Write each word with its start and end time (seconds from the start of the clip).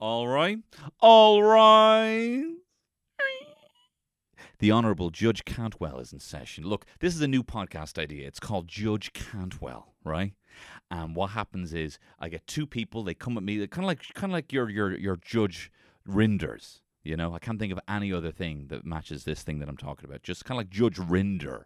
All 0.00 0.28
right. 0.28 0.60
All 1.00 1.42
right. 1.42 2.44
The 4.60 4.70
Honourable 4.70 5.10
Judge 5.10 5.44
Cantwell 5.44 5.98
is 5.98 6.12
in 6.12 6.20
session. 6.20 6.64
Look, 6.64 6.84
this 7.00 7.16
is 7.16 7.20
a 7.20 7.28
new 7.28 7.42
podcast 7.42 7.98
idea. 7.98 8.26
It's 8.26 8.38
called 8.38 8.68
Judge 8.68 9.12
Cantwell, 9.12 9.94
right? 10.04 10.34
And 10.88 11.16
what 11.16 11.30
happens 11.30 11.74
is 11.74 11.98
I 12.20 12.28
get 12.28 12.46
two 12.46 12.66
people. 12.66 13.02
They 13.02 13.14
come 13.14 13.36
at 13.36 13.42
me. 13.42 13.64
Kind 13.66 13.84
of 13.84 13.88
like 13.88 14.14
kind 14.14 14.32
of 14.32 14.34
like 14.34 14.52
your 14.52 14.70
your 14.70 14.96
your 14.96 15.16
Judge 15.16 15.72
Rinders. 16.06 16.80
You 17.02 17.16
know, 17.16 17.34
I 17.34 17.40
can't 17.40 17.58
think 17.58 17.72
of 17.72 17.80
any 17.88 18.12
other 18.12 18.30
thing 18.30 18.66
that 18.68 18.84
matches 18.84 19.24
this 19.24 19.42
thing 19.42 19.58
that 19.58 19.68
I'm 19.68 19.76
talking 19.76 20.08
about. 20.08 20.22
Just 20.22 20.44
kind 20.44 20.56
of 20.60 20.66
like 20.66 20.70
Judge 20.70 20.96
Rinder, 20.96 21.64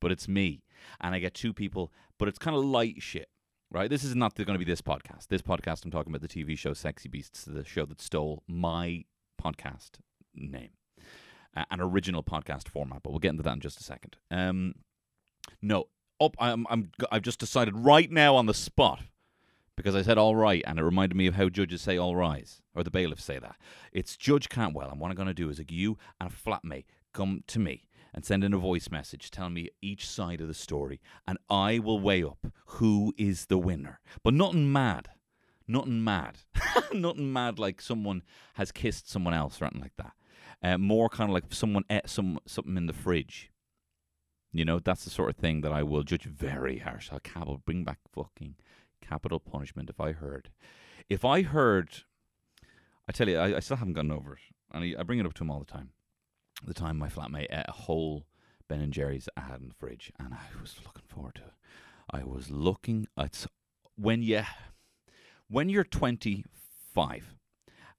but 0.00 0.10
it's 0.10 0.28
me. 0.28 0.62
And 1.00 1.14
I 1.14 1.18
get 1.18 1.34
two 1.34 1.52
people, 1.52 1.92
but 2.18 2.28
it's 2.28 2.38
kind 2.38 2.56
of 2.56 2.64
light 2.64 3.02
shit 3.02 3.28
right? 3.70 3.90
This 3.90 4.04
is 4.04 4.14
not 4.14 4.34
going 4.34 4.46
to 4.46 4.58
be 4.58 4.64
this 4.64 4.80
podcast. 4.80 5.28
This 5.28 5.42
podcast, 5.42 5.84
I'm 5.84 5.90
talking 5.90 6.14
about 6.14 6.26
the 6.26 6.28
TV 6.28 6.56
show 6.56 6.72
Sexy 6.72 7.08
Beasts, 7.08 7.44
the 7.44 7.64
show 7.64 7.84
that 7.86 8.00
stole 8.00 8.42
my 8.46 9.04
podcast 9.42 10.00
name, 10.34 10.70
uh, 11.56 11.64
an 11.70 11.80
original 11.80 12.22
podcast 12.22 12.68
format. 12.68 13.02
But 13.02 13.10
we'll 13.10 13.18
get 13.18 13.30
into 13.30 13.42
that 13.42 13.54
in 13.54 13.60
just 13.60 13.80
a 13.80 13.84
second. 13.84 14.16
Um, 14.30 14.74
no, 15.60 15.88
up. 16.20 16.36
I'm, 16.38 16.66
I'm. 16.70 16.90
I've 17.10 17.22
just 17.22 17.40
decided 17.40 17.74
right 17.76 18.10
now 18.10 18.36
on 18.36 18.46
the 18.46 18.54
spot 18.54 19.02
because 19.76 19.94
I 19.94 20.02
said 20.02 20.18
all 20.18 20.36
right, 20.36 20.62
and 20.66 20.78
it 20.78 20.82
reminded 20.82 21.16
me 21.16 21.26
of 21.26 21.34
how 21.34 21.48
judges 21.48 21.82
say 21.82 21.96
all 21.96 22.16
rise, 22.16 22.62
or 22.74 22.82
the 22.82 22.90
bailiffs 22.90 23.24
say 23.24 23.38
that. 23.38 23.56
It's 23.92 24.16
Judge 24.16 24.48
Cantwell, 24.48 24.90
and 24.90 25.00
what 25.00 25.10
I'm 25.10 25.16
going 25.16 25.28
to 25.28 25.34
do 25.34 25.50
is 25.50 25.58
like 25.58 25.70
you 25.70 25.98
and 26.20 26.30
a 26.30 26.32
flatmate 26.32 26.84
come 27.12 27.42
to 27.48 27.58
me 27.58 27.87
and 28.14 28.24
send 28.24 28.44
in 28.44 28.54
a 28.54 28.58
voice 28.58 28.90
message 28.90 29.30
telling 29.30 29.54
me 29.54 29.68
each 29.80 30.08
side 30.08 30.40
of 30.40 30.48
the 30.48 30.54
story, 30.54 31.00
and 31.26 31.38
I 31.48 31.78
will 31.78 32.00
weigh 32.00 32.24
up 32.24 32.46
who 32.66 33.12
is 33.16 33.46
the 33.46 33.58
winner. 33.58 34.00
But 34.22 34.34
nothing 34.34 34.72
mad. 34.72 35.08
Nothing 35.66 36.02
mad. 36.02 36.38
nothing 36.92 37.32
mad 37.32 37.58
like 37.58 37.80
someone 37.80 38.22
has 38.54 38.72
kissed 38.72 39.10
someone 39.10 39.34
else 39.34 39.60
or 39.60 39.66
anything 39.66 39.82
like 39.82 39.96
that. 39.96 40.12
Uh, 40.62 40.78
more 40.78 41.08
kind 41.08 41.30
of 41.30 41.34
like 41.34 41.44
someone 41.50 41.84
ate 41.88 42.08
some 42.08 42.38
something 42.46 42.76
in 42.76 42.86
the 42.86 42.92
fridge. 42.92 43.50
You 44.52 44.64
know, 44.64 44.78
that's 44.78 45.04
the 45.04 45.10
sort 45.10 45.30
of 45.30 45.36
thing 45.36 45.60
that 45.60 45.72
I 45.72 45.82
will 45.82 46.02
judge 46.02 46.24
very 46.24 46.78
harsh. 46.78 47.10
I'll 47.12 47.20
capital 47.20 47.60
bring 47.64 47.84
back 47.84 47.98
fucking 48.12 48.56
capital 49.00 49.38
punishment 49.38 49.90
if 49.90 50.00
I 50.00 50.12
heard. 50.12 50.48
If 51.08 51.24
I 51.24 51.42
heard, 51.42 51.90
I 53.06 53.12
tell 53.12 53.28
you, 53.28 53.38
I, 53.38 53.56
I 53.56 53.60
still 53.60 53.76
haven't 53.76 53.92
gotten 53.92 54.10
over 54.10 54.32
it, 54.34 54.40
and 54.72 54.82
I, 54.82 55.00
I 55.00 55.02
bring 55.02 55.18
it 55.18 55.26
up 55.26 55.34
to 55.34 55.44
him 55.44 55.50
all 55.50 55.60
the 55.60 55.66
time 55.66 55.90
the 56.64 56.74
time 56.74 56.98
my 56.98 57.08
flatmate 57.08 57.46
ate 57.50 57.66
a 57.68 57.72
whole 57.72 58.26
Ben 58.68 58.80
and 58.80 58.92
Jerry's 58.92 59.28
I 59.36 59.42
had 59.42 59.60
in 59.60 59.68
the 59.68 59.74
fridge, 59.74 60.12
and 60.18 60.34
I 60.34 60.60
was 60.60 60.76
looking 60.84 61.04
forward 61.08 61.36
to 61.36 61.42
it. 61.42 61.52
I 62.10 62.24
was 62.24 62.50
looking 62.50 63.06
at 63.16 63.46
when 63.96 64.22
you 64.22 64.42
when 65.48 65.68
you're 65.68 65.84
25 65.84 67.34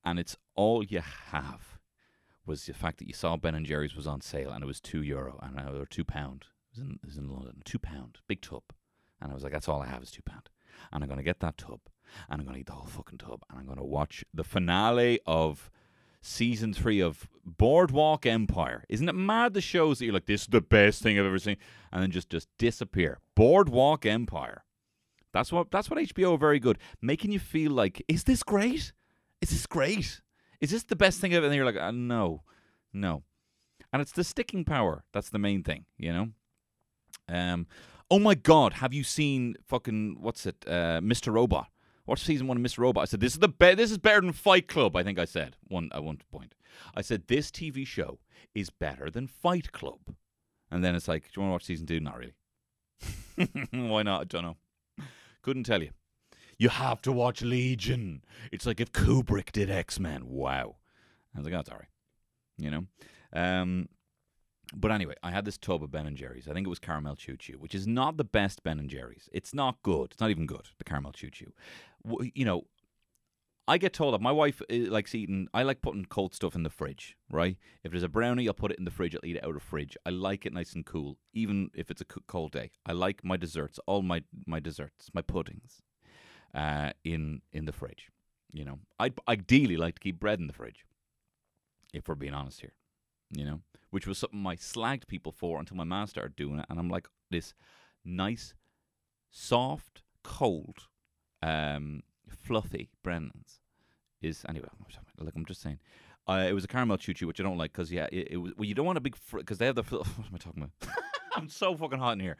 and 0.06 0.20
it's 0.20 0.38
all 0.56 0.84
you 0.84 1.02
have 1.32 1.80
was 2.46 2.66
the 2.66 2.74
fact 2.74 2.98
that 3.00 3.08
you 3.08 3.14
saw 3.14 3.38
Ben 3.38 3.56
and 3.56 3.66
Jerry's 3.66 3.96
was 3.96 4.08
on 4.08 4.22
sale 4.22 4.52
and 4.52 4.64
it 4.64 4.68
was 4.68 4.80
two 4.80 5.04
euro 5.04 5.40
and 5.42 5.60
or 5.60 5.86
two 5.86 6.04
pound. 6.04 6.46
It 6.72 6.80
was 6.80 6.88
in, 6.88 7.00
it 7.04 7.06
was 7.06 7.18
in 7.18 7.30
London, 7.30 7.62
two 7.66 7.80
pound, 7.80 8.20
big 8.28 8.42
tub, 8.42 8.64
and 9.22 9.32
I 9.32 9.34
was 9.34 9.44
like, 9.44 9.54
that's 9.54 9.68
all 9.68 9.82
I 9.82 9.88
have 9.88 10.04
is 10.04 10.12
two 10.12 10.22
pound, 10.22 10.50
and 10.92 11.04
I'm 11.04 11.10
gonna 11.10 11.24
get 11.24 11.40
that 11.40 11.58
tub, 11.58 11.80
and 12.30 12.40
I'm 12.40 12.46
gonna 12.48 12.60
eat 12.60 12.68
the 12.68 12.74
whole 12.74 12.88
fucking 12.88 13.18
tub, 13.18 13.44
and 13.50 13.60
I'm 13.60 13.66
gonna 13.66 13.84
watch 13.84 14.24
the 14.34 14.44
finale 14.44 15.20
of 15.26 15.72
season 16.22 16.74
three 16.74 17.00
of 17.00 17.28
Boardwalk 17.46 18.26
Empire. 18.26 18.84
Isn't 18.90 19.10
it 19.10 19.16
mad 19.16 19.54
the 19.54 19.62
shows 19.62 20.00
that 20.00 20.06
you're 20.06 20.14
like, 20.14 20.26
this 20.26 20.42
is 20.42 20.48
the 20.48 20.62
best 20.62 21.02
thing 21.02 21.18
I've 21.18 21.26
ever 21.26 21.40
seen, 21.40 21.58
and 21.92 22.04
then 22.04 22.12
just 22.12 22.30
just 22.30 22.48
disappear. 22.58 23.20
Boardwalk 23.36 24.06
Empire. 24.06 24.64
That's 25.34 25.52
what 25.52 25.72
that's 25.72 25.90
what 25.90 26.00
HBO 26.00 26.36
are 26.36 26.38
very 26.38 26.60
good, 26.60 26.78
making 27.02 27.32
you 27.32 27.40
feel 27.40 27.72
like, 27.72 28.04
is 28.08 28.24
this 28.24 28.44
great? 28.44 28.94
Is 29.42 29.50
this 29.50 29.66
great? 29.66 30.22
Is 30.60 30.72
this 30.72 30.84
the 30.84 30.96
best 30.96 31.20
thing 31.22 31.34
ever? 31.34 31.46
And 31.46 31.56
you're 31.56 31.66
like, 31.66 31.78
uh, 31.78 31.92
no, 31.92 32.44
no. 32.94 33.24
And 33.94 34.02
it's 34.02 34.12
the 34.12 34.24
sticking 34.24 34.66
power. 34.66 35.04
That's 35.14 35.30
the 35.30 35.40
main 35.40 35.64
thing, 35.64 35.86
you 35.98 36.12
know. 36.14 36.30
Um, 37.28 37.68
oh 38.12 38.20
my 38.20 38.36
God, 38.36 38.74
have 38.74 38.94
you 38.94 39.04
seen 39.04 39.56
fucking 39.66 40.18
what's 40.20 40.46
it, 40.46 40.64
uh, 40.68 41.00
Mr. 41.02 41.34
Robot? 41.34 41.68
Watch 42.10 42.24
season 42.24 42.48
one 42.48 42.58
of 42.58 42.64
Mr. 42.64 42.80
Robot. 42.80 43.04
I 43.04 43.06
said 43.06 43.20
this 43.20 43.34
is 43.34 43.40
the 43.40 43.48
be- 43.48 43.76
this 43.76 43.92
is 43.92 44.00
better 44.00 44.20
than 44.20 44.34
Fight 44.34 44.68
Club. 44.68 44.96
I 44.96 45.04
think 45.04 45.20
I 45.20 45.26
said 45.26 45.58
one 45.68 45.92
at 45.94 46.04
one 46.04 46.18
point. 46.32 46.56
I 46.96 47.04
said 47.04 47.28
this 47.28 47.52
TV 47.52 47.86
show 47.86 48.18
is 48.56 48.72
better 48.72 49.12
than 49.12 49.28
Fight 49.28 49.72
Club, 49.72 50.16
and 50.72 50.84
then 50.84 50.96
it's 50.96 51.08
like, 51.08 51.26
do 51.26 51.30
you 51.36 51.42
want 51.44 51.50
to 51.50 51.54
watch 51.54 51.66
season 51.66 51.86
two? 51.86 52.00
Not 52.00 52.18
really. 52.18 52.34
Why 53.90 54.02
not? 54.02 54.22
I 54.22 54.24
don't 54.24 54.42
know. 54.42 54.58
Couldn't 55.44 55.66
tell 55.66 55.84
you. 55.84 55.92
You 56.58 56.70
have 56.70 57.00
to 57.04 57.12
watch 57.12 57.44
Legion. 57.44 58.24
It's 58.52 58.66
like 58.66 58.80
if 58.80 58.92
Kubrick 58.92 59.52
did 59.52 59.70
X 59.70 60.00
Men. 60.00 60.28
Wow. 60.30 60.78
I 61.36 61.40
was 61.40 61.46
like, 61.46 61.54
oh, 61.54 61.64
sorry. 61.64 61.90
You 62.58 62.72
know. 62.72 62.86
Um, 63.34 63.88
but 64.76 64.92
anyway, 64.92 65.16
I 65.24 65.32
had 65.32 65.46
this 65.46 65.58
tub 65.58 65.84
of 65.84 65.92
Ben 65.92 66.06
and 66.06 66.18
Jerry's. 66.18 66.48
I 66.48 66.54
think 66.54 66.66
it 66.66 66.70
was 66.70 66.80
caramel 66.80 67.16
chew 67.16 67.38
chew, 67.38 67.58
which 67.60 67.74
is 67.74 67.88
not 67.88 68.18
the 68.18 68.24
best 68.24 68.64
Ben 68.64 68.80
and 68.80 68.90
Jerry's. 68.90 69.30
It's 69.32 69.54
not 69.54 69.82
good. 69.84 70.12
It's 70.12 70.20
not 70.20 70.30
even 70.30 70.46
good. 70.46 70.70
The 70.78 70.84
caramel 70.84 71.12
chew 71.12 71.30
chew. 71.30 71.52
You 72.06 72.46
know, 72.46 72.64
I 73.68 73.78
get 73.78 73.94
told 73.94 74.14
that 74.14 74.22
my 74.22 74.32
wife 74.32 74.62
uh, 74.72 74.76
likes 74.76 75.14
eating. 75.14 75.48
I 75.54 75.64
like 75.64 75.82
putting 75.82 76.06
cold 76.06 76.34
stuff 76.34 76.56
in 76.56 76.64
the 76.64 76.70
fridge. 76.70 77.16
Right? 77.30 77.58
If 77.84 77.92
there's 77.92 78.04
a 78.04 78.10
brownie, 78.10 78.48
I'll 78.48 78.54
put 78.54 78.72
it 78.72 78.80
in 78.80 78.86
the 78.86 78.92
fridge. 78.92 79.16
I'll 79.16 79.26
eat 79.26 79.36
it 79.36 79.44
out 79.44 79.50
of 79.50 79.56
the 79.56 79.60
fridge. 79.62 79.98
I 80.06 80.10
like 80.10 80.46
it 80.46 80.54
nice 80.54 80.74
and 80.74 80.86
cool, 80.86 81.18
even 81.34 81.70
if 81.74 81.92
it's 81.92 82.02
a 82.02 82.06
cold 82.06 82.52
day. 82.52 82.72
I 82.86 82.94
like 82.94 83.24
my 83.24 83.38
desserts, 83.38 83.80
all 83.86 84.02
my 84.02 84.24
my 84.46 84.60
desserts, 84.60 85.10
my 85.14 85.22
puddings, 85.22 85.82
uh, 86.54 86.92
in 87.04 87.42
in 87.52 87.66
the 87.66 87.74
fridge. 87.74 88.10
You 88.52 88.66
know, 88.66 88.80
I'd 89.00 89.14
ideally 89.28 89.78
like 89.78 89.96
to 89.96 90.02
keep 90.02 90.20
bread 90.20 90.40
in 90.40 90.48
the 90.48 90.54
fridge. 90.54 90.86
If 91.94 92.08
we're 92.08 92.16
being 92.16 92.34
honest 92.34 92.62
here, 92.62 92.74
you 93.32 93.46
know 93.46 93.62
which 93.90 94.08
was 94.08 94.18
something 94.18 94.46
I 94.46 94.56
slagged 94.56 95.08
people 95.08 95.32
for 95.32 95.60
until 95.60 95.78
my 95.78 95.84
man 95.84 96.08
started 96.08 96.36
doing 96.36 96.60
it. 96.60 96.66
And 96.70 96.80
I'm 96.80 96.90
like, 96.90 97.08
this 97.30 97.54
nice, 98.06 98.54
soft, 99.32 100.04
cold, 100.24 100.88
um, 101.42 102.04
fluffy 102.28 102.90
Brennan's 103.04 103.62
is 104.22 104.46
anyway. 104.48 104.68
Like 105.18 105.34
I'm 105.36 105.46
just 105.46 105.62
saying, 105.62 105.80
uh, 106.28 106.46
it 106.48 106.54
was 106.54 106.64
a 106.64 106.68
caramel 106.68 106.98
chew 106.98 107.14
chew, 107.14 107.28
which 107.28 107.40
I 107.40 107.44
don't 107.44 107.58
like 107.58 107.72
because 107.72 107.92
yeah, 107.92 108.08
it, 108.12 108.30
it, 108.32 108.38
was. 108.38 108.54
Well, 108.58 108.66
you 108.66 108.76
don't 108.76 108.86
want 108.86 108.98
a 108.98 109.02
big 109.02 109.16
because 109.32 109.58
fr- 109.58 109.60
they 109.60 109.66
have 109.66 109.76
the. 109.76 109.84
What 109.90 110.08
am 110.08 110.36
I 110.36 110.38
talking 110.38 110.64
about? 110.64 110.96
I'm 111.36 111.50
so 111.50 111.76
fucking 111.76 112.00
hot 112.00 112.14
in 112.14 112.20
here. 112.20 112.38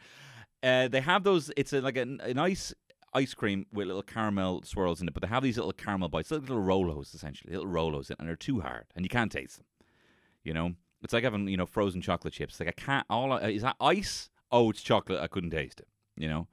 Uh, 0.62 0.88
they 0.88 1.02
have 1.02 1.24
those. 1.24 1.52
It's 1.58 1.74
a, 1.74 1.82
like 1.82 1.98
a, 1.98 2.02
a 2.22 2.34
nice 2.34 2.74
ice 3.14 3.34
cream 3.34 3.66
with 3.74 3.88
little 3.88 4.04
caramel 4.04 4.62
swirls 4.64 5.02
in 5.02 5.08
it, 5.08 5.14
but 5.14 5.22
they 5.22 5.30
have 5.30 5.42
these 5.42 5.58
little 5.58 5.74
caramel 5.74 6.10
bites, 6.10 6.32
little, 6.32 6.56
little 6.56 6.64
Rolos 6.64 7.16
essentially, 7.16 7.54
little 7.54 7.72
Rolos, 7.72 8.12
and 8.18 8.28
they're 8.28 8.36
too 8.36 8.62
hard, 8.62 8.86
and 8.96 9.04
you 9.04 9.10
can't 9.10 9.32
taste 9.32 9.58
them. 9.58 9.66
You 10.44 10.54
know, 10.54 10.74
it's 11.02 11.14
like 11.14 11.24
having 11.24 11.48
you 11.48 11.58
know 11.58 11.66
frozen 11.66 12.02
chocolate 12.02 12.34
chips. 12.34 12.60
Like 12.60 12.70
I 12.70 12.74
can't. 12.74 13.06
All 13.10 13.34
I, 13.34 13.50
is 13.50 13.64
that 13.64 13.76
ice? 13.80 14.30
Oh, 14.52 14.70
it's 14.70 14.82
chocolate. 14.82 15.20
I 15.20 15.28
couldn't 15.28 15.52
taste 15.52 15.80
it. 15.80 15.88
You 16.16 16.30
know. 16.30 16.48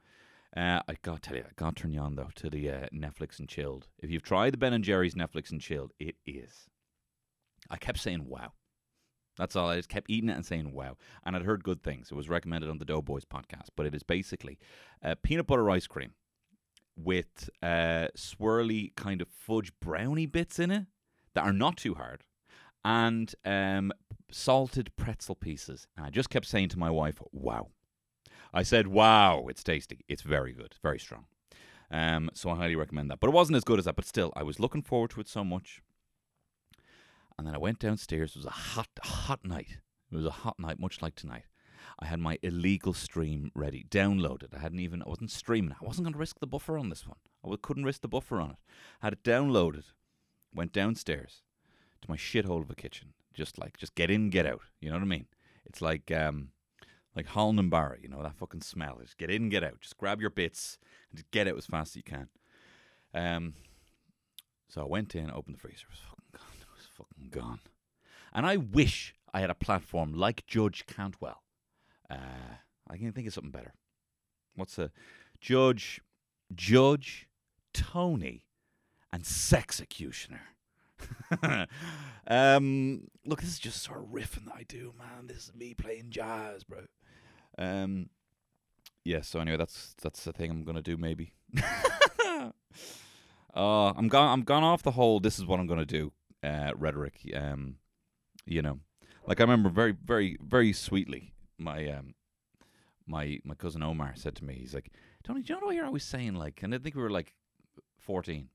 Uh, 0.55 0.81
I 0.87 0.95
gotta 1.01 1.21
tell 1.21 1.35
you, 1.35 1.43
I 1.43 1.51
gotta 1.55 1.75
turn 1.75 1.93
you 1.93 1.99
on 1.99 2.15
though 2.15 2.29
to 2.35 2.49
the 2.49 2.69
uh, 2.69 2.87
Netflix 2.93 3.39
and 3.39 3.49
chilled. 3.49 3.87
If 3.99 4.09
you've 4.09 4.23
tried 4.23 4.53
the 4.53 4.57
Ben 4.57 4.73
and 4.73 4.83
Jerry's 4.83 5.15
Netflix 5.15 5.51
and 5.51 5.61
chilled, 5.61 5.91
it 5.99 6.15
is. 6.25 6.67
I 7.69 7.77
kept 7.77 7.99
saying 7.99 8.25
wow. 8.27 8.53
That's 9.37 9.55
all. 9.55 9.69
I 9.69 9.75
just 9.75 9.89
kept 9.89 10.09
eating 10.09 10.29
it 10.29 10.35
and 10.35 10.45
saying 10.45 10.73
wow. 10.73 10.97
And 11.23 11.35
I'd 11.35 11.43
heard 11.43 11.63
good 11.63 11.83
things. 11.83 12.09
It 12.11 12.15
was 12.15 12.29
recommended 12.29 12.69
on 12.69 12.79
the 12.79 12.85
Doughboys 12.85 13.25
podcast, 13.25 13.69
but 13.75 13.85
it 13.85 13.93
is 13.93 14.03
basically 14.03 14.57
uh, 15.03 15.15
peanut 15.21 15.45
butter 15.45 15.69
ice 15.69 15.85
cream 15.85 16.13
with 16.95 17.49
uh, 17.61 18.07
swirly 18.17 18.95
kind 18.95 19.21
of 19.21 19.27
fudge 19.27 19.71
brownie 19.79 20.25
bits 20.25 20.57
in 20.57 20.71
it 20.71 20.85
that 21.35 21.43
are 21.43 21.53
not 21.53 21.77
too 21.77 21.93
hard 21.93 22.23
and 22.83 23.35
um, 23.45 23.91
salted 24.31 24.89
pretzel 24.95 25.35
pieces. 25.35 25.85
And 25.95 26.05
I 26.05 26.09
just 26.09 26.29
kept 26.29 26.47
saying 26.47 26.69
to 26.69 26.79
my 26.79 26.89
wife, 26.89 27.21
wow. 27.31 27.67
I 28.53 28.63
said, 28.63 28.87
wow, 28.87 29.47
it's 29.49 29.63
tasty. 29.63 30.05
It's 30.07 30.21
very 30.21 30.53
good. 30.53 30.67
It's 30.67 30.79
very 30.81 30.99
strong. 30.99 31.25
Um, 31.89 32.29
so 32.33 32.49
I 32.49 32.55
highly 32.55 32.75
recommend 32.75 33.09
that. 33.11 33.19
But 33.19 33.29
it 33.29 33.33
wasn't 33.33 33.57
as 33.57 33.63
good 33.63 33.79
as 33.79 33.85
that. 33.85 33.95
But 33.95 34.05
still, 34.05 34.33
I 34.35 34.43
was 34.43 34.59
looking 34.59 34.81
forward 34.81 35.11
to 35.11 35.21
it 35.21 35.27
so 35.27 35.43
much. 35.43 35.81
And 37.37 37.45
then 37.45 37.55
I 37.55 37.59
went 37.59 37.79
downstairs. 37.79 38.31
It 38.31 38.39
was 38.39 38.45
a 38.45 38.49
hot, 38.49 38.89
hot 39.03 39.45
night. 39.45 39.77
It 40.11 40.15
was 40.15 40.25
a 40.25 40.31
hot 40.31 40.59
night, 40.59 40.79
much 40.79 41.01
like 41.01 41.15
tonight. 41.15 41.43
I 41.99 42.05
had 42.05 42.19
my 42.19 42.37
illegal 42.41 42.93
stream 42.93 43.51
ready, 43.55 43.85
downloaded. 43.89 44.55
I 44.55 44.59
hadn't 44.59 44.79
even, 44.79 45.01
I 45.01 45.09
wasn't 45.09 45.31
streaming. 45.31 45.75
I 45.81 45.85
wasn't 45.85 46.05
going 46.05 46.13
to 46.13 46.19
risk 46.19 46.39
the 46.39 46.47
buffer 46.47 46.77
on 46.77 46.89
this 46.89 47.07
one. 47.07 47.17
I 47.45 47.55
couldn't 47.61 47.85
risk 47.85 48.01
the 48.01 48.07
buffer 48.07 48.39
on 48.39 48.51
it. 48.51 48.57
Had 49.01 49.13
it 49.13 49.23
downloaded. 49.23 49.85
Went 50.53 50.73
downstairs 50.73 51.41
to 52.01 52.09
my 52.09 52.17
shithole 52.17 52.61
of 52.61 52.69
a 52.69 52.75
kitchen. 52.75 53.13
Just 53.33 53.57
like, 53.59 53.77
just 53.77 53.95
get 53.95 54.11
in, 54.11 54.29
get 54.29 54.45
out. 54.45 54.61
You 54.79 54.89
know 54.89 54.95
what 54.95 55.03
I 55.03 55.07
mean? 55.07 55.27
It's 55.65 55.81
like, 55.81 56.11
um, 56.11 56.49
like 57.17 57.25
Holland 57.25 57.59
and 57.59 57.73
you 58.01 58.07
know, 58.07 58.21
that 58.21 58.37
fucking 58.37 58.61
smell. 58.61 58.99
Just 59.01 59.17
get 59.17 59.31
in, 59.31 59.49
get 59.49 59.63
out. 59.63 59.81
Just 59.81 59.97
grab 59.97 60.21
your 60.21 60.29
bits 60.29 60.77
and 61.09 61.17
just 61.17 61.31
get 61.31 61.47
out 61.47 61.57
as 61.57 61.65
fast 61.65 61.93
as 61.93 61.95
you 61.95 62.03
can. 62.03 62.29
Um, 63.11 63.55
so 64.69 64.83
I 64.83 64.85
went 64.85 65.15
in, 65.15 65.31
opened 65.31 65.55
the 65.55 65.59
freezer. 65.59 65.87
It 65.89 65.93
was 65.93 65.99
fucking 65.99 66.31
gone. 66.31 66.61
It 66.61 66.67
was 66.77 66.87
fucking 66.95 67.29
gone. 67.31 67.59
And 68.33 68.45
I 68.45 68.57
wish 68.57 69.15
I 69.33 69.41
had 69.41 69.49
a 69.49 69.55
platform 69.55 70.13
like 70.13 70.45
Judge 70.45 70.85
Cantwell. 70.85 71.41
Uh, 72.07 72.59
I 72.87 72.97
can 72.97 73.11
think 73.13 73.25
of 73.25 73.33
something 73.33 73.51
better. 73.51 73.73
What's 74.55 74.75
the 74.75 74.91
Judge, 75.41 75.99
Judge, 76.53 77.27
Tony, 77.73 78.45
and 79.11 79.23
Sexecutioner. 79.23 80.39
um, 82.27 83.07
look, 83.25 83.41
this 83.41 83.49
is 83.49 83.59
just 83.59 83.81
sort 83.81 83.99
of 83.99 84.05
riffing 84.05 84.45
that 84.45 84.55
I 84.55 84.63
do, 84.67 84.93
man. 84.97 85.27
This 85.27 85.45
is 85.45 85.55
me 85.55 85.73
playing 85.73 86.09
jazz, 86.09 86.63
bro. 86.63 86.81
Um, 87.57 88.09
yeah. 89.03 89.21
So 89.21 89.39
anyway, 89.39 89.57
that's 89.57 89.95
that's 90.01 90.23
the 90.23 90.33
thing 90.33 90.51
I'm 90.51 90.63
gonna 90.63 90.81
do, 90.81 90.97
maybe. 90.97 91.33
uh, 91.57 92.51
I'm 93.55 94.07
gone. 94.07 94.33
I'm 94.33 94.43
gone 94.43 94.63
off 94.63 94.83
the 94.83 94.91
whole. 94.91 95.19
This 95.19 95.39
is 95.39 95.45
what 95.45 95.59
I'm 95.59 95.67
gonna 95.67 95.85
do. 95.85 96.11
Uh, 96.43 96.71
rhetoric. 96.75 97.19
Um, 97.35 97.75
you 98.45 98.61
know, 98.61 98.79
like 99.25 99.39
I 99.39 99.43
remember 99.43 99.69
very, 99.69 99.91
very, 99.91 100.37
very 100.41 100.73
sweetly. 100.73 101.33
My 101.57 101.89
um, 101.89 102.13
my 103.07 103.39
my 103.43 103.55
cousin 103.55 103.83
Omar 103.83 104.13
said 104.15 104.35
to 104.35 104.45
me, 104.45 104.55
he's 104.55 104.73
like, 104.73 104.91
Tony, 105.23 105.41
do 105.41 105.53
you 105.53 105.59
know 105.59 105.67
what 105.67 105.75
you're 105.75 105.85
always 105.85 106.03
saying? 106.03 106.35
Like, 106.35 106.61
and 106.63 106.73
I 106.73 106.77
think 106.77 106.95
we 106.95 107.01
were 107.01 107.09
like 107.09 107.33
14. 107.99 108.49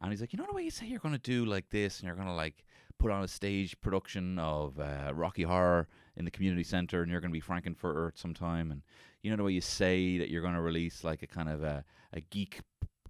And 0.00 0.12
he's 0.12 0.20
like, 0.20 0.32
you 0.32 0.38
know 0.38 0.46
the 0.46 0.54
way 0.54 0.62
you 0.62 0.70
say 0.70 0.86
you're 0.86 1.00
to 1.00 1.18
do 1.18 1.44
like 1.44 1.70
this 1.70 1.98
and 1.98 2.06
you're 2.06 2.16
to 2.16 2.32
like 2.32 2.64
put 2.98 3.10
on 3.10 3.24
a 3.24 3.28
stage 3.28 3.80
production 3.80 4.38
of 4.38 4.78
uh, 4.78 5.12
Rocky 5.12 5.42
Horror 5.42 5.88
in 6.18 6.24
the 6.24 6.30
community 6.30 6.64
center 6.64 7.02
and 7.02 7.10
you're 7.10 7.20
going 7.20 7.30
to 7.30 7.36
be 7.36 7.40
Frank-N-Furter 7.40 8.10
sometime. 8.18 8.70
And 8.70 8.82
you 9.22 9.30
know 9.30 9.36
the 9.36 9.44
way 9.44 9.52
you 9.52 9.60
say 9.60 10.18
that 10.18 10.28
you're 10.28 10.42
going 10.42 10.54
to 10.54 10.60
release 10.60 11.04
like 11.04 11.22
a 11.22 11.26
kind 11.26 11.48
of 11.48 11.62
a, 11.62 11.84
a 12.12 12.20
geek 12.20 12.60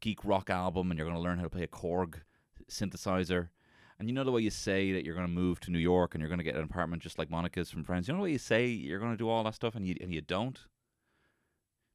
geek 0.00 0.24
rock 0.24 0.50
album 0.50 0.90
and 0.90 0.98
you're 0.98 1.08
going 1.08 1.16
to 1.16 1.22
learn 1.22 1.38
how 1.38 1.44
to 1.44 1.50
play 1.50 1.64
a 1.64 1.68
Korg 1.68 2.20
synthesizer. 2.70 3.48
And 3.98 4.08
you 4.08 4.14
know 4.14 4.22
the 4.22 4.30
way 4.30 4.42
you 4.42 4.50
say 4.50 4.92
that 4.92 5.04
you're 5.04 5.14
going 5.14 5.26
to 5.26 5.32
move 5.32 5.58
to 5.60 5.72
New 5.72 5.78
York 5.78 6.14
and 6.14 6.20
you're 6.20 6.28
going 6.28 6.38
to 6.38 6.44
get 6.44 6.54
an 6.54 6.62
apartment 6.62 7.02
just 7.02 7.18
like 7.18 7.30
Monica's 7.30 7.70
from 7.70 7.82
Friends. 7.82 8.06
You 8.06 8.14
know 8.14 8.18
the 8.18 8.24
way 8.24 8.32
you 8.32 8.38
say 8.38 8.66
you're 8.66 9.00
going 9.00 9.10
to 9.10 9.16
do 9.16 9.28
all 9.28 9.42
that 9.44 9.54
stuff 9.54 9.74
and 9.74 9.86
you 9.86 9.96
and 10.00 10.12
you 10.12 10.20
don't. 10.20 10.58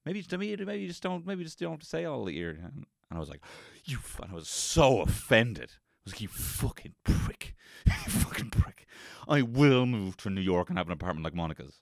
Maybe 0.06 0.21
to 0.21 0.38
me, 0.38 0.54
maybe 0.57 0.81
you 0.81 0.88
just 0.88 1.04
don't. 1.04 1.25
Maybe 1.25 1.39
you 1.39 1.45
just 1.45 1.60
don't 1.60 1.71
have 1.71 1.80
to 1.80 1.86
say 1.86 2.04
all 2.04 2.25
the 2.25 2.33
year. 2.33 2.60
And 2.62 2.86
I 3.10 3.19
was 3.19 3.30
like, 3.30 3.42
you. 3.86 4.00
And 4.21 4.31
I 4.31 4.36
was 4.36 4.50
so 4.50 5.01
offended. 5.01 5.71
I 5.71 6.01
was 6.04 6.13
like, 6.13 6.21
you 6.21 6.27
fucking 6.27 6.95
prick, 7.06 7.56
you 7.86 8.12
fucking 8.12 8.50
prick. 8.50 8.86
I 9.28 9.42
will 9.42 9.86
move 9.86 10.18
to 10.18 10.30
New 10.30 10.42
York 10.42 10.70
and 10.70 10.78
have 10.78 10.88
an 10.88 10.94
apartment 10.94 11.24
like 11.24 11.36
Monica's. 11.36 11.80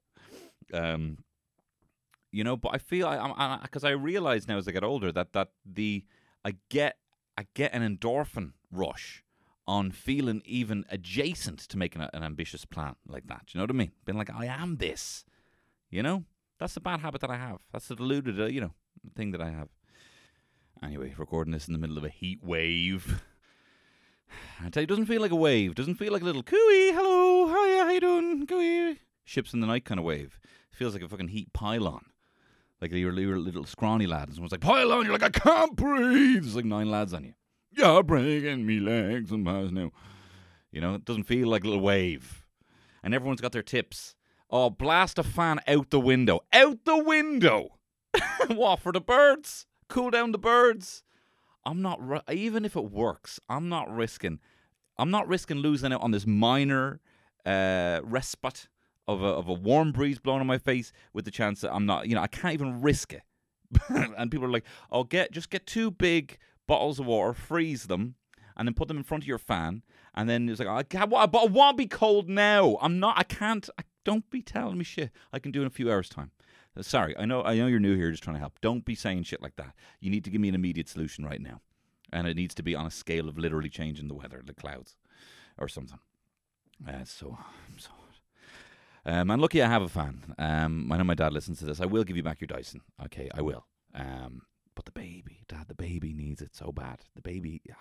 Um, 0.74 1.20
you 2.32 2.44
know, 2.44 2.56
but 2.56 2.74
I 2.74 2.78
feel 2.78 3.08
I, 3.08 3.60
because 3.62 3.84
I, 3.84 3.90
I 3.90 3.94
realize 3.94 4.48
now 4.48 4.58
as 4.58 4.68
I 4.68 4.72
get 4.72 4.84
older 4.84 5.12
that 5.12 5.34
that 5.34 5.50
the 5.66 6.06
I 6.46 6.56
get 6.70 6.98
I 7.38 7.46
get 7.54 7.74
an 7.74 7.98
endorphin 7.98 8.54
rush 8.72 9.24
on 9.68 9.92
feeling 9.92 10.42
even 10.46 10.86
adjacent 10.90 11.60
to 11.60 11.78
making 11.78 12.02
a, 12.02 12.10
an 12.14 12.24
ambitious 12.24 12.66
plan 12.66 12.96
like 13.08 13.28
that. 13.28 13.44
You 13.50 13.60
know 13.60 13.64
what 13.64 13.72
I 13.72 13.74
mean? 13.74 13.92
Being 14.06 14.18
like, 14.18 14.34
I 14.34 14.46
am 14.46 14.78
this. 14.78 15.24
You 15.90 16.04
know, 16.04 16.24
that's 16.60 16.76
a 16.78 16.82
bad 16.82 17.02
habit 17.02 17.22
that 17.22 17.30
I 17.30 17.38
have. 17.38 17.60
That's 17.72 17.90
a 17.92 17.96
deluded, 17.96 18.40
uh, 18.40 18.46
you 18.46 18.62
know, 18.62 18.74
thing 19.16 19.32
that 19.32 19.42
I 19.42 19.50
have. 19.50 19.70
Anyway, 20.84 21.14
recording 21.18 21.54
this 21.54 21.68
in 21.68 21.74
the 21.74 21.80
middle 21.80 21.98
of 21.98 22.04
a 22.04 22.10
heat 22.10 22.40
wave. 22.44 23.24
I 24.64 24.70
tell 24.70 24.82
you, 24.82 24.86
it 24.86 24.90
doesn't 24.90 25.06
feel 25.06 25.22
like 25.22 25.32
a 25.32 25.36
wave. 25.36 25.72
It 25.72 25.78
doesn't 25.78 25.96
feel 25.96 26.14
like 26.14 26.22
a 26.22 26.26
little 26.26 26.44
cooey, 26.44 26.92
hello, 26.92 27.11
how 27.92 27.96
you 27.96 28.00
doing, 28.00 28.48
cooey, 28.48 29.00
ships 29.26 29.54
in 29.54 29.60
the 29.60 29.68
night 29.68 29.84
kind 29.84 30.00
of 30.00 30.06
wave. 30.06 30.40
Feels 30.72 30.94
like 30.94 31.04
a 31.04 31.10
fucking 31.10 31.28
heat 31.28 31.52
pylon. 31.52 32.06
Like 32.80 32.92
you're, 32.94 33.18
you're 33.20 33.36
a 33.36 33.40
little 33.40 33.66
scrawny 33.66 34.08
lad, 34.08 34.30
and 34.30 34.36
someone's 34.36 34.54
like, 34.54 34.62
pylon, 34.62 35.04
you're 35.04 35.18
like, 35.18 35.24
I 35.24 35.30
can't 35.30 35.76
breathe. 35.76 36.44
There's 36.44 36.56
like 36.56 36.66
nine 36.66 36.90
lads 36.90 37.14
on 37.14 37.26
you. 37.26 37.34
You're 37.72 38.02
breaking 38.04 38.66
me 38.66 38.80
legs 38.80 39.32
and 39.32 39.46
pass 39.46 39.72
now. 39.72 39.92
You 40.72 40.80
know, 40.80 40.96
it 40.96 41.06
doesn't 41.06 41.26
feel 41.26 41.50
like 41.50 41.66
a 41.66 41.68
little 41.68 41.84
wave. 41.84 42.46
And 43.04 43.14
everyone's 43.14 43.42
got 43.42 43.52
their 43.52 43.62
tips. 43.62 44.16
Oh, 44.50 44.70
blast 44.70 45.20
a 45.20 45.24
fan 45.24 45.60
out 45.68 45.90
the 45.90 46.00
window. 46.00 46.42
Out 46.54 46.86
the 46.86 46.98
window! 46.98 47.78
what, 48.48 48.80
for 48.80 48.94
the 48.94 49.02
birds? 49.02 49.66
Cool 49.90 50.12
down 50.12 50.32
the 50.32 50.38
birds? 50.38 51.04
I'm 51.66 51.82
not, 51.82 52.00
even 52.32 52.64
if 52.64 52.78
it 52.78 52.90
works, 52.90 53.40
I'm 53.50 53.70
not 53.70 53.94
risking, 53.94 54.40
I'm 54.98 55.12
not 55.12 55.28
risking 55.28 55.58
losing 55.58 55.94
out 55.94 56.02
on 56.02 56.12
this 56.12 56.26
minor 56.26 57.02
uh, 57.46 58.02
respite 58.04 58.68
of 59.08 59.22
a, 59.22 59.28
of 59.28 59.48
a 59.48 59.54
warm 59.54 59.92
breeze 59.92 60.20
blowing 60.20 60.42
on 60.42 60.48
my 60.48 60.58
face 60.58 60.92
with 61.14 61.26
the 61.26 61.32
chance 61.32 61.62
that 61.62 61.74
I'm 61.74 61.86
not, 61.86 62.08
you 62.08 62.16
know, 62.16 62.22
I 62.22 62.28
can't 62.28 62.54
even 62.54 62.82
risk 62.82 63.14
it. 63.14 63.24
and 63.90 64.30
people 64.30 64.46
are 64.46 64.52
like, 64.52 64.66
oh, 64.92 65.04
get, 65.04 65.32
just 65.32 65.50
get 65.50 65.66
two 65.66 65.92
big 65.92 66.38
bottles 66.68 67.00
of 67.00 67.06
water, 67.06 67.34
freeze 67.34 67.84
them, 67.84 68.16
and 68.58 68.68
then 68.68 68.74
put 68.74 68.88
them 68.88 68.98
in 68.98 69.04
front 69.04 69.24
of 69.24 69.28
your 69.28 69.38
fan. 69.38 69.84
And 70.14 70.30
then 70.30 70.50
it's 70.50 70.60
like, 70.60 70.68
I 70.68 70.84
can't, 70.84 71.10
but 71.10 71.18
I 71.18 71.46
want 71.46 71.78
to 71.78 71.82
be 71.82 71.88
cold 71.88 72.30
now. 72.30 72.78
I'm 72.82 73.00
not, 73.00 73.18
I 73.18 73.24
can't, 73.24 73.70
I, 73.80 73.84
don't 74.04 74.30
be 74.30 74.42
telling 74.42 74.78
me 74.78 74.84
shit. 74.84 75.12
I 75.32 75.40
can 75.40 75.52
do 75.52 75.62
in 75.62 75.68
a 75.68 75.72
few 75.72 75.92
hours' 75.92 76.10
time. 76.10 76.32
Uh, 76.78 76.82
Sorry, 76.82 77.16
I 77.18 77.26
know, 77.26 77.44
I 77.44 77.56
know 77.56 77.68
you're 77.68 77.80
new 77.80 77.96
here, 77.96 78.12
just 78.12 78.24
trying 78.24 78.36
to 78.36 78.40
help. 78.40 78.60
Don't 78.62 78.86
be 78.86 78.96
saying 78.96 79.24
shit 79.24 79.42
like 79.42 79.56
that. 79.58 79.74
You 80.00 80.10
need 80.10 80.24
to 80.26 80.30
give 80.30 80.42
me 80.42 80.50
an 80.50 80.56
immediate 80.56 80.90
solution 80.90 81.26
right 81.26 81.42
now, 81.42 81.62
and 82.12 82.28
it 82.28 82.36
needs 82.36 82.56
to 82.56 82.64
be 82.64 82.76
on 82.76 82.86
a 82.86 82.92
scale 82.92 83.30
of 83.30 83.38
literally 83.38 83.70
changing 83.70 84.08
the 84.08 84.14
weather, 84.14 84.42
the 84.44 84.54
clouds, 84.54 84.96
or 85.58 85.68
something. 85.68 86.00
Uh, 86.88 87.04
so, 87.06 87.38
I'm 87.70 87.80
so. 87.80 87.92
Um, 89.06 89.32
and 89.32 89.42
lucky 89.42 89.62
I 89.62 89.68
have 89.68 89.82
a 89.82 89.90
fan. 89.90 90.36
Um, 90.38 90.92
I 90.92 90.98
know 90.98 91.04
my 91.04 91.16
dad 91.16 91.34
listens 91.34 91.60
to 91.60 91.66
this. 91.66 91.82
I 91.82 91.86
will 91.86 92.04
give 92.04 92.18
you 92.18 92.24
back 92.24 92.40
your 92.40 92.48
Dyson. 92.48 92.82
Okay, 93.06 93.30
I 93.34 93.42
will. 93.42 93.66
Um, 93.96 94.44
but 94.76 94.86
the 94.86 94.92
baby, 94.92 95.44
dad, 95.48 95.66
the 95.68 95.76
baby 95.76 96.14
needs 96.14 96.42
it 96.42 96.56
so 96.56 96.72
bad. 96.72 97.00
The 97.16 97.22
baby, 97.22 97.62
yeah. 97.68 97.76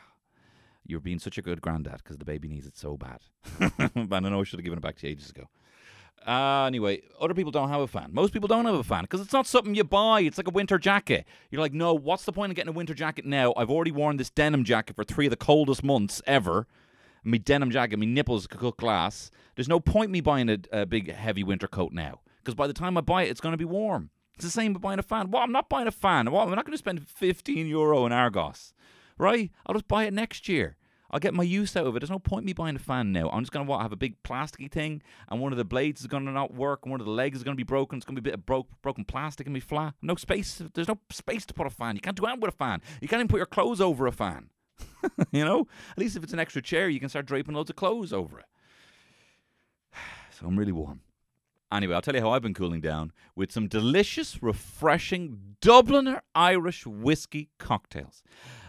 You're 0.87 1.01
being 1.01 1.19
such 1.19 1.37
a 1.37 1.43
good 1.43 1.61
granddad 1.61 1.99
because 1.99 2.17
the 2.17 2.25
baby 2.25 2.49
needs 2.49 2.67
it 2.67 2.77
so 2.77 2.97
bad. 2.97 3.21
and 3.95 4.13
I 4.13 4.21
know 4.21 4.41
I 4.41 4.45
should 4.45 4.59
have 4.59 4.65
given 4.65 4.79
it 4.79 4.83
back 4.83 4.97
to 4.97 5.07
you 5.07 5.13
ages 5.13 5.31
ago. 5.31 5.45
Uh, 6.27 6.65
anyway, 6.65 7.03
other 7.21 7.35
people 7.35 7.53
don't 7.53 7.69
have 7.69 7.81
a 7.81 7.87
fan. 7.87 8.11
Most 8.13 8.33
people 8.33 8.49
don't 8.49 8.65
have 8.65 8.75
a 8.75 8.83
fan 8.83 9.03
because 9.03 9.21
it's 9.21 9.33
not 9.33 9.47
something 9.47 9.75
you 9.75 9.85
buy. 9.85 10.21
It's 10.23 10.39
like 10.39 10.49
a 10.49 10.53
winter 10.53 10.79
jacket. 10.79 11.27
You're 11.51 11.61
like, 11.61 11.75
no, 11.75 11.93
what's 11.95 12.25
the 12.25 12.33
point 12.33 12.51
of 12.51 12.57
getting 12.57 12.71
a 12.71 12.73
winter 12.73 12.95
jacket 12.95 13.27
now? 13.27 13.53
I've 13.57 13.71
already 13.71 13.93
worn 13.93 14.17
this 14.17 14.31
denim 14.31 14.65
jacket 14.65 14.97
for 14.97 15.05
three 15.05 15.27
of 15.27 15.31
the 15.31 15.37
coldest 15.37 15.85
months 15.85 16.23
ever. 16.27 16.67
Me 17.25 17.39
denim 17.39 17.71
jacket, 17.71 17.99
me 17.99 18.07
nipples 18.07 18.47
could 18.47 18.61
cut 18.61 18.77
glass. 18.77 19.31
There's 19.55 19.69
no 19.69 19.81
point 19.81 20.11
me 20.11 20.21
buying 20.21 20.49
a, 20.49 20.59
a 20.73 20.87
big 20.87 21.13
heavy 21.13 21.43
winter 21.43 21.69
coat 21.69 21.93
now 21.93 22.21
because 22.39 22.55
by 22.55 22.67
the 22.67 22.73
time 22.73 22.97
I 22.97 23.01
buy 23.01 23.25
it, 23.25 23.31
it's 23.31 23.41
going 23.41 23.53
to 23.53 23.59
be 23.59 23.65
warm. 23.65 24.11
It's 24.35 24.45
the 24.45 24.51
same 24.51 24.73
with 24.73 24.83
buying 24.83 24.99
a 24.99 25.03
fan. 25.03 25.31
Well, 25.31 25.43
I'm 25.43 25.53
not 25.53 25.69
buying 25.69 25.87
a 25.87 25.93
fan. 25.93 26.31
Well, 26.31 26.43
I'm 26.43 26.51
not 26.55 26.65
going 26.65 26.73
to 26.73 26.79
spend 26.79 27.07
15 27.07 27.67
euro 27.67 28.07
in 28.07 28.13
Argos, 28.13 28.73
right? 29.19 29.51
I'll 29.67 29.75
just 29.75 29.89
buy 29.89 30.05
it 30.05 30.15
next 30.15 30.49
year. 30.49 30.77
I'll 31.11 31.21
get 31.21 31.35
my 31.35 31.43
use 31.43 31.77
out 31.77 31.87
of 31.87 31.97
it. 31.97 32.01
There's 32.01 32.11
no 32.11 32.19
point 32.19 32.47
me 32.47 32.53
buying 32.53 32.77
a 32.77 32.79
fan 32.79 33.13
now. 33.13 33.29
I'm 33.31 33.43
just 33.43 33.53
gonna 33.53 33.65
what, 33.65 33.83
have 33.83 33.93
a 33.93 33.97
big 33.97 34.23
plasticky 34.23 34.71
thing, 34.71 35.03
and 35.29 35.41
one 35.41 35.53
of 35.53 35.59
the 35.59 35.65
blades 35.65 36.01
is 36.01 36.07
gonna 36.07 36.31
not 36.31 36.55
work, 36.55 36.81
and 36.85 36.93
one 36.93 37.01
of 37.01 37.07
the 37.07 37.13
legs 37.13 37.39
is 37.39 37.43
gonna 37.43 37.57
be 37.57 37.65
broken. 37.65 37.97
It's 37.97 38.07
gonna 38.07 38.21
be 38.21 38.29
a 38.29 38.31
bit 38.31 38.35
of 38.35 38.47
broke, 38.47 38.69
broken 38.81 39.05
plastic 39.05 39.47
and 39.47 39.55
be 39.55 39.61
flat. 39.61 39.95
No 40.03 40.15
space. 40.15 40.63
There's 40.73 40.89
no 40.89 40.99
space 41.11 41.45
to 41.47 41.55
put 41.55 41.67
a 41.67 41.71
fan. 41.71 41.97
You 41.97 42.01
can't 42.01 42.17
do 42.17 42.25
anything 42.27 42.41
with 42.41 42.55
a 42.55 42.57
fan. 42.57 42.81
You 43.01 43.09
can't 43.09 43.21
even 43.21 43.29
put 43.29 43.39
your 43.39 43.47
clothes 43.47 43.81
over 43.81 44.07
a 44.07 44.13
fan. 44.13 44.51
you 45.31 45.45
know, 45.45 45.67
at 45.93 45.99
least 45.99 46.17
if 46.17 46.23
it's 46.23 46.33
an 46.33 46.39
extra 46.39 46.63
chair, 46.63 46.89
you 46.89 47.01
can 47.01 47.09
start 47.09 47.27
draping 47.27 47.55
loads 47.55 47.71
of 47.71 47.77
clothes 47.77 48.13
over 48.13 48.39
it. 48.39 48.47
So 50.33 50.47
I'm 50.47 50.59
really 50.59 50.73
warm. 50.73 51.03
Anyway, 51.73 51.95
I'll 51.95 52.03
tell 52.03 52.15
you 52.17 52.21
how 52.21 52.31
I've 52.31 52.43
been 52.43 52.55
cooling 52.55 52.81
down 52.81 53.13
with 53.37 53.53
some 53.53 53.69
delicious, 53.69 54.43
refreshing 54.43 55.57
Dubliner 55.61 56.21
Irish 56.35 56.85
whiskey 56.85 57.51
cocktails. 57.59 58.23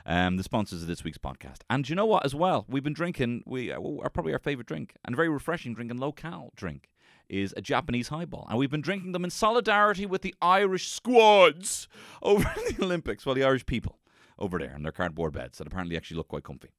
Um, 0.06 0.38
the 0.38 0.44
sponsors 0.44 0.82
of 0.82 0.88
this 0.88 1.04
week's 1.04 1.18
podcast. 1.18 1.60
And 1.70 1.88
you 1.88 1.96
know 1.96 2.06
what, 2.06 2.26
as 2.26 2.36
well, 2.36 2.66
we've 2.68 2.84
been 2.84 2.94
drinking, 2.94 3.44
we 3.46 3.72
uh, 3.72 3.80
are 4.02 4.10
probably 4.10 4.34
our 4.34 4.40
favorite 4.40 4.68
drink, 4.68 4.96
and 5.06 5.16
very 5.16 5.30
refreshing 5.30 5.74
drink 5.74 5.90
and 5.92 6.00
local 6.00 6.52
drink 6.56 6.90
is 7.30 7.54
a 7.58 7.62
Japanese 7.62 8.10
highball. 8.10 8.46
And 8.50 8.60
we've 8.60 8.70
been 8.70 8.82
drinking 8.82 9.14
them 9.14 9.24
in 9.24 9.30
solidarity 9.30 10.06
with 10.06 10.22
the 10.22 10.36
Irish 10.42 10.90
squads 10.90 11.88
over 12.22 12.52
in 12.58 12.76
the 12.76 12.84
Olympics, 12.84 13.26
well, 13.26 13.36
the 13.36 13.44
Irish 13.44 13.66
people 13.66 13.98
over 14.42 14.60
there 14.60 14.76
in 14.76 14.84
their 14.84 14.92
cardboard 14.92 15.34
beds 15.34 15.58
that 15.58 15.68
apparently 15.68 15.96
actually 15.96 16.18
look 16.18 16.28
quite 16.28 16.44
comfy. 16.44 16.72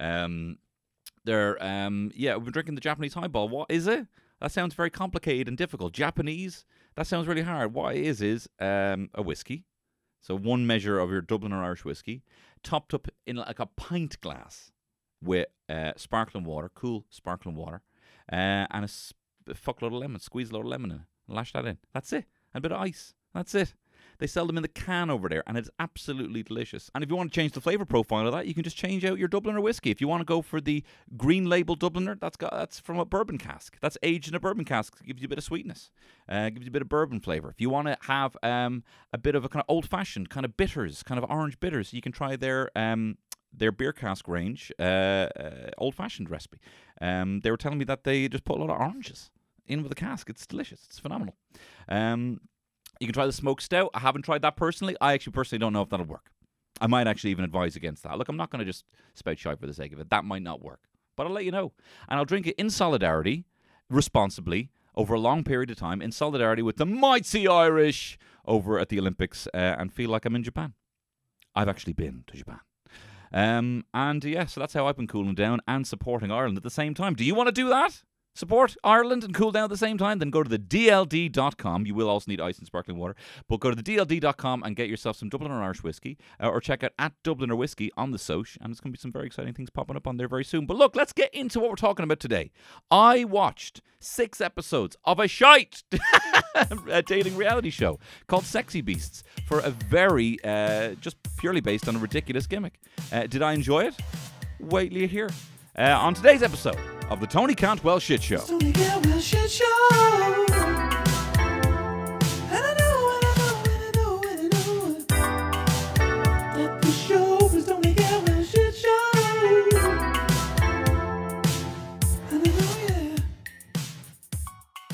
Um, 0.00 0.58
they're, 1.24 1.62
um, 1.62 2.10
yeah, 2.14 2.34
we've 2.34 2.44
been 2.44 2.52
drinking 2.52 2.74
the 2.74 2.80
Japanese 2.80 3.14
highball. 3.14 3.48
What 3.48 3.70
is 3.70 3.86
it? 3.86 4.06
That 4.40 4.50
sounds 4.50 4.74
very 4.74 4.90
complicated 4.90 5.48
and 5.48 5.56
difficult. 5.56 5.92
Japanese, 5.92 6.64
that 6.96 7.06
sounds 7.06 7.26
really 7.26 7.42
hard. 7.42 7.72
What 7.72 7.94
it 7.94 8.04
is 8.04 8.20
is 8.20 8.48
um, 8.60 9.10
a 9.14 9.22
whiskey. 9.22 9.64
So 10.20 10.36
one 10.36 10.66
measure 10.66 10.98
of 10.98 11.10
your 11.10 11.22
Dubliner 11.22 11.62
Irish 11.62 11.84
whiskey, 11.84 12.22
topped 12.62 12.94
up 12.94 13.08
in 13.26 13.36
like 13.36 13.58
a 13.58 13.66
pint 13.66 14.20
glass 14.20 14.72
with 15.22 15.46
uh, 15.68 15.92
sparkling 15.96 16.44
water, 16.44 16.70
cool 16.74 17.04
sparkling 17.10 17.56
water, 17.56 17.82
uh, 18.32 18.66
and 18.70 18.84
a 18.84 19.54
fuckload 19.54 19.88
of 19.88 19.92
lemon. 19.92 20.20
Squeeze 20.20 20.50
a 20.50 20.54
load 20.54 20.66
of 20.66 20.70
lemon 20.70 20.90
in 20.90 20.96
it. 20.96 21.02
Lash 21.28 21.52
that 21.52 21.66
in. 21.66 21.78
That's 21.92 22.12
it. 22.12 22.24
And 22.52 22.58
a 22.58 22.68
bit 22.68 22.72
of 22.72 22.80
ice. 22.80 23.14
That's 23.34 23.54
it. 23.54 23.74
They 24.18 24.26
sell 24.26 24.46
them 24.46 24.56
in 24.56 24.62
the 24.62 24.68
can 24.68 25.10
over 25.10 25.28
there, 25.28 25.42
and 25.46 25.56
it's 25.56 25.70
absolutely 25.78 26.42
delicious. 26.42 26.90
And 26.94 27.02
if 27.02 27.10
you 27.10 27.16
want 27.16 27.32
to 27.32 27.34
change 27.34 27.52
the 27.52 27.60
flavour 27.60 27.84
profile 27.84 28.26
of 28.26 28.32
that, 28.32 28.46
you 28.46 28.54
can 28.54 28.62
just 28.62 28.76
change 28.76 29.04
out 29.04 29.18
your 29.18 29.28
Dubliner 29.28 29.62
whiskey. 29.62 29.90
If 29.90 30.00
you 30.00 30.08
want 30.08 30.20
to 30.20 30.24
go 30.24 30.42
for 30.42 30.60
the 30.60 30.84
green 31.16 31.46
label 31.46 31.76
Dubliner, 31.76 32.18
that's 32.18 32.36
got 32.36 32.52
that's 32.52 32.78
from 32.78 32.98
a 32.98 33.04
bourbon 33.04 33.38
cask. 33.38 33.76
That's 33.80 33.98
aged 34.02 34.28
in 34.28 34.34
a 34.34 34.40
bourbon 34.40 34.64
cask. 34.64 35.04
Gives 35.04 35.20
you 35.20 35.26
a 35.26 35.28
bit 35.28 35.38
of 35.38 35.44
sweetness. 35.44 35.90
Uh, 36.28 36.50
gives 36.50 36.64
you 36.64 36.70
a 36.70 36.72
bit 36.72 36.82
of 36.82 36.88
bourbon 36.88 37.20
flavour. 37.20 37.50
If 37.50 37.60
you 37.60 37.70
want 37.70 37.88
to 37.88 37.96
have 38.02 38.36
um, 38.42 38.84
a 39.12 39.18
bit 39.18 39.34
of 39.34 39.44
a 39.44 39.48
kind 39.48 39.60
of 39.60 39.66
old 39.68 39.88
fashioned 39.88 40.30
kind 40.30 40.44
of 40.44 40.56
bitters, 40.56 41.02
kind 41.02 41.22
of 41.22 41.28
orange 41.30 41.60
bitters, 41.60 41.92
you 41.92 42.00
can 42.00 42.12
try 42.12 42.36
their 42.36 42.70
um, 42.76 43.18
their 43.56 43.72
beer 43.72 43.92
cask 43.92 44.28
range, 44.28 44.72
uh, 44.78 44.82
uh, 44.82 45.70
old 45.78 45.94
fashioned 45.94 46.30
recipe. 46.30 46.58
Um, 47.00 47.40
they 47.40 47.50
were 47.50 47.56
telling 47.56 47.78
me 47.78 47.84
that 47.84 48.04
they 48.04 48.28
just 48.28 48.44
put 48.44 48.58
a 48.58 48.60
lot 48.60 48.70
of 48.70 48.80
oranges 48.80 49.30
in 49.66 49.82
with 49.82 49.90
the 49.90 49.94
cask. 49.94 50.28
It's 50.28 50.46
delicious. 50.46 50.82
It's 50.86 50.98
phenomenal. 50.98 51.36
Um, 51.88 52.40
you 53.04 53.08
can 53.08 53.14
try 53.14 53.26
the 53.26 53.32
smoked 53.32 53.62
stout. 53.62 53.90
I 53.92 54.00
haven't 54.00 54.22
tried 54.22 54.40
that 54.42 54.56
personally. 54.56 54.96
I 54.98 55.12
actually 55.12 55.32
personally 55.32 55.60
don't 55.60 55.74
know 55.74 55.82
if 55.82 55.90
that'll 55.90 56.06
work. 56.06 56.30
I 56.80 56.86
might 56.86 57.06
actually 57.06 57.30
even 57.30 57.44
advise 57.44 57.76
against 57.76 58.02
that. 58.02 58.16
Look, 58.16 58.30
I'm 58.30 58.36
not 58.36 58.50
going 58.50 58.60
to 58.60 58.64
just 58.64 58.84
spout 59.12 59.38
shite 59.38 59.60
for 59.60 59.66
the 59.66 59.74
sake 59.74 59.92
of 59.92 60.00
it. 60.00 60.08
That 60.08 60.24
might 60.24 60.42
not 60.42 60.62
work. 60.62 60.80
But 61.16 61.26
I'll 61.26 61.32
let 61.32 61.44
you 61.44 61.52
know. 61.52 61.72
And 62.08 62.18
I'll 62.18 62.24
drink 62.24 62.46
it 62.46 62.56
in 62.56 62.70
solidarity, 62.70 63.44
responsibly, 63.90 64.70
over 64.94 65.14
a 65.14 65.20
long 65.20 65.44
period 65.44 65.70
of 65.70 65.76
time, 65.76 66.00
in 66.00 66.12
solidarity 66.12 66.62
with 66.62 66.76
the 66.76 66.86
mighty 66.86 67.46
Irish 67.46 68.18
over 68.46 68.78
at 68.78 68.88
the 68.88 68.98
Olympics, 68.98 69.46
uh, 69.54 69.76
and 69.78 69.92
feel 69.92 70.10
like 70.10 70.24
I'm 70.24 70.34
in 70.34 70.42
Japan. 70.42 70.72
I've 71.54 71.68
actually 71.68 71.92
been 71.92 72.24
to 72.28 72.36
Japan. 72.36 72.60
Um, 73.32 73.84
and 73.92 74.24
yeah, 74.24 74.46
so 74.46 74.60
that's 74.60 74.74
how 74.74 74.86
I've 74.86 74.96
been 74.96 75.06
cooling 75.06 75.34
down 75.34 75.60
and 75.66 75.86
supporting 75.86 76.30
Ireland 76.30 76.56
at 76.56 76.62
the 76.62 76.70
same 76.70 76.94
time. 76.94 77.14
Do 77.14 77.24
you 77.24 77.34
want 77.34 77.48
to 77.48 77.52
do 77.52 77.68
that? 77.68 78.02
Support 78.36 78.76
Ireland 78.82 79.22
and 79.22 79.32
cool 79.32 79.52
down 79.52 79.64
at 79.64 79.70
the 79.70 79.76
same 79.76 79.96
time? 79.96 80.18
Then 80.18 80.30
go 80.30 80.42
to 80.42 80.50
the 80.50 80.58
DLD.com. 80.58 81.86
You 81.86 81.94
will 81.94 82.08
also 82.08 82.28
need 82.28 82.40
ice 82.40 82.58
and 82.58 82.66
sparkling 82.66 82.98
water, 82.98 83.14
but 83.48 83.60
go 83.60 83.70
to 83.70 83.76
the 83.80 83.82
DLD.com 83.82 84.64
and 84.64 84.74
get 84.74 84.88
yourself 84.88 85.16
some 85.16 85.28
Dublin 85.28 85.52
Irish 85.52 85.84
whiskey 85.84 86.18
uh, 86.42 86.48
or 86.48 86.60
check 86.60 86.82
out 86.82 86.90
at 86.98 87.12
Dubliner 87.22 87.56
Whiskey 87.56 87.92
on 87.96 88.10
the 88.10 88.18
Soch. 88.18 88.56
And 88.60 88.72
it's 88.72 88.80
going 88.80 88.92
to 88.92 88.98
be 88.98 89.00
some 89.00 89.12
very 89.12 89.26
exciting 89.26 89.54
things 89.54 89.70
popping 89.70 89.94
up 89.94 90.08
on 90.08 90.16
there 90.16 90.26
very 90.26 90.42
soon. 90.42 90.66
But 90.66 90.76
look, 90.76 90.96
let's 90.96 91.12
get 91.12 91.32
into 91.32 91.60
what 91.60 91.70
we're 91.70 91.76
talking 91.76 92.02
about 92.02 92.18
today. 92.18 92.50
I 92.90 93.22
watched 93.22 93.82
six 94.00 94.40
episodes 94.40 94.96
of 95.04 95.20
a 95.20 95.28
shite 95.28 95.84
a 96.90 97.02
dating 97.02 97.36
reality 97.36 97.70
show 97.70 98.00
called 98.26 98.44
Sexy 98.44 98.80
Beasts 98.80 99.22
for 99.46 99.60
a 99.60 99.70
very, 99.70 100.38
uh, 100.42 100.94
just 100.94 101.16
purely 101.38 101.60
based 101.60 101.86
on 101.86 101.94
a 101.94 102.00
ridiculous 102.00 102.48
gimmick. 102.48 102.80
Uh, 103.12 103.28
did 103.28 103.42
I 103.42 103.52
enjoy 103.52 103.84
it? 103.84 103.94
Wait 104.58 104.90
till 104.90 105.02
you 105.02 105.08
hear. 105.08 105.28
Uh, 105.76 105.98
on 105.98 106.14
today's 106.14 106.44
episode 106.44 106.78
of 107.10 107.18
the 107.18 107.26
Tony 107.26 107.52
Cantwell 107.52 107.98
Shit 107.98 108.22
Show. 108.22 108.38
Tony 108.38 108.70
Cantwell 108.70 109.18
shit. 109.18 109.60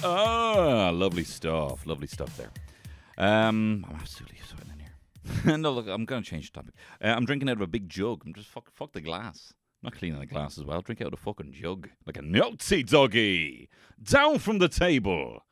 Ah, 0.02 0.90
lovely 0.94 1.24
stuff. 1.24 1.84
Lovely 1.84 2.06
stuff 2.06 2.34
there. 2.38 2.50
Um, 3.18 3.84
I'm 3.86 3.96
absolutely 3.96 4.38
sweating 4.48 4.72
in 4.72 4.78
here. 4.78 5.58
no, 5.58 5.72
look, 5.72 5.88
I'm 5.88 6.06
going 6.06 6.22
to 6.22 6.30
change 6.30 6.50
the 6.50 6.60
topic. 6.60 6.74
Uh, 7.04 7.08
I'm 7.08 7.26
drinking 7.26 7.50
out 7.50 7.56
of 7.56 7.60
a 7.60 7.66
big 7.66 7.86
jug. 7.86 8.22
I'm 8.24 8.32
just 8.32 8.48
fuck, 8.48 8.70
fuck 8.72 8.92
the 8.92 9.02
glass. 9.02 9.52
Not 9.82 9.94
cleaning 9.94 10.20
the 10.20 10.26
glass 10.26 10.58
as 10.58 10.64
well. 10.64 10.82
Drink 10.82 11.00
out 11.00 11.08
of 11.08 11.14
a 11.14 11.16
fucking 11.16 11.52
jug. 11.52 11.88
Like 12.06 12.18
a 12.18 12.22
Nazi 12.22 12.82
doggy. 12.82 13.70
Down 14.02 14.38
from 14.38 14.58
the 14.58 14.68
table. 14.68 15.42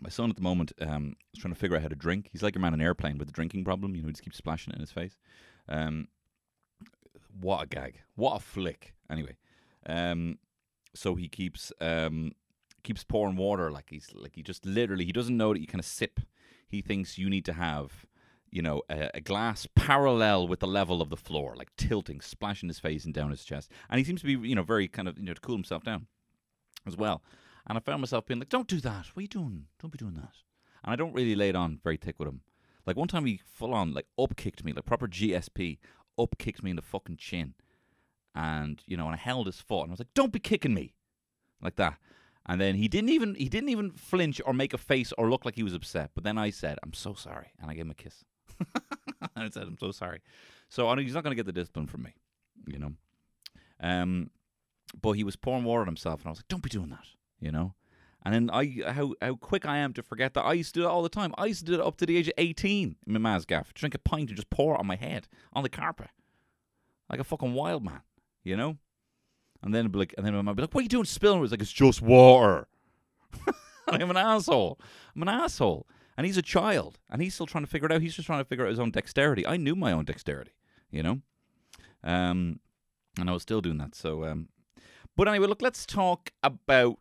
My 0.00 0.08
son 0.08 0.30
at 0.30 0.36
the 0.36 0.42
moment 0.42 0.72
um, 0.80 1.14
is 1.32 1.40
trying 1.40 1.54
to 1.54 1.58
figure 1.58 1.76
out 1.76 1.82
how 1.82 1.88
to 1.88 1.94
drink. 1.94 2.28
He's 2.32 2.42
like 2.42 2.56
a 2.56 2.58
man 2.58 2.74
in 2.74 2.80
an 2.80 2.86
airplane 2.86 3.18
with 3.18 3.28
a 3.28 3.32
drinking 3.32 3.64
problem. 3.64 3.94
You 3.94 4.02
know, 4.02 4.08
he 4.08 4.12
just 4.12 4.24
keeps 4.24 4.36
splashing 4.36 4.72
it 4.72 4.76
in 4.76 4.80
his 4.80 4.92
face. 4.92 5.16
Um, 5.68 6.08
what 7.40 7.62
a 7.62 7.66
gag. 7.66 8.00
What 8.14 8.36
a 8.36 8.40
flick. 8.40 8.94
Anyway, 9.10 9.36
um, 9.86 10.38
so 10.94 11.14
he 11.14 11.28
keeps 11.28 11.72
um, 11.80 12.32
keeps 12.82 13.04
pouring 13.04 13.36
water 13.36 13.70
like 13.70 13.86
he's 13.90 14.08
like 14.12 14.34
he 14.34 14.42
just 14.42 14.66
literally 14.66 15.04
he 15.04 15.12
doesn't 15.12 15.36
know 15.36 15.52
that 15.52 15.60
you 15.60 15.66
kind 15.66 15.80
of 15.80 15.86
sip. 15.86 16.20
He 16.66 16.80
thinks 16.80 17.18
you 17.18 17.30
need 17.30 17.44
to 17.44 17.52
have 17.52 18.06
you 18.52 18.62
know 18.62 18.82
a, 18.88 19.10
a 19.14 19.20
glass 19.20 19.66
parallel 19.74 20.46
with 20.46 20.60
the 20.60 20.66
level 20.66 21.02
of 21.02 21.10
the 21.10 21.16
floor, 21.16 21.54
like 21.56 21.74
tilting, 21.76 22.20
splashing 22.20 22.68
his 22.68 22.78
face 22.78 23.04
and 23.04 23.12
down 23.12 23.30
his 23.30 23.44
chest. 23.44 23.70
And 23.90 23.98
he 23.98 24.04
seems 24.04 24.20
to 24.20 24.26
be 24.26 24.48
you 24.48 24.54
know 24.54 24.62
very 24.62 24.86
kind 24.86 25.08
of 25.08 25.18
you 25.18 25.24
know 25.24 25.34
to 25.34 25.40
cool 25.40 25.56
himself 25.56 25.82
down 25.82 26.06
as 26.86 26.96
well. 26.96 27.22
And 27.66 27.78
I 27.78 27.80
found 27.80 28.00
myself 28.00 28.26
being 28.26 28.38
like, 28.38 28.48
"Don't 28.48 28.68
do 28.68 28.80
that. 28.80 29.06
What 29.06 29.18
are 29.18 29.22
you 29.22 29.28
doing? 29.28 29.66
Don't 29.80 29.90
be 29.90 29.98
doing 29.98 30.14
that." 30.14 30.34
And 30.84 30.92
I 30.92 30.96
don't 30.96 31.14
really 31.14 31.34
lay 31.34 31.48
it 31.48 31.56
on 31.56 31.80
very 31.82 31.96
thick 31.96 32.18
with 32.18 32.28
him. 32.28 32.42
Like 32.86 32.96
one 32.96 33.08
time 33.08 33.24
he 33.24 33.40
full 33.44 33.74
on 33.74 33.94
like 33.94 34.06
up 34.18 34.36
kicked 34.36 34.64
me, 34.64 34.72
like 34.72 34.84
proper 34.84 35.08
GSP, 35.08 35.78
up 36.18 36.36
kicked 36.38 36.62
me 36.62 36.70
in 36.70 36.76
the 36.76 36.82
fucking 36.82 37.16
chin. 37.16 37.54
And, 38.34 38.82
you 38.86 38.96
know, 38.96 39.06
and 39.06 39.14
I 39.14 39.18
held 39.18 39.46
his 39.46 39.60
foot 39.60 39.82
and 39.82 39.90
I 39.90 39.92
was 39.92 40.00
like, 40.00 40.14
Don't 40.14 40.32
be 40.32 40.40
kicking 40.40 40.74
me 40.74 40.94
like 41.60 41.76
that. 41.76 41.98
And 42.46 42.60
then 42.60 42.74
he 42.74 42.88
didn't 42.88 43.10
even 43.10 43.34
he 43.36 43.48
didn't 43.48 43.68
even 43.68 43.92
flinch 43.92 44.40
or 44.44 44.52
make 44.52 44.74
a 44.74 44.78
face 44.78 45.12
or 45.16 45.30
look 45.30 45.44
like 45.44 45.54
he 45.54 45.62
was 45.62 45.74
upset. 45.74 46.10
But 46.14 46.24
then 46.24 46.38
I 46.38 46.50
said, 46.50 46.78
I'm 46.82 46.92
so 46.92 47.14
sorry. 47.14 47.52
And 47.60 47.70
I 47.70 47.74
gave 47.74 47.84
him 47.84 47.90
a 47.90 47.94
kiss. 47.94 48.24
I 49.36 49.48
said, 49.50 49.64
I'm 49.64 49.78
so 49.78 49.90
sorry. 49.92 50.20
So 50.68 50.88
I 50.88 51.00
he's 51.00 51.14
not 51.14 51.22
gonna 51.22 51.34
get 51.34 51.46
the 51.46 51.52
discipline 51.52 51.86
from 51.86 52.02
me, 52.04 52.14
you 52.66 52.78
know. 52.78 52.92
Um 53.80 54.30
but 55.00 55.12
he 55.12 55.24
was 55.24 55.36
pouring 55.36 55.64
water 55.64 55.82
on 55.82 55.86
himself 55.86 56.20
and 56.20 56.28
I 56.28 56.30
was 56.30 56.38
like, 56.38 56.48
Don't 56.48 56.62
be 56.62 56.68
doing 56.68 56.90
that, 56.90 57.06
you 57.40 57.52
know? 57.52 57.74
And 58.24 58.34
then 58.34 58.50
I 58.52 58.92
how 58.92 59.14
how 59.20 59.34
quick 59.34 59.66
I 59.66 59.78
am 59.78 59.92
to 59.94 60.02
forget 60.02 60.34
that 60.34 60.42
I 60.42 60.52
used 60.52 60.74
to 60.74 60.80
do 60.80 60.86
it 60.86 60.88
all 60.88 61.02
the 61.02 61.08
time. 61.08 61.34
I 61.36 61.46
used 61.46 61.60
to 61.60 61.66
do 61.66 61.74
it 61.74 61.80
up 61.80 61.96
to 61.98 62.06
the 62.06 62.16
age 62.16 62.28
of 62.28 62.34
eighteen 62.38 62.96
in 63.06 63.12
my 63.12 63.18
ma's 63.18 63.44
gaff. 63.44 63.74
Drink 63.74 63.94
a 63.94 63.98
pint 63.98 64.28
and 64.28 64.36
just 64.36 64.50
pour 64.50 64.74
it 64.74 64.78
on 64.78 64.86
my 64.86 64.96
head 64.96 65.26
on 65.52 65.62
the 65.62 65.68
carpet. 65.68 66.10
Like 67.10 67.20
a 67.20 67.24
fucking 67.24 67.52
wild 67.52 67.84
man, 67.84 68.00
you 68.44 68.56
know? 68.56 68.78
And 69.62 69.74
then 69.74 69.80
it'd 69.80 69.92
be 69.92 69.98
like 69.98 70.14
and 70.16 70.24
then 70.24 70.34
my 70.34 70.50
would 70.50 70.56
be 70.56 70.62
like, 70.62 70.74
What 70.74 70.80
are 70.80 70.84
you 70.84 70.88
doing 70.88 71.04
spilling? 71.04 71.38
It 71.38 71.42
was 71.42 71.50
like, 71.50 71.62
It's 71.62 71.72
just 71.72 72.00
water. 72.00 72.68
I'm 73.88 74.10
an 74.10 74.16
asshole. 74.16 74.78
I'm 75.14 75.22
an 75.22 75.28
asshole. 75.28 75.86
And 76.16 76.26
he's 76.26 76.36
a 76.36 76.42
child 76.42 76.98
and 77.10 77.22
he's 77.22 77.34
still 77.34 77.46
trying 77.46 77.64
to 77.64 77.70
figure 77.70 77.86
it 77.86 77.92
out. 77.92 78.02
He's 78.02 78.14
just 78.14 78.26
trying 78.26 78.40
to 78.40 78.44
figure 78.44 78.64
out 78.64 78.70
his 78.70 78.78
own 78.78 78.90
dexterity. 78.90 79.46
I 79.46 79.56
knew 79.56 79.74
my 79.74 79.92
own 79.92 80.04
dexterity, 80.04 80.52
you 80.90 81.02
know? 81.02 81.20
Um 82.04 82.60
and 83.18 83.28
I 83.28 83.32
was 83.32 83.42
still 83.42 83.60
doing 83.60 83.78
that. 83.78 83.94
So 83.94 84.24
um 84.24 84.48
but 85.16 85.28
anyway, 85.28 85.46
look, 85.46 85.62
let's 85.62 85.84
talk 85.84 86.30
about 86.42 86.98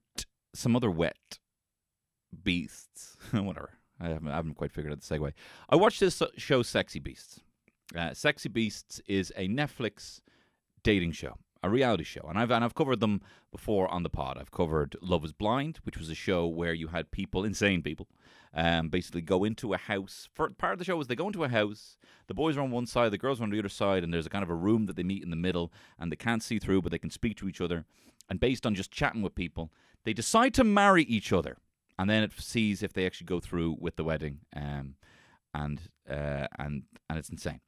some 0.54 0.76
other 0.76 0.92
wet 0.92 1.40
beasts. 2.44 3.18
Whatever. 3.32 3.72
I 4.00 4.10
haven't, 4.10 4.30
I 4.30 4.36
haven't 4.36 4.56
quite 4.56 4.72
figured 4.72 4.92
out 4.92 5.02
the 5.02 5.16
segue. 5.16 5.32
I 5.70 5.76
watched 5.76 6.00
this 6.00 6.22
show, 6.38 6.64
Sexy 6.64 7.00
Beasts. 7.00 7.40
Uh, 7.96 8.14
Sexy 8.14 8.50
Beasts 8.50 9.00
is 9.08 9.32
a 9.38 9.48
Netflix 9.48 10.22
dating 10.84 11.12
show, 11.12 11.38
a 11.62 11.70
reality 11.70 12.04
show, 12.04 12.26
and 12.28 12.40
I've 12.40 12.50
and 12.50 12.64
I've 12.64 12.74
covered 12.74 13.00
them 13.00 13.22
before 13.52 13.88
on 13.90 14.04
the 14.04 14.10
pod. 14.10 14.38
I've 14.40 14.52
covered 14.52 14.96
Love 15.02 15.24
Is 15.24 15.34
Blind, 15.34 15.80
which 15.84 15.98
was 15.98 16.10
a 16.10 16.16
show 16.16 16.48
where 16.48 16.74
you 16.74 16.88
had 16.88 17.12
people, 17.12 17.44
insane 17.44 17.84
people, 17.84 18.08
um, 18.54 18.90
basically 18.90 19.22
go 19.22 19.44
into 19.44 19.74
a 19.74 19.78
house. 19.78 20.28
For 20.34 20.50
part 20.50 20.74
of 20.74 20.80
the 20.80 20.86
show 20.86 21.00
is 21.00 21.08
they 21.08 21.16
go 21.16 21.28
into 21.28 21.44
a 21.44 21.50
house. 21.50 21.98
The 22.28 22.34
boys 22.34 22.58
are 22.58 22.62
on 22.62 22.72
one 22.72 22.86
side, 22.86 23.12
the 23.12 23.18
girls 23.18 23.40
are 23.40 23.44
on 23.44 23.50
the 23.50 23.60
other 23.60 23.70
side, 23.70 24.04
and 24.04 24.14
there's 24.14 24.26
a 24.26 24.30
kind 24.30 24.44
of 24.44 24.50
a 24.50 24.56
room 24.56 24.86
that 24.86 24.96
they 24.96 25.04
meet 25.04 25.24
in 25.24 25.30
the 25.30 25.36
middle, 25.36 25.72
and 26.00 26.12
they 26.12 26.16
can't 26.16 26.44
see 26.44 26.60
through, 26.60 26.82
but 26.82 26.92
they 26.92 27.00
can 27.00 27.10
speak 27.10 27.38
to 27.38 27.48
each 27.48 27.62
other. 27.62 27.86
And 28.30 28.40
based 28.40 28.66
on 28.66 28.76
just 28.76 28.92
chatting 28.92 29.22
with 29.22 29.36
people, 29.36 29.72
they 30.04 30.14
decide 30.14 30.54
to 30.56 30.64
marry 30.64 31.04
each 31.04 31.34
other, 31.34 31.58
and 31.98 32.10
then 32.10 32.24
it 32.24 32.32
sees 32.38 32.84
if 32.84 32.94
they 32.94 33.06
actually 33.06 33.26
go 33.26 33.40
through 33.40 33.78
with 33.80 33.96
the 33.96 34.04
wedding. 34.04 34.40
Um, 34.56 34.96
and 35.54 35.82
uh, 36.10 36.48
and 36.58 36.84
and 37.10 37.20
it's 37.20 37.30
insane, 37.30 37.60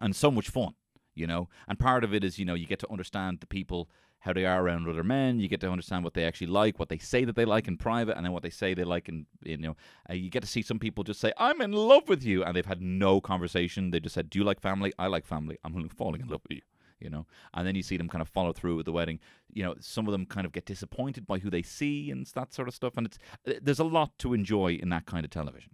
and 0.00 0.14
so 0.14 0.30
much 0.30 0.50
fun, 0.50 0.74
you 1.14 1.26
know. 1.26 1.48
And 1.66 1.78
part 1.78 2.04
of 2.04 2.14
it 2.14 2.22
is, 2.22 2.38
you 2.38 2.44
know, 2.44 2.54
you 2.54 2.66
get 2.66 2.78
to 2.80 2.90
understand 2.90 3.40
the 3.40 3.46
people 3.46 3.88
how 4.20 4.32
they 4.32 4.44
are 4.44 4.62
around 4.62 4.88
other 4.88 5.04
men. 5.04 5.38
You 5.38 5.48
get 5.48 5.60
to 5.60 5.70
understand 5.70 6.04
what 6.04 6.14
they 6.14 6.24
actually 6.24 6.48
like, 6.48 6.78
what 6.78 6.88
they 6.88 6.98
say 6.98 7.24
that 7.24 7.36
they 7.36 7.44
like 7.44 7.68
in 7.68 7.76
private, 7.76 8.16
and 8.16 8.24
then 8.24 8.32
what 8.32 8.42
they 8.42 8.50
say 8.50 8.74
they 8.74 8.84
like 8.84 9.08
in, 9.08 9.26
you 9.42 9.56
know. 9.56 9.76
Uh, 10.08 10.14
you 10.14 10.30
get 10.30 10.42
to 10.42 10.48
see 10.48 10.62
some 10.62 10.78
people 10.78 11.04
just 11.04 11.20
say, 11.20 11.32
"I'm 11.36 11.60
in 11.60 11.72
love 11.72 12.08
with 12.08 12.24
you," 12.24 12.44
and 12.44 12.56
they've 12.56 12.66
had 12.66 12.82
no 12.82 13.20
conversation. 13.20 13.90
They 13.90 14.00
just 14.00 14.14
said, 14.14 14.30
"Do 14.30 14.38
you 14.38 14.44
like 14.44 14.60
family? 14.60 14.92
I 14.98 15.06
like 15.06 15.26
family. 15.26 15.58
I'm 15.64 15.88
falling 15.96 16.20
in 16.20 16.28
love 16.28 16.42
with 16.48 16.56
you." 16.56 16.62
you 17.00 17.08
know 17.08 17.26
and 17.54 17.64
then 17.64 17.76
you 17.76 17.82
see 17.82 17.96
them 17.96 18.08
kind 18.08 18.22
of 18.22 18.28
follow 18.28 18.52
through 18.52 18.74
with 18.74 18.84
the 18.84 18.90
wedding 18.90 19.20
you 19.52 19.62
know 19.62 19.72
some 19.78 20.06
of 20.08 20.12
them 20.12 20.26
kind 20.26 20.44
of 20.44 20.50
get 20.50 20.66
disappointed 20.66 21.26
by 21.28 21.38
who 21.38 21.48
they 21.48 21.62
see 21.62 22.10
and 22.10 22.26
that 22.34 22.52
sort 22.52 22.66
of 22.66 22.74
stuff 22.74 22.96
and 22.96 23.06
it's 23.06 23.18
uh, 23.46 23.52
there's 23.62 23.78
a 23.78 23.84
lot 23.84 24.18
to 24.18 24.34
enjoy 24.34 24.72
in 24.72 24.88
that 24.88 25.06
kind 25.06 25.24
of 25.24 25.30
television 25.30 25.70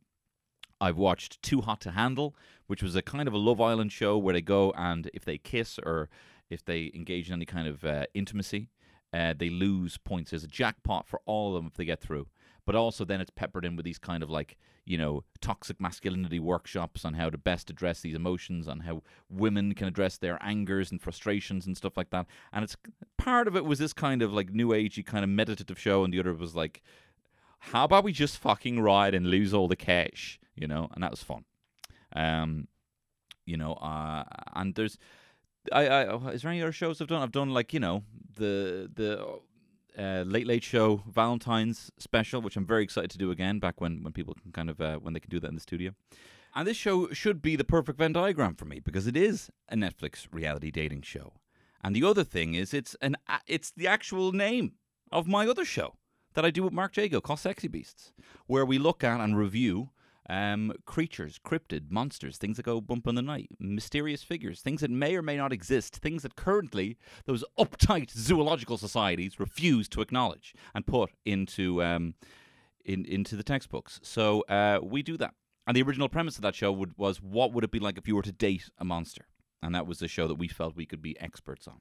I've 0.81 0.99
watched 0.99 1.41
Too 1.41 1.63
Hot 1.63 1.81
to 1.83 1.93
Handle, 1.93 2.37
which 2.67 2.83
was 2.83 2.95
a 2.95 3.01
kind 3.01 3.27
of 3.27 3.33
a 3.33 3.39
Love 3.39 3.61
Island 3.61 3.93
show 3.93 4.19
where 4.19 4.35
they 4.35 4.43
go 4.43 4.73
and 4.77 5.11
if 5.15 5.25
they 5.25 5.39
kiss 5.39 5.79
or 5.79 6.11
if 6.51 6.65
they 6.65 6.91
engage 6.95 7.29
in 7.29 7.35
any 7.35 7.47
kind 7.47 7.69
of 7.69 7.85
uh, 7.85 8.07
intimacy, 8.15 8.71
uh, 9.13 9.35
they 9.37 9.51
lose 9.51 9.97
points. 9.99 10.31
There's 10.31 10.45
a 10.45 10.49
jackpot 10.49 11.07
for 11.07 11.21
all 11.27 11.49
of 11.49 11.63
them 11.63 11.67
if 11.67 11.77
they 11.77 11.85
get 11.85 12.01
through. 12.01 12.29
But 12.67 12.75
also 12.75 13.05
then 13.05 13.21
it's 13.21 13.31
peppered 13.31 13.65
in 13.65 13.77
with 13.77 13.85
these 13.85 13.99
kind 13.99 14.23
of 14.23 14.31
like, 14.31 14.57
you 14.87 14.97
know, 14.97 15.23
toxic 15.43 15.81
masculinity 15.81 16.41
workshops 16.41 17.05
on 17.05 17.15
how 17.15 17.29
to 17.29 17.37
best 17.37 17.69
address 17.69 18.01
these 18.01 18.15
emotions, 18.15 18.69
on 18.69 18.81
how 18.81 19.03
women 19.29 19.75
can 19.75 19.87
address 19.87 20.17
their 20.17 20.39
angers 20.43 20.91
and 20.91 21.01
frustrations 21.01 21.67
and 21.67 21.77
stuff 21.77 21.97
like 21.97 22.09
that. 22.11 22.27
And 22.53 22.65
it's 22.65 22.77
part 23.19 23.49
of 23.49 23.55
it 23.55 23.67
was 23.67 23.79
this 23.79 23.93
kind 23.93 24.23
of 24.23 24.33
like 24.33 24.51
new 24.51 24.69
agey 24.69 25.05
kind 25.05 25.25
of 25.25 25.31
meditative 25.31 25.79
show, 25.79 26.05
and 26.05 26.13
the 26.13 26.21
other 26.21 26.33
was 26.33 26.57
like, 26.57 26.83
how 27.59 27.85
about 27.85 28.05
we 28.05 28.13
just 28.13 28.39
fucking 28.39 28.81
ride 28.81 29.15
and 29.15 29.27
lose 29.27 29.53
all 29.53 29.69
the 29.69 29.77
cash, 29.77 30.39
you 30.55 30.67
know? 30.67 30.89
And 30.95 31.03
that 31.03 31.11
was 31.11 31.23
fun. 31.23 31.45
Um, 32.17 32.69
you 33.45 33.59
know, 33.59 33.75
uh, 33.75 34.25
and 34.55 34.75
there's, 34.75 34.97
I, 35.73 35.87
I, 35.87 36.31
is 36.31 36.43
there 36.43 36.51
any 36.51 36.63
other 36.63 36.73
shows 36.73 37.01
I've 37.01 37.09
done? 37.09 37.23
I've 37.23 37.33
done 37.33 37.51
like 37.51 37.73
you 37.73 37.81
know 37.81 38.05
the 38.37 38.91
the 38.93 39.41
uh, 39.99 40.25
Late 40.27 40.47
Late 40.47 40.65
Show 40.65 41.03
Valentine's 41.11 41.91
special, 41.99 42.41
which 42.41 42.57
I'm 42.57 42.67
very 42.67 42.83
excited 42.83 43.11
to 43.11 43.19
do 43.19 43.31
again. 43.31 43.59
Back 43.59 43.81
when 43.81 44.03
when 44.03 44.13
people 44.13 44.35
can 44.35 44.53
kind 44.53 44.71
of 44.71 44.81
uh, 44.81 44.99
when 44.99 45.15
they 45.15 45.21
can 45.21 45.31
do 45.31 45.41
that 45.41 45.49
in 45.49 45.55
the 45.55 45.61
studio. 45.61 45.93
And 46.57 46.69
this 46.69 46.77
show 46.77 47.11
should 47.13 47.43
be 47.43 47.57
the 47.57 47.65
perfect 47.65 47.99
Venn 47.99 48.13
diagram 48.13 48.55
for 48.55 48.65
me 48.65 48.79
because 48.79 49.09
it 49.09 49.17
is 49.17 49.51
a 49.69 49.75
Netflix 49.75 50.29
reality 50.31 50.71
dating 50.71 51.03
show. 51.03 51.33
And 51.83 51.97
the 51.97 52.05
other 52.05 52.23
thing 52.23 52.55
is, 52.55 52.73
it's 52.73 52.95
an 53.03 53.17
it's 53.47 53.71
the 53.71 53.87
actual 53.87 54.33
name 54.33 54.75
of 55.11 55.27
my 55.27 55.47
other 55.47 55.65
show 55.65 55.95
that 56.35 56.45
I 56.45 56.51
do 56.51 56.63
with 56.63 56.73
Mark 56.73 56.97
Jago 56.97 57.21
called 57.21 57.41
Sexy 57.41 57.69
Beasts, 57.69 58.13
where 58.47 58.65
we 58.65 58.79
look 58.79 59.03
at 59.05 59.21
and 59.21 59.37
review 59.37 59.91
Um, 60.29 60.73
creatures, 60.87 61.39
cryptid, 61.45 61.91
monsters, 61.91 62.39
things 62.39 62.57
that 62.57 62.63
go 62.65 62.81
bump 62.81 63.07
in 63.07 63.15
the 63.15 63.21
night, 63.21 63.51
mysterious 63.59 64.23
figures, 64.23 64.63
things 64.63 64.81
that 64.81 64.91
may 64.91 65.17
or 65.17 65.23
may 65.23 65.37
not 65.37 65.53
exist, 65.53 65.97
things 65.97 66.23
that 66.23 66.35
currently 66.35 66.97
those 67.27 67.45
uptight 67.59 68.11
zoological 68.11 68.79
societies 68.79 69.39
refuse 69.39 69.87
to 69.91 70.01
acknowledge 70.01 70.55
and 70.75 70.87
put 70.87 71.11
into 71.27 71.83
um, 71.83 72.15
in, 72.85 73.05
into 73.05 73.37
the 73.37 73.43
textbooks. 73.43 74.01
So 74.03 74.43
uh, 74.49 74.81
we 74.83 75.03
do 75.03 75.17
that. 75.19 75.35
And 75.67 75.77
the 75.77 75.83
original 75.83 76.09
premise 76.09 76.37
of 76.37 76.43
that 76.43 76.55
show 76.55 76.73
would, 76.73 76.97
was 76.97 77.23
what 77.23 77.53
would 77.53 77.65
it 77.65 77.71
be 77.71 77.79
like 77.79 77.99
if 77.99 78.07
you 78.07 78.17
were 78.17 78.23
to 78.23 78.33
date 78.33 78.71
a 78.79 78.85
monster? 78.85 79.27
And 79.63 79.75
that 79.75 79.87
was 79.87 79.99
the 79.99 80.09
show 80.09 80.29
that 80.29 80.35
we 80.35 80.49
felt 80.49 80.77
we 80.77 80.87
could 80.87 81.01
be 81.01 81.19
experts 81.21 81.67
on. 81.67 81.81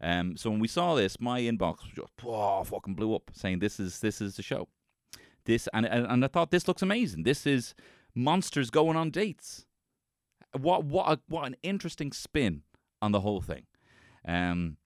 Um, 0.00 0.36
so 0.36 0.50
when 0.50 0.58
we 0.58 0.66
saw 0.66 0.96
this, 0.96 1.20
my 1.20 1.40
inbox 1.40 1.78
just 1.94 2.10
oh, 2.24 2.64
fucking 2.64 2.94
blew 2.94 3.14
up, 3.14 3.30
saying 3.32 3.60
this 3.60 3.78
is 3.78 4.00
this 4.00 4.20
is 4.20 4.34
the 4.34 4.42
show. 4.42 4.68
This 5.44 5.68
and, 5.72 5.86
and 5.86 6.24
I 6.24 6.28
thought 6.28 6.50
this 6.50 6.68
looks 6.68 6.82
amazing. 6.82 7.24
This 7.24 7.46
is 7.46 7.74
monsters 8.14 8.70
going 8.70 8.96
on 8.96 9.10
dates. 9.10 9.66
What 10.58 10.84
what 10.84 11.10
a, 11.10 11.20
what 11.28 11.46
an 11.46 11.56
interesting 11.62 12.12
spin 12.12 12.62
on 13.00 13.12
the 13.12 13.20
whole 13.20 13.40
thing. 13.40 13.64
Um, 14.26 14.76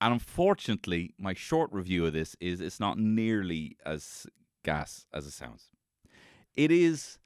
and 0.00 0.14
unfortunately, 0.14 1.14
my 1.18 1.32
short 1.32 1.72
review 1.72 2.06
of 2.06 2.12
this 2.12 2.36
is 2.40 2.60
it's 2.60 2.80
not 2.80 2.98
nearly 2.98 3.76
as 3.86 4.26
gas 4.64 5.06
as 5.14 5.26
it 5.26 5.32
sounds. 5.32 5.70
It 6.54 6.70
is, 6.70 7.18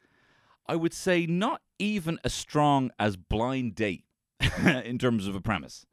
I 0.67 0.77
would 0.77 0.93
say, 0.93 1.27
not 1.27 1.63
even 1.79 2.19
as 2.23 2.35
strong 2.35 2.91
as 2.99 3.17
Blind 3.17 3.75
Date 3.75 4.05
in 4.85 4.99
terms 4.99 5.27
of 5.27 5.35
a 5.35 5.41
premise. 5.41 5.87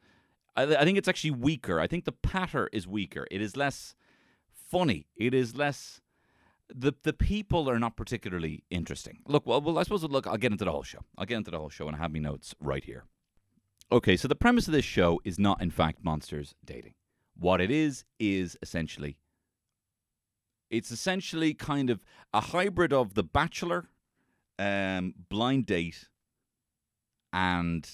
I, 0.55 0.75
I 0.75 0.84
think 0.84 0.98
it's 0.98 1.08
actually 1.08 1.32
weaker. 1.32 1.79
I 1.79 1.88
think 1.88 2.05
the 2.05 2.12
patter 2.12 2.70
is 2.72 2.88
weaker. 2.88 3.27
It 3.32 3.41
is 3.41 3.55
less 3.55 3.96
funny. 4.51 5.08
It 5.15 5.34
is 5.34 5.55
less. 5.55 6.01
The 6.75 6.94
the 7.03 7.13
people 7.13 7.70
are 7.70 7.80
not 7.80 7.96
particularly 7.96 8.63
interesting. 8.70 9.20
Look, 9.27 9.46
well, 9.46 9.62
well, 9.62 9.77
I 9.77 9.84
suppose 9.84 10.03
look. 10.03 10.25
I'll 10.25 10.38
get 10.38 10.51
into 10.51 10.65
the 10.65 10.72
whole 10.72 10.84
show. 10.84 11.00
I'll 11.18 11.25
get 11.25 11.38
into 11.38 11.51
the 11.51 11.60
whole 11.60 11.70
show, 11.70 11.88
and 11.88 11.96
I 11.96 12.00
have 12.00 12.12
my 12.12 12.20
notes 12.20 12.56
right 12.60 12.84
here. 12.84 13.06
Okay, 13.92 14.18
so 14.18 14.27
the 14.27 14.36
premise 14.36 14.68
of 14.68 14.74
this 14.74 14.86
show 14.86 15.22
is 15.24 15.38
not, 15.38 15.62
in 15.62 15.70
fact, 15.70 16.03
monsters 16.03 16.56
dating. 16.65 16.96
What 17.38 17.62
it 17.62 17.70
is 17.70 18.06
is 18.20 18.58
essentially. 18.62 19.18
It's 20.72 20.89
essentially 20.89 21.53
kind 21.53 21.92
of 21.92 22.03
a 22.34 22.42
hybrid 22.42 22.92
of 22.92 23.13
The 23.13 23.22
Bachelor, 23.24 23.89
um, 24.58 25.13
Blind 25.30 25.68
Date, 25.68 26.10
and 27.32 27.88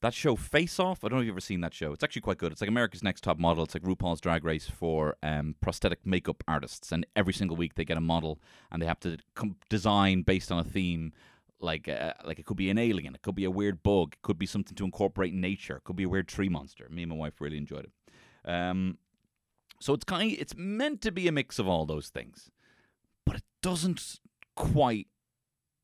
that 0.00 0.14
show 0.14 0.36
Face 0.36 0.78
Off. 0.78 1.04
I 1.04 1.08
don't 1.08 1.18
know 1.18 1.22
if 1.22 1.26
you've 1.26 1.34
ever 1.34 1.40
seen 1.40 1.60
that 1.62 1.74
show. 1.74 1.92
It's 1.92 2.04
actually 2.04 2.22
quite 2.22 2.38
good. 2.38 2.52
It's 2.52 2.60
like 2.60 2.68
America's 2.68 3.02
Next 3.02 3.22
Top 3.22 3.38
Model. 3.38 3.64
It's 3.64 3.74
like 3.74 3.82
RuPaul's 3.82 4.20
Drag 4.20 4.44
Race 4.44 4.68
for 4.68 5.16
um, 5.22 5.56
prosthetic 5.60 6.06
makeup 6.06 6.44
artists, 6.46 6.92
and 6.92 7.06
every 7.16 7.32
single 7.32 7.56
week 7.56 7.74
they 7.74 7.84
get 7.84 7.96
a 7.96 8.00
model, 8.00 8.38
and 8.70 8.80
they 8.80 8.86
have 8.86 9.00
to 9.00 9.18
com- 9.34 9.56
design 9.68 10.22
based 10.22 10.52
on 10.52 10.58
a 10.58 10.64
theme. 10.64 11.12
Like, 11.60 11.88
uh, 11.88 12.12
like 12.24 12.38
it 12.38 12.46
could 12.46 12.56
be 12.56 12.70
an 12.70 12.78
alien, 12.78 13.16
it 13.16 13.22
could 13.22 13.34
be 13.34 13.44
a 13.44 13.50
weird 13.50 13.82
bug, 13.82 14.12
it 14.12 14.22
could 14.22 14.38
be 14.38 14.46
something 14.46 14.76
to 14.76 14.84
incorporate 14.84 15.34
nature, 15.34 15.78
it 15.78 15.82
could 15.82 15.96
be 15.96 16.04
a 16.04 16.08
weird 16.08 16.28
tree 16.28 16.48
monster. 16.48 16.86
Me 16.88 17.02
and 17.02 17.10
my 17.10 17.16
wife 17.16 17.40
really 17.40 17.56
enjoyed 17.56 17.86
it. 17.86 18.48
Um, 18.48 18.98
so 19.80 19.92
it's 19.92 20.04
kind, 20.04 20.32
of, 20.32 20.38
it's 20.38 20.54
meant 20.56 21.02
to 21.02 21.10
be 21.10 21.26
a 21.26 21.32
mix 21.32 21.58
of 21.58 21.66
all 21.66 21.84
those 21.84 22.10
things, 22.10 22.52
but 23.26 23.34
it 23.34 23.42
doesn't 23.60 24.20
quite 24.54 25.08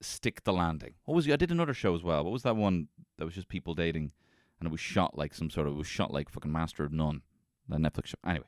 stick 0.04 0.44
the 0.44 0.52
landing. 0.52 0.94
What 1.04 1.14
was 1.14 1.28
I 1.28 1.36
did 1.36 1.50
another 1.50 1.74
show 1.74 1.94
as 1.94 2.02
well. 2.02 2.24
What 2.24 2.32
was 2.32 2.42
that 2.42 2.56
one 2.56 2.88
that 3.18 3.24
was 3.24 3.34
just 3.34 3.48
people 3.48 3.74
dating, 3.74 4.12
and 4.58 4.66
it 4.66 4.72
was 4.72 4.80
shot 4.80 5.16
like 5.16 5.34
some 5.34 5.50
sort 5.50 5.66
of 5.66 5.74
it 5.74 5.78
was 5.78 5.86
shot 5.86 6.12
like 6.12 6.30
fucking 6.30 6.52
Master 6.52 6.84
of 6.84 6.92
None, 6.92 7.22
the 7.68 7.76
Netflix 7.76 8.06
show. 8.06 8.18
Anyway, 8.26 8.46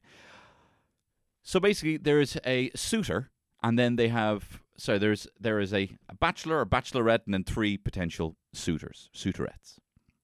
so 1.43 1.61
basically 1.61 1.97
there 1.97 2.21
is 2.21 2.39
a 2.45 2.71
suitor, 2.75 3.31
and 3.63 3.79
then 3.79 3.97
they 3.97 4.09
have 4.09 4.63
so 4.77 4.99
there's 4.99 5.27
there 5.39 5.61
is 5.61 5.73
a, 5.73 5.97
a 6.09 6.15
bachelor 6.15 6.59
or 6.59 6.67
bachelorette, 6.67 7.25
and 7.25 7.35
then 7.35 7.45
three 7.45 7.77
potential 7.77 8.37
suitors, 8.53 9.11
suitorettes. 9.15 9.79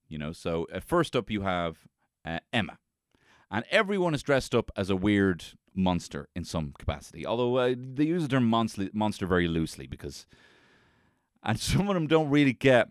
You 0.08 0.18
know, 0.18 0.32
so 0.32 0.66
uh, 0.72 0.80
first 0.80 1.16
up 1.16 1.30
you 1.30 1.42
have 1.42 1.78
uh, 2.24 2.40
Emma, 2.52 2.78
and 3.50 3.64
everyone 3.70 4.14
is 4.14 4.22
dressed 4.22 4.54
up 4.54 4.70
as 4.76 4.90
a 4.90 4.96
weird 4.96 5.44
monster 5.74 6.28
in 6.34 6.44
some 6.44 6.74
capacity. 6.78 7.26
Although 7.26 7.56
uh, 7.56 7.74
they 7.76 8.04
use 8.04 8.22
the 8.22 8.28
term 8.28 8.44
monster, 8.44 8.88
monster 8.92 9.26
very 9.26 9.48
loosely 9.48 9.86
because 9.86 10.26
and 11.42 11.58
some 11.58 11.88
of 11.88 11.94
them 11.94 12.06
don't 12.06 12.30
really 12.30 12.52
get. 12.52 12.88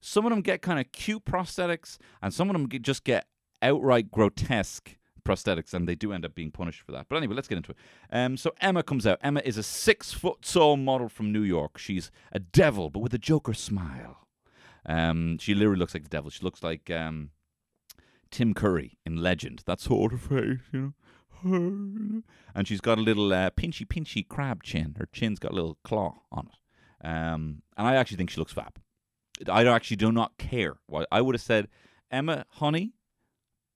Some 0.00 0.26
of 0.26 0.30
them 0.30 0.40
get 0.40 0.62
kind 0.62 0.80
of 0.80 0.90
cute 0.90 1.24
prosthetics, 1.24 1.98
and 2.20 2.34
some 2.34 2.50
of 2.50 2.54
them 2.54 2.66
get, 2.66 2.82
just 2.82 3.04
get 3.04 3.26
outright 3.60 4.10
grotesque 4.10 4.96
prosthetics, 5.24 5.72
and 5.72 5.88
they 5.88 5.94
do 5.94 6.12
end 6.12 6.24
up 6.24 6.34
being 6.34 6.50
punished 6.50 6.82
for 6.82 6.92
that. 6.92 7.06
But 7.08 7.16
anyway, 7.16 7.34
let's 7.36 7.46
get 7.48 7.56
into 7.56 7.70
it. 7.72 7.76
Um, 8.10 8.36
so 8.36 8.52
Emma 8.60 8.82
comes 8.82 9.06
out. 9.06 9.18
Emma 9.22 9.40
is 9.44 9.56
a 9.56 9.62
six 9.62 10.12
foot 10.12 10.42
tall 10.42 10.76
model 10.76 11.08
from 11.08 11.32
New 11.32 11.42
York. 11.42 11.78
She's 11.78 12.10
a 12.32 12.40
devil, 12.40 12.90
but 12.90 13.00
with 13.00 13.14
a 13.14 13.18
Joker 13.18 13.54
smile. 13.54 14.26
Um, 14.84 15.38
she 15.38 15.54
literally 15.54 15.78
looks 15.78 15.94
like 15.94 16.02
the 16.02 16.08
devil. 16.08 16.30
She 16.30 16.42
looks 16.42 16.62
like 16.62 16.90
um, 16.90 17.30
Tim 18.32 18.54
Curry 18.54 18.98
in 19.06 19.16
Legend. 19.16 19.62
That 19.66 19.80
sort 19.80 20.12
of 20.12 20.22
face, 20.22 20.58
you 20.72 20.80
know. 20.80 22.22
And 22.54 22.66
she's 22.68 22.80
got 22.80 22.98
a 22.98 23.02
little 23.02 23.32
uh, 23.32 23.50
pinchy, 23.50 23.86
pinchy 23.86 24.26
crab 24.26 24.62
chin. 24.62 24.96
Her 24.98 25.08
chin's 25.12 25.38
got 25.38 25.52
a 25.52 25.54
little 25.54 25.78
claw 25.84 26.22
on 26.30 26.48
it. 26.52 26.58
Um, 27.02 27.62
and 27.76 27.86
I 27.86 27.96
actually 27.96 28.16
think 28.18 28.30
she 28.30 28.38
looks 28.38 28.52
fab. 28.52 28.78
I 29.48 29.66
actually 29.66 29.96
do 29.96 30.12
not 30.12 30.38
care. 30.38 30.76
What 30.86 31.08
I 31.10 31.20
would 31.20 31.34
have 31.34 31.42
said, 31.42 31.68
Emma, 32.10 32.44
honey, 32.48 32.92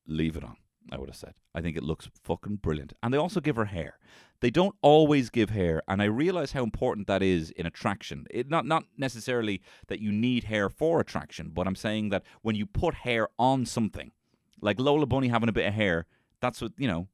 leave 0.06 0.36
it 0.36 0.44
on. 0.44 0.56
I 0.92 0.98
would 0.98 1.08
have 1.08 1.16
said. 1.16 1.34
I 1.54 1.60
think 1.60 1.76
it 1.76 1.82
looks 1.82 2.08
fucking 2.22 2.56
brilliant. 2.56 2.92
And 3.02 3.12
they 3.12 3.18
also 3.18 3.40
give 3.40 3.56
her 3.56 3.64
hair. 3.64 3.98
They 4.40 4.50
don't 4.50 4.76
always 4.82 5.30
give 5.30 5.50
hair, 5.50 5.82
and 5.88 6.02
I 6.02 6.04
realize 6.04 6.52
how 6.52 6.62
important 6.62 7.06
that 7.06 7.22
is 7.22 7.50
in 7.52 7.64
attraction. 7.64 8.26
It 8.30 8.50
not 8.50 8.66
not 8.66 8.84
necessarily 8.98 9.62
that 9.88 9.98
you 9.98 10.12
need 10.12 10.44
hair 10.44 10.68
for 10.68 11.00
attraction, 11.00 11.52
but 11.54 11.66
I'm 11.66 11.74
saying 11.74 12.10
that 12.10 12.22
when 12.42 12.54
you 12.54 12.66
put 12.66 12.94
hair 12.94 13.28
on 13.38 13.64
something, 13.64 14.12
like 14.60 14.78
Lola 14.78 15.06
Bunny 15.06 15.28
having 15.28 15.48
a 15.48 15.52
bit 15.52 15.66
of 15.66 15.72
hair, 15.72 16.06
that's 16.40 16.60
what 16.60 16.72
you 16.76 16.86
know. 16.86 17.08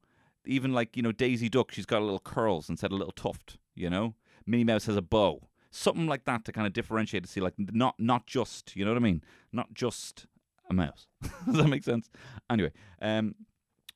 Even 0.45 0.73
like 0.73 0.97
you 0.97 1.01
know 1.01 1.13
Daisy 1.13 1.47
Duck, 1.47 1.71
she's 1.71 1.85
got 1.85 2.01
a 2.01 2.05
little 2.05 2.19
curls 2.19 2.69
instead 2.69 2.91
of 2.91 2.95
a 2.95 2.97
little 2.97 3.13
tuft. 3.13 3.57
You 3.73 3.89
know, 3.89 4.15
Minnie 4.45 4.65
Mouse 4.65 4.87
has 4.87 4.97
a 4.97 5.01
bow 5.01 5.47
something 5.73 6.05
like 6.07 6.25
that 6.25 6.45
to 6.45 6.51
kind 6.51 6.67
of 6.67 6.73
differentiate 6.73 7.23
to 7.23 7.29
see 7.29 7.41
like 7.41 7.55
not 7.57 7.95
not 7.97 8.27
just 8.27 8.75
you 8.75 8.85
know 8.85 8.91
what 8.91 8.97
I 8.97 9.03
mean? 9.03 9.23
Not 9.51 9.73
just 9.73 10.27
a 10.69 10.73
mouse. 10.73 11.07
Does 11.45 11.55
that 11.55 11.67
make 11.67 11.83
sense? 11.83 12.09
Anyway 12.49 12.71
um 13.01 13.35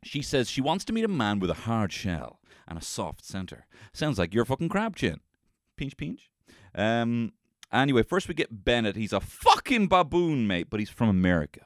she 0.03 0.21
says 0.21 0.49
she 0.49 0.61
wants 0.61 0.83
to 0.85 0.93
meet 0.93 1.05
a 1.05 1.09
man 1.09 1.39
with 1.39 1.49
a 1.49 1.55
hard 1.65 1.93
shell 1.93 2.39
and 2.67 2.77
a 2.77 2.81
soft 2.81 3.23
center. 3.23 3.67
Sounds 3.93 4.17
like 4.17 4.33
your 4.33 4.45
fucking 4.45 4.69
crab 4.69 4.95
chin. 4.95 5.19
Pinch 5.75 5.95
pinch. 5.97 6.29
Um 6.73 7.33
anyway 7.71 8.03
first 8.03 8.27
we 8.27 8.33
get 8.33 8.65
Bennett. 8.65 8.95
He's 8.95 9.13
a 9.13 9.21
fucking 9.21 9.87
baboon 9.87 10.47
mate 10.47 10.69
but 10.69 10.79
he's 10.79 10.89
from 10.89 11.09
America. 11.09 11.61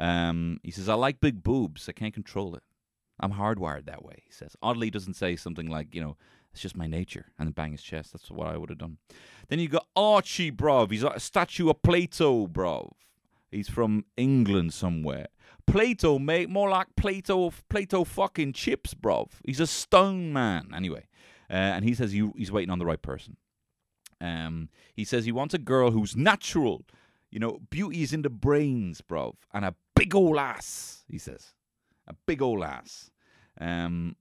Um 0.00 0.58
he 0.62 0.70
says 0.70 0.88
I 0.88 0.94
like 0.94 1.20
big 1.20 1.42
boobs. 1.42 1.88
I 1.88 1.92
can't 1.92 2.14
control 2.14 2.54
it. 2.54 2.62
I'm 3.20 3.34
hardwired 3.34 3.84
that 3.86 4.04
way 4.04 4.22
he 4.24 4.32
says. 4.32 4.56
Oddly 4.62 4.90
doesn't 4.90 5.14
say 5.14 5.36
something 5.36 5.68
like 5.68 5.94
you 5.94 6.00
know 6.00 6.16
it's 6.54 6.62
just 6.62 6.76
my 6.76 6.86
nature. 6.86 7.26
And 7.36 7.48
then 7.48 7.52
bang 7.52 7.72
his 7.72 7.82
chest. 7.82 8.12
That's 8.12 8.30
what 8.30 8.46
I 8.46 8.56
would 8.56 8.70
have 8.70 8.78
done. 8.78 8.98
Then 9.48 9.58
you 9.58 9.68
got 9.68 9.88
Archie, 9.96 10.52
bruv. 10.52 10.92
He's 10.92 11.02
like 11.02 11.16
a 11.16 11.20
statue 11.20 11.68
of 11.68 11.82
Plato, 11.82 12.46
bruv. 12.46 12.92
He's 13.50 13.68
from 13.68 14.04
England 14.16 14.72
somewhere. 14.72 15.26
Plato, 15.66 16.20
mate. 16.20 16.48
More 16.48 16.70
like 16.70 16.94
Plato, 16.96 17.52
Plato 17.68 18.04
fucking 18.04 18.52
chips, 18.52 18.94
bruv. 18.94 19.32
He's 19.44 19.58
a 19.58 19.66
stone 19.66 20.32
man. 20.32 20.68
Anyway. 20.72 21.08
Uh, 21.50 21.74
and 21.74 21.84
he 21.84 21.92
says 21.92 22.12
he, 22.12 22.30
he's 22.36 22.52
waiting 22.52 22.70
on 22.70 22.78
the 22.78 22.86
right 22.86 23.02
person. 23.02 23.36
Um, 24.20 24.68
he 24.94 25.04
says 25.04 25.24
he 25.24 25.32
wants 25.32 25.54
a 25.54 25.58
girl 25.58 25.90
who's 25.90 26.14
natural. 26.14 26.84
You 27.32 27.40
know, 27.40 27.58
beauty 27.68 28.02
is 28.02 28.12
in 28.12 28.22
the 28.22 28.30
brains, 28.30 29.00
bruv. 29.00 29.34
And 29.52 29.64
a 29.64 29.74
big 29.96 30.14
ol' 30.14 30.38
ass, 30.38 31.02
he 31.08 31.18
says. 31.18 31.52
A 32.06 32.14
big 32.26 32.40
ol' 32.40 32.62
ass. 32.62 33.10
Um, 33.60 34.14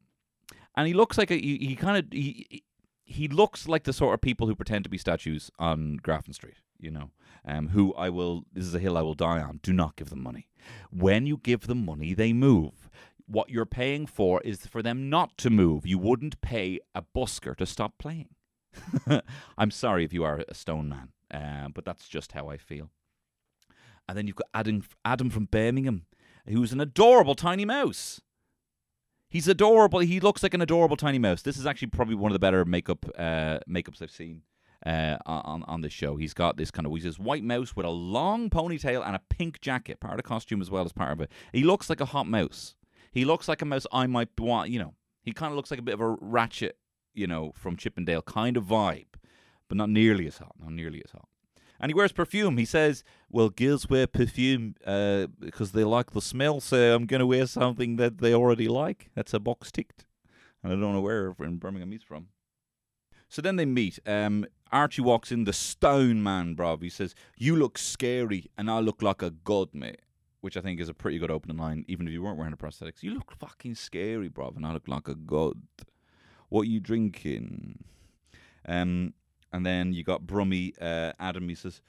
and 0.76 0.88
he 0.88 0.94
looks 0.94 1.18
like 1.18 1.32
a 1.32 1.36
he, 1.36 1.58
he 1.58 1.76
kind 1.76 1.98
of 1.98 2.06
he 2.12 2.64
he 3.06 3.28
looks 3.28 3.68
like 3.68 3.84
the 3.84 3.94
sort 3.94 4.14
of 4.14 4.22
people 4.22 4.48
who 4.48 4.56
pretend 4.56 4.84
to 4.84 4.90
be 4.90 4.98
statues 4.98 5.52
on 5.60 5.98
Grafton 5.98 6.34
Street. 6.34 6.58
You 6.80 6.92
know, 6.92 7.12
um, 7.46 7.70
who 7.70 7.94
I 7.94 8.10
will. 8.10 8.44
This 8.52 8.66
is 8.66 8.76
a 8.76 8.80
hill 8.80 8.98
I 8.98 9.02
will 9.02 9.14
die 9.14 9.42
on. 9.42 9.60
Do 9.64 9.72
not 9.72 9.96
give 9.96 10.10
them 10.10 10.22
money. 10.22 10.50
When 10.92 11.26
you 11.26 11.38
give 11.38 11.68
them 11.68 11.86
money, 11.86 12.14
they 12.14 12.34
move. 12.34 12.90
What 13.26 13.50
you're 13.50 13.66
paying 13.66 14.06
for 14.06 14.42
is 14.42 14.66
for 14.66 14.82
them 14.82 15.10
not 15.10 15.38
to 15.40 15.50
move. 15.50 15.86
You 15.86 15.98
wouldn't 15.98 16.42
pay 16.42 16.80
a 16.94 17.02
busker 17.02 17.56
to 17.56 17.66
stop 17.66 17.94
playing. 17.98 18.30
I'm 19.58 19.72
sorry 19.72 20.04
if 20.04 20.12
you 20.12 20.24
are 20.24 20.44
a 20.48 20.54
stone 20.54 20.90
man, 20.90 21.10
uh, 21.32 21.70
but 21.70 21.86
that's 21.86 22.08
just 22.08 22.34
how 22.34 22.50
I 22.50 22.58
feel. 22.58 22.90
And 24.10 24.18
then 24.18 24.28
you've 24.28 24.36
got 24.36 24.50
Adam, 24.54 24.84
Adam 25.06 25.30
from 25.30 25.46
Birmingham, 25.46 26.06
who's 26.48 26.74
an 26.74 26.82
adorable 26.82 27.36
tiny 27.36 27.64
mouse. 27.64 28.20
He's 29.34 29.48
adorable. 29.48 30.00
He 30.00 30.20
looks 30.20 30.44
like 30.44 30.54
an 30.54 30.62
adorable 30.62 30.96
tiny 30.96 31.18
mouse. 31.18 31.42
This 31.42 31.58
is 31.58 31.66
actually 31.66 31.88
probably 31.88 32.14
one 32.14 32.32
of 32.32 32.34
the 32.34 32.40
better 32.40 32.64
makeup 32.66 33.04
uh, 33.18 33.58
makeups 33.68 34.00
I've 34.00 34.12
seen 34.12 34.44
uh, 34.86 35.18
on 35.26 35.64
on 35.64 35.82
this 35.82 35.92
show. 35.92 36.18
He's 36.18 36.36
got 36.36 36.56
this 36.56 36.70
kind 36.70 36.86
of 36.86 36.94
he's 36.94 37.04
this 37.04 37.18
white 37.18 37.44
mouse 37.44 37.76
with 37.76 37.88
a 37.88 37.90
long 37.90 38.52
ponytail 38.52 39.04
and 39.04 39.16
a 39.16 39.22
pink 39.30 39.60
jacket, 39.60 40.00
part 40.00 40.14
of 40.14 40.18
the 40.18 40.24
costume 40.24 40.62
as 40.62 40.70
well 40.70 40.86
as 40.86 40.94
part 40.94 41.14
of 41.14 41.20
it. 41.20 41.32
He 41.52 41.64
looks 41.64 41.90
like 41.90 42.00
a 42.00 42.06
hot 42.06 42.28
mouse. 42.28 42.76
He 43.12 43.26
looks 43.26 43.48
like 43.48 43.64
a 43.64 43.66
mouse 43.66 43.88
I 43.92 44.06
might 44.06 44.30
want. 44.40 44.70
You 44.70 44.78
know, 44.78 44.94
he 45.24 45.34
kind 45.34 45.52
of 45.52 45.56
looks 45.56 45.72
like 45.72 45.80
a 45.80 45.84
bit 45.84 45.96
of 45.96 46.02
a 46.02 46.16
ratchet, 46.22 46.78
you 47.16 47.26
know, 47.26 47.54
from 47.56 47.76
Chippendale 47.76 48.22
kind 48.22 48.56
of 48.56 48.66
vibe. 48.66 49.08
but 49.68 49.78
not 49.78 49.90
nearly 49.90 50.28
as 50.28 50.38
hot. 50.38 50.54
Not 50.60 50.74
nearly 50.74 51.02
as 51.04 51.12
hot. 51.12 51.28
And 51.80 51.90
he 51.90 51.94
wears 51.94 52.12
perfume. 52.12 52.58
He 52.58 52.66
says, 52.66 53.04
"Well, 53.30 53.50
girls 53.50 53.90
wear 53.90 54.08
perfume 54.08 54.76
uh, 54.86 55.28
because 55.40 55.72
they 55.72 55.84
like 55.84 56.12
the 56.12 56.22
smell. 56.22 56.62
So 56.62 56.96
I'm 56.96 57.06
going 57.06 57.20
to 57.20 57.28
wear 57.28 57.46
something 57.48 57.98
that 57.98 58.20
they 58.20 58.34
already 58.34 58.68
like. 58.68 59.10
That's 59.16 59.34
a 59.34 59.40
box 59.40 59.72
ticked." 59.72 60.06
And 60.64 60.72
I 60.72 60.76
don't 60.76 60.94
know 60.94 61.02
where 61.02 61.36
in 61.40 61.58
Birmingham 61.58 61.92
he's 61.92 62.04
from. 62.04 62.28
So 63.28 63.42
then 63.42 63.56
they 63.56 63.66
meet. 63.66 64.00
Um, 64.06 64.46
Archie 64.72 65.02
walks 65.02 65.32
in, 65.32 65.44
the 65.44 65.54
stone 65.54 66.22
man, 66.24 66.56
bruv. 66.56 66.82
He 66.82 66.90
says, 66.90 67.16
You 67.38 67.56
look 67.56 67.78
scary, 67.78 68.50
and 68.58 68.70
I 68.70 68.80
look 68.80 69.02
like 69.02 69.22
a 69.22 69.32
god, 69.32 69.70
mate. 69.74 70.02
Which 70.42 70.58
I 70.58 70.62
think 70.62 70.80
is 70.80 70.90
a 70.90 70.94
pretty 70.94 71.20
good 71.20 71.32
opening 71.32 71.58
line, 71.58 71.86
even 71.88 72.08
if 72.08 72.14
you 72.14 72.22
weren't 72.22 72.38
wearing 72.38 72.52
the 72.52 72.58
prosthetics. 72.58 73.02
You 73.02 73.14
look 73.14 73.32
fucking 73.32 73.76
scary, 73.76 74.30
bruv, 74.30 74.56
and 74.56 74.66
I 74.66 74.74
look 74.74 74.88
like 74.88 75.08
a 75.08 75.16
god. 75.16 75.62
What 76.50 76.62
are 76.62 76.70
you 76.70 76.80
drinking? 76.80 77.84
Um, 78.68 79.14
and 79.54 79.66
then 79.66 79.94
you 79.94 80.04
got 80.04 80.26
Brummy 80.26 80.74
uh, 80.82 81.14
Adam. 81.20 81.48
He 81.48 81.56
says, 81.56 81.82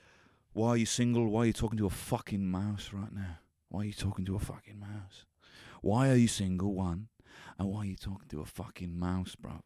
Why 0.52 0.68
are 0.68 0.76
you 0.76 0.86
single? 0.86 1.26
Why 1.28 1.40
are 1.40 1.46
you 1.46 1.52
talking 1.52 1.78
to 1.78 1.86
a 1.86 1.90
fucking 1.90 2.46
mouse 2.46 2.90
right 2.92 3.12
now? 3.12 3.38
Why 3.70 3.80
are 3.80 3.86
you 3.86 3.92
talking 3.92 4.24
to 4.26 4.36
a 4.36 4.38
fucking 4.38 4.78
mouse? 4.78 5.24
Why 5.80 6.10
are 6.10 6.16
you 6.16 6.28
single, 6.28 6.74
one? 6.74 7.08
And 7.58 7.68
why 7.68 7.80
are 7.80 7.86
you 7.86 7.96
talking 7.96 8.28
to 8.28 8.40
a 8.40 8.44
fucking 8.44 8.96
mouse, 8.96 9.34
bro? 9.34 9.62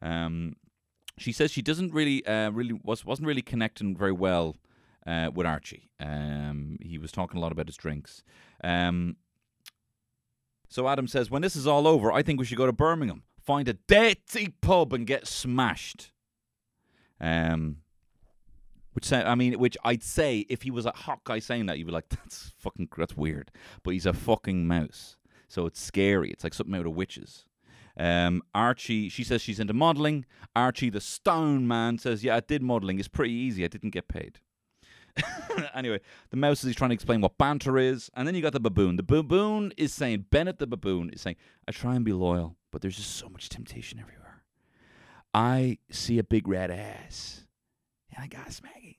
Um, 0.00 0.56
she 1.16 1.32
says 1.32 1.50
she 1.50 1.62
doesn't 1.62 1.92
really, 1.92 2.24
uh, 2.26 2.50
really 2.50 2.78
was 2.84 3.04
wasn't 3.04 3.26
really 3.26 3.42
connecting 3.42 3.96
very 3.96 4.12
well 4.12 4.56
uh, 5.06 5.30
with 5.34 5.46
Archie. 5.46 5.90
Um, 5.98 6.76
he 6.82 6.98
was 6.98 7.10
talking 7.10 7.38
a 7.38 7.40
lot 7.40 7.52
about 7.52 7.68
his 7.68 7.76
drinks. 7.76 8.22
Um, 8.62 9.16
so 10.68 10.88
Adam 10.88 11.06
says, 11.06 11.30
when 11.30 11.42
this 11.42 11.56
is 11.56 11.66
all 11.66 11.86
over, 11.86 12.12
I 12.12 12.22
think 12.22 12.40
we 12.40 12.46
should 12.46 12.58
go 12.58 12.66
to 12.66 12.72
Birmingham, 12.72 13.22
find 13.40 13.68
a 13.68 13.74
dirty 13.74 14.48
pub, 14.60 14.92
and 14.92 15.06
get 15.06 15.26
smashed. 15.26 16.10
Um, 17.20 17.78
which 18.94 19.12
I 19.12 19.34
mean, 19.34 19.58
which 19.58 19.76
I'd 19.84 20.02
say 20.02 20.46
if 20.48 20.62
he 20.62 20.70
was 20.70 20.86
a 20.86 20.92
hot 20.92 21.24
guy 21.24 21.40
saying 21.40 21.66
that, 21.66 21.78
you'd 21.78 21.86
be 21.86 21.92
like, 21.92 22.08
that's 22.08 22.52
fucking, 22.58 22.88
that's 22.96 23.16
weird. 23.16 23.50
But 23.82 23.92
he's 23.92 24.06
a 24.06 24.12
fucking 24.12 24.66
mouse, 24.66 25.16
so 25.48 25.66
it's 25.66 25.80
scary. 25.80 26.30
It's 26.30 26.44
like 26.44 26.54
something 26.54 26.74
out 26.74 26.86
of 26.86 26.94
witches. 26.94 27.44
Um, 27.96 28.42
Archie, 28.54 29.08
she 29.08 29.22
says 29.24 29.42
she's 29.42 29.60
into 29.60 29.72
modeling. 29.72 30.26
Archie, 30.54 30.90
the 30.90 31.00
stone 31.00 31.66
man, 31.66 31.98
says, 31.98 32.22
"Yeah, 32.22 32.36
I 32.36 32.40
did 32.40 32.62
modeling. 32.62 32.98
It's 32.98 33.08
pretty 33.08 33.32
easy. 33.32 33.64
I 33.64 33.68
didn't 33.68 33.90
get 33.90 34.08
paid." 34.08 34.38
anyway, 35.74 36.00
the 36.30 36.36
mouse 36.36 36.64
is 36.64 36.74
trying 36.74 36.90
to 36.90 36.94
explain 36.94 37.20
what 37.20 37.38
banter 37.38 37.78
is, 37.78 38.10
and 38.14 38.26
then 38.26 38.34
you 38.34 38.42
got 38.42 38.52
the 38.52 38.60
baboon. 38.60 38.96
The 38.96 39.04
baboon 39.04 39.72
is 39.76 39.92
saying, 39.92 40.26
Bennett, 40.30 40.58
the 40.58 40.66
baboon, 40.66 41.10
is 41.10 41.20
saying, 41.20 41.36
"I 41.68 41.72
try 41.72 41.94
and 41.94 42.04
be 42.04 42.12
loyal, 42.12 42.56
but 42.70 42.80
there's 42.80 42.96
just 42.96 43.16
so 43.16 43.28
much 43.28 43.48
temptation 43.48 43.98
everywhere. 44.00 44.23
I 45.34 45.78
see 45.90 46.18
a 46.18 46.24
big 46.24 46.48
red 46.48 46.70
ass, 46.70 47.42
and 48.10 48.22
I 48.22 48.28
got 48.28 48.52
smacking. 48.52 48.94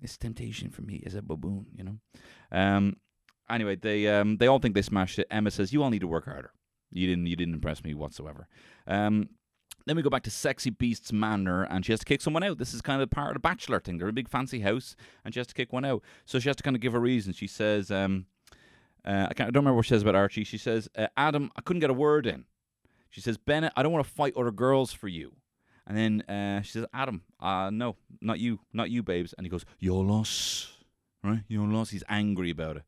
It's 0.00 0.16
temptation 0.16 0.70
for 0.70 0.82
me 0.82 1.02
as 1.04 1.14
a 1.14 1.22
baboon, 1.22 1.66
you 1.74 1.84
know." 1.84 1.98
Um. 2.52 2.96
Anyway, 3.50 3.76
they 3.76 4.06
um 4.08 4.36
they 4.36 4.46
all 4.46 4.58
think 4.58 4.74
they 4.74 4.82
smashed 4.82 5.18
it. 5.18 5.26
Emma 5.30 5.50
says, 5.50 5.72
"You 5.72 5.82
all 5.82 5.90
need 5.90 6.00
to 6.00 6.06
work 6.06 6.26
harder." 6.26 6.52
You 6.92 7.06
didn't 7.06 7.26
you 7.26 7.36
didn't 7.36 7.54
impress 7.54 7.82
me 7.82 7.94
whatsoever. 7.94 8.48
Um, 8.86 9.30
then 9.86 9.96
we 9.96 10.02
go 10.02 10.10
back 10.10 10.22
to 10.24 10.30
Sexy 10.30 10.70
Beast's 10.70 11.12
manor, 11.12 11.64
and 11.64 11.84
she 11.84 11.92
has 11.92 12.00
to 12.00 12.04
kick 12.04 12.20
someone 12.20 12.42
out. 12.42 12.58
This 12.58 12.74
is 12.74 12.82
kind 12.82 13.00
of 13.00 13.10
part 13.10 13.28
of 13.28 13.34
the 13.34 13.40
bachelor 13.40 13.80
thing. 13.80 13.96
They're 13.96 14.08
a 14.08 14.12
big 14.12 14.28
fancy 14.28 14.60
house, 14.60 14.94
and 15.24 15.32
she 15.32 15.40
has 15.40 15.46
to 15.46 15.54
kick 15.54 15.72
one 15.72 15.84
out. 15.84 16.02
So 16.26 16.38
she 16.38 16.48
has 16.48 16.56
to 16.56 16.62
kind 16.62 16.76
of 16.76 16.82
give 16.82 16.94
a 16.94 16.98
reason. 16.98 17.32
She 17.32 17.46
says, 17.46 17.90
um, 17.90 18.26
uh, 19.06 19.28
I, 19.30 19.34
can't, 19.34 19.48
I 19.48 19.50
don't 19.50 19.62
remember 19.62 19.76
what 19.76 19.86
she 19.86 19.90
says 19.90 20.02
about 20.02 20.14
Archie. 20.14 20.44
She 20.44 20.58
says, 20.58 20.90
uh, 20.96 21.06
Adam, 21.16 21.50
I 21.56 21.62
couldn't 21.62 21.80
get 21.80 21.88
a 21.88 21.94
word 21.94 22.26
in. 22.26 22.44
She 23.10 23.20
says, 23.20 23.36
Bennett, 23.38 23.72
I 23.76 23.82
don't 23.82 23.92
want 23.92 24.06
to 24.06 24.12
fight 24.12 24.34
other 24.36 24.50
girls 24.50 24.92
for 24.92 25.08
you. 25.08 25.32
And 25.86 25.96
then 25.96 26.20
uh, 26.22 26.60
she 26.62 26.72
says, 26.72 26.86
Adam, 26.92 27.22
uh, 27.40 27.70
no, 27.72 27.96
not 28.20 28.38
you, 28.38 28.60
not 28.72 28.90
you, 28.90 29.02
babes. 29.02 29.34
And 29.36 29.46
he 29.46 29.50
goes, 29.50 29.64
Your 29.78 30.04
loss, 30.04 30.76
right? 31.24 31.44
Your 31.48 31.66
loss. 31.66 31.90
He's 31.90 32.04
angry 32.08 32.50
about 32.50 32.76
it. 32.76 32.82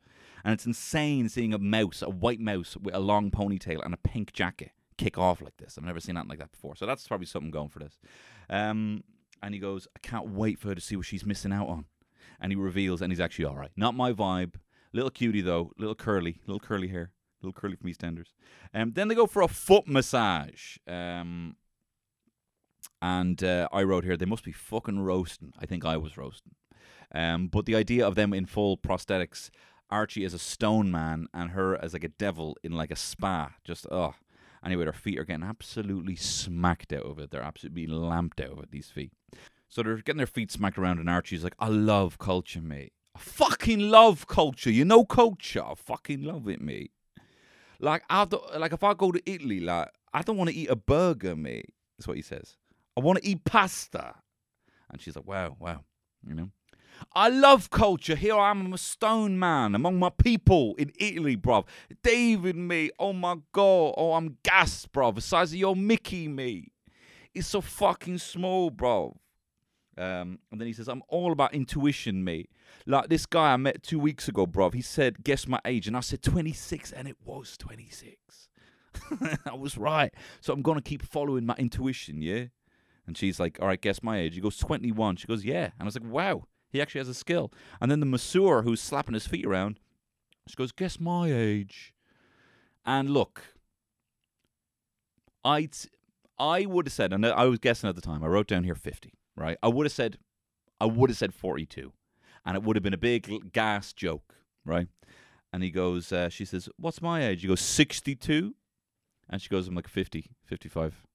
And 0.45 0.53
it's 0.53 0.67
insane 0.67 1.29
seeing 1.29 1.55
a 1.55 1.59
mouse, 1.59 2.03
a 2.03 2.11
white 2.11 2.41
mouse 2.41 2.77
with 2.77 2.95
a 2.95 3.01
long 3.01 3.31
ponytail 3.31 3.85
and 3.85 3.95
a 3.95 3.99
pink 3.99 4.33
jacket 4.33 4.73
kick 5.01 5.17
off 5.17 5.41
like 5.41 5.57
this. 5.57 5.79
I've 5.79 5.85
never 5.85 6.01
seen 6.01 6.17
anything 6.17 6.29
like 6.29 6.39
that 6.41 6.53
before. 6.53 6.77
So 6.77 6.85
that's 6.85 7.09
probably 7.09 7.27
something 7.27 7.51
going 7.51 7.71
for 7.71 7.79
this. 7.79 7.99
Um, 8.51 9.03
and 9.43 9.55
he 9.55 9.61
goes, 9.61 9.89
I 9.97 9.99
can't 10.01 10.29
wait 10.29 10.59
for 10.59 10.69
her 10.69 10.75
to 10.75 10.81
see 10.81 10.97
what 10.97 11.07
she's 11.07 11.25
missing 11.25 11.53
out 11.53 11.69
on. 11.69 11.87
And 12.39 12.53
he 12.53 12.57
reveals, 12.57 13.01
and 13.01 13.11
he's 13.11 13.21
actually 13.21 13.47
all 13.47 13.57
right. 13.57 13.71
Not 13.77 13.95
my 13.95 14.13
vibe. 14.13 14.55
Little 14.93 15.11
cutie 15.11 15.41
though, 15.41 15.73
little 15.79 15.95
curly, 15.95 16.41
little 16.47 16.61
curly 16.61 16.89
hair, 16.89 17.13
little 17.43 17.53
curly 17.53 17.77
from 17.77 17.91
EastEnders. 17.91 18.33
Um, 18.75 18.93
then 18.93 19.09
they 19.09 19.15
go 19.15 19.27
for 19.27 19.43
a 19.43 19.49
foot 19.49 19.87
massage. 19.87 20.77
Um, 20.87 21.57
and 23.03 23.43
uh, 23.43 23.69
I 23.73 23.83
wrote 23.83 24.05
here, 24.05 24.17
they 24.17 24.27
must 24.27 24.45
be 24.45 24.53
fucking 24.53 25.01
roasting. 25.01 25.53
I 25.59 25.67
think 25.67 25.85
I 25.85 25.97
was 25.97 26.17
roasting. 26.17 26.55
Um, 27.13 27.49
but 27.49 27.67
the 27.67 27.77
idea 27.77 28.07
of 28.07 28.15
them 28.15 28.33
in 28.33 28.47
full 28.47 28.77
prosthetics, 28.77 29.51
Archie 29.91 30.25
as 30.25 30.35
a 30.35 30.39
stone 30.39 30.91
man 30.91 31.27
and 31.35 31.51
her 31.51 31.83
as 31.83 31.93
like 31.93 32.05
a 32.05 32.09
devil 32.09 32.57
in 32.63 32.73
like 32.73 32.91
a 32.91 32.97
spa, 32.97 33.53
just 33.65 33.87
oh. 33.91 34.15
Anyway, 34.63 34.85
their 34.85 34.93
feet 34.93 35.19
are 35.19 35.25
getting 35.25 35.43
absolutely 35.43 36.17
smacked 36.17 36.93
out 36.93 37.07
of 37.07 37.19
it. 37.19 37.31
They're 37.31 37.41
absolutely 37.43 37.87
lamped 37.87 38.43
out 38.43 38.51
of 38.51 38.59
it. 38.59 38.71
These 38.71 38.91
feet. 38.91 39.13
So 39.71 39.83
they're 39.83 39.97
getting 39.97 40.19
their 40.19 40.27
feet 40.27 40.53
smacked 40.53 40.77
around, 40.77 40.99
and 40.99 41.09
Archie's 41.09 41.43
like, 41.43 41.55
"I 41.59 41.69
love 41.69 42.19
culture, 42.19 42.61
mate. 42.61 42.93
I 43.17 43.21
fucking 43.21 43.81
love 43.81 44.27
culture. 44.27 44.71
You 44.71 44.85
know 44.85 45.07
culture. 45.07 45.65
I 45.65 45.75
fucking 45.75 46.23
love 46.23 46.47
it, 46.47 46.61
mate. 46.61 46.93
Like 47.81 48.03
I 48.11 48.25
to, 48.27 48.41
like 48.59 48.73
if 48.73 48.85
I 48.85 48.95
go 48.95 49.11
to 49.11 49.23
Italy, 49.27 49.61
like 49.61 49.89
I 50.13 50.23
don't 50.23 50.37
want 50.37 50.51
to 50.51 50.57
eat 50.57 50.71
a 50.71 50.77
burger, 50.77 51.35
mate. 51.35 51.73
That's 51.99 52.07
what 52.07 52.17
he 52.17 52.23
says. 52.23 52.57
I 52.97 53.01
want 53.01 53.19
to 53.19 53.27
eat 53.27 53.45
pasta. 53.45 54.15
And 54.91 55.01
she's 55.01 55.17
like, 55.17 55.27
wow, 55.27 55.57
wow, 55.59 55.85
you 56.27 56.35
know. 56.35 56.51
I 57.15 57.29
love 57.29 57.71
culture. 57.71 58.15
Here 58.15 58.35
I 58.35 58.51
am, 58.51 58.67
I'm 58.67 58.73
a 58.75 58.79
stone 58.79 59.39
man 59.39 59.75
among 59.75 59.99
my 59.99 60.11
people 60.11 60.75
in 60.77 60.93
Italy, 60.99 61.37
bruv. 61.37 61.67
David, 62.03 62.57
me. 62.57 62.91
Oh 62.99 63.13
my 63.13 63.37
god. 63.53 63.95
Oh, 63.97 64.13
I'm 64.13 64.37
gassed, 64.43 64.93
bruv. 64.93 65.15
The 65.15 65.21
size 65.21 65.53
of 65.53 65.59
your 65.59 65.77
Mickey, 65.77 66.29
me. 66.29 66.73
It's 67.33 67.47
so 67.47 67.61
fucking 67.61 68.19
small, 68.19 68.71
bruv. 68.71 69.17
Um, 70.01 70.39
and 70.51 70.59
then 70.59 70.67
he 70.67 70.73
says, 70.73 70.89
I'm 70.89 71.03
all 71.09 71.31
about 71.31 71.53
intuition, 71.53 72.25
mate. 72.25 72.49
Like 72.87 73.11
this 73.11 73.27
guy 73.27 73.53
I 73.53 73.57
met 73.59 73.83
two 73.83 73.99
weeks 73.99 74.29
ago, 74.29 74.47
bruv. 74.47 74.73
He 74.73 74.81
said, 74.81 75.23
guess 75.23 75.47
my 75.47 75.61
age. 75.67 75.87
And 75.87 75.97
I 75.97 76.01
said 76.01 76.23
26, 76.23 76.93
and 76.93 77.07
it 77.07 77.17
was 77.23 77.59
26. 77.59 78.49
I 79.47 79.55
was 79.55 79.77
right. 79.77 80.13
So 80.41 80.55
I'm 80.55 80.63
going 80.63 80.79
to 80.79 80.83
keep 80.83 81.03
following 81.03 81.45
my 81.45 81.55
intuition, 81.59 82.23
yeah? 82.23 82.47
And 83.07 83.19
she's 83.19 83.39
like, 83.39 83.59
all 83.61 83.69
right, 83.69 83.81
guess 83.81 84.03
my 84.03 84.19
age. 84.19 84.37
He 84.37 84.41
goes, 84.41 84.57
21. 84.57 85.17
She 85.17 85.27
goes, 85.27 85.45
yeah. 85.45 85.65
And 85.65 85.83
I 85.83 85.85
was 85.85 86.01
like, 86.01 86.11
wow, 86.11 86.45
he 86.71 86.81
actually 86.81 87.01
has 87.01 87.09
a 87.09 87.15
skill. 87.15 87.53
And 87.79 87.91
then 87.91 88.01
the 88.01 88.07
masseur 88.07 88.63
who's 88.63 88.81
slapping 88.81 89.15
his 89.15 89.27
feet 89.27 89.45
around, 89.45 89.79
she 90.49 90.57
goes, 90.57 90.73
guess 90.73 90.99
my 90.99 91.31
age. 91.31 91.93
And 92.87 93.11
look, 93.11 93.43
I'd, 95.45 95.77
I 96.39 96.65
would 96.65 96.87
have 96.87 96.93
said, 96.93 97.13
and 97.13 97.27
I 97.27 97.45
was 97.45 97.59
guessing 97.59 97.89
at 97.89 97.97
the 97.97 98.01
time, 98.01 98.25
I 98.25 98.29
wrote 98.29 98.47
down 98.47 98.65
here 98.65 98.75
50, 98.75 99.13
right? 99.37 99.59
I 99.63 99.69
would 99.69 99.87
have 99.87 99.93
said, 99.93 100.19
I 100.81 100.87
would 100.87 101.11
have 101.11 101.17
said 101.17 101.35
42. 101.35 101.93
And 102.45 102.57
it 102.57 102.63
would 102.63 102.77
have 102.77 102.83
been 102.83 102.95
a 102.95 102.99
big 102.99 103.53
gas 103.53 103.93
joke, 103.93 104.35
right? 104.65 104.89
And 105.53 105.63
he 105.63 105.71
goes, 105.71 106.13
uh, 106.13 106.29
she 106.29 106.45
says, 106.45 106.69
what's 106.79 107.03
my 107.03 107.27
age? 107.27 107.43
He 107.43 107.49
goes, 107.49 107.61
62. 107.61 108.55
And 109.29 109.43
she 109.43 109.49
goes, 109.49 109.69
I'm 109.69 109.75
like 109.75 109.89
50, 109.89 110.31
55. 110.45 111.07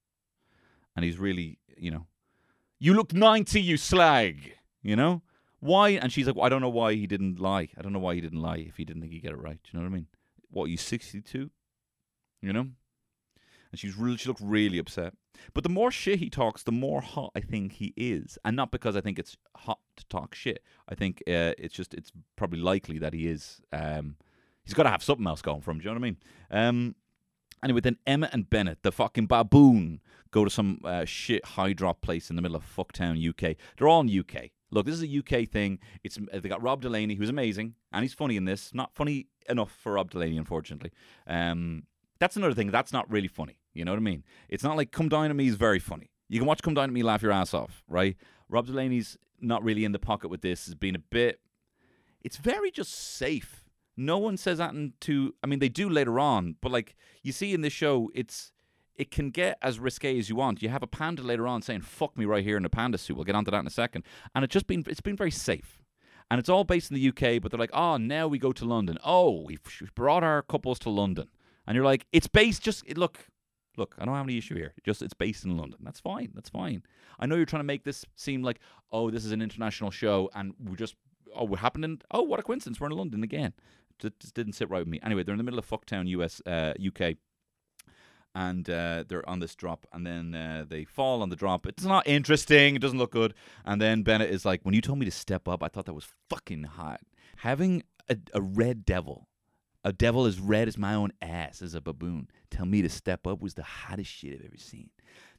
And 0.96 1.04
he's 1.04 1.18
really, 1.18 1.60
you 1.78 1.92
know, 1.92 2.06
you 2.80 2.94
look 2.94 3.14
90, 3.14 3.62
you 3.62 3.78
slag, 3.78 4.54
you 4.82 4.96
know? 4.96 5.22
Why? 5.60 5.90
And 5.92 6.12
she's 6.12 6.28
like, 6.28 6.36
well, 6.36 6.46
I 6.46 6.50
don't 6.50 6.62
know 6.62 6.70
why 6.70 6.94
he 6.94 7.08
didn't 7.08 7.40
lie. 7.40 7.70
I 7.78 7.82
don't 7.82 7.94
know 7.94 8.00
why 8.00 8.16
he 8.16 8.22
didn't 8.22 8.42
lie 8.42 8.58
if 8.58 8.78
he 8.78 8.86
didn't 8.86 9.02
think 9.02 9.14
he'd 9.14 9.22
get 9.22 9.32
it 9.32 9.42
right. 9.42 9.60
Do 9.64 9.70
you 9.72 9.80
know 9.80 9.86
what 9.86 9.94
I 9.94 9.96
mean? 9.96 10.08
What, 10.52 10.70
you 10.70 10.78
62? 10.78 11.50
You 12.42 12.54
know? 12.54 12.68
And 13.76 13.80
she's 13.80 13.98
really, 13.98 14.16
she 14.16 14.30
looked 14.30 14.40
really 14.42 14.78
upset. 14.78 15.14
But 15.54 15.64
the 15.64 15.70
more 15.70 15.92
shit 15.92 16.20
he 16.20 16.30
talks, 16.30 16.64
the 16.64 16.72
more 16.72 17.02
hot 17.02 17.34
I 17.36 17.42
think 17.42 17.74
he 17.74 17.94
is. 17.98 18.38
And 18.46 18.56
not 18.56 18.72
because 18.72 18.96
I 18.96 19.02
think 19.02 19.20
it's 19.20 19.36
hot 19.58 19.80
to 19.98 20.06
talk 20.06 20.34
shit. 20.34 20.64
I 20.88 20.96
think 20.96 21.22
uh, 21.28 21.52
it's 21.58 21.74
just, 21.74 21.94
it's 21.94 22.14
probably 22.38 22.60
likely 22.60 22.98
that 23.00 23.14
he 23.14 23.28
is. 23.28 23.60
Um, 23.74 24.16
he's 24.64 24.74
got 24.74 24.84
to 24.84 24.90
have 24.90 25.04
something 25.04 25.28
else 25.28 25.42
going 25.42 25.60
for 25.60 25.72
him. 25.72 25.80
Do 25.80 25.84
you 25.84 25.90
know 25.90 26.00
what 26.00 26.06
I 26.06 26.10
mean? 26.10 26.18
Um, 26.52 26.96
Anyway, 27.64 27.82
then 27.82 27.98
Emma 28.06 28.30
and 28.32 28.48
Bennett, 28.48 28.84
the 28.84 28.92
fucking 28.92 29.26
baboon, 29.26 30.00
go 30.30 30.44
to 30.44 30.52
some 30.52 30.80
uh, 30.84 31.04
shit 31.04 31.44
high 31.44 31.74
drop 31.74 32.00
place 32.02 32.30
in 32.30 32.36
the 32.36 32.42
middle 32.44 32.56
of 32.56 32.64
fucktown 32.64 33.18
UK. 33.18 33.56
They're 33.78 33.88
all 33.88 34.02
in 34.02 34.20
UK. 34.20 34.52
Look, 34.70 34.86
this 34.86 34.94
is 34.94 35.04
a 35.04 35.18
UK 35.18 35.50
thing. 35.50 35.80
It's 36.04 36.18
uh, 36.18 36.40
they 36.40 36.50
got 36.50 36.62
Rob 36.62 36.82
Delaney, 36.82 37.16
who's 37.16 37.30
amazing, 37.30 37.76
and 37.92 38.04
he's 38.04 38.14
funny 38.14 38.36
in 38.36 38.46
this. 38.46 38.74
Not 38.74 38.94
funny 38.94 39.28
enough 39.50 39.72
for 39.72 39.94
Rob 39.94 40.12
Delaney, 40.12 40.38
unfortunately. 40.38 40.92
Um, 41.26 41.84
that's 42.20 42.36
another 42.36 42.54
thing. 42.54 42.72
That's 42.72 42.94
not 42.94 43.10
really 43.10 43.28
funny. 43.28 43.58
You 43.76 43.86
know 43.86 43.92
what 43.92 43.98
I 43.98 44.02
mean? 44.02 44.24
It's 44.50 44.64
not 44.64 44.78
like 44.78 44.92
Come 44.92 45.10
Down 45.10 45.28
to 45.28 45.34
Me 45.34 45.48
is 45.48 45.56
very 45.56 45.80
funny. 45.80 46.10
You 46.30 46.40
can 46.40 46.48
watch 46.48 46.64
Come 46.64 46.74
Down 46.74 46.88
to 46.88 46.94
Me, 46.94 47.04
laugh 47.04 47.22
your 47.22 47.32
ass 47.32 47.54
off, 47.54 47.84
right? 47.88 48.16
Rob 48.50 48.68
Delaney's 48.68 49.18
not 49.40 49.64
really 49.64 49.86
in 49.86 49.92
the 49.92 50.00
pocket 50.00 50.30
with 50.30 50.42
this. 50.42 50.66
Has 50.66 50.76
been 50.76 50.96
a 50.96 51.00
bit. 51.00 51.40
It's 52.24 52.38
very 52.38 52.72
just 52.72 52.92
safe. 53.18 53.66
No 53.98 54.18
one 54.18 54.38
says 54.38 54.58
that 54.58 54.74
to. 55.02 55.36
I 55.44 55.48
mean, 55.48 55.60
they 55.60 55.70
do 55.70 55.90
later 55.90 56.20
on, 56.20 56.56
but 56.62 56.72
like 56.72 56.96
you 57.22 57.32
see 57.32 57.54
in 57.54 57.62
this 57.62 57.74
show, 57.74 58.10
it's 58.16 58.52
it 58.96 59.12
can 59.12 59.30
get 59.30 59.58
as 59.62 59.80
risque 59.80 60.18
as 60.18 60.30
you 60.30 60.36
want. 60.36 60.62
You 60.62 60.70
have 60.70 60.84
a 60.84 60.88
panda 60.88 61.22
later 61.22 61.48
on 61.48 61.62
saying 61.62 61.82
"fuck 61.82 62.18
me" 62.18 62.26
right 62.26 62.44
here 62.44 62.58
in 62.58 62.66
a 62.66 62.70
panda 62.70 62.98
suit. 62.98 63.16
We'll 63.16 63.26
get 63.26 63.36
onto 63.36 63.52
that 63.52 63.60
in 63.60 63.68
a 63.68 63.72
second. 63.72 64.04
And 64.34 64.44
it's 64.44 64.54
just 64.54 64.68
been 64.68 64.84
it's 64.88 65.02
been 65.02 65.18
very 65.18 65.32
safe. 65.32 65.82
And 66.32 66.40
it's 66.40 66.50
all 66.50 66.64
based 66.64 66.90
in 66.90 66.96
the 66.96 67.10
UK, 67.10 67.40
but 67.40 67.52
they're 67.52 67.60
like, 67.60 67.70
oh, 67.72 67.98
now 67.98 68.28
we 68.28 68.40
go 68.40 68.52
to 68.52 68.66
London. 68.66 68.98
Oh, 69.06 69.44
we've 69.44 69.62
brought 69.94 70.24
our 70.24 70.42
couples 70.42 70.80
to 70.80 70.90
London, 70.90 71.28
and 71.68 71.76
you're 71.76 71.86
like, 71.86 72.08
it's 72.12 72.28
based 72.28 72.64
just 72.64 72.98
look, 72.98 73.28
look. 73.78 73.96
I 74.00 74.06
don't 74.06 74.16
have 74.16 74.26
any 74.26 74.38
issue 74.38 74.56
here. 74.56 74.74
Just 74.84 75.02
it's 75.02 75.14
based 75.14 75.46
in 75.46 75.58
London. 75.58 75.80
That's 75.84 76.00
fine. 76.00 76.32
That's 76.34 76.50
fine. 76.50 76.84
I 77.20 77.26
know 77.26 77.36
you're 77.36 77.46
trying 77.46 77.62
to 77.62 77.66
make 77.66 77.84
this 77.84 78.06
seem 78.16 78.44
like, 78.44 78.60
oh, 78.92 79.10
this 79.10 79.26
is 79.26 79.32
an 79.32 79.42
international 79.42 79.92
show, 79.92 80.30
and 80.34 80.54
we 80.64 80.76
just 80.76 80.96
oh, 81.36 81.46
we're 81.46 81.58
happening. 81.58 82.02
Oh, 82.12 82.24
what 82.24 82.40
a 82.40 82.44
coincidence. 82.44 82.80
We're 82.80 82.88
in 82.88 82.94
London 82.94 83.24
again. 83.24 83.54
Just, 84.00 84.20
just 84.20 84.34
didn't 84.34 84.54
sit 84.54 84.70
right 84.70 84.80
with 84.80 84.88
me. 84.88 85.00
Anyway, 85.04 85.24
they're 85.24 85.34
in 85.34 85.38
the 85.38 85.44
middle 85.44 85.60
of 85.60 85.70
Fucktown, 85.70 86.08
US, 86.08 86.42
uh, 86.46 86.74
UK 86.86 87.16
and 88.36 88.70
uh, 88.70 89.06
they're 89.08 89.28
on 89.28 89.40
this 89.40 89.56
drop, 89.56 89.88
and 89.94 90.06
then 90.06 90.36
uh, 90.36 90.66
they 90.68 90.84
fall 90.84 91.22
on 91.22 91.30
the 91.30 91.38
drop. 91.38 91.66
It's 91.66 91.86
not 91.86 92.06
interesting. 92.06 92.76
It 92.76 92.82
doesn't 92.82 93.00
look 93.00 93.12
good. 93.12 93.34
And 93.64 93.82
then 93.82 94.04
Bennett 94.04 94.30
is 94.30 94.44
like, 94.44 94.60
"When 94.64 94.76
you 94.76 94.82
told 94.82 95.00
me 95.00 95.06
to 95.06 95.12
step 95.12 95.48
up, 95.48 95.64
I 95.64 95.70
thought 95.70 95.86
that 95.86 95.94
was 95.94 96.10
fucking 96.30 96.64
hot. 96.64 97.00
Having 97.38 97.84
a, 98.10 98.18
a 98.34 98.42
red 98.42 98.86
devil, 98.86 99.30
a 99.86 99.94
devil 99.94 100.26
as 100.26 100.42
red 100.42 100.68
as 100.68 100.78
my 100.78 100.94
own 100.94 101.14
ass, 101.22 101.62
as 101.62 101.74
a 101.74 101.80
baboon, 101.80 102.28
tell 102.50 102.66
me 102.66 102.82
to 102.82 102.90
step 102.90 103.26
up 103.26 103.42
was 103.42 103.54
the 103.54 103.64
hottest 103.64 104.12
shit 104.12 104.34
I've 104.34 104.46
ever 104.46 104.58
seen." 104.58 104.90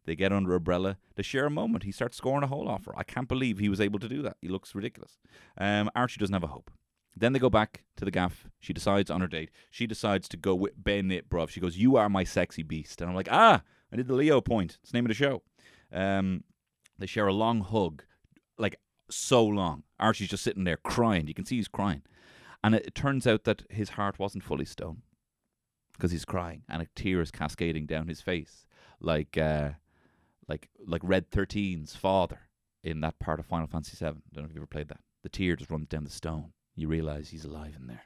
They 0.06 0.16
get 0.16 0.32
under 0.32 0.54
umbrella. 0.54 0.96
They 1.16 1.22
share 1.22 1.46
a 1.46 1.50
moment. 1.50 1.82
He 1.84 1.92
starts 1.92 2.16
scoring 2.16 2.44
a 2.44 2.46
hole 2.46 2.68
off 2.68 2.86
her. 2.86 2.96
I 2.96 3.02
can't 3.02 3.28
believe 3.28 3.58
he 3.58 3.68
was 3.68 3.80
able 3.80 3.98
to 3.98 4.08
do 4.08 4.22
that. 4.22 4.36
He 4.40 4.48
looks 4.48 4.74
ridiculous. 4.74 5.18
Um, 5.58 5.90
Archie 5.94 6.20
doesn't 6.20 6.32
have 6.32 6.44
a 6.44 6.46
hope. 6.46 6.70
Then 7.16 7.32
they 7.32 7.38
go 7.38 7.50
back 7.50 7.82
to 7.96 8.04
the 8.04 8.10
gaff. 8.10 8.46
She 8.60 8.72
decides 8.72 9.10
on 9.10 9.20
her 9.20 9.26
date. 9.26 9.50
She 9.70 9.86
decides 9.86 10.28
to 10.28 10.36
go 10.36 10.54
with 10.54 10.74
Bennett, 10.76 11.28
bruv. 11.28 11.48
She 11.48 11.60
goes, 11.60 11.76
"You 11.76 11.96
are 11.96 12.08
my 12.08 12.24
sexy 12.24 12.62
beast," 12.62 13.00
and 13.00 13.10
I'm 13.10 13.16
like, 13.16 13.28
"Ah, 13.30 13.62
I 13.92 13.96
did 13.96 14.06
the 14.06 14.14
Leo 14.14 14.40
point. 14.40 14.78
It's 14.80 14.92
the 14.92 14.98
name 14.98 15.06
of 15.06 15.08
the 15.08 15.14
show." 15.14 15.42
Um, 15.90 16.44
they 16.98 17.06
share 17.06 17.26
a 17.26 17.32
long 17.32 17.62
hug, 17.62 18.04
like 18.58 18.76
so 19.10 19.44
long. 19.44 19.82
Archie's 19.98 20.28
just 20.28 20.44
sitting 20.44 20.64
there 20.64 20.76
crying. 20.76 21.26
You 21.26 21.34
can 21.34 21.46
see 21.46 21.56
he's 21.56 21.68
crying, 21.68 22.02
and 22.62 22.74
it, 22.74 22.86
it 22.86 22.94
turns 22.94 23.26
out 23.26 23.44
that 23.44 23.62
his 23.70 23.90
heart 23.90 24.18
wasn't 24.18 24.44
fully 24.44 24.64
stone 24.64 25.02
because 25.92 26.10
he's 26.10 26.24
crying, 26.24 26.62
and 26.68 26.82
a 26.82 26.86
tear 26.94 27.20
is 27.20 27.30
cascading 27.30 27.86
down 27.86 28.08
his 28.08 28.20
face, 28.20 28.66
like 29.00 29.36
uh, 29.38 29.70
like 30.48 30.68
like 30.86 31.02
Red 31.04 31.30
13's 31.30 31.96
father 31.96 32.40
in 32.82 33.00
that 33.00 33.18
part 33.18 33.40
of 33.40 33.46
Final 33.46 33.66
Fantasy 33.66 33.96
VII. 33.96 34.06
I 34.10 34.34
don't 34.34 34.44
know 34.44 34.48
if 34.48 34.54
you 34.54 34.60
ever 34.60 34.66
played 34.66 34.88
that. 34.88 35.00
The 35.22 35.28
tear 35.28 35.56
just 35.56 35.70
runs 35.70 35.88
down 35.88 36.04
the 36.04 36.10
stone 36.10 36.52
you 36.76 36.88
realize 36.88 37.30
he's 37.30 37.44
alive 37.44 37.74
in 37.80 37.86
there. 37.88 38.04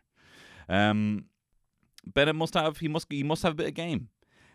Um, 0.69 1.27
Bennett 2.07 2.37
must 2.37 2.55
have 2.55 2.79
he 2.79 2.89
must 2.89 3.09
he 3.11 3.23
must 3.23 3.43
have 3.43 3.53
a 3.53 3.57
bit 3.57 3.69
of 3.69 3.75
game. 3.75 4.09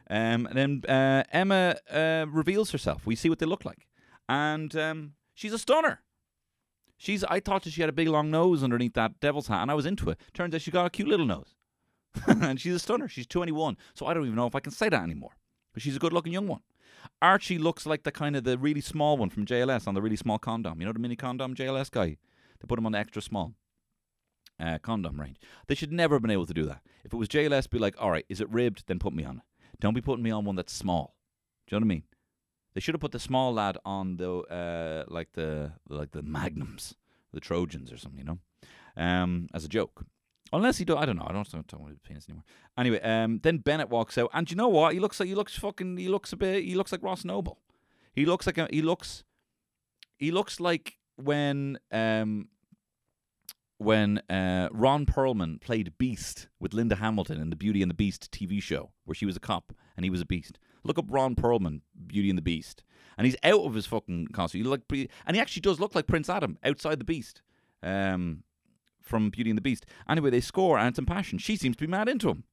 Um, 0.09 0.47
and 0.47 0.55
then 0.55 0.81
uh, 0.87 1.23
Emma 1.31 1.75
uh, 1.91 2.25
reveals 2.29 2.71
herself. 2.71 3.05
We 3.05 3.15
see 3.15 3.29
what 3.29 3.39
they 3.39 3.45
look 3.45 3.65
like, 3.65 3.87
and 4.29 4.75
um, 4.75 5.13
she's 5.33 5.53
a 5.53 5.59
stunner. 5.59 6.01
She's 6.97 7.23
I 7.25 7.39
thought 7.39 7.63
that 7.63 7.73
she 7.73 7.81
had 7.81 7.89
a 7.89 7.93
big 7.93 8.07
long 8.07 8.31
nose 8.31 8.63
underneath 8.63 8.93
that 8.93 9.19
devil's 9.19 9.47
hat, 9.47 9.61
and 9.61 9.71
I 9.71 9.73
was 9.73 9.85
into 9.85 10.09
it. 10.09 10.19
Turns 10.33 10.55
out 10.55 10.61
she 10.61 10.71
got 10.71 10.85
a 10.85 10.89
cute 10.89 11.07
little 11.07 11.25
nose, 11.25 11.55
and 12.27 12.59
she's 12.59 12.75
a 12.75 12.79
stunner. 12.79 13.07
She's 13.07 13.27
21, 13.27 13.77
so 13.93 14.05
I 14.05 14.13
don't 14.13 14.23
even 14.23 14.35
know 14.35 14.47
if 14.47 14.55
I 14.55 14.61
can 14.61 14.71
say 14.71 14.89
that 14.89 15.03
anymore. 15.03 15.37
But 15.73 15.83
she's 15.83 15.97
a 15.97 15.99
good-looking 15.99 16.31
young 16.31 16.47
one. 16.47 16.61
Archie 17.21 17.57
looks 17.57 17.85
like 17.85 18.03
the 18.03 18.11
kind 18.11 18.35
of 18.35 18.45
the 18.45 18.57
really 18.57 18.81
small 18.81 19.17
one 19.17 19.29
from 19.29 19.45
JLS 19.45 19.87
on 19.87 19.93
the 19.93 20.01
really 20.01 20.15
small 20.15 20.39
condom. 20.39 20.79
You 20.79 20.85
know 20.85 20.93
the 20.93 20.99
mini 20.99 21.15
condom 21.15 21.53
JLS 21.53 21.91
guy. 21.91 22.17
They 22.59 22.67
put 22.67 22.79
him 22.79 22.85
on 22.85 22.93
the 22.93 22.97
extra 22.97 23.21
small 23.21 23.53
uh, 24.59 24.79
condom 24.79 25.19
range. 25.19 25.37
They 25.67 25.75
should 25.75 25.91
never 25.91 26.15
have 26.15 26.21
been 26.21 26.31
able 26.31 26.45
to 26.45 26.53
do 26.53 26.65
that. 26.65 26.81
If 27.03 27.13
it 27.13 27.17
was 27.17 27.27
JLS, 27.27 27.69
be 27.69 27.79
like, 27.79 27.95
all 27.99 28.11
right, 28.11 28.25
is 28.29 28.41
it 28.41 28.49
ribbed? 28.49 28.83
Then 28.87 28.99
put 28.99 29.13
me 29.13 29.23
on 29.23 29.37
it. 29.37 29.43
Don't 29.79 29.93
be 29.93 30.01
putting 30.01 30.23
me 30.23 30.31
on 30.31 30.45
one 30.45 30.55
that's 30.55 30.73
small. 30.73 31.15
Do 31.67 31.75
you 31.75 31.79
know 31.79 31.85
what 31.85 31.91
I 31.91 31.95
mean? 31.95 32.03
They 32.75 32.81
should 32.81 32.93
have 32.93 33.01
put 33.01 33.13
the 33.13 33.19
small 33.19 33.53
lad 33.53 33.77
on 33.85 34.17
the 34.17 34.29
uh, 34.31 35.05
like 35.07 35.31
the 35.31 35.71
like 35.89 36.11
the 36.11 36.21
Magnums, 36.21 36.93
the 37.33 37.39
Trojans 37.39 37.91
or 37.91 37.97
something, 37.97 38.19
you 38.19 38.25
know, 38.25 38.39
um, 38.97 39.47
as 39.53 39.63
a 39.63 39.69
joke. 39.69 40.05
Unless 40.53 40.77
he 40.77 40.85
do, 40.85 40.95
I 40.95 41.05
don't 41.05 41.15
know. 41.15 41.25
I 41.27 41.31
don't 41.33 41.47
talk 41.47 41.79
about 41.79 42.03
penis 42.03 42.27
anymore. 42.29 42.43
Anyway, 42.77 43.01
um, 43.01 43.39
then 43.41 43.57
Bennett 43.59 43.89
walks 43.89 44.17
out, 44.17 44.29
and 44.33 44.49
you 44.51 44.57
know 44.57 44.67
what? 44.67 44.93
He 44.93 44.99
looks 44.99 45.19
like 45.19 45.29
he 45.29 45.35
looks 45.35 45.57
fucking. 45.57 45.97
He 45.97 46.09
looks 46.09 46.33
a 46.33 46.37
bit. 46.37 46.65
He 46.65 46.75
looks 46.75 46.91
like 46.91 47.01
Ross 47.01 47.23
Noble. 47.23 47.59
He 48.13 48.25
looks 48.25 48.45
like 48.45 48.57
a, 48.57 48.67
he 48.69 48.81
looks. 48.81 49.23
He 50.17 50.31
looks 50.31 50.59
like 50.59 50.97
when 51.15 51.79
um 51.91 52.49
when 53.77 54.19
uh, 54.29 54.69
Ron 54.71 55.05
Perlman 55.05 55.59
played 55.59 55.97
Beast 55.97 56.47
with 56.59 56.73
Linda 56.73 56.95
Hamilton 56.95 57.41
in 57.41 57.49
the 57.49 57.55
Beauty 57.55 57.81
and 57.81 57.89
the 57.89 57.95
Beast 57.95 58.31
TV 58.31 58.61
show, 58.61 58.91
where 59.05 59.15
she 59.15 59.25
was 59.25 59.35
a 59.35 59.39
cop 59.39 59.73
and 59.95 60.03
he 60.03 60.09
was 60.09 60.21
a 60.21 60.25
beast. 60.25 60.59
Look 60.85 60.99
up 60.99 61.05
Ron 61.09 61.35
Perlman, 61.35 61.81
Beauty 62.07 62.29
and 62.29 62.37
the 62.37 62.43
Beast, 62.43 62.83
and 63.17 63.25
he's 63.25 63.35
out 63.43 63.61
of 63.61 63.73
his 63.73 63.85
fucking 63.85 64.27
costume. 64.27 64.61
He 64.61 64.67
look, 64.67 64.81
and 64.91 65.35
he 65.35 65.39
actually 65.39 65.61
does 65.61 65.79
look 65.79 65.95
like 65.95 66.07
Prince 66.07 66.29
Adam 66.29 66.57
outside 66.63 66.99
the 66.99 67.05
Beast, 67.05 67.41
um, 67.83 68.43
from 69.01 69.29
Beauty 69.31 69.49
and 69.49 69.57
the 69.57 69.61
Beast. 69.63 69.85
Anyway, 70.07 70.29
they 70.29 70.41
score 70.41 70.77
and 70.77 70.89
it's 70.89 70.99
impassioned. 70.99 71.41
She 71.41 71.57
seems 71.57 71.75
to 71.77 71.83
be 71.83 71.91
mad 71.91 72.07
into 72.07 72.29
him, 72.29 72.43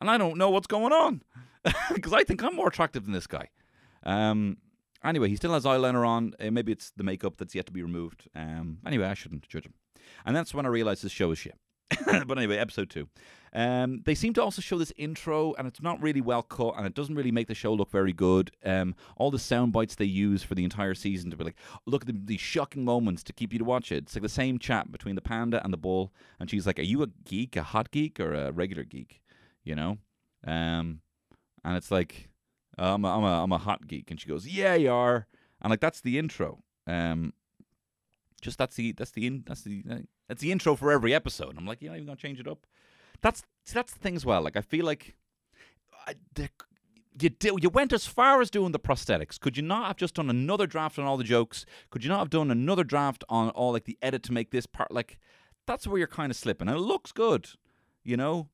and 0.00 0.10
I 0.10 0.18
don't 0.18 0.38
know 0.38 0.50
what's 0.50 0.66
going 0.66 0.92
on 0.92 1.22
because 1.94 2.12
I 2.12 2.24
think 2.24 2.42
I'm 2.42 2.56
more 2.56 2.68
attractive 2.68 3.04
than 3.04 3.12
this 3.12 3.26
guy. 3.26 3.50
Um, 4.02 4.56
anyway, 5.04 5.28
he 5.28 5.36
still 5.36 5.52
has 5.52 5.64
eyeliner 5.64 6.06
on. 6.06 6.34
Uh, 6.40 6.50
maybe 6.50 6.72
it's 6.72 6.90
the 6.96 7.04
makeup 7.04 7.36
that's 7.36 7.54
yet 7.54 7.66
to 7.66 7.72
be 7.72 7.82
removed. 7.82 8.28
Um, 8.34 8.78
anyway, 8.86 9.06
I 9.06 9.14
shouldn't 9.14 9.48
judge 9.48 9.66
him. 9.66 9.74
And 10.24 10.34
that's 10.34 10.54
when 10.54 10.66
I 10.66 10.70
realized 10.70 11.02
this 11.02 11.12
show 11.12 11.30
is 11.30 11.38
shit. 11.38 11.58
but 12.26 12.38
anyway, 12.38 12.56
episode 12.56 12.90
two. 12.90 13.08
Um, 13.54 14.02
they 14.04 14.16
seem 14.16 14.32
to 14.34 14.42
also 14.42 14.60
show 14.60 14.78
this 14.78 14.92
intro, 14.96 15.54
and 15.54 15.68
it's 15.68 15.80
not 15.80 16.02
really 16.02 16.20
well 16.20 16.42
cut, 16.42 16.74
and 16.76 16.86
it 16.86 16.94
doesn't 16.94 17.14
really 17.14 17.30
make 17.30 17.46
the 17.46 17.54
show 17.54 17.72
look 17.72 17.90
very 17.90 18.12
good. 18.12 18.50
Um, 18.64 18.96
all 19.16 19.30
the 19.30 19.38
sound 19.38 19.72
bites 19.72 19.94
they 19.94 20.04
use 20.04 20.42
for 20.42 20.56
the 20.56 20.64
entire 20.64 20.94
season 20.94 21.30
to 21.30 21.36
be 21.36 21.44
like, 21.44 21.56
look 21.86 22.02
at 22.02 22.08
the, 22.08 22.20
these 22.24 22.40
shocking 22.40 22.84
moments 22.84 23.22
to 23.22 23.32
keep 23.32 23.52
you 23.52 23.60
to 23.60 23.64
watch 23.64 23.92
it. 23.92 24.04
It's 24.04 24.16
like 24.16 24.22
the 24.22 24.28
same 24.28 24.58
chat 24.58 24.90
between 24.90 25.14
the 25.14 25.20
panda 25.20 25.62
and 25.62 25.72
the 25.72 25.76
bull, 25.76 26.12
and 26.40 26.50
she's 26.50 26.66
like, 26.66 26.80
"Are 26.80 26.82
you 26.82 27.02
a 27.02 27.06
geek, 27.24 27.54
a 27.54 27.62
hot 27.62 27.92
geek, 27.92 28.18
or 28.18 28.34
a 28.34 28.50
regular 28.50 28.82
geek?" 28.82 29.22
You 29.62 29.76
know, 29.76 29.98
um, 30.44 31.00
and 31.64 31.76
it's 31.76 31.92
like, 31.92 32.28
I'm 32.76 33.04
a, 33.04 33.16
I'm 33.16 33.22
a 33.22 33.42
I'm 33.44 33.52
a 33.52 33.58
hot 33.58 33.86
geek, 33.86 34.10
and 34.10 34.20
she 34.20 34.28
goes, 34.28 34.48
"Yeah, 34.48 34.74
you 34.74 34.90
are," 34.90 35.28
and 35.62 35.70
like 35.70 35.80
that's 35.80 36.00
the 36.00 36.18
intro. 36.18 36.64
Um, 36.88 37.32
just 38.40 38.58
that's 38.58 38.74
the 38.74 38.92
that's 38.92 39.12
the 39.12 39.28
in, 39.28 39.44
that's 39.46 39.62
the 39.62 39.84
uh, 39.88 39.98
that's 40.28 40.42
the 40.42 40.50
intro 40.50 40.74
for 40.74 40.90
every 40.90 41.14
episode. 41.14 41.56
I'm 41.56 41.66
like, 41.66 41.80
you're 41.80 41.92
not 41.92 41.96
even 41.96 42.06
gonna 42.06 42.16
change 42.16 42.40
it 42.40 42.48
up. 42.48 42.66
That's 43.20 43.42
see, 43.64 43.74
that's 43.74 43.92
the 43.92 43.98
thing 43.98 44.16
as 44.16 44.26
well. 44.26 44.42
Like 44.42 44.56
I 44.56 44.60
feel 44.60 44.84
like 44.84 45.14
I, 46.06 46.14
the, 46.34 46.48
you 47.20 47.30
do, 47.30 47.56
you 47.60 47.68
went 47.68 47.92
as 47.92 48.06
far 48.06 48.40
as 48.40 48.50
doing 48.50 48.72
the 48.72 48.78
prosthetics. 48.78 49.38
Could 49.38 49.56
you 49.56 49.62
not 49.62 49.86
have 49.86 49.96
just 49.96 50.14
done 50.14 50.30
another 50.30 50.66
draft 50.66 50.98
on 50.98 51.04
all 51.04 51.16
the 51.16 51.24
jokes? 51.24 51.64
Could 51.90 52.04
you 52.04 52.10
not 52.10 52.18
have 52.18 52.30
done 52.30 52.50
another 52.50 52.84
draft 52.84 53.24
on 53.28 53.50
all 53.50 53.72
like 53.72 53.84
the 53.84 53.98
edit 54.02 54.22
to 54.24 54.32
make 54.32 54.50
this 54.50 54.66
part 54.66 54.92
like 54.92 55.18
that's 55.66 55.86
where 55.86 55.98
you're 55.98 56.06
kind 56.06 56.30
of 56.30 56.36
slipping. 56.36 56.68
And 56.68 56.76
it 56.76 56.80
looks 56.80 57.12
good, 57.12 57.50
you 58.02 58.16
know. 58.16 58.48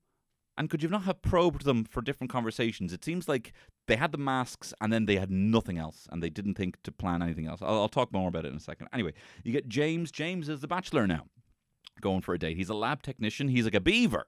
And 0.58 0.68
could 0.68 0.82
you 0.82 0.88
not 0.88 1.04
have 1.04 1.22
probed 1.22 1.64
them 1.64 1.84
for 1.84 2.02
different 2.02 2.30
conversations? 2.30 2.92
It 2.92 3.04
seems 3.04 3.28
like 3.28 3.52
they 3.86 3.96
had 3.96 4.12
the 4.12 4.18
masks 4.18 4.74
and 4.80 4.92
then 4.92 5.06
they 5.06 5.16
had 5.16 5.30
nothing 5.30 5.78
else 5.78 6.06
and 6.10 6.22
they 6.22 6.28
didn't 6.28 6.54
think 6.54 6.82
to 6.82 6.92
plan 6.92 7.22
anything 7.22 7.46
else. 7.46 7.62
I'll, 7.62 7.80
I'll 7.80 7.88
talk 7.88 8.12
more 8.12 8.28
about 8.28 8.44
it 8.44 8.48
in 8.48 8.56
a 8.56 8.60
second. 8.60 8.88
Anyway, 8.92 9.14
you 9.42 9.52
get 9.52 9.68
James. 9.68 10.10
James 10.10 10.48
is 10.48 10.60
the 10.60 10.68
bachelor 10.68 11.06
now, 11.06 11.24
going 12.00 12.20
for 12.20 12.34
a 12.34 12.38
date. 12.38 12.58
He's 12.58 12.68
a 12.68 12.74
lab 12.74 13.02
technician. 13.02 13.48
He's 13.48 13.64
like 13.64 13.74
a 13.74 13.80
beaver. 13.80 14.26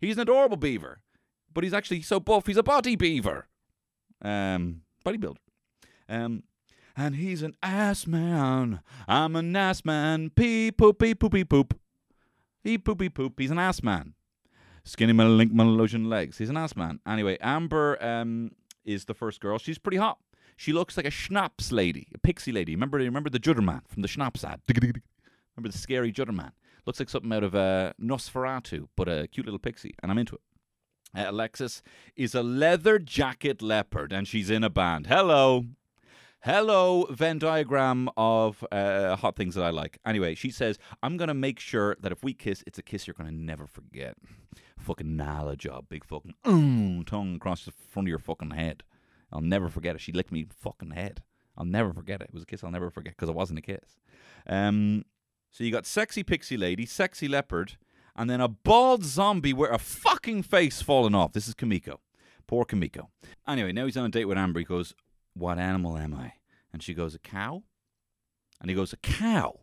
He's 0.00 0.16
an 0.16 0.22
adorable 0.22 0.56
beaver, 0.56 1.00
but 1.52 1.64
he's 1.64 1.74
actually 1.74 2.02
so 2.02 2.20
buff. 2.20 2.46
He's 2.46 2.56
a 2.56 2.62
body 2.62 2.96
beaver, 2.96 3.48
um, 4.22 4.82
bodybuilder. 5.04 5.36
Um, 6.08 6.42
and 6.96 7.16
he's 7.16 7.42
an 7.42 7.54
ass 7.62 8.06
man. 8.06 8.80
I'm 9.06 9.36
an 9.36 9.54
ass 9.54 9.84
man. 9.84 10.30
Pee 10.30 10.72
poopy 10.72 11.14
poopy 11.14 11.44
poop. 11.44 11.78
He 12.62 12.78
poopy 12.78 13.08
poop. 13.08 13.38
He's 13.38 13.50
an 13.50 13.58
ass 13.58 13.82
man. 13.82 14.14
Skinny 14.84 15.12
man, 15.12 15.36
link 15.36 15.50
lotion 15.54 16.08
legs. 16.08 16.38
He's 16.38 16.48
an 16.48 16.56
ass 16.56 16.76
man. 16.76 17.00
Anyway, 17.06 17.36
Amber 17.40 18.02
um, 18.02 18.52
is 18.84 19.04
the 19.04 19.14
first 19.14 19.40
girl. 19.40 19.58
She's 19.58 19.78
pretty 19.78 19.96
hot. 19.96 20.18
She 20.56 20.72
looks 20.72 20.96
like 20.96 21.06
a 21.06 21.10
schnapps 21.10 21.70
lady, 21.70 22.08
a 22.14 22.18
pixie 22.18 22.52
lady. 22.52 22.74
Remember, 22.74 22.98
remember 22.98 23.28
the 23.28 23.38
Judder 23.38 23.62
man 23.62 23.82
from 23.88 24.02
the 24.02 24.08
schnapps 24.08 24.42
ad. 24.42 24.60
Remember 24.68 25.70
the 25.70 25.76
scary 25.76 26.12
Judder 26.12 26.32
man? 26.32 26.52
Looks 26.86 27.00
like 27.00 27.10
something 27.10 27.32
out 27.32 27.42
of 27.42 27.54
uh, 27.54 27.92
Nosferatu, 28.00 28.86
but 28.96 29.08
a 29.08 29.26
cute 29.26 29.46
little 29.46 29.58
pixie, 29.58 29.94
and 30.02 30.12
I'm 30.12 30.18
into 30.18 30.36
it. 30.36 30.40
Uh, 31.16 31.30
Alexis 31.30 31.82
is 32.14 32.34
a 32.34 32.42
leather 32.42 32.98
jacket 32.98 33.60
leopard, 33.60 34.12
and 34.12 34.28
she's 34.28 34.50
in 34.50 34.62
a 34.62 34.70
band. 34.70 35.08
Hello. 35.08 35.64
Hello, 36.42 37.06
Venn 37.10 37.38
diagram 37.38 38.08
of 38.16 38.64
uh, 38.70 39.16
hot 39.16 39.34
things 39.34 39.56
that 39.56 39.64
I 39.64 39.70
like. 39.70 39.98
Anyway, 40.06 40.36
she 40.36 40.50
says, 40.50 40.78
I'm 41.02 41.16
going 41.16 41.26
to 41.26 41.34
make 41.34 41.58
sure 41.58 41.96
that 41.98 42.12
if 42.12 42.22
we 42.22 42.34
kiss, 42.34 42.62
it's 42.68 42.78
a 42.78 42.84
kiss 42.84 43.06
you're 43.06 43.14
going 43.14 43.30
to 43.30 43.34
never 43.34 43.66
forget. 43.66 44.14
Fucking 44.78 45.16
nala 45.16 45.56
job, 45.56 45.86
big 45.88 46.04
fucking 46.04 46.34
mm, 46.44 47.04
tongue 47.04 47.34
across 47.34 47.64
the 47.64 47.72
front 47.72 48.06
of 48.06 48.10
your 48.10 48.20
fucking 48.20 48.52
head. 48.52 48.84
I'll 49.32 49.40
never 49.40 49.68
forget 49.68 49.96
it. 49.96 50.00
She 50.02 50.12
licked 50.12 50.30
me 50.30 50.46
fucking 50.60 50.92
head. 50.92 51.22
I'll 51.56 51.64
never 51.64 51.92
forget 51.92 52.20
it. 52.20 52.28
It 52.28 52.34
was 52.34 52.44
a 52.44 52.46
kiss 52.46 52.62
I'll 52.62 52.70
never 52.70 52.90
forget 52.90 53.16
because 53.16 53.28
it 53.28 53.34
wasn't 53.34 53.58
a 53.58 53.62
kiss. 53.62 53.98
Um, 54.46 55.04
so 55.56 55.64
you 55.64 55.72
got 55.72 55.86
sexy 55.86 56.22
pixie 56.22 56.58
lady, 56.58 56.84
sexy 56.84 57.28
leopard, 57.28 57.78
and 58.14 58.28
then 58.28 58.42
a 58.42 58.48
bald 58.48 59.06
zombie 59.06 59.54
with 59.54 59.70
a 59.70 59.78
fucking 59.78 60.42
face 60.42 60.82
falling 60.82 61.14
off. 61.14 61.32
This 61.32 61.48
is 61.48 61.54
Kamiko. 61.54 61.96
Poor 62.46 62.66
Kamiko. 62.66 63.06
Anyway, 63.48 63.72
now 63.72 63.86
he's 63.86 63.96
on 63.96 64.04
a 64.04 64.10
date 64.10 64.26
with 64.26 64.36
Amber. 64.36 64.58
He 64.58 64.66
goes, 64.66 64.94
What 65.32 65.58
animal 65.58 65.96
am 65.96 66.12
I? 66.12 66.34
And 66.74 66.82
she 66.82 66.92
goes, 66.92 67.14
A 67.14 67.18
cow? 67.18 67.62
And 68.60 68.68
he 68.68 68.76
goes, 68.76 68.92
A 68.92 68.98
cow? 68.98 69.60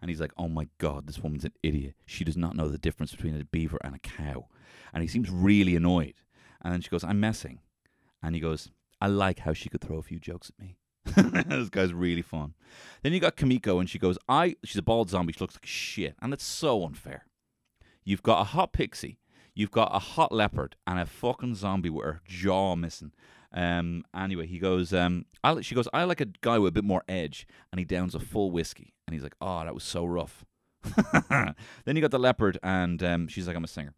And 0.00 0.08
he's 0.08 0.22
like, 0.22 0.32
Oh 0.38 0.48
my 0.48 0.68
God, 0.78 1.06
this 1.06 1.18
woman's 1.18 1.44
an 1.44 1.52
idiot. 1.62 1.96
She 2.06 2.24
does 2.24 2.38
not 2.38 2.56
know 2.56 2.68
the 2.68 2.78
difference 2.78 3.10
between 3.10 3.38
a 3.38 3.44
beaver 3.44 3.78
and 3.84 3.94
a 3.94 3.98
cow. 3.98 4.46
And 4.94 5.02
he 5.02 5.08
seems 5.08 5.28
really 5.28 5.76
annoyed. 5.76 6.14
And 6.62 6.72
then 6.72 6.80
she 6.80 6.88
goes, 6.88 7.04
I'm 7.04 7.20
messing. 7.20 7.60
And 8.22 8.34
he 8.34 8.40
goes, 8.40 8.70
I 9.02 9.08
like 9.08 9.40
how 9.40 9.52
she 9.52 9.68
could 9.68 9.82
throw 9.82 9.98
a 9.98 10.02
few 10.02 10.18
jokes 10.18 10.48
at 10.48 10.58
me. 10.58 10.78
this 11.46 11.68
guy's 11.70 11.92
really 11.92 12.22
fun. 12.22 12.54
Then 13.02 13.12
you 13.12 13.20
got 13.20 13.36
Kamiko, 13.36 13.80
and 13.80 13.88
she 13.88 13.98
goes, 13.98 14.18
I, 14.28 14.56
she's 14.64 14.76
a 14.76 14.82
bald 14.82 15.10
zombie. 15.10 15.32
She 15.32 15.40
looks 15.40 15.56
like 15.56 15.66
shit. 15.66 16.14
And 16.20 16.32
it's 16.32 16.44
so 16.44 16.84
unfair. 16.84 17.24
You've 18.04 18.22
got 18.22 18.40
a 18.40 18.44
hot 18.44 18.72
pixie, 18.72 19.18
you've 19.54 19.70
got 19.70 19.94
a 19.94 19.98
hot 19.98 20.30
leopard, 20.30 20.76
and 20.86 21.00
a 21.00 21.06
fucking 21.06 21.56
zombie 21.56 21.90
with 21.90 22.04
her 22.04 22.20
jaw 22.26 22.76
missing. 22.76 23.12
Um, 23.52 24.04
anyway, 24.14 24.46
he 24.46 24.58
goes, 24.58 24.92
um, 24.92 25.24
I, 25.42 25.60
she 25.62 25.74
goes, 25.74 25.88
I 25.92 26.04
like 26.04 26.20
a 26.20 26.26
guy 26.26 26.58
with 26.58 26.68
a 26.68 26.72
bit 26.72 26.84
more 26.84 27.02
edge, 27.08 27.46
and 27.72 27.78
he 27.78 27.84
downs 27.84 28.14
a 28.14 28.20
full 28.20 28.50
whiskey. 28.50 28.94
And 29.06 29.14
he's 29.14 29.22
like, 29.22 29.34
oh, 29.40 29.64
that 29.64 29.74
was 29.74 29.84
so 29.84 30.04
rough. 30.04 30.44
then 31.84 31.96
you 31.96 32.00
got 32.00 32.10
the 32.10 32.18
leopard, 32.18 32.58
and 32.62 33.02
um, 33.02 33.28
she's 33.28 33.46
like, 33.46 33.56
I'm 33.56 33.64
a 33.64 33.68
singer. 33.68 33.94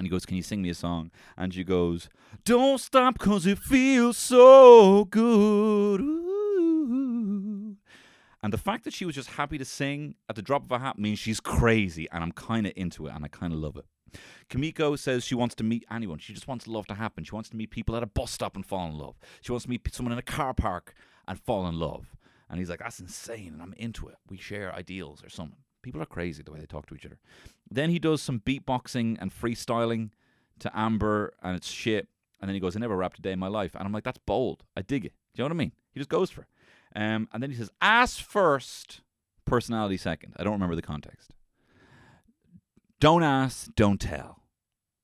And 0.00 0.06
he 0.06 0.10
goes, 0.10 0.24
Can 0.24 0.38
you 0.38 0.42
sing 0.42 0.62
me 0.62 0.70
a 0.70 0.74
song? 0.74 1.10
And 1.36 1.52
she 1.52 1.62
goes, 1.62 2.08
Don't 2.46 2.80
stop 2.80 3.18
cause 3.18 3.44
it 3.44 3.58
feels 3.58 4.16
so 4.16 5.04
good. 5.04 6.00
Ooh. 6.00 6.29
And 8.42 8.52
the 8.52 8.58
fact 8.58 8.84
that 8.84 8.94
she 8.94 9.04
was 9.04 9.14
just 9.14 9.30
happy 9.30 9.58
to 9.58 9.64
sing 9.64 10.14
at 10.28 10.36
the 10.36 10.42
drop 10.42 10.64
of 10.64 10.72
a 10.72 10.78
hat 10.78 10.98
means 10.98 11.18
she's 11.18 11.40
crazy, 11.40 12.08
and 12.10 12.24
I'm 12.24 12.32
kind 12.32 12.66
of 12.66 12.72
into 12.74 13.06
it, 13.06 13.14
and 13.14 13.24
I 13.24 13.28
kind 13.28 13.52
of 13.52 13.58
love 13.58 13.76
it. 13.76 13.84
Kamiko 14.48 14.98
says 14.98 15.24
she 15.24 15.34
wants 15.34 15.54
to 15.56 15.64
meet 15.64 15.84
anyone. 15.90 16.18
She 16.18 16.32
just 16.32 16.48
wants 16.48 16.66
love 16.66 16.86
to 16.88 16.94
happen. 16.94 17.24
She 17.24 17.34
wants 17.34 17.50
to 17.50 17.56
meet 17.56 17.70
people 17.70 17.94
at 17.96 18.02
a 18.02 18.06
bus 18.06 18.30
stop 18.30 18.56
and 18.56 18.64
fall 18.64 18.88
in 18.88 18.98
love. 18.98 19.16
She 19.40 19.52
wants 19.52 19.64
to 19.64 19.70
meet 19.70 19.86
someone 19.94 20.12
in 20.12 20.18
a 20.18 20.22
car 20.22 20.54
park 20.54 20.94
and 21.28 21.38
fall 21.38 21.66
in 21.68 21.78
love. 21.78 22.16
And 22.48 22.58
he's 22.58 22.70
like, 22.70 22.80
That's 22.80 22.98
insane, 22.98 23.50
and 23.52 23.62
I'm 23.62 23.74
into 23.76 24.08
it. 24.08 24.16
We 24.28 24.36
share 24.36 24.74
ideals 24.74 25.22
or 25.22 25.28
something. 25.28 25.58
People 25.82 26.02
are 26.02 26.06
crazy 26.06 26.42
the 26.42 26.50
way 26.50 26.60
they 26.60 26.66
talk 26.66 26.86
to 26.86 26.94
each 26.94 27.06
other. 27.06 27.18
Then 27.70 27.90
he 27.90 27.98
does 27.98 28.20
some 28.20 28.40
beatboxing 28.40 29.16
and 29.20 29.32
freestyling 29.32 30.10
to 30.58 30.70
Amber, 30.76 31.32
and 31.42 31.56
it's 31.56 31.70
shit. 31.70 32.08
And 32.40 32.48
then 32.48 32.54
he 32.54 32.60
goes, 32.60 32.74
I 32.76 32.80
never 32.80 32.96
rapped 32.96 33.18
a 33.18 33.22
day 33.22 33.32
in 33.32 33.38
my 33.38 33.48
life. 33.48 33.74
And 33.74 33.84
I'm 33.84 33.92
like, 33.92 34.04
That's 34.04 34.18
bold. 34.18 34.64
I 34.76 34.82
dig 34.82 35.04
it. 35.04 35.12
Do 35.34 35.42
you 35.42 35.44
know 35.44 35.54
what 35.54 35.60
I 35.60 35.64
mean? 35.64 35.72
He 35.92 36.00
just 36.00 36.10
goes 36.10 36.30
for 36.30 36.42
it. 36.42 36.48
Um, 36.94 37.28
and 37.32 37.42
then 37.42 37.50
he 37.50 37.56
says, 37.56 37.70
ass 37.80 38.18
first, 38.18 39.00
personality 39.44 39.96
second. 39.96 40.34
I 40.36 40.44
don't 40.44 40.54
remember 40.54 40.76
the 40.76 40.82
context. 40.82 41.32
Don't 43.00 43.22
ask, 43.22 43.68
don't 43.74 44.00
tell. 44.00 44.42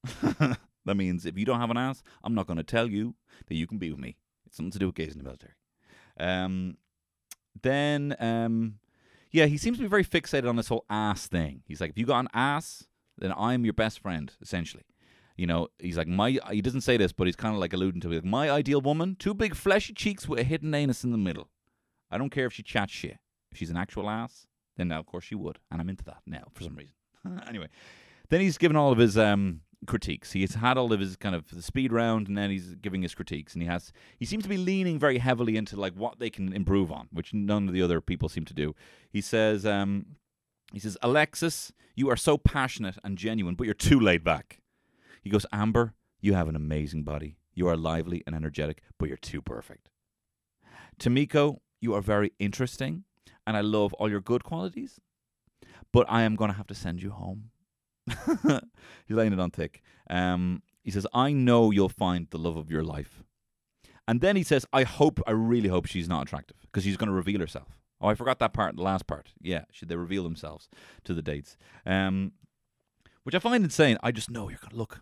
that 0.84 0.96
means 0.96 1.24
if 1.24 1.38
you 1.38 1.44
don't 1.44 1.60
have 1.60 1.70
an 1.70 1.76
ass, 1.76 2.02
I'm 2.22 2.34
not 2.34 2.46
going 2.46 2.58
to 2.58 2.62
tell 2.62 2.88
you 2.88 3.14
that 3.46 3.54
you 3.54 3.66
can 3.66 3.78
be 3.78 3.90
with 3.90 4.00
me. 4.00 4.16
It's 4.46 4.56
something 4.56 4.72
to 4.72 4.78
do 4.78 4.86
with 4.86 4.94
gays 4.94 5.12
in 5.12 5.18
the 5.18 5.24
military. 5.24 5.54
Um, 6.18 6.76
then, 7.62 8.16
um, 8.20 8.74
yeah, 9.30 9.46
he 9.46 9.56
seems 9.56 9.78
to 9.78 9.82
be 9.82 9.88
very 9.88 10.04
fixated 10.04 10.48
on 10.48 10.56
this 10.56 10.68
whole 10.68 10.84
ass 10.90 11.26
thing. 11.26 11.62
He's 11.66 11.80
like, 11.80 11.90
if 11.90 11.98
you 11.98 12.06
got 12.06 12.20
an 12.20 12.28
ass, 12.34 12.86
then 13.18 13.32
I'm 13.36 13.64
your 13.64 13.74
best 13.74 14.00
friend, 14.00 14.32
essentially. 14.42 14.84
You 15.36 15.46
know, 15.46 15.68
he's 15.78 15.98
like 15.98 16.08
my. 16.08 16.38
He 16.50 16.62
doesn't 16.62 16.80
say 16.80 16.96
this, 16.96 17.12
but 17.12 17.26
he's 17.26 17.36
kind 17.36 17.54
of 17.54 17.60
like 17.60 17.74
alluding 17.74 18.00
to 18.02 18.12
it. 18.12 18.14
Like, 18.16 18.24
my 18.24 18.50
ideal 18.50 18.80
woman: 18.80 19.16
two 19.18 19.34
big 19.34 19.54
fleshy 19.54 19.92
cheeks 19.92 20.26
with 20.26 20.40
a 20.40 20.44
hidden 20.44 20.74
anus 20.74 21.04
in 21.04 21.10
the 21.10 21.18
middle. 21.18 21.50
I 22.16 22.18
don't 22.18 22.30
care 22.30 22.46
if 22.46 22.54
she 22.54 22.62
chats 22.62 22.94
shit. 22.94 23.18
If 23.52 23.58
she's 23.58 23.68
an 23.68 23.76
actual 23.76 24.08
ass, 24.08 24.46
then 24.78 24.90
of 24.90 25.04
course 25.04 25.24
she 25.24 25.34
would, 25.34 25.58
and 25.70 25.82
I'm 25.82 25.90
into 25.90 26.04
that 26.04 26.22
now 26.26 26.44
for 26.54 26.62
some 26.62 26.74
reason. 26.74 26.94
anyway, 27.46 27.68
then 28.30 28.40
he's 28.40 28.56
given 28.56 28.74
all 28.74 28.90
of 28.90 28.96
his 28.96 29.18
um, 29.18 29.60
critiques. 29.86 30.32
He's 30.32 30.54
had 30.54 30.78
all 30.78 30.94
of 30.94 31.00
his 31.00 31.16
kind 31.16 31.34
of 31.34 31.46
the 31.50 31.60
speed 31.60 31.92
round, 31.92 32.26
and 32.26 32.38
then 32.38 32.48
he's 32.48 32.74
giving 32.76 33.02
his 33.02 33.14
critiques. 33.14 33.52
And 33.52 33.60
he 33.60 33.68
has 33.68 33.92
he 34.18 34.24
seems 34.24 34.44
to 34.44 34.48
be 34.48 34.56
leaning 34.56 34.98
very 34.98 35.18
heavily 35.18 35.58
into 35.58 35.78
like 35.78 35.92
what 35.92 36.18
they 36.18 36.30
can 36.30 36.54
improve 36.54 36.90
on, 36.90 37.08
which 37.12 37.34
none 37.34 37.68
of 37.68 37.74
the 37.74 37.82
other 37.82 38.00
people 38.00 38.30
seem 38.30 38.46
to 38.46 38.54
do. 38.54 38.74
He 39.10 39.20
says, 39.20 39.66
um, 39.66 40.06
he 40.72 40.78
says, 40.78 40.96
Alexis, 41.02 41.70
you 41.94 42.08
are 42.08 42.16
so 42.16 42.38
passionate 42.38 42.96
and 43.04 43.18
genuine, 43.18 43.56
but 43.56 43.64
you're 43.64 43.74
too 43.74 44.00
laid 44.00 44.24
back. 44.24 44.60
He 45.22 45.28
goes, 45.28 45.44
Amber, 45.52 45.92
you 46.20 46.32
have 46.32 46.48
an 46.48 46.56
amazing 46.56 47.02
body. 47.02 47.36
You 47.54 47.68
are 47.68 47.76
lively 47.76 48.22
and 48.26 48.34
energetic, 48.34 48.82
but 48.98 49.08
you're 49.08 49.18
too 49.18 49.42
perfect. 49.42 49.90
Tamiko, 50.98 51.58
you 51.80 51.94
are 51.94 52.00
very 52.00 52.32
interesting, 52.38 53.04
and 53.46 53.56
I 53.56 53.60
love 53.60 53.92
all 53.94 54.10
your 54.10 54.20
good 54.20 54.44
qualities, 54.44 55.00
but 55.92 56.06
I 56.08 56.22
am 56.22 56.36
going 56.36 56.50
to 56.50 56.56
have 56.56 56.66
to 56.68 56.74
send 56.74 57.02
you 57.02 57.10
home. 57.10 57.50
He's 58.06 59.16
laying 59.16 59.32
it 59.32 59.40
on 59.40 59.50
thick. 59.50 59.82
Um, 60.08 60.62
he 60.82 60.90
says, 60.90 61.06
I 61.12 61.32
know 61.32 61.70
you'll 61.70 61.88
find 61.88 62.28
the 62.30 62.38
love 62.38 62.56
of 62.56 62.70
your 62.70 62.84
life. 62.84 63.24
And 64.08 64.20
then 64.20 64.36
he 64.36 64.44
says, 64.44 64.64
I 64.72 64.84
hope, 64.84 65.20
I 65.26 65.32
really 65.32 65.68
hope 65.68 65.86
she's 65.86 66.08
not 66.08 66.22
attractive 66.22 66.58
because 66.62 66.84
she's 66.84 66.96
going 66.96 67.08
to 67.08 67.14
reveal 67.14 67.40
herself. 67.40 67.76
Oh, 68.00 68.08
I 68.08 68.14
forgot 68.14 68.38
that 68.38 68.52
part, 68.52 68.76
the 68.76 68.82
last 68.82 69.06
part. 69.06 69.30
Yeah, 69.40 69.64
should 69.72 69.88
they 69.88 69.96
reveal 69.96 70.22
themselves 70.22 70.68
to 71.04 71.14
the 71.14 71.22
dates? 71.22 71.56
Um, 71.84 72.32
which 73.24 73.34
I 73.34 73.40
find 73.40 73.64
insane. 73.64 73.98
I 74.02 74.12
just 74.12 74.30
know 74.30 74.48
you're 74.48 74.60
going 74.60 74.70
to 74.70 74.76
look. 74.76 75.00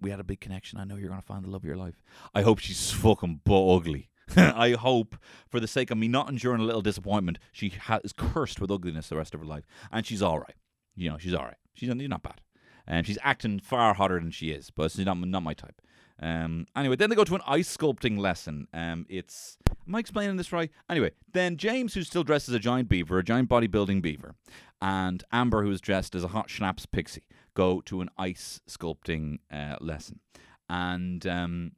We 0.00 0.10
had 0.10 0.18
a 0.18 0.24
big 0.24 0.40
connection. 0.40 0.80
I 0.80 0.84
know 0.84 0.96
you're 0.96 1.10
going 1.10 1.20
to 1.20 1.26
find 1.26 1.44
the 1.44 1.50
love 1.50 1.62
of 1.62 1.66
your 1.66 1.76
life. 1.76 2.02
I 2.34 2.42
hope 2.42 2.58
she's 2.58 2.90
fucking 2.90 3.42
ugly. 3.46 4.09
I 4.36 4.72
hope, 4.72 5.16
for 5.48 5.60
the 5.60 5.68
sake 5.68 5.90
of 5.90 5.98
me 5.98 6.08
not 6.08 6.28
enduring 6.28 6.60
a 6.60 6.64
little 6.64 6.82
disappointment, 6.82 7.38
she 7.52 7.70
ha- 7.70 8.00
is 8.04 8.12
cursed 8.12 8.60
with 8.60 8.70
ugliness 8.70 9.08
the 9.08 9.16
rest 9.16 9.34
of 9.34 9.40
her 9.40 9.46
life. 9.46 9.64
And 9.90 10.06
she's 10.06 10.22
all 10.22 10.38
right. 10.38 10.54
You 10.94 11.10
know, 11.10 11.18
she's 11.18 11.34
all 11.34 11.44
right. 11.44 11.56
She's 11.74 11.88
not, 11.88 11.98
she's 11.98 12.08
not 12.08 12.22
bad. 12.22 12.40
And 12.86 13.06
she's 13.06 13.18
acting 13.22 13.60
far 13.60 13.94
hotter 13.94 14.18
than 14.18 14.30
she 14.30 14.50
is, 14.50 14.70
but 14.70 14.90
she's 14.90 15.06
not, 15.06 15.18
not 15.18 15.42
my 15.42 15.54
type. 15.54 15.80
Um, 16.22 16.66
anyway, 16.76 16.96
then 16.96 17.08
they 17.08 17.16
go 17.16 17.24
to 17.24 17.34
an 17.34 17.40
ice 17.46 17.74
sculpting 17.74 18.18
lesson. 18.18 18.68
Um, 18.74 19.06
it's 19.08 19.56
am 19.88 19.94
I 19.94 20.00
explaining 20.00 20.36
this 20.36 20.52
right? 20.52 20.70
Anyway, 20.88 21.12
then 21.32 21.56
James, 21.56 21.94
who's 21.94 22.06
still 22.06 22.24
dressed 22.24 22.48
as 22.48 22.54
a 22.54 22.58
giant 22.58 22.88
beaver, 22.88 23.18
a 23.18 23.24
giant 23.24 23.48
bodybuilding 23.48 24.02
beaver, 24.02 24.34
and 24.82 25.24
Amber, 25.32 25.62
who 25.62 25.70
is 25.70 25.80
dressed 25.80 26.14
as 26.14 26.22
a 26.22 26.28
hot 26.28 26.50
schnapps 26.50 26.84
pixie, 26.84 27.26
go 27.54 27.80
to 27.82 28.02
an 28.02 28.10
ice 28.18 28.60
sculpting 28.68 29.38
uh, 29.50 29.76
lesson, 29.80 30.20
and 30.68 31.26
um, 31.26 31.72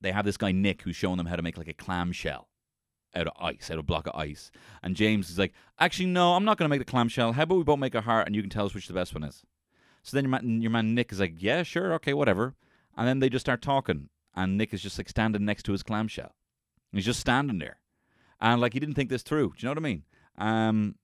they 0.00 0.12
have 0.12 0.24
this 0.24 0.36
guy 0.36 0.52
Nick 0.52 0.82
who's 0.82 0.96
showing 0.96 1.16
them 1.16 1.26
how 1.26 1.36
to 1.36 1.42
make 1.42 1.58
like 1.58 1.68
a 1.68 1.74
clamshell 1.74 2.48
out 3.14 3.26
of 3.26 3.32
ice, 3.40 3.70
out 3.70 3.74
of 3.74 3.80
a 3.80 3.82
block 3.82 4.06
of 4.06 4.14
ice. 4.14 4.50
And 4.82 4.94
James 4.94 5.30
is 5.30 5.38
like, 5.38 5.52
actually, 5.78 6.06
no, 6.06 6.34
I'm 6.34 6.44
not 6.44 6.58
going 6.58 6.66
to 6.66 6.70
make 6.70 6.80
the 6.80 6.90
clamshell. 6.90 7.32
How 7.32 7.42
about 7.42 7.58
we 7.58 7.64
both 7.64 7.78
make 7.78 7.94
a 7.94 8.00
heart 8.00 8.26
and 8.26 8.36
you 8.36 8.42
can 8.42 8.50
tell 8.50 8.66
us 8.66 8.74
which 8.74 8.86
the 8.86 8.94
best 8.94 9.14
one 9.14 9.24
is? 9.24 9.42
So 10.02 10.16
then 10.16 10.24
your 10.24 10.30
man, 10.30 10.62
your 10.62 10.70
man 10.70 10.94
Nick 10.94 11.12
is 11.12 11.20
like, 11.20 11.34
yeah, 11.38 11.62
sure, 11.62 11.92
okay, 11.94 12.14
whatever. 12.14 12.54
And 12.96 13.06
then 13.06 13.18
they 13.18 13.28
just 13.28 13.44
start 13.44 13.62
talking, 13.62 14.08
and 14.34 14.56
Nick 14.56 14.74
is 14.74 14.82
just 14.82 14.98
like 14.98 15.08
standing 15.08 15.44
next 15.44 15.64
to 15.64 15.72
his 15.72 15.82
clamshell. 15.82 16.34
He's 16.92 17.04
just 17.04 17.20
standing 17.20 17.58
there, 17.58 17.78
and 18.40 18.60
like 18.60 18.72
he 18.72 18.80
didn't 18.80 18.96
think 18.96 19.10
this 19.10 19.22
through. 19.22 19.50
Do 19.50 19.54
you 19.58 19.66
know 19.66 19.70
what 19.72 19.78
I 19.78 19.88
mean? 19.88 20.02
Um, 20.38 20.96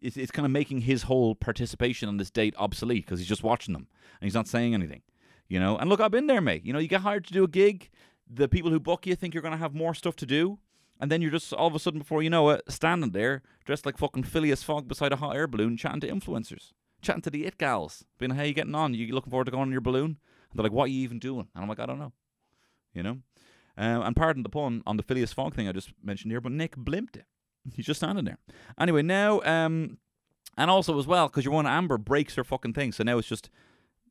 it's 0.00 0.16
it's 0.16 0.30
kind 0.30 0.46
of 0.46 0.52
making 0.52 0.82
his 0.82 1.02
whole 1.02 1.34
participation 1.34 2.08
on 2.08 2.16
this 2.16 2.30
date 2.30 2.54
obsolete 2.56 3.04
because 3.04 3.18
he's 3.18 3.28
just 3.28 3.42
watching 3.42 3.74
them 3.74 3.88
and 4.20 4.26
he's 4.26 4.34
not 4.34 4.48
saying 4.48 4.74
anything. 4.74 5.02
You 5.48 5.60
know, 5.60 5.76
and 5.76 5.88
look, 5.88 6.00
I've 6.00 6.10
been 6.10 6.26
there, 6.26 6.40
mate. 6.40 6.64
You 6.64 6.72
know, 6.72 6.78
you 6.78 6.88
get 6.88 7.02
hired 7.02 7.24
to 7.26 7.32
do 7.32 7.44
a 7.44 7.48
gig, 7.48 7.90
the 8.28 8.48
people 8.48 8.70
who 8.70 8.80
book 8.80 9.06
you 9.06 9.14
think 9.14 9.34
you're 9.34 9.42
going 9.42 9.52
to 9.52 9.58
have 9.58 9.74
more 9.74 9.94
stuff 9.94 10.16
to 10.16 10.26
do, 10.26 10.58
and 11.00 11.10
then 11.10 11.22
you're 11.22 11.30
just 11.30 11.52
all 11.52 11.66
of 11.66 11.74
a 11.74 11.78
sudden, 11.78 12.00
before 12.00 12.22
you 12.22 12.30
know 12.30 12.48
it, 12.50 12.62
standing 12.68 13.10
there 13.10 13.42
dressed 13.64 13.86
like 13.86 13.98
fucking 13.98 14.24
Phileas 14.24 14.62
Fogg 14.62 14.88
beside 14.88 15.12
a 15.12 15.16
hot 15.16 15.36
air 15.36 15.46
balloon, 15.46 15.76
chatting 15.76 16.00
to 16.00 16.08
influencers, 16.08 16.72
chatting 17.02 17.22
to 17.22 17.30
the 17.30 17.44
it 17.44 17.58
gals, 17.58 18.04
being, 18.18 18.32
"How 18.32 18.42
you 18.42 18.54
getting 18.54 18.74
on? 18.74 18.94
You 18.94 19.12
looking 19.14 19.30
forward 19.30 19.44
to 19.44 19.50
going 19.50 19.62
on 19.62 19.72
your 19.72 19.80
balloon?" 19.80 20.18
And 20.50 20.58
they're 20.58 20.64
like, 20.64 20.72
"What 20.72 20.84
are 20.84 20.92
you 20.92 21.00
even 21.00 21.18
doing?" 21.18 21.48
And 21.54 21.62
I'm 21.62 21.68
like, 21.68 21.80
"I 21.80 21.86
don't 21.86 21.98
know," 21.98 22.12
you 22.94 23.02
know. 23.02 23.18
Um, 23.78 24.02
and 24.02 24.16
pardon 24.16 24.42
the 24.42 24.48
pun 24.48 24.82
on 24.86 24.96
the 24.96 25.02
Phileas 25.02 25.32
Fogg 25.32 25.54
thing 25.54 25.68
I 25.68 25.72
just 25.72 25.92
mentioned 26.02 26.32
here, 26.32 26.40
but 26.40 26.52
Nick 26.52 26.76
blimped 26.76 27.16
it. 27.16 27.26
He's 27.74 27.86
just 27.86 28.00
standing 28.00 28.24
there. 28.24 28.38
Anyway, 28.78 29.02
now, 29.02 29.42
um, 29.42 29.98
and 30.56 30.70
also 30.70 30.98
as 30.98 31.06
well, 31.06 31.28
because 31.28 31.44
your 31.44 31.52
one 31.52 31.66
Amber 31.66 31.98
breaks 31.98 32.36
her 32.36 32.44
fucking 32.44 32.72
thing, 32.72 32.92
so 32.92 33.04
now 33.04 33.18
it's 33.18 33.28
just 33.28 33.50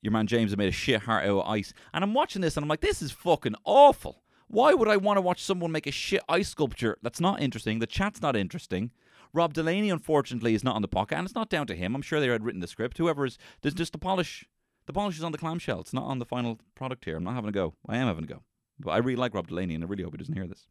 your 0.02 0.12
man 0.12 0.28
James 0.28 0.52
has 0.52 0.58
made 0.58 0.70
a 0.70 0.74
shit 0.74 1.02
heart 1.02 1.26
out 1.26 1.40
of 1.40 1.48
ice. 1.48 1.74
And 1.94 2.04
I'm 2.04 2.14
watching 2.14 2.42
this 2.42 2.58
and 2.58 2.64
I'm 2.64 2.70
like, 2.70 2.82
this 2.82 3.02
is 3.02 3.12
fucking 3.12 3.56
awful. 3.64 4.24
Why 4.48 4.74
would 4.74 4.88
I 4.88 4.98
want 4.98 5.18
to 5.18 5.22
watch 5.22 5.44
someone 5.44 5.72
make 5.72 5.88
a 5.88 5.92
shit 5.92 6.22
ice 6.30 6.50
sculpture 6.50 6.98
that's 7.02 7.20
not 7.20 7.42
interesting? 7.42 7.80
The 7.80 7.88
chat's 7.88 8.22
not 8.22 8.36
interesting. 8.36 8.92
Rob 9.34 9.54
Delaney, 9.54 9.90
unfortunately, 9.90 10.54
is 10.54 10.64
not 10.64 10.76
on 10.76 10.82
the 10.82 10.88
pocket, 10.88 11.18
and 11.18 11.26
it's 11.26 11.36
not 11.36 11.50
down 11.50 11.68
to 11.68 11.76
him. 11.76 11.94
I'm 11.96 12.02
sure 12.02 12.20
they 12.20 12.28
had 12.28 12.46
written 12.46 12.62
the 12.62 12.68
script. 12.68 12.98
Whoever 12.98 13.26
is, 13.26 13.38
there's 13.62 13.74
just 13.74 13.92
the 13.92 13.98
polish. 13.98 14.46
The 14.86 14.94
polish 14.94 15.18
is 15.18 15.24
on 15.24 15.32
the 15.32 15.38
clamshell. 15.38 15.82
It's 15.82 15.94
not 15.94 16.06
on 16.06 16.20
the 16.20 16.26
final 16.26 16.60
product 16.76 17.04
here. 17.04 17.18
I'm 17.18 17.24
not 17.24 17.34
having 17.34 17.50
a 17.50 17.52
go. 17.52 17.74
I 17.90 17.98
am 17.98 18.08
having 18.08 18.24
a 18.24 18.28
go. 18.28 18.44
But 18.80 18.92
I 18.92 18.98
really 18.98 19.18
like 19.18 19.34
Rob 19.34 19.48
Delaney, 19.48 19.76
and 19.76 19.84
I 19.84 19.88
really 19.88 20.04
hope 20.04 20.14
he 20.14 20.18
doesn't 20.18 20.34
hear 20.34 20.48
this. 20.48 20.68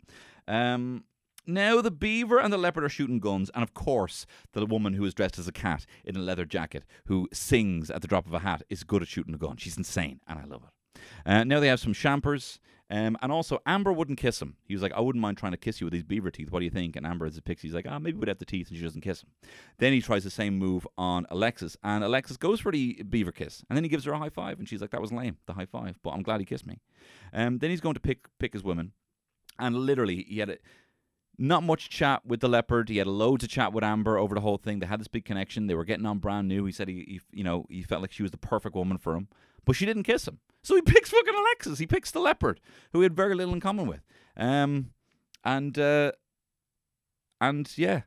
Um, 0.46 1.04
now 1.46 1.80
the 1.80 1.90
beaver 1.90 2.38
and 2.38 2.52
the 2.52 2.58
leopard 2.58 2.84
are 2.84 2.88
shooting 2.88 3.18
guns, 3.18 3.50
and 3.54 3.62
of 3.62 3.74
course, 3.74 4.26
the 4.52 4.66
woman 4.66 4.94
who 4.94 5.04
is 5.04 5.14
dressed 5.14 5.38
as 5.38 5.48
a 5.48 5.52
cat 5.52 5.86
in 6.04 6.16
a 6.16 6.20
leather 6.20 6.44
jacket 6.44 6.84
who 7.06 7.28
sings 7.32 7.90
at 7.90 8.02
the 8.02 8.08
drop 8.08 8.26
of 8.26 8.34
a 8.34 8.40
hat 8.40 8.62
is 8.68 8.84
good 8.84 9.02
at 9.02 9.08
shooting 9.08 9.34
a 9.34 9.38
gun. 9.38 9.56
She's 9.56 9.76
insane, 9.76 10.20
and 10.26 10.38
I 10.38 10.44
love 10.44 10.62
it. 10.64 11.00
Uh, 11.26 11.44
now 11.44 11.60
they 11.60 11.68
have 11.68 11.80
some 11.80 11.94
champers. 11.94 12.60
Um, 12.90 13.16
and 13.22 13.32
also, 13.32 13.60
Amber 13.64 13.92
wouldn't 13.92 14.18
kiss 14.18 14.42
him. 14.42 14.56
He 14.66 14.74
was 14.74 14.82
like, 14.82 14.92
I 14.92 15.00
wouldn't 15.00 15.22
mind 15.22 15.38
trying 15.38 15.52
to 15.52 15.58
kiss 15.58 15.80
you 15.80 15.86
with 15.86 15.92
these 15.92 16.02
beaver 16.02 16.30
teeth. 16.30 16.50
What 16.50 16.58
do 16.58 16.66
you 16.66 16.70
think? 16.70 16.96
And 16.96 17.06
Amber, 17.06 17.24
as 17.24 17.36
a 17.38 17.42
pixie, 17.42 17.66
he's 17.66 17.74
like, 17.74 17.86
ah, 17.88 17.98
maybe 17.98 18.18
without 18.18 18.38
the 18.38 18.44
teeth, 18.44 18.68
and 18.68 18.76
she 18.76 18.84
doesn't 18.84 19.00
kiss 19.00 19.22
him. 19.22 19.30
Then 19.78 19.94
he 19.94 20.02
tries 20.02 20.22
the 20.22 20.30
same 20.30 20.58
move 20.58 20.86
on 20.98 21.26
Alexis, 21.30 21.78
and 21.82 22.04
Alexis 22.04 22.36
goes 22.36 22.60
for 22.60 22.70
the 22.70 23.02
beaver 23.08 23.32
kiss, 23.32 23.64
and 23.68 23.76
then 23.76 23.84
he 23.84 23.88
gives 23.88 24.04
her 24.04 24.12
a 24.12 24.18
high 24.18 24.28
five, 24.28 24.58
and 24.58 24.68
she's 24.68 24.82
like, 24.82 24.90
that 24.90 25.00
was 25.00 25.12
lame, 25.12 25.38
the 25.46 25.54
high 25.54 25.64
five, 25.64 25.98
but 26.02 26.10
I'm 26.10 26.22
glad 26.22 26.40
he 26.40 26.46
kissed 26.46 26.66
me. 26.66 26.78
Um, 27.32 27.58
then 27.58 27.70
he's 27.70 27.80
going 27.80 27.94
to 27.94 28.00
pick 28.00 28.28
pick 28.38 28.52
his 28.52 28.62
women, 28.62 28.92
and 29.58 29.74
literally, 29.74 30.26
he 30.28 30.38
had 30.38 30.50
a, 30.50 30.58
not 31.38 31.62
much 31.62 31.88
chat 31.88 32.24
with 32.24 32.40
the 32.40 32.48
leopard. 32.48 32.88
He 32.88 32.98
had 32.98 33.06
loads 33.06 33.44
of 33.44 33.50
chat 33.50 33.72
with 33.72 33.84
Amber 33.84 34.18
over 34.18 34.34
the 34.34 34.40
whole 34.40 34.56
thing. 34.56 34.78
They 34.78 34.86
had 34.86 35.00
this 35.00 35.08
big 35.08 35.24
connection. 35.24 35.66
They 35.66 35.74
were 35.74 35.84
getting 35.84 36.06
on 36.06 36.18
brand 36.18 36.48
new. 36.48 36.64
He 36.64 36.72
said 36.72 36.88
he, 36.88 37.04
he 37.06 37.38
you 37.38 37.44
know, 37.44 37.66
he 37.68 37.82
felt 37.82 38.02
like 38.02 38.12
she 38.12 38.22
was 38.22 38.30
the 38.30 38.38
perfect 38.38 38.74
woman 38.74 38.98
for 38.98 39.14
him, 39.14 39.28
but 39.64 39.76
she 39.76 39.86
didn't 39.86 40.04
kiss 40.04 40.28
him. 40.28 40.38
So 40.62 40.76
he 40.76 40.82
picks 40.86 41.10
fucking 41.10 41.34
Alexis. 41.34 41.78
He 41.78 41.86
picks 41.86 42.10
the 42.10 42.20
leopard, 42.20 42.60
who 42.92 43.00
he 43.00 43.04
had 43.04 43.16
very 43.16 43.34
little 43.34 43.54
in 43.54 43.60
common 43.60 43.86
with. 43.86 44.02
Um, 44.36 44.90
and 45.44 45.78
uh, 45.78 46.12
and 47.40 47.70
yeah, 47.76 48.02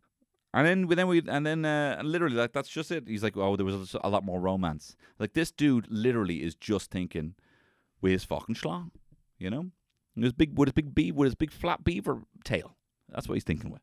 and 0.53 0.65
then 0.65 0.87
then 0.87 1.07
we 1.07 1.21
and 1.27 1.45
then 1.45 1.65
uh, 1.65 2.01
literally 2.03 2.35
like 2.35 2.53
that's 2.53 2.69
just 2.69 2.91
it. 2.91 3.07
He's 3.07 3.23
like, 3.23 3.37
oh, 3.37 3.55
there 3.55 3.65
was 3.65 3.95
a 4.01 4.09
lot 4.09 4.23
more 4.23 4.39
romance. 4.39 4.95
Like 5.19 5.33
this 5.33 5.51
dude 5.51 5.87
literally 5.89 6.43
is 6.43 6.55
just 6.55 6.91
thinking 6.91 7.35
with 8.01 8.13
his 8.13 8.23
fucking 8.23 8.55
schlong, 8.55 8.91
you 9.37 9.49
know, 9.49 9.67
with 10.15 10.23
his 10.23 10.33
big 10.33 10.57
with 10.57 10.69
his 10.69 10.73
big 10.73 10.95
bee 10.95 11.11
with 11.11 11.27
his 11.27 11.35
big 11.35 11.51
flat 11.51 11.83
beaver 11.83 12.23
tail. 12.43 12.76
That's 13.09 13.27
what 13.27 13.35
he's 13.35 13.43
thinking 13.43 13.71
with. 13.71 13.81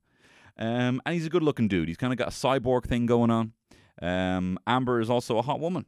Um, 0.59 1.01
and 1.05 1.15
he's 1.15 1.27
a 1.27 1.31
good 1.31 1.43
looking 1.43 1.69
dude. 1.69 1.89
He's 1.89 1.97
kind 1.97 2.13
of 2.13 2.19
got 2.19 2.29
a 2.29 2.31
cyborg 2.31 2.85
thing 2.85 3.07
going 3.07 3.31
on. 3.31 3.53
Um, 4.01 4.59
Amber 4.67 5.01
is 5.01 5.11
also 5.11 5.39
a 5.39 5.43
hot 5.43 5.61
woman. 5.61 5.87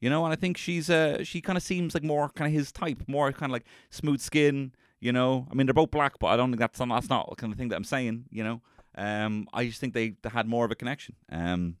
You 0.00 0.10
know, 0.10 0.24
and 0.24 0.32
I 0.32 0.36
think 0.36 0.56
she's 0.56 0.88
uh 0.90 1.24
she 1.24 1.40
kind 1.40 1.56
of 1.56 1.62
seems 1.62 1.92
like 1.92 2.04
more 2.04 2.28
kind 2.28 2.46
of 2.46 2.52
his 2.52 2.70
type, 2.70 3.02
more 3.08 3.32
kind 3.32 3.50
of 3.50 3.54
like 3.54 3.66
smooth 3.90 4.20
skin. 4.20 4.72
You 5.00 5.12
know, 5.12 5.48
I 5.50 5.54
mean 5.54 5.66
they're 5.66 5.74
both 5.74 5.90
black, 5.90 6.20
but 6.20 6.28
I 6.28 6.36
don't 6.36 6.50
think 6.50 6.60
that's 6.60 6.78
that's 6.78 7.10
not 7.10 7.30
the 7.30 7.36
kind 7.36 7.52
of 7.52 7.58
thing 7.58 7.68
that 7.70 7.76
I'm 7.76 7.84
saying. 7.84 8.26
You 8.30 8.44
know, 8.44 8.62
um, 8.96 9.48
I 9.52 9.66
just 9.66 9.80
think 9.80 9.94
they, 9.94 10.14
they 10.22 10.28
had 10.28 10.46
more 10.46 10.64
of 10.64 10.70
a 10.70 10.76
connection. 10.76 11.16
Um, 11.30 11.78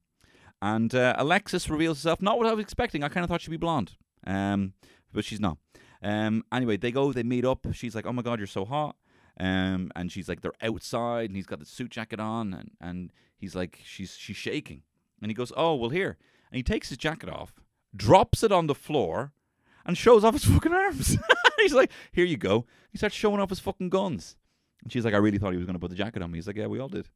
and 0.60 0.92
uh, 0.94 1.14
Alexis 1.16 1.70
reveals 1.70 1.98
herself 1.98 2.20
not 2.20 2.38
what 2.38 2.48
I 2.48 2.54
was 2.54 2.62
expecting. 2.62 3.04
I 3.04 3.08
kind 3.08 3.22
of 3.22 3.30
thought 3.30 3.40
she'd 3.40 3.52
be 3.52 3.56
blonde, 3.56 3.92
um, 4.26 4.72
but 5.12 5.24
she's 5.24 5.40
not. 5.40 5.58
Um, 6.02 6.44
anyway, 6.52 6.76
they 6.76 6.90
go, 6.90 7.12
they 7.12 7.22
meet 7.22 7.44
up. 7.44 7.66
She's 7.72 7.94
like, 7.94 8.06
"Oh 8.06 8.12
my 8.12 8.22
god, 8.22 8.40
you're 8.40 8.48
so 8.48 8.64
hot." 8.64 8.96
Um, 9.38 9.92
and 9.94 10.10
she's 10.10 10.28
like, 10.28 10.40
they're 10.40 10.52
outside, 10.62 11.30
and 11.30 11.36
he's 11.36 11.46
got 11.46 11.60
the 11.60 11.64
suit 11.66 11.90
jacket 11.90 12.18
on, 12.18 12.52
and, 12.52 12.70
and 12.80 13.12
he's 13.36 13.54
like, 13.54 13.80
she's 13.84 14.16
she's 14.16 14.36
shaking, 14.36 14.82
and 15.22 15.30
he 15.30 15.34
goes, 15.34 15.52
"Oh 15.56 15.76
well, 15.76 15.90
here," 15.90 16.18
and 16.50 16.56
he 16.56 16.62
takes 16.62 16.88
his 16.88 16.98
jacket 16.98 17.28
off, 17.28 17.54
drops 17.94 18.42
it 18.42 18.50
on 18.50 18.66
the 18.66 18.74
floor, 18.74 19.32
and 19.86 19.96
shows 19.96 20.24
off 20.24 20.34
his 20.34 20.44
fucking 20.44 20.72
arms. 20.72 21.16
he's 21.60 21.72
like, 21.72 21.92
"Here 22.10 22.24
you 22.24 22.36
go." 22.36 22.66
He 22.90 22.98
starts 22.98 23.14
showing 23.14 23.40
off 23.40 23.50
his 23.50 23.60
fucking 23.60 23.90
guns, 23.90 24.36
and 24.82 24.92
she's 24.92 25.04
like, 25.04 25.14
"I 25.14 25.18
really 25.18 25.38
thought 25.38 25.52
he 25.52 25.58
was 25.58 25.66
going 25.66 25.76
to 25.76 25.80
put 25.80 25.90
the 25.90 25.96
jacket 25.96 26.20
on 26.20 26.32
me." 26.32 26.38
He's 26.38 26.48
like, 26.48 26.56
"Yeah, 26.56 26.66
we 26.66 26.80
all 26.80 26.88
did," 26.88 27.08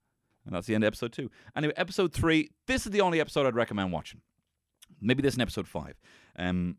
and 0.47 0.55
that's 0.55 0.69
the 0.69 0.77
end 0.77 0.85
of 0.85 0.89
episode 0.89 1.13
two. 1.13 1.29
Anyway, 1.57 1.75
episode 1.77 2.13
three. 2.13 2.51
This 2.69 2.87
is 2.87 2.93
the 2.93 3.01
only 3.01 3.21
episode 3.21 3.47
I'd 3.47 3.57
recommend 3.57 3.91
watching. 3.91 4.21
Maybe 5.01 5.23
this 5.23 5.35
in 5.35 5.41
episode 5.41 5.67
five. 5.67 5.99
Um, 6.39 6.77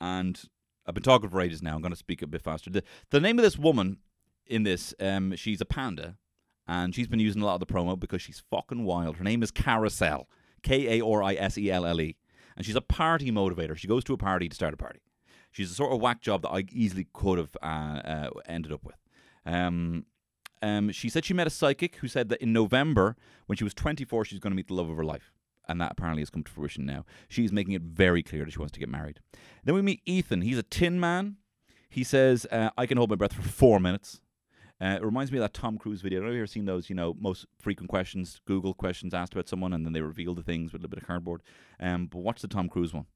and 0.00 0.40
I've 0.86 0.94
been 0.94 1.02
talking 1.02 1.28
for 1.28 1.42
ages 1.42 1.62
now. 1.62 1.74
I'm 1.74 1.82
going 1.82 1.92
to 1.92 1.96
speak 1.96 2.22
a 2.22 2.26
bit 2.26 2.40
faster. 2.40 2.70
The, 2.70 2.82
the 3.10 3.20
name 3.20 3.38
of 3.38 3.42
this 3.42 3.58
woman 3.58 3.98
in 4.48 4.62
this, 4.62 4.94
um, 5.00 5.34
she's 5.36 5.60
a 5.60 5.64
panda, 5.64 6.16
and 6.66 6.94
she's 6.94 7.08
been 7.08 7.20
using 7.20 7.42
a 7.42 7.46
lot 7.46 7.54
of 7.54 7.60
the 7.60 7.72
promo 7.72 7.98
because 7.98 8.22
she's 8.22 8.42
fucking 8.50 8.84
wild. 8.84 9.16
Her 9.16 9.24
name 9.24 9.42
is 9.42 9.50
Kariselle, 9.50 10.26
K 10.62 10.98
A 10.98 11.04
R 11.04 11.22
I 11.22 11.34
S 11.34 11.58
E 11.58 11.70
L 11.70 11.86
L 11.86 12.00
E, 12.00 12.16
and 12.56 12.66
she's 12.66 12.76
a 12.76 12.80
party 12.80 13.30
motivator. 13.30 13.76
She 13.76 13.88
goes 13.88 14.04
to 14.04 14.12
a 14.12 14.18
party 14.18 14.48
to 14.48 14.54
start 14.54 14.74
a 14.74 14.76
party. 14.76 15.00
She's 15.50 15.70
a 15.70 15.74
sort 15.74 15.92
of 15.92 16.00
whack 16.00 16.20
job 16.20 16.42
that 16.42 16.50
I 16.50 16.64
easily 16.70 17.06
could 17.12 17.38
have 17.38 17.56
uh, 17.62 17.66
uh, 17.66 18.30
ended 18.46 18.72
up 18.72 18.84
with. 18.84 18.96
Um, 19.46 20.04
um, 20.60 20.90
she 20.90 21.08
said 21.08 21.24
she 21.24 21.34
met 21.34 21.46
a 21.46 21.50
psychic 21.50 21.96
who 21.96 22.08
said 22.08 22.28
that 22.28 22.42
in 22.42 22.52
November, 22.52 23.16
when 23.46 23.56
she 23.56 23.64
was 23.64 23.74
24, 23.74 24.24
she's 24.24 24.40
going 24.40 24.50
to 24.50 24.56
meet 24.56 24.68
the 24.68 24.74
love 24.74 24.90
of 24.90 24.96
her 24.96 25.04
life. 25.04 25.32
And 25.68 25.80
that 25.80 25.92
apparently 25.92 26.22
has 26.22 26.30
come 26.30 26.42
to 26.42 26.50
fruition 26.50 26.86
now. 26.86 27.04
She's 27.28 27.52
making 27.52 27.74
it 27.74 27.82
very 27.82 28.22
clear 28.22 28.44
that 28.44 28.52
she 28.52 28.58
wants 28.58 28.72
to 28.72 28.80
get 28.80 28.88
married. 28.88 29.20
Then 29.64 29.74
we 29.74 29.82
meet 29.82 30.00
Ethan. 30.06 30.40
He's 30.40 30.58
a 30.58 30.62
tin 30.62 30.98
man. 30.98 31.36
He 31.90 32.04
says, 32.04 32.46
uh, 32.50 32.70
I 32.76 32.86
can 32.86 32.96
hold 32.96 33.10
my 33.10 33.16
breath 33.16 33.34
for 33.34 33.42
four 33.42 33.78
minutes. 33.78 34.20
Uh, 34.80 34.96
it 34.96 35.02
reminds 35.02 35.32
me 35.32 35.38
of 35.38 35.42
that 35.42 35.54
Tom 35.54 35.76
Cruise 35.76 36.00
video. 36.00 36.20
You 36.30 36.38
ever 36.38 36.46
seen 36.46 36.64
those, 36.64 36.88
you 36.88 36.94
know, 36.94 37.14
most 37.18 37.46
frequent 37.58 37.90
questions, 37.90 38.40
Google 38.46 38.74
questions 38.74 39.12
asked 39.12 39.32
about 39.32 39.48
someone, 39.48 39.72
and 39.72 39.84
then 39.84 39.92
they 39.92 40.00
reveal 40.00 40.34
the 40.34 40.42
things 40.42 40.72
with 40.72 40.80
a 40.80 40.82
little 40.82 40.90
bit 40.90 41.02
of 41.02 41.06
cardboard? 41.06 41.42
Um, 41.80 42.06
but 42.06 42.18
watch 42.18 42.40
the 42.40 42.48
Tom 42.48 42.68
Cruise 42.68 42.94
one. 42.94 43.06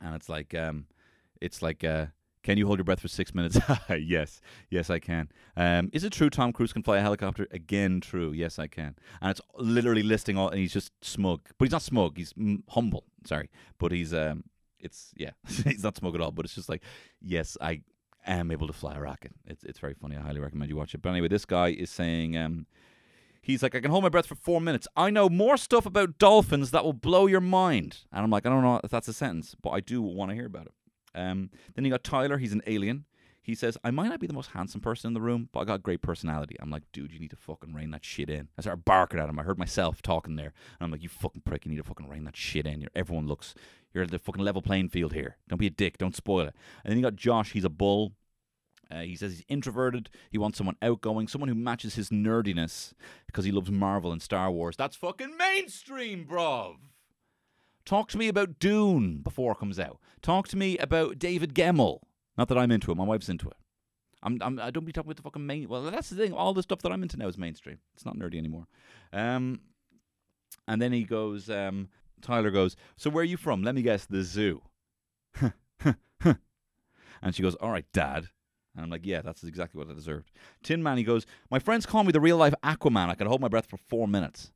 And 0.00 0.14
it's 0.14 0.28
like, 0.28 0.54
um, 0.54 0.86
it's 1.40 1.60
like, 1.62 1.84
uh, 1.84 2.06
can 2.46 2.58
you 2.58 2.66
hold 2.66 2.78
your 2.78 2.84
breath 2.84 3.00
for 3.00 3.08
six 3.08 3.34
minutes? 3.34 3.58
yes, 3.98 4.40
yes, 4.70 4.88
I 4.88 5.00
can. 5.00 5.28
Um, 5.56 5.90
is 5.92 6.04
it 6.04 6.12
true 6.12 6.30
Tom 6.30 6.52
Cruise 6.52 6.72
can 6.72 6.84
fly 6.84 6.98
a 6.98 7.00
helicopter? 7.00 7.48
Again, 7.50 8.00
true. 8.00 8.30
Yes, 8.30 8.58
I 8.58 8.68
can. 8.68 8.94
And 9.20 9.32
it's 9.32 9.40
literally 9.56 10.04
listing 10.04 10.38
all, 10.38 10.50
and 10.50 10.60
he's 10.60 10.72
just 10.72 10.92
smug, 11.02 11.40
but 11.58 11.66
he's 11.66 11.72
not 11.72 11.82
smug. 11.82 12.16
He's 12.16 12.32
mm, 12.34 12.62
humble. 12.68 13.04
Sorry, 13.24 13.50
but 13.78 13.90
he's 13.90 14.14
um, 14.14 14.44
it's 14.78 15.12
yeah, 15.16 15.30
he's 15.46 15.82
not 15.82 15.96
smug 15.96 16.14
at 16.14 16.20
all. 16.20 16.30
But 16.30 16.44
it's 16.44 16.54
just 16.54 16.68
like, 16.68 16.84
yes, 17.20 17.56
I 17.60 17.82
am 18.26 18.50
able 18.50 18.66
to 18.66 18.72
fly 18.72 18.94
a 18.94 19.00
rocket. 19.00 19.32
It's 19.46 19.64
it's 19.64 19.78
very 19.78 19.94
funny. 19.94 20.16
I 20.16 20.20
highly 20.20 20.40
recommend 20.40 20.70
you 20.70 20.76
watch 20.76 20.94
it. 20.94 21.02
But 21.02 21.10
anyway, 21.10 21.28
this 21.28 21.44
guy 21.44 21.68
is 21.68 21.90
saying 21.90 22.36
um. 22.36 22.66
He's 23.42 23.62
like, 23.62 23.76
I 23.76 23.80
can 23.80 23.92
hold 23.92 24.02
my 24.02 24.08
breath 24.08 24.26
for 24.26 24.34
four 24.34 24.60
minutes. 24.60 24.88
I 24.96 25.08
know 25.08 25.28
more 25.28 25.56
stuff 25.56 25.86
about 25.86 26.18
dolphins 26.18 26.72
that 26.72 26.84
will 26.84 26.92
blow 26.92 27.26
your 27.26 27.40
mind. 27.40 27.98
And 28.12 28.24
I'm 28.24 28.30
like, 28.30 28.44
I 28.44 28.48
don't 28.48 28.64
know 28.64 28.80
if 28.82 28.90
that's 28.90 29.06
a 29.06 29.12
sentence, 29.12 29.54
but 29.62 29.70
I 29.70 29.78
do 29.78 30.02
want 30.02 30.32
to 30.32 30.34
hear 30.34 30.46
about 30.46 30.66
it. 30.66 30.72
Um, 31.14 31.50
then 31.76 31.84
you 31.84 31.92
got 31.92 32.02
Tyler. 32.02 32.38
He's 32.38 32.52
an 32.52 32.62
alien. 32.66 33.04
He 33.46 33.54
says, 33.54 33.78
I 33.84 33.92
might 33.92 34.08
not 34.08 34.18
be 34.18 34.26
the 34.26 34.32
most 34.32 34.50
handsome 34.50 34.80
person 34.80 35.06
in 35.06 35.14
the 35.14 35.20
room, 35.20 35.48
but 35.52 35.60
I 35.60 35.64
got 35.64 35.84
great 35.84 36.02
personality. 36.02 36.56
I'm 36.58 36.68
like, 36.68 36.82
dude, 36.92 37.12
you 37.12 37.20
need 37.20 37.30
to 37.30 37.36
fucking 37.36 37.72
rein 37.72 37.92
that 37.92 38.04
shit 38.04 38.28
in. 38.28 38.48
I 38.58 38.62
started 38.62 38.84
barking 38.84 39.20
at 39.20 39.28
him. 39.28 39.38
I 39.38 39.44
heard 39.44 39.56
myself 39.56 40.02
talking 40.02 40.34
there. 40.34 40.52
And 40.80 40.84
I'm 40.84 40.90
like, 40.90 41.04
you 41.04 41.08
fucking 41.08 41.42
prick, 41.42 41.64
you 41.64 41.70
need 41.70 41.76
to 41.76 41.84
fucking 41.84 42.08
rein 42.08 42.24
that 42.24 42.36
shit 42.36 42.66
in. 42.66 42.80
You're, 42.80 42.90
everyone 42.96 43.28
looks, 43.28 43.54
you're 43.94 44.02
at 44.02 44.10
the 44.10 44.18
fucking 44.18 44.42
level 44.42 44.62
playing 44.62 44.88
field 44.88 45.12
here. 45.12 45.36
Don't 45.48 45.60
be 45.60 45.68
a 45.68 45.70
dick. 45.70 45.96
Don't 45.96 46.16
spoil 46.16 46.48
it. 46.48 46.56
And 46.82 46.90
then 46.90 46.98
you 46.98 47.04
got 47.04 47.14
Josh. 47.14 47.52
He's 47.52 47.64
a 47.64 47.68
bull. 47.68 48.14
Uh, 48.90 49.02
he 49.02 49.14
says 49.14 49.30
he's 49.30 49.44
introverted. 49.46 50.10
He 50.28 50.38
wants 50.38 50.58
someone 50.58 50.76
outgoing, 50.82 51.28
someone 51.28 51.48
who 51.48 51.54
matches 51.54 51.94
his 51.94 52.10
nerdiness 52.10 52.94
because 53.28 53.44
he 53.44 53.52
loves 53.52 53.70
Marvel 53.70 54.10
and 54.10 54.20
Star 54.20 54.50
Wars. 54.50 54.76
That's 54.76 54.96
fucking 54.96 55.36
mainstream, 55.36 56.26
bruv. 56.28 56.78
Talk 57.84 58.08
to 58.08 58.18
me 58.18 58.26
about 58.26 58.58
Dune 58.58 59.18
before 59.18 59.52
it 59.52 59.58
comes 59.58 59.78
out. 59.78 60.00
Talk 60.20 60.48
to 60.48 60.56
me 60.56 60.76
about 60.78 61.20
David 61.20 61.54
Gemmell. 61.54 62.00
Not 62.36 62.48
that 62.48 62.58
I'm 62.58 62.70
into 62.70 62.90
it. 62.90 62.96
My 62.96 63.04
wife's 63.04 63.28
into 63.28 63.48
it. 63.48 63.56
I'm, 64.22 64.38
I'm 64.40 64.58
I 64.58 64.70
don't 64.70 64.84
be 64.84 64.92
talking 64.92 65.08
about 65.08 65.16
the 65.16 65.22
fucking 65.22 65.46
main. 65.46 65.68
Well, 65.68 65.82
that's 65.82 66.10
the 66.10 66.16
thing. 66.16 66.32
All 66.32 66.52
the 66.54 66.62
stuff 66.62 66.82
that 66.82 66.92
I'm 66.92 67.02
into 67.02 67.16
now 67.16 67.28
is 67.28 67.38
mainstream. 67.38 67.78
It's 67.94 68.04
not 68.04 68.16
nerdy 68.16 68.36
anymore. 68.36 68.66
Um, 69.12 69.60
and 70.66 70.80
then 70.80 70.92
he 70.92 71.04
goes. 71.04 71.48
Um, 71.50 71.88
Tyler 72.22 72.50
goes. 72.50 72.76
So 72.96 73.10
where 73.10 73.22
are 73.22 73.24
you 73.24 73.36
from? 73.36 73.62
Let 73.62 73.74
me 73.74 73.82
guess. 73.82 74.06
The 74.06 74.22
zoo. 74.22 74.62
and 75.40 75.54
she 77.32 77.42
goes. 77.42 77.54
All 77.56 77.70
right, 77.70 77.86
Dad. 77.92 78.28
And 78.74 78.84
I'm 78.84 78.90
like, 78.90 79.06
yeah, 79.06 79.22
that's 79.22 79.42
exactly 79.42 79.78
what 79.78 79.90
I 79.90 79.94
deserved. 79.94 80.30
Tin 80.62 80.82
Man, 80.82 80.98
he 80.98 81.02
goes, 81.02 81.24
my 81.50 81.58
friends 81.58 81.86
call 81.86 82.04
me 82.04 82.12
the 82.12 82.20
real 82.20 82.36
life 82.36 82.52
Aquaman. 82.62 83.08
I 83.08 83.14
can 83.14 83.26
hold 83.26 83.40
my 83.40 83.48
breath 83.48 83.66
for 83.66 83.78
four 83.78 84.06
minutes. 84.06 84.52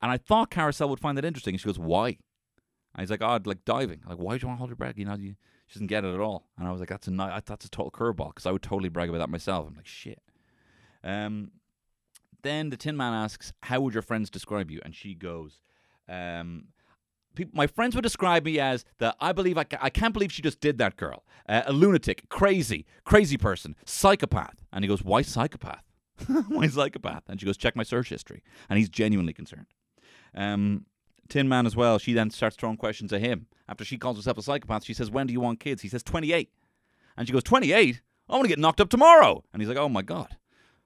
And 0.00 0.12
I 0.12 0.18
thought 0.18 0.52
Kariselle 0.52 0.88
would 0.88 1.00
find 1.00 1.18
that 1.18 1.24
interesting. 1.24 1.54
And 1.54 1.60
she 1.60 1.66
goes, 1.66 1.78
why? 1.78 2.08
And 2.08 3.00
he's 3.00 3.10
like, 3.10 3.22
oh, 3.22 3.30
I'd 3.30 3.46
like 3.46 3.64
diving. 3.64 4.00
I'm 4.04 4.10
like, 4.10 4.18
why 4.18 4.36
do 4.36 4.42
you 4.42 4.48
want 4.48 4.56
to 4.56 4.58
hold 4.58 4.70
your 4.70 4.76
breath? 4.76 4.96
You 4.96 5.06
know, 5.06 5.16
you, 5.16 5.34
she 5.66 5.74
doesn't 5.74 5.88
get 5.88 6.04
it 6.04 6.14
at 6.14 6.20
all. 6.20 6.46
And 6.58 6.66
I 6.66 6.70
was 6.70 6.80
like, 6.80 6.88
that's 6.88 7.08
a 7.08 7.10
ni- 7.10 7.40
that's 7.44 7.64
a 7.64 7.70
total 7.70 7.90
curveball 7.90 8.28
because 8.28 8.46
I 8.46 8.52
would 8.52 8.62
totally 8.62 8.88
brag 8.88 9.08
about 9.08 9.18
that 9.18 9.30
myself. 9.30 9.66
I'm 9.68 9.76
like, 9.76 9.86
shit. 9.86 10.22
Um, 11.02 11.50
then 12.42 12.70
the 12.70 12.76
Tin 12.76 12.96
Man 12.96 13.12
asks, 13.12 13.52
how 13.62 13.80
would 13.80 13.94
your 13.94 14.02
friends 14.02 14.30
describe 14.30 14.70
you? 14.70 14.80
And 14.84 14.94
she 14.94 15.14
goes, 15.14 15.60
um, 16.08 16.66
peop 17.34 17.52
my 17.54 17.66
friends 17.66 17.94
would 17.94 18.02
describe 18.02 18.44
me 18.44 18.58
as 18.60 18.84
the 18.98 19.14
I 19.20 19.32
believe 19.32 19.58
I, 19.58 19.64
ca- 19.64 19.78
I 19.80 19.90
can't 19.90 20.12
believe 20.12 20.32
she 20.32 20.42
just 20.42 20.60
did 20.60 20.78
that 20.78 20.96
girl, 20.96 21.24
uh, 21.48 21.62
a 21.66 21.72
lunatic, 21.72 22.28
crazy, 22.28 22.86
crazy 23.04 23.36
person, 23.36 23.74
psychopath. 23.84 24.64
And 24.72 24.84
he 24.84 24.88
goes, 24.88 25.02
why 25.02 25.22
psychopath? 25.22 25.84
why 26.48 26.68
psychopath? 26.68 27.24
And 27.28 27.40
she 27.40 27.46
goes, 27.46 27.56
check 27.56 27.76
my 27.76 27.82
search 27.82 28.08
history. 28.08 28.42
And 28.68 28.78
he's 28.78 28.88
genuinely 28.88 29.32
concerned. 29.32 29.66
Um, 30.34 30.86
Tin 31.28 31.48
Man 31.48 31.66
as 31.66 31.76
well. 31.76 31.98
She 31.98 32.12
then 32.12 32.30
starts 32.30 32.56
throwing 32.56 32.76
questions 32.76 33.12
at 33.12 33.20
him 33.20 33.46
after 33.68 33.84
she 33.84 33.98
calls 33.98 34.16
herself 34.16 34.38
a 34.38 34.42
psychopath. 34.42 34.84
She 34.84 34.94
says, 34.94 35.10
when 35.10 35.26
do 35.26 35.32
you 35.32 35.40
want 35.40 35.60
kids? 35.60 35.82
He 35.82 35.88
says, 35.88 36.02
28. 36.02 36.50
And 37.16 37.26
she 37.26 37.32
goes, 37.32 37.42
28? 37.42 38.00
I 38.28 38.32
want 38.32 38.44
to 38.44 38.48
get 38.48 38.58
knocked 38.58 38.80
up 38.80 38.88
tomorrow. 38.88 39.44
And 39.52 39.62
he's 39.62 39.68
like, 39.68 39.78
oh 39.78 39.88
my 39.88 40.02
god, 40.02 40.36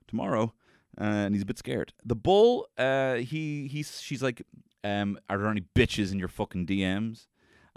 tomorrow. 0.06 0.54
Uh, 1.00 1.04
and 1.04 1.34
he's 1.34 1.42
a 1.42 1.46
bit 1.46 1.58
scared. 1.58 1.92
The 2.04 2.16
bull, 2.16 2.68
uh, 2.76 3.14
he 3.14 3.68
he's 3.68 4.00
she's 4.00 4.22
like, 4.22 4.42
um, 4.84 5.18
are 5.28 5.38
there 5.38 5.48
any 5.48 5.64
bitches 5.74 6.12
in 6.12 6.18
your 6.18 6.28
fucking 6.28 6.66
DMs? 6.66 7.26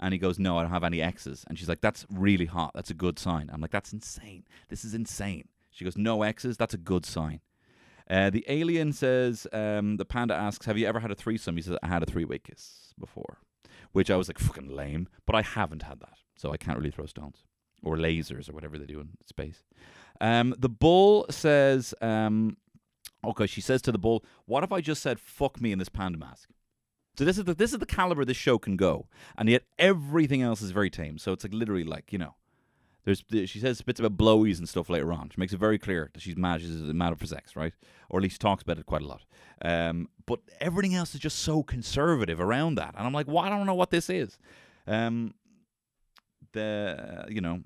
And 0.00 0.12
he 0.12 0.18
goes, 0.18 0.38
no, 0.38 0.58
I 0.58 0.62
don't 0.62 0.72
have 0.72 0.84
any 0.84 1.00
exes. 1.00 1.44
And 1.48 1.58
she's 1.58 1.68
like, 1.68 1.80
that's 1.80 2.04
really 2.10 2.46
hot. 2.46 2.72
That's 2.74 2.90
a 2.90 2.94
good 2.94 3.18
sign. 3.18 3.48
I'm 3.52 3.60
like, 3.60 3.70
that's 3.70 3.92
insane. 3.92 4.44
This 4.68 4.84
is 4.84 4.92
insane. 4.92 5.48
She 5.70 5.84
goes, 5.84 5.96
no 5.96 6.22
exes. 6.22 6.56
That's 6.56 6.74
a 6.74 6.78
good 6.78 7.06
sign. 7.06 7.40
Uh, 8.08 8.30
the 8.30 8.44
alien 8.48 8.92
says, 8.92 9.46
um, 9.52 9.96
the 9.96 10.04
panda 10.04 10.34
asks, 10.34 10.66
have 10.66 10.76
you 10.76 10.86
ever 10.86 11.00
had 11.00 11.10
a 11.10 11.14
threesome? 11.14 11.56
He 11.56 11.62
says, 11.62 11.78
I 11.82 11.88
had 11.88 12.02
a 12.02 12.06
three-way 12.06 12.38
kiss 12.38 12.92
before, 12.98 13.38
which 13.92 14.10
I 14.10 14.16
was 14.16 14.28
like, 14.28 14.38
fucking 14.38 14.68
lame. 14.68 15.08
But 15.26 15.36
I 15.36 15.42
haven't 15.42 15.82
had 15.84 16.00
that, 16.00 16.18
so 16.36 16.52
I 16.52 16.56
can't 16.58 16.76
really 16.78 16.90
throw 16.90 17.06
stones. 17.06 17.44
or 17.84 17.96
lasers 17.96 18.48
or 18.48 18.52
whatever 18.54 18.78
they 18.78 18.86
do 18.86 19.00
in 19.00 19.10
space. 19.26 19.62
Um, 20.20 20.54
the 20.58 20.68
bull 20.68 21.26
says, 21.30 21.94
um, 22.00 22.56
okay, 23.24 23.46
she 23.46 23.60
says 23.60 23.82
to 23.82 23.92
the 23.92 23.98
bull, 23.98 24.24
"What 24.46 24.64
if 24.64 24.72
I 24.72 24.80
just 24.80 25.02
said 25.02 25.20
fuck 25.20 25.60
me 25.60 25.70
in 25.72 25.78
this 25.78 25.88
panda 25.88 26.18
mask?" 26.18 26.48
So 27.18 27.24
this 27.24 27.38
is 27.38 27.44
the 27.44 27.54
this 27.54 27.72
is 27.72 27.78
the 27.78 27.86
caliber 27.86 28.24
this 28.24 28.36
show 28.36 28.58
can 28.58 28.76
go, 28.76 29.08
and 29.36 29.48
yet 29.48 29.64
everything 29.78 30.42
else 30.42 30.62
is 30.62 30.70
very 30.70 30.90
tame. 30.90 31.18
So 31.18 31.32
it's 31.32 31.44
like 31.44 31.54
literally 31.54 31.84
like 31.84 32.12
you 32.12 32.18
know, 32.18 32.34
there's 33.04 33.22
she 33.48 33.60
says 33.60 33.82
bits 33.82 34.00
about 34.00 34.16
blowies 34.16 34.58
and 34.58 34.68
stuff 34.68 34.88
later 34.88 35.12
on. 35.12 35.30
She 35.30 35.38
makes 35.38 35.52
it 35.52 35.58
very 35.58 35.78
clear 35.78 36.10
that 36.12 36.20
she's 36.20 36.36
mad. 36.36 36.60
She's 36.60 36.70
mad 36.70 37.18
for 37.18 37.26
sex, 37.26 37.54
right? 37.54 37.74
Or 38.08 38.18
at 38.18 38.22
least 38.22 38.40
talks 38.40 38.62
about 38.62 38.78
it 38.78 38.86
quite 38.86 39.02
a 39.02 39.06
lot. 39.06 39.22
Um, 39.62 40.08
but 40.26 40.40
everything 40.60 40.94
else 40.94 41.14
is 41.14 41.20
just 41.20 41.40
so 41.40 41.62
conservative 41.62 42.40
around 42.40 42.76
that, 42.76 42.94
and 42.96 43.06
I'm 43.06 43.12
like, 43.12 43.28
well, 43.28 43.38
I 43.38 43.48
don't 43.48 43.66
know 43.66 43.74
what 43.74 43.90
this 43.90 44.08
is. 44.08 44.38
Um, 44.86 45.34
the 46.52 47.26
you 47.28 47.40
know. 47.40 47.60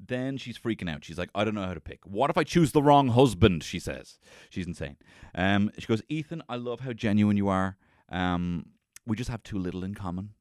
Then 0.00 0.36
she's 0.36 0.56
freaking 0.56 0.88
out. 0.88 1.04
She's 1.04 1.18
like, 1.18 1.28
I 1.34 1.42
don't 1.42 1.56
know 1.56 1.66
how 1.66 1.74
to 1.74 1.80
pick. 1.80 2.06
What 2.06 2.30
if 2.30 2.38
I 2.38 2.44
choose 2.44 2.70
the 2.70 2.80
wrong 2.80 3.08
husband? 3.08 3.64
She 3.64 3.80
says. 3.80 4.20
She's 4.48 4.64
insane. 4.64 4.96
Um, 5.34 5.72
she 5.76 5.86
goes, 5.86 6.02
Ethan, 6.08 6.40
I 6.48 6.54
love 6.54 6.78
how 6.78 6.92
genuine 6.92 7.36
you 7.36 7.48
are. 7.48 7.76
Um, 8.08 8.66
we 9.08 9.16
just 9.16 9.28
have 9.28 9.42
too 9.42 9.58
little 9.58 9.82
in 9.82 9.96
common. 9.96 10.34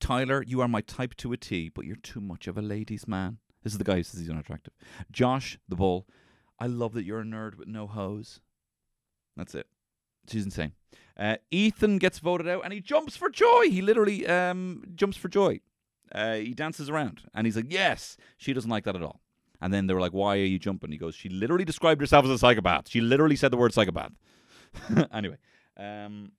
Tyler, 0.00 0.44
you 0.46 0.60
are 0.60 0.68
my 0.68 0.80
type 0.80 1.14
to 1.16 1.32
a 1.32 1.36
T, 1.36 1.68
but 1.68 1.84
you're 1.84 1.96
too 1.96 2.20
much 2.20 2.46
of 2.46 2.56
a 2.56 2.62
ladies' 2.62 3.08
man. 3.08 3.38
This 3.62 3.72
is 3.72 3.78
the 3.78 3.84
guy 3.84 3.96
who 3.96 4.02
says 4.02 4.20
he's 4.20 4.30
unattractive. 4.30 4.72
Josh, 5.10 5.58
the 5.68 5.76
bull, 5.76 6.06
I 6.58 6.66
love 6.66 6.92
that 6.94 7.04
you're 7.04 7.20
a 7.20 7.24
nerd 7.24 7.56
with 7.56 7.68
no 7.68 7.86
hose. 7.86 8.40
That's 9.36 9.54
it. 9.54 9.66
She's 10.28 10.44
insane. 10.44 10.72
Uh, 11.16 11.36
Ethan 11.50 11.98
gets 11.98 12.18
voted 12.18 12.48
out 12.48 12.62
and 12.64 12.72
he 12.72 12.80
jumps 12.80 13.16
for 13.16 13.28
joy. 13.28 13.64
He 13.70 13.82
literally 13.82 14.26
um, 14.26 14.84
jumps 14.94 15.16
for 15.16 15.28
joy. 15.28 15.60
Uh, 16.12 16.36
he 16.36 16.54
dances 16.54 16.88
around 16.88 17.22
and 17.34 17.46
he's 17.46 17.56
like, 17.56 17.70
Yes, 17.70 18.16
she 18.36 18.52
doesn't 18.52 18.70
like 18.70 18.84
that 18.84 18.96
at 18.96 19.02
all. 19.02 19.20
And 19.60 19.74
then 19.74 19.86
they 19.86 19.94
were 19.94 20.00
like, 20.00 20.12
Why 20.12 20.38
are 20.38 20.44
you 20.44 20.58
jumping? 20.58 20.92
He 20.92 20.98
goes, 20.98 21.14
She 21.14 21.28
literally 21.28 21.64
described 21.64 22.00
herself 22.00 22.24
as 22.24 22.30
a 22.30 22.38
psychopath. 22.38 22.88
She 22.88 23.00
literally 23.00 23.36
said 23.36 23.50
the 23.50 23.56
word 23.56 23.74
psychopath. 23.74 24.12
anyway, 25.12 25.36
um, 25.76 26.32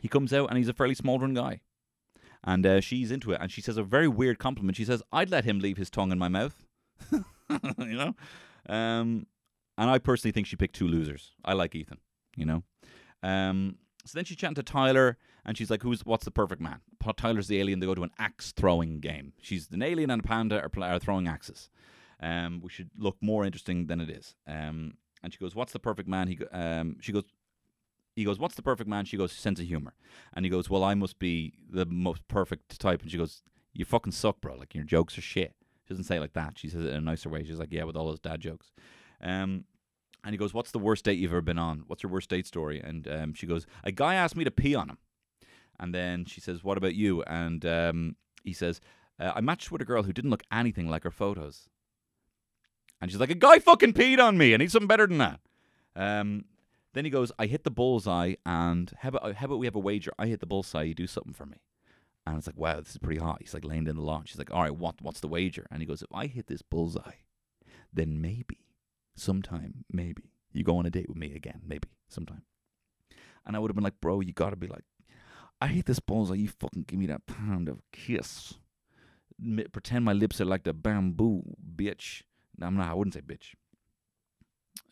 he 0.00 0.08
comes 0.08 0.32
out 0.32 0.48
and 0.48 0.58
he's 0.58 0.68
a 0.68 0.72
fairly 0.72 0.94
smouldering 0.94 1.34
guy. 1.34 1.60
And 2.46 2.64
uh, 2.64 2.80
she's 2.80 3.10
into 3.10 3.32
it. 3.32 3.38
And 3.40 3.50
she 3.50 3.60
says 3.60 3.76
a 3.76 3.82
very 3.82 4.08
weird 4.08 4.38
compliment. 4.38 4.76
She 4.76 4.84
says, 4.84 5.02
I'd 5.12 5.30
let 5.30 5.44
him 5.44 5.58
leave 5.58 5.76
his 5.76 5.90
tongue 5.90 6.12
in 6.12 6.18
my 6.18 6.28
mouth. 6.28 6.64
you 7.12 7.22
know? 7.78 8.14
Um, 8.68 9.26
and 9.76 9.90
I 9.90 9.98
personally 9.98 10.32
think 10.32 10.46
she 10.46 10.56
picked 10.56 10.76
two 10.76 10.88
losers. 10.88 11.32
I 11.44 11.52
like 11.52 11.74
Ethan, 11.74 11.98
you 12.36 12.46
know? 12.46 12.62
Um, 13.22 13.78
so 14.04 14.16
then 14.16 14.24
she's 14.24 14.36
chatting 14.36 14.54
to 14.54 14.62
Tyler, 14.62 15.18
and 15.44 15.58
she's 15.58 15.70
like, 15.70 15.82
"Who's 15.82 16.06
what's 16.06 16.24
the 16.24 16.30
perfect 16.30 16.60
man?" 16.60 16.80
Tyler's 17.16 17.48
the 17.48 17.60
alien. 17.60 17.80
They 17.80 17.86
go 17.86 17.94
to 17.94 18.04
an 18.04 18.12
axe 18.18 18.52
throwing 18.52 19.00
game. 19.00 19.32
She's 19.40 19.68
an 19.72 19.82
alien 19.82 20.10
and 20.10 20.24
a 20.24 20.26
panda 20.26 20.60
are, 20.60 20.84
are 20.84 20.98
throwing 20.98 21.28
axes. 21.28 21.70
Um, 22.20 22.60
we 22.62 22.70
should 22.70 22.90
look 22.96 23.16
more 23.20 23.44
interesting 23.44 23.86
than 23.86 24.00
it 24.00 24.08
is. 24.08 24.34
Um, 24.46 24.94
and 25.22 25.32
she 25.32 25.38
goes, 25.38 25.54
"What's 25.54 25.72
the 25.72 25.78
perfect 25.78 26.08
man?" 26.08 26.28
He 26.28 26.38
um, 26.52 26.96
she 27.00 27.12
goes, 27.12 27.24
he 28.16 28.24
goes, 28.24 28.38
"What's 28.38 28.54
the 28.54 28.62
perfect 28.62 28.88
man?" 28.88 29.04
She 29.04 29.18
goes, 29.18 29.30
"Sense 29.30 29.60
of 29.60 29.66
humor." 29.66 29.94
And 30.32 30.44
he 30.44 30.50
goes, 30.50 30.68
"Well, 30.70 30.82
I 30.82 30.94
must 30.94 31.18
be 31.18 31.52
the 31.70 31.84
most 31.86 32.26
perfect 32.26 32.80
type." 32.80 33.02
And 33.02 33.10
she 33.10 33.18
goes, 33.18 33.42
"You 33.74 33.84
fucking 33.84 34.12
suck, 34.12 34.40
bro. 34.40 34.56
Like 34.56 34.74
your 34.74 34.84
jokes 34.84 35.16
are 35.18 35.22
shit." 35.22 35.54
She 35.84 35.94
doesn't 35.94 36.04
say 36.04 36.16
it 36.16 36.20
like 36.20 36.32
that. 36.32 36.58
She 36.58 36.68
says 36.68 36.84
it 36.84 36.88
in 36.88 36.96
a 36.96 37.00
nicer 37.00 37.28
way. 37.28 37.44
She's 37.44 37.58
like, 37.58 37.70
"Yeah, 37.70 37.84
with 37.84 37.94
all 37.94 38.06
those 38.06 38.18
dad 38.18 38.40
jokes." 38.40 38.72
Um, 39.20 39.66
and 40.24 40.32
he 40.32 40.38
goes, 40.38 40.54
"What's 40.54 40.70
the 40.72 40.78
worst 40.78 41.04
date 41.04 41.18
you've 41.18 41.30
ever 41.30 41.42
been 41.42 41.58
on? 41.58 41.84
What's 41.86 42.02
your 42.02 42.10
worst 42.10 42.30
date 42.30 42.46
story?" 42.46 42.80
And 42.80 43.06
um, 43.06 43.34
she 43.34 43.46
goes, 43.46 43.66
"A 43.84 43.92
guy 43.92 44.14
asked 44.14 44.34
me 44.36 44.44
to 44.44 44.50
pee 44.50 44.74
on 44.74 44.88
him." 44.88 44.98
And 45.78 45.94
then 45.94 46.24
she 46.24 46.40
says, 46.40 46.64
"What 46.64 46.78
about 46.78 46.94
you?" 46.94 47.22
And 47.24 47.64
um, 47.66 48.16
he 48.42 48.54
says, 48.54 48.80
uh, 49.20 49.32
"I 49.36 49.42
matched 49.42 49.70
with 49.70 49.82
a 49.82 49.84
girl 49.84 50.04
who 50.04 50.12
didn't 50.14 50.30
look 50.30 50.42
anything 50.50 50.88
like 50.88 51.04
her 51.04 51.10
photos." 51.10 51.68
And 53.00 53.10
she's 53.10 53.20
like, 53.20 53.30
"A 53.30 53.34
guy 53.34 53.58
fucking 53.58 53.92
peed 53.92 54.18
on 54.18 54.38
me. 54.38 54.54
I 54.54 54.56
need 54.56 54.72
something 54.72 54.88
better 54.88 55.06
than 55.06 55.18
that." 55.18 55.40
Um, 55.94 56.46
then 56.96 57.04
he 57.04 57.10
goes, 57.10 57.30
"I 57.38 57.46
hit 57.46 57.64
the 57.64 57.70
bullseye, 57.70 58.34
and 58.44 58.92
how 59.00 59.10
about 59.10 59.34
how 59.36 59.46
about 59.46 59.58
we 59.58 59.66
have 59.66 59.76
a 59.76 59.80
wager? 59.80 60.12
I 60.18 60.26
hit 60.26 60.40
the 60.40 60.46
bullseye, 60.46 60.84
you 60.84 60.94
do 60.94 61.06
something 61.06 61.34
for 61.34 61.46
me." 61.46 61.58
And 62.26 62.36
it's 62.38 62.46
like, 62.46 62.58
"Wow, 62.58 62.80
this 62.80 62.90
is 62.90 62.98
pretty 62.98 63.20
hot." 63.20 63.38
He's 63.40 63.54
like 63.54 63.64
laying 63.64 63.86
in 63.86 63.96
the 63.96 64.02
lawn. 64.02 64.24
She's 64.24 64.38
like, 64.38 64.52
"All 64.52 64.62
right, 64.62 64.74
what 64.74 65.00
what's 65.02 65.20
the 65.20 65.28
wager?" 65.28 65.66
And 65.70 65.80
he 65.80 65.86
goes, 65.86 66.02
"If 66.02 66.12
I 66.12 66.26
hit 66.26 66.46
this 66.46 66.62
bullseye, 66.62 67.20
then 67.92 68.20
maybe." 68.20 68.66
sometime, 69.16 69.84
maybe 69.90 70.30
you 70.52 70.62
go 70.62 70.76
on 70.76 70.86
a 70.86 70.90
date 70.90 71.08
with 71.08 71.16
me 71.16 71.34
again, 71.34 71.62
maybe 71.66 71.88
sometime. 72.08 72.42
And 73.44 73.56
I 73.56 73.58
would 73.58 73.70
have 73.70 73.74
been 73.74 73.84
like, 73.84 74.00
bro, 74.00 74.20
you 74.20 74.32
gotta 74.32 74.56
be 74.56 74.66
like, 74.66 74.84
I 75.60 75.68
hate 75.68 75.86
this 75.86 76.00
bullseye. 76.00 76.34
You 76.34 76.48
fucking 76.48 76.84
give 76.86 76.98
me 76.98 77.06
that 77.06 77.26
pound 77.26 77.68
of 77.68 77.80
kiss. 77.92 78.54
Pretend 79.72 80.04
my 80.04 80.12
lips 80.12 80.40
are 80.40 80.44
like 80.44 80.64
the 80.64 80.74
bamboo, 80.74 81.42
bitch. 81.74 82.22
No, 82.58 82.66
I'm 82.66 82.76
not. 82.76 82.90
I 82.90 82.94
wouldn't 82.94 83.14
say 83.14 83.20
bitch. 83.20 83.54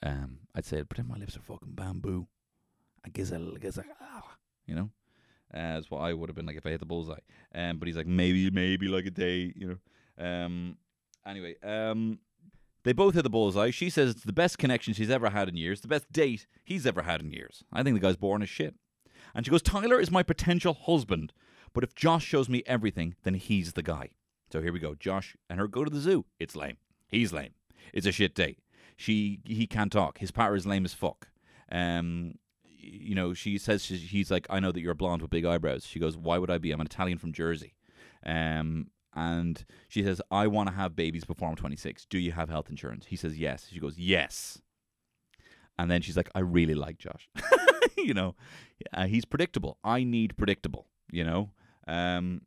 Um, 0.05 0.41
I'd 0.55 0.67
say 0.67 0.85
pretend 0.85 1.09
my 1.09 1.17
lips 1.17 1.37
are 1.37 1.41
fucking 1.41 1.73
bamboo. 1.73 2.29
I 3.05 3.09
guess 3.09 3.33
I, 3.33 3.37
I 3.37 3.59
guess 3.61 3.79
I, 3.79 3.83
ah, 4.01 4.37
you 4.67 4.75
know, 4.75 4.91
uh, 5.53 5.75
that's 5.75 5.91
what 5.91 6.01
I 6.01 6.13
would 6.13 6.29
have 6.29 6.37
been 6.37 6.47
like 6.47 6.57
if 6.57 6.67
I 6.67 6.71
hit 6.71 6.81
the 6.81 6.87
bullseye. 6.87 7.19
Um, 7.55 7.79
but 7.79 7.89
he's 7.89 7.97
like 7.97 8.07
maybe, 8.07 8.51
maybe 8.51 8.87
like 8.89 9.07
a 9.07 9.11
day, 9.11 9.53
you 9.57 9.69
know. 9.69 10.25
Um, 10.25 10.77
anyway, 11.27 11.57
um, 11.63 12.19
they 12.85 12.93
both 12.93 13.15
hit 13.15 13.23
the 13.23 13.31
bullseye. 13.31 13.71
She 13.71 13.89
says 13.89 14.11
it's 14.11 14.25
the 14.25 14.33
best 14.33 14.59
connection 14.59 14.93
she's 14.93 15.11
ever 15.11 15.31
had 15.31 15.49
in 15.49 15.57
years, 15.57 15.81
the 15.81 15.89
best 15.89 16.13
date 16.13 16.47
he's 16.65 16.87
ever 16.87 17.03
had 17.03 17.21
in 17.21 17.33
years. 17.33 17.65
I 17.73 17.83
think 17.83 17.95
the 17.95 18.07
guy's 18.07 18.17
boring 18.17 18.43
as 18.43 18.51
shit. 18.51 18.75
And 19.35 19.45
she 19.45 19.51
goes, 19.51 19.63
Tyler 19.63 19.99
is 19.99 20.11
my 20.11 20.23
potential 20.23 20.75
husband, 20.75 21.33
but 21.73 21.83
if 21.83 21.95
Josh 21.95 22.25
shows 22.25 22.49
me 22.49 22.63
everything, 22.67 23.15
then 23.25 23.35
he's 23.35 23.73
the 23.73 23.83
guy. 23.83 24.11
So 24.53 24.61
here 24.61 24.73
we 24.73 24.81
go. 24.81 24.95
Josh 24.95 25.35
and 25.49 25.59
her 25.59 25.67
go 25.67 25.83
to 25.83 25.91
the 25.91 25.99
zoo. 25.99 26.27
It's 26.39 26.55
lame. 26.55 26.77
He's 27.09 27.33
lame. 27.33 27.55
It's 27.93 28.07
a 28.07 28.13
shit 28.13 28.35
date. 28.35 28.59
She 28.97 29.41
he 29.45 29.67
can't 29.67 29.93
talk. 29.93 30.19
His 30.19 30.31
partner 30.31 30.57
is 30.57 30.67
lame 30.67 30.85
as 30.85 30.95
fuck. 30.95 31.29
Um, 31.71 32.35
you 32.85 33.15
know, 33.15 33.35
she 33.35 33.59
says 33.59 33.85
she's, 33.85 34.11
he's 34.11 34.31
like, 34.31 34.47
I 34.51 34.61
know 34.61 34.73
that 34.73 34.81
you're 34.81 34.95
blonde 34.95 35.23
with 35.23 35.31
big 35.31 35.45
eyebrows. 35.45 35.87
She 35.87 35.99
goes, 35.99 36.17
Why 36.17 36.39
would 36.39 36.51
I 36.51 36.59
be? 36.59 36.71
I'm 36.73 36.81
an 36.81 36.87
Italian 36.87 37.19
from 37.19 37.33
Jersey. 37.33 37.75
Um, 38.25 38.89
and 39.15 39.65
she 39.89 40.03
says, 40.03 40.21
I 40.31 40.47
want 40.47 40.69
to 40.69 40.75
have 40.75 40.97
babies 40.97 41.25
before 41.25 41.49
I'm 41.49 41.57
26. 41.57 42.07
Do 42.07 42.19
you 42.19 42.33
have 42.33 42.49
health 42.49 42.69
insurance? 42.69 43.07
He 43.07 43.17
says, 43.17 43.39
Yes. 43.39 43.69
She 43.71 43.81
goes, 43.81 43.99
Yes. 43.99 44.61
And 45.79 45.91
then 45.91 46.03
she's 46.03 46.17
like, 46.17 46.31
I 46.35 46.41
really 46.41 46.75
like 46.75 46.99
Josh. 46.99 47.29
you 47.99 48.15
know, 48.15 48.37
uh, 48.93 49.07
he's 49.07 49.25
predictable. 49.25 49.79
I 49.83 50.05
need 50.05 50.37
predictable, 50.37 50.87
you 51.11 51.25
know. 51.25 51.51
Um, 51.89 52.43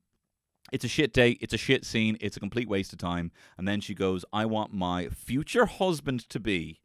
it's 0.72 0.86
a 0.86 0.88
shit 0.88 1.14
date. 1.14 1.38
It's 1.42 1.54
a 1.54 1.58
shit 1.58 1.86
scene. 1.86 2.18
It's 2.20 2.38
a 2.38 2.40
complete 2.40 2.68
waste 2.68 2.94
of 2.94 3.00
time. 3.00 3.32
And 3.58 3.68
then 3.68 3.82
she 3.82 3.94
goes, 3.94 4.26
I 4.34 4.46
want 4.46 4.74
my 4.74 5.10
future 5.10 5.66
husband 5.66 6.28
to 6.30 6.40
be 6.40 6.80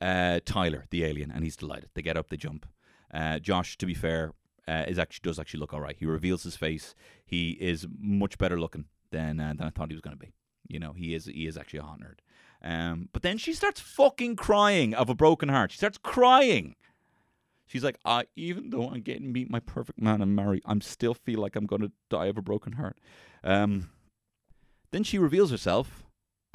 uh, 0.00 0.40
Tyler, 0.44 0.86
the 0.90 1.04
alien. 1.04 1.30
And 1.30 1.44
he's 1.44 1.56
delighted. 1.56 1.90
They 1.94 2.02
get 2.02 2.16
up, 2.16 2.28
they 2.28 2.36
jump. 2.36 2.66
Uh, 3.12 3.38
Josh, 3.38 3.78
to 3.78 3.86
be 3.86 3.94
fair, 3.94 4.32
uh, 4.66 4.84
is 4.86 4.98
actually 4.98 5.22
does 5.22 5.38
actually 5.38 5.60
look 5.60 5.72
all 5.72 5.80
right. 5.80 5.96
He 5.98 6.04
reveals 6.04 6.42
his 6.42 6.56
face. 6.56 6.94
He 7.24 7.52
is 7.52 7.86
much 7.98 8.36
better 8.38 8.60
looking 8.60 8.84
than 9.10 9.40
uh, 9.40 9.54
than 9.56 9.66
I 9.66 9.70
thought 9.70 9.88
he 9.90 9.94
was 9.94 10.02
going 10.02 10.16
to 10.16 10.20
be. 10.20 10.32
You 10.68 10.78
know, 10.78 10.92
he 10.92 11.14
is 11.14 11.24
he 11.24 11.46
is 11.46 11.56
actually 11.56 11.80
a 11.80 11.84
hot 11.84 12.00
nerd. 12.00 12.18
Um, 12.62 13.08
but 13.12 13.22
then 13.22 13.38
she 13.38 13.54
starts 13.54 13.80
fucking 13.80 14.36
crying 14.36 14.92
of 14.92 15.08
a 15.08 15.14
broken 15.14 15.48
heart. 15.48 15.70
She 15.70 15.78
starts 15.78 15.96
crying. 15.96 16.74
She's 17.68 17.84
like, 17.84 17.98
I 18.04 18.24
even 18.34 18.70
though 18.70 18.88
I'm 18.88 19.02
getting 19.02 19.30
meet 19.30 19.50
my 19.50 19.60
perfect 19.60 20.00
man 20.00 20.22
and 20.22 20.34
marry, 20.34 20.62
I'm 20.64 20.80
still 20.80 21.14
feel 21.14 21.40
like 21.40 21.54
I'm 21.54 21.66
to 21.66 21.92
die 22.08 22.26
of 22.26 22.38
a 22.38 22.42
broken 22.42 22.72
heart. 22.72 22.98
Um, 23.44 23.90
then 24.90 25.04
she 25.04 25.18
reveals 25.18 25.50
herself, 25.50 26.04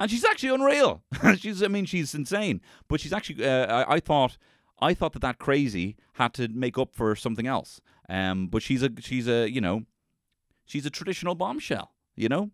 and 0.00 0.10
she's 0.10 0.24
actually 0.24 0.52
unreal. 0.52 1.04
she's, 1.38 1.62
I 1.62 1.68
mean, 1.68 1.84
she's 1.84 2.14
insane, 2.14 2.60
but 2.88 3.00
she's 3.00 3.12
actually. 3.12 3.46
Uh, 3.46 3.84
I, 3.84 3.94
I 3.94 4.00
thought, 4.00 4.36
I 4.80 4.92
thought 4.92 5.12
that 5.12 5.22
that 5.22 5.38
crazy 5.38 5.96
had 6.14 6.34
to 6.34 6.48
make 6.48 6.76
up 6.76 6.92
for 6.92 7.14
something 7.14 7.46
else. 7.46 7.80
Um, 8.08 8.48
but 8.48 8.62
she's 8.62 8.82
a, 8.82 8.90
she's 8.98 9.28
a, 9.28 9.48
you 9.48 9.60
know, 9.60 9.84
she's 10.64 10.84
a 10.84 10.90
traditional 10.90 11.36
bombshell. 11.36 11.92
You 12.16 12.28
know, 12.28 12.50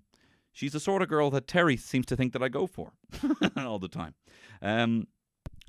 she's 0.53 0.73
the 0.73 0.81
sort 0.81 1.01
of 1.01 1.09
girl 1.09 1.31
that 1.31 1.47
Terry 1.47 1.79
seems 1.79 2.05
to 2.07 2.17
think 2.17 2.35
that 2.35 2.43
I 2.43 2.49
go 2.49 2.67
for 2.67 2.93
all 3.57 3.79
the 3.79 3.89
time. 3.89 4.15
Um, 4.61 5.07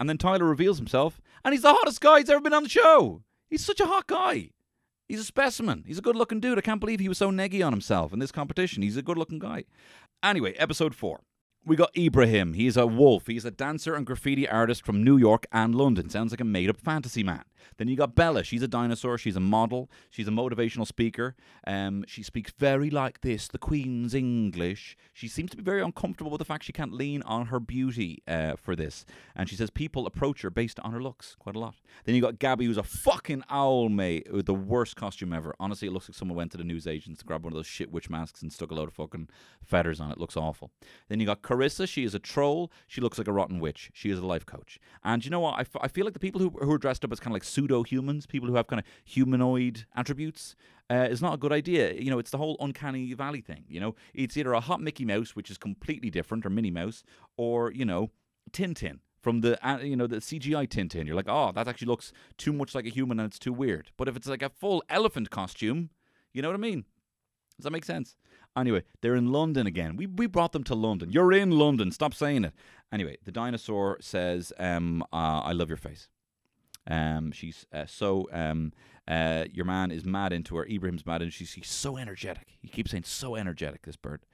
and 0.02 0.10
then 0.10 0.18
Tyler 0.18 0.46
reveals 0.46 0.80
himself, 0.80 1.22
and 1.46 1.54
he's 1.54 1.62
the 1.62 1.72
hottest 1.72 2.02
guy 2.02 2.18
he's 2.18 2.30
ever 2.32 2.42
been 2.42 2.56
on 2.56 2.64
the 2.64 2.70
show. 2.70 3.22
He's 3.52 3.64
such 3.64 3.80
a 3.80 3.86
hot 3.86 4.08
guy. 4.08 4.50
He's 5.08 5.20
a 5.20 5.24
specimen. 5.24 5.84
He's 5.86 6.00
a 6.00 6.02
good 6.02 6.16
looking 6.16 6.40
dude. 6.40 6.58
I 6.58 6.62
can't 6.62 6.80
believe 6.80 7.00
he 7.00 7.08
was 7.08 7.20
so 7.20 7.30
neggy 7.30 7.64
on 7.64 7.72
himself 7.72 8.12
in 8.12 8.18
this 8.18 8.32
competition. 8.32 8.82
He's 8.82 8.98
a 8.98 9.04
good 9.04 9.20
looking 9.20 9.38
guy. 9.38 9.66
Anyway, 10.24 10.54
episode 10.54 10.96
four. 10.96 11.22
We 11.64 11.76
got 11.76 11.96
Ibrahim. 11.96 12.54
He's 12.54 12.76
a 12.76 12.88
wolf. 12.88 13.28
He's 13.28 13.46
a 13.46 13.52
dancer 13.52 13.94
and 13.94 14.04
graffiti 14.04 14.50
artist 14.50 14.84
from 14.84 15.04
New 15.04 15.18
York 15.18 15.46
and 15.52 15.76
London. 15.76 16.10
Sounds 16.10 16.32
like 16.32 16.42
a 16.42 16.44
made 16.44 16.72
up 16.72 16.78
fantasy 16.78 17.22
man. 17.22 17.44
Then 17.78 17.88
you 17.88 17.96
got 17.96 18.16
Bella. 18.16 18.44
She's 18.44 18.64
a 18.64 18.68
dinosaur. 18.68 19.18
She's 19.20 19.36
a 19.36 19.40
model. 19.40 19.90
She's 20.10 20.28
a 20.28 20.32
motivational 20.32 20.88
speaker. 20.88 21.36
Um, 21.68 22.04
she 22.08 22.24
speaks 22.24 22.52
very 22.58 22.90
like 22.90 23.22
this, 23.22 23.48
the 23.48 23.60
Queen's 23.60 24.16
English. 24.16 24.98
She 25.14 25.28
seems 25.28 25.52
to 25.52 25.58
be 25.58 25.64
very 25.64 25.84
uncomfortable 25.84 26.32
with 26.32 26.40
the 26.40 26.46
fact 26.46 26.64
she 26.64 26.74
can't 26.74 26.94
lean 26.94 27.22
on 27.24 27.48
her 27.48 27.60
beauty 27.60 28.24
uh, 28.28 28.56
for 28.56 28.76
this. 28.76 29.06
And 29.36 29.48
she 29.48 29.56
says 29.56 29.70
people 29.70 30.08
approach 30.08 30.42
her 30.42 30.50
based 30.50 30.80
on 30.80 30.92
her 30.92 31.02
looks 31.02 31.36
quite 31.40 31.56
a 31.56 31.60
lot. 31.60 31.76
Then 32.06 32.16
you 32.16 32.22
got 32.22 32.40
Gabby, 32.40 32.66
who's 32.66 32.78
a 32.78 32.84
fucking 32.84 33.44
owl, 33.50 33.90
mate, 33.90 34.34
with 34.34 34.48
the 34.48 34.54
worst 34.56 34.96
costume 34.96 35.32
ever. 35.32 35.56
Honestly, 35.60 35.88
it 35.88 35.92
looks 35.92 36.10
like 36.10 36.16
someone 36.16 36.38
went 36.38 36.52
to 36.54 36.58
the 36.58 36.64
newsagents 36.64 37.20
to 37.20 37.26
grab 37.26 37.44
one 37.44 37.54
of 37.54 37.58
those 37.58 37.68
shit 37.68 37.92
witch 37.92 38.10
masks 38.10 38.42
and 38.42 38.52
stuck 38.52 38.72
a 38.72 38.74
load 38.74 38.88
of 38.88 38.96
fucking 38.96 39.30
feathers 39.64 40.00
on 40.00 40.12
it. 40.12 40.18
Looks 40.18 40.38
awful. 40.38 40.72
Then 41.08 41.20
you 41.20 41.26
got 41.26 41.44
Carissa. 41.52 41.88
She 41.88 42.04
is 42.04 42.16
a 42.16 42.20
troll. 42.20 42.72
She 42.88 43.02
looks 43.02 43.18
like 43.18 43.28
a 43.28 43.34
rotten 43.34 43.60
witch. 43.60 43.92
She 43.94 44.10
is 44.10 44.20
a 44.20 44.26
life 44.26 44.46
coach. 44.46 44.80
And 45.04 45.24
you 45.26 45.32
know 45.32 45.42
what? 45.42 45.56
I, 45.56 45.62
f- 45.62 45.82
I 45.82 45.88
feel 45.88 46.06
like 46.06 46.14
the 46.14 46.20
people 46.20 46.40
who, 46.40 46.50
who 46.50 46.72
are 46.72 46.78
dressed 46.78 47.04
up 47.04 47.12
as 47.12 47.20
kind 47.20 47.32
of 47.32 47.36
like 47.36 47.44
pseudo 47.44 47.84
humans, 47.84 48.26
people 48.26 48.48
who 48.48 48.56
have 48.56 48.68
kind 48.68 48.80
of 48.80 48.86
humanoid 49.04 49.86
attributes, 49.96 50.56
uh, 50.90 51.08
is 51.10 51.22
not 51.22 51.34
a 51.34 51.38
good 51.38 51.52
idea. 51.52 51.94
You 51.94 52.10
know, 52.10 52.20
it's 52.20 52.32
the 52.32 52.38
whole 52.38 52.58
uncanny 52.60 53.14
valley 53.14 53.42
thing. 53.42 53.66
You 53.68 53.80
know, 53.80 53.96
it's 54.14 54.38
either 54.38 54.54
a 54.54 54.62
hot 54.62 54.82
Mickey 54.82 55.06
Mouse, 55.06 55.36
which 55.36 55.52
is 55.52 55.58
completely 55.58 56.10
different, 56.10 56.46
or 56.46 56.50
Minnie 56.50 56.72
Mouse, 56.72 57.04
or 57.38 57.72
you 57.72 57.86
know, 57.86 58.12
Tintin 58.52 59.00
from 59.22 59.42
the 59.42 59.66
uh, 59.68 59.80
you 59.80 59.96
know 59.96 60.08
the 60.08 60.18
CGI 60.18 60.68
Tintin. 60.68 61.06
You're 61.06 61.16
like, 61.16 61.30
oh, 61.30 61.52
that 61.54 61.68
actually 61.68 61.88
looks 61.88 62.12
too 62.38 62.54
much 62.54 62.76
like 62.76 62.86
a 62.86 62.90
human, 62.90 63.20
and 63.20 63.28
it's 63.28 63.40
too 63.40 63.54
weird. 63.54 63.92
But 63.98 64.08
if 64.08 64.16
it's 64.16 64.28
like 64.28 64.42
a 64.42 64.50
full 64.50 64.84
elephant 64.90 65.30
costume, 65.30 65.90
you 66.34 66.42
know 66.42 66.50
what 66.50 66.56
I 66.56 66.60
mean? 66.60 66.86
Does 67.58 67.66
that 67.66 67.72
make 67.72 67.86
sense? 67.86 68.16
Anyway, 68.56 68.84
they're 69.02 69.16
in 69.16 69.32
London 69.32 69.66
again. 69.66 69.96
We 69.96 70.08
we 70.08 70.28
brought 70.28 70.52
them 70.52 70.64
to 70.66 70.76
London. 70.76 71.12
You're 71.12 71.32
in 71.32 71.52
London. 71.52 71.92
Stop 71.92 72.14
saying 72.14 72.44
it. 72.46 72.54
Anyway, 72.92 73.18
the 73.24 73.32
dinosaur 73.32 73.98
says, 74.02 74.52
um, 74.60 75.02
uh, 75.14 75.42
"I 75.46 75.54
love 75.54 75.70
your 75.70 75.78
face." 75.78 76.10
Um, 76.88 77.32
she's 77.32 77.66
uh, 77.72 77.86
so 77.86 78.28
um, 78.34 78.74
uh, 79.08 79.46
your 79.52 79.66
man 79.66 79.92
is 79.92 80.06
mad 80.06 80.34
into 80.34 80.56
her. 80.58 80.66
Ibrahim's 80.66 81.06
mad, 81.06 81.22
and 81.22 81.32
she's, 81.32 81.50
she's 81.50 81.70
so 81.70 81.98
energetic. 81.98 82.48
He 82.60 82.68
keeps 82.68 82.92
saying 82.92 83.04
so 83.04 83.36
energetic. 83.36 83.84
This 83.84 83.96
bird. 83.96 84.26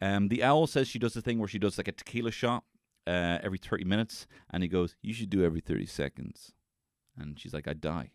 Um, 0.00 0.28
the 0.28 0.44
owl 0.44 0.66
says 0.66 0.88
she 0.88 0.98
does 0.98 1.14
the 1.14 1.22
thing 1.22 1.38
where 1.38 1.48
she 1.48 1.58
does 1.58 1.76
like 1.76 1.88
a 1.88 1.92
tequila 1.92 2.30
shot 2.30 2.64
uh, 3.06 3.38
every 3.42 3.58
thirty 3.58 3.84
minutes, 3.84 4.26
and 4.50 4.62
he 4.62 4.68
goes, 4.68 4.96
"You 5.02 5.12
should 5.12 5.30
do 5.30 5.44
every 5.44 5.60
thirty 5.60 5.86
seconds." 5.86 6.52
And 7.18 7.38
she's 7.38 7.52
like, 7.52 7.68
"I 7.68 7.74
die." 7.74 8.12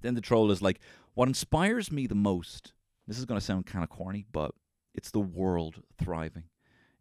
Then 0.00 0.14
the 0.14 0.20
troll 0.20 0.50
is 0.50 0.62
like, 0.62 0.80
"What 1.14 1.28
inspires 1.28 1.92
me 1.92 2.06
the 2.06 2.14
most?" 2.14 2.72
This 3.06 3.18
is 3.18 3.24
going 3.24 3.38
to 3.38 3.44
sound 3.44 3.66
kind 3.66 3.84
of 3.84 3.90
corny, 3.90 4.26
but 4.32 4.52
it's 4.96 5.10
the 5.10 5.20
world 5.20 5.82
thriving. 5.98 6.44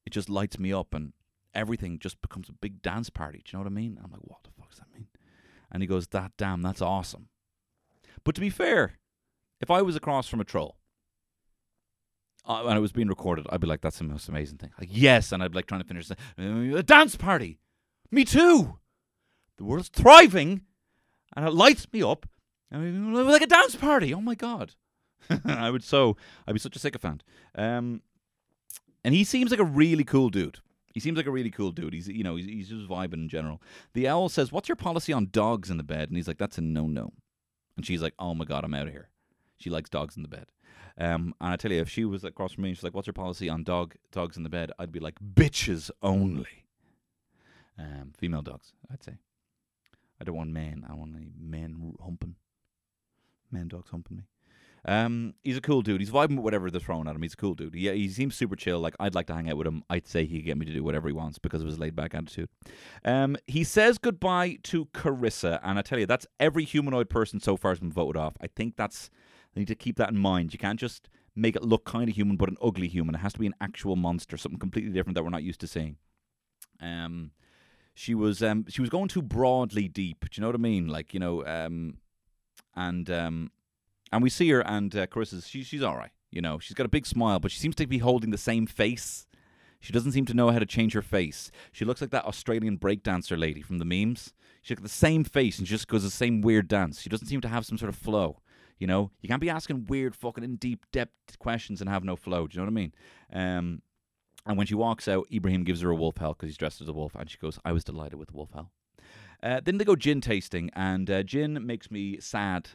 It 0.06 0.12
just 0.12 0.30
lights 0.30 0.60
me 0.60 0.72
up, 0.74 0.93
and 0.93 1.14
everything 1.54 1.98
just 2.00 2.22
becomes 2.22 2.50
a 2.50 2.54
big 2.54 2.82
dance 2.82 3.10
party. 3.10 3.39
Do 3.39 3.43
you 3.52 3.58
know 3.58 3.64
what 3.64 3.72
I 3.72 3.76
mean? 3.76 4.00
I'm 4.04 4.12
like, 4.12 4.22
what 4.24 4.43
the 4.43 4.52
fuck 4.58 4.70
does 4.70 4.80
that 4.80 4.93
mean? 4.93 5.08
And 5.72 5.82
he 5.82 5.88
goes, 5.88 6.08
that 6.08 6.34
damn, 6.38 6.62
that's 6.62 6.82
awesome. 6.82 7.30
But 8.24 8.36
to 8.36 8.41
be 8.41 8.50
fair, 8.50 9.00
if 9.62 9.72
I 9.72 9.82
was 9.82 9.96
across 9.96 10.28
from 10.28 10.39
a 10.41 10.43
troll 10.43 10.78
uh, 12.48 12.66
and 12.68 12.78
it 12.78 12.82
was 12.82 12.91
being 12.91 13.08
recorded, 13.08 13.48
I'd 13.50 13.62
be 13.62 13.68
like, 13.68 13.82
that's 13.82 13.98
the 13.98 14.04
most 14.04 14.30
amazing 14.30 14.58
thing. 14.58 14.72
Like, 14.80 14.89
yes, 14.91 15.32
and 15.32 15.41
I'd 15.41 15.52
be 15.52 15.56
like 15.56 15.66
trying 15.66 15.82
to 15.82 15.88
finish 15.88 16.08
the, 16.08 16.18
"Uh, 16.38 16.78
a 16.78 16.84
dance 16.84 17.16
party. 17.16 17.60
Me 18.12 18.24
too. 18.26 18.80
The 19.58 19.64
world's 19.64 19.89
thriving, 19.89 20.62
and 21.36 21.48
it 21.48 21.54
lights 21.54 21.88
me 21.91 22.04
up. 22.04 22.28
I 22.72 22.78
mean, 22.78 23.14
like 23.14 23.41
a 23.41 23.48
dance 23.48 23.76
party. 23.76 24.14
Oh 24.14 24.22
my 24.22 24.36
god. 24.36 24.74
I 25.46 25.70
would 25.70 25.84
so 25.84 26.18
I'd 26.48 26.54
be 26.54 26.60
such 26.60 26.76
a 26.76 26.80
sycophant. 26.80 27.24
Um, 27.56 28.02
and 29.04 29.14
he 29.14 29.24
seems 29.24 29.52
like 29.52 29.60
a 29.60 29.66
really 29.66 30.04
cool 30.04 30.30
dude. 30.30 30.60
He 30.94 31.00
seems 31.00 31.18
like 31.18 31.26
a 31.26 31.32
really 31.32 31.52
cool 31.52 31.72
dude. 31.72 31.94
He's 31.94 32.08
you 32.08 32.24
know 32.24 32.36
he's, 32.36 32.46
he's 32.46 32.70
just 32.70 32.90
vibing 32.90 33.14
in 33.14 33.30
general. 33.30 33.62
The 33.94 34.08
owl 34.08 34.30
says, 34.30 34.52
"What's 34.52 34.70
your 34.70 34.76
policy 34.76 35.14
on 35.14 35.30
dogs 35.32 35.70
in 35.70 35.78
the 35.78 35.84
bed?" 35.84 36.10
And 36.10 36.18
he's 36.18 36.28
like, 36.28 36.38
"That's 36.38 36.58
a 36.58 36.62
no 36.62 36.88
no." 36.88 37.14
And 37.76 37.86
she's 37.86 38.02
like, 38.02 38.14
"Oh 38.18 38.34
my 38.34 38.46
god, 38.46 38.64
I'm 38.64 38.74
out 38.74 38.88
of 38.88 38.94
here." 38.94 39.10
She 39.58 39.70
likes 39.70 39.90
dogs 39.90 40.16
in 40.16 40.24
the 40.24 40.30
bed. 40.30 40.46
Um, 40.98 41.34
and 41.42 41.52
I 41.52 41.56
tell 41.58 41.72
you, 41.72 41.82
if 41.82 41.90
she 41.90 42.06
was 42.06 42.24
across 42.24 42.54
from 42.54 42.64
me, 42.64 42.74
she's 42.74 42.84
like, 42.84 42.94
"What's 42.94 43.08
your 43.08 43.14
policy 43.14 43.50
on 43.50 43.64
dog 43.64 43.96
dogs 44.12 44.38
in 44.38 44.44
the 44.44 44.50
bed?" 44.50 44.72
I'd 44.80 44.92
be 44.92 45.00
like, 45.00 45.16
"Bitches 45.20 45.92
only." 46.02 46.66
Um, 47.78 48.14
female 48.18 48.42
dogs, 48.42 48.72
I'd 48.92 49.04
say. 49.04 49.18
I 50.20 50.24
don't 50.24 50.38
want 50.38 50.52
men. 50.52 50.86
I 50.90 50.94
want 50.94 51.16
any 51.16 51.28
men 51.38 51.94
humping. 52.02 52.36
Men 53.52 53.68
dogs 53.68 53.90
humping 53.90 54.18
me. 54.18 54.24
Um, 54.88 55.34
he's 55.44 55.58
a 55.58 55.62
cool 55.62 55.82
dude. 55.82 56.00
He's 56.00 56.12
vibing 56.12 56.36
with 56.36 56.46
whatever 56.46 56.70
they're 56.70 56.80
throwing 56.80 57.08
at 57.08 57.16
him. 57.16 57.22
He's 57.22 57.34
a 57.34 57.38
cool 57.38 57.56
dude. 57.56 57.74
Yeah, 57.74 57.94
he 57.94 58.08
seems 58.08 58.36
super 58.36 58.56
chill. 58.56 58.80
Like 58.80 58.96
I'd 59.00 59.16
like 59.16 59.26
to 59.28 59.34
hang 59.34 59.50
out 59.50 59.58
with 59.58 59.66
him. 59.66 59.84
I'd 59.90 60.08
say 60.08 60.26
he 60.26 60.38
could 60.38 60.46
get 60.46 60.58
me 60.58 60.66
to 60.66 60.74
do 60.74 60.84
whatever 60.84 61.08
he 61.08 61.14
wants 61.14 61.40
because 61.40 61.62
of 61.62 61.68
his 61.68 61.80
laid 61.80 61.96
back 61.96 62.14
attitude. 62.14 62.50
Um, 63.04 63.36
he 63.48 63.64
says 63.64 63.98
goodbye 63.98 64.60
to 64.64 64.86
Carissa, 64.88 65.60
and 65.64 65.80
I 65.80 65.82
tell 65.82 65.98
you, 65.98 66.06
that's 66.06 66.28
every 66.40 66.66
humanoid 66.66 67.10
person 67.10 67.40
so 67.40 67.58
far 67.58 67.72
has 67.72 67.80
been 67.80 67.92
voted 67.92 68.18
off. 68.18 68.36
I 68.40 68.48
think 68.48 68.76
that's 68.78 69.10
I 69.56 69.60
need 69.60 69.68
to 69.70 69.76
keep 69.76 69.98
that 69.98 70.10
in 70.10 70.20
mind. 70.20 70.54
You 70.54 70.60
can't 70.60 70.80
just 70.80 71.10
make 71.36 71.56
it 71.56 71.64
look 71.64 71.86
kind 71.86 72.08
of 72.08 72.16
human, 72.16 72.38
but 72.38 72.50
an 72.50 72.58
ugly 72.62 72.88
human. 72.88 73.16
It 73.16 73.20
has 73.20 73.34
to 73.34 73.40
be 73.40 73.48
an 73.48 73.56
actual 73.60 73.96
monster, 73.96 74.38
something 74.38 74.60
completely 74.60 74.92
different 74.92 75.16
that 75.16 75.24
we're 75.24 75.30
not 75.30 75.44
used 75.44 75.62
to 75.62 75.68
seeing. 75.68 75.98
Um, 76.80 77.32
she 77.96 78.14
was 78.14 78.44
um 78.44 78.66
she 78.70 78.82
was 78.82 78.90
going 78.90 79.08
too 79.08 79.24
broadly 79.24 79.88
deep. 79.88 80.26
Do 80.30 80.30
you 80.34 80.42
know 80.42 80.50
what 80.50 80.56
I 80.56 80.60
mean? 80.60 80.88
Like 80.88 81.14
you 81.14 81.20
know 81.20 81.44
um, 81.46 81.98
and 82.76 83.10
um, 83.10 83.52
and 84.12 84.24
we 84.24 84.30
see 84.30 84.49
her 84.49 84.62
and 84.62 84.95
uh, 84.95 85.08
Carissa's 85.08 85.47
she, 85.47 85.64
she's 85.64 85.84
all 85.84 85.95
right. 85.95 86.12
You 86.32 86.41
know, 86.41 86.60
she's 86.60 86.74
got 86.74 86.86
a 86.86 86.89
big 86.89 87.06
smile, 87.06 87.39
but 87.39 87.51
she 87.51 87.60
seems 87.60 87.76
to 87.76 87.88
be 87.88 87.99
holding 87.99 88.32
the 88.32 88.38
same 88.38 88.66
face. 88.66 89.26
She 89.80 89.93
doesn't 89.93 90.12
seem 90.14 90.26
to 90.26 90.34
know 90.34 90.49
how 90.49 90.60
to 90.60 90.66
change 90.66 90.93
her 90.93 91.01
face. 91.01 91.51
She 91.72 91.86
looks 91.86 92.01
like 92.01 92.10
that 92.10 92.26
Australian 92.26 92.78
breakdancer 92.78 93.38
lady 93.38 93.62
from 93.62 93.78
the 93.78 93.86
memes. 93.86 94.34
She's 94.62 94.76
got 94.76 94.84
the 94.84 94.89
same 94.89 95.24
face 95.24 95.60
and 95.60 95.68
she 95.68 95.76
just 95.76 95.88
goes 95.88 96.03
the 96.03 96.10
same 96.10 96.41
weird 96.41 96.68
dance. 96.68 97.01
She 97.01 97.10
doesn't 97.10 97.28
seem 97.28 97.41
to 97.41 97.47
have 97.47 97.66
some 97.66 97.78
sort 97.78 97.89
of 97.89 97.95
flow. 97.95 98.41
You 98.80 98.88
know, 98.88 99.12
you 99.22 99.30
can't 99.30 99.41
be 99.41 99.49
asking 99.49 99.86
weird, 99.86 100.16
fucking 100.16 100.43
in 100.43 100.58
deep 100.58 100.86
depth 100.91 101.39
questions 101.39 101.80
and 101.80 101.89
have 101.89 102.03
no 102.03 102.16
flow. 102.16 102.47
Do 102.47 102.56
you 102.56 102.62
know 102.62 102.66
what 102.66 102.72
I 102.72 102.82
mean? 102.82 102.93
Um, 103.32 103.82
and 104.45 104.58
when 104.58 104.68
she 104.68 104.76
walks 104.76 105.08
out, 105.08 105.28
Ibrahim 105.34 105.64
gives 105.64 105.82
her 105.82 105.89
a 105.89 105.95
wolf 105.95 106.18
howl 106.18 106.34
because 106.34 106.49
he's 106.49 106.58
dressed 106.58 106.82
as 106.82 106.88
a 106.88 106.93
wolf, 106.93 107.16
and 107.16 107.30
she 107.30 107.38
goes, 107.38 107.60
"I 107.66 107.72
was 107.72 107.84
delighted 107.84 108.20
with 108.20 108.30
the 108.30 108.36
wolf 108.36 108.51
howl." 108.53 108.72
Uh, 109.41 109.60
then 109.64 109.78
they 109.78 109.86
go 109.86 109.95
gin 109.95 110.22
tasting, 110.22 110.70
and 110.76 111.10
uh, 111.10 111.24
gin 111.24 111.66
makes 111.66 111.89
me 111.89 112.20
sad, 112.20 112.70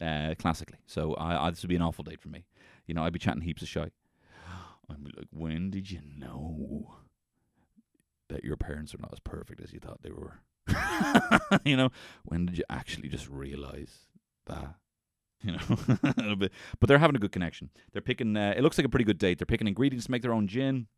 uh, 0.00 0.34
classically. 0.38 0.78
So 0.86 1.14
I, 1.14 1.46
I, 1.46 1.50
this 1.50 1.62
would 1.62 1.68
be 1.68 1.76
an 1.76 1.82
awful 1.82 2.04
date 2.04 2.20
for 2.20 2.28
me. 2.28 2.44
You 2.86 2.94
know, 2.94 3.04
I'd 3.04 3.12
be 3.12 3.18
chatting 3.18 3.42
heaps 3.42 3.62
of 3.62 3.68
shit. 3.68 3.92
I'd 4.90 5.04
be 5.04 5.12
like, 5.16 5.28
"When 5.30 5.70
did 5.70 5.90
you 5.90 6.00
know 6.16 6.94
that 8.28 8.44
your 8.44 8.56
parents 8.56 8.94
are 8.94 8.98
not 8.98 9.12
as 9.12 9.20
perfect 9.20 9.60
as 9.60 9.72
you 9.72 9.80
thought 9.80 10.02
they 10.02 10.10
were?" 10.10 10.40
you 11.64 11.76
know, 11.76 11.90
when 12.24 12.46
did 12.46 12.58
you 12.58 12.64
actually 12.68 13.08
just 13.08 13.28
realize 13.28 14.06
that? 14.46 14.74
You 15.40 15.52
know. 15.52 16.36
But 16.80 16.88
they're 16.88 16.98
having 16.98 17.14
a 17.14 17.20
good 17.20 17.30
connection. 17.30 17.70
They're 17.92 18.02
picking. 18.02 18.36
Uh, 18.36 18.54
it 18.56 18.62
looks 18.62 18.76
like 18.76 18.84
a 18.84 18.88
pretty 18.88 19.04
good 19.04 19.18
date. 19.18 19.38
They're 19.38 19.46
picking 19.46 19.68
ingredients 19.68 20.06
to 20.06 20.10
make 20.10 20.22
their 20.22 20.32
own 20.32 20.48
gin. 20.48 20.88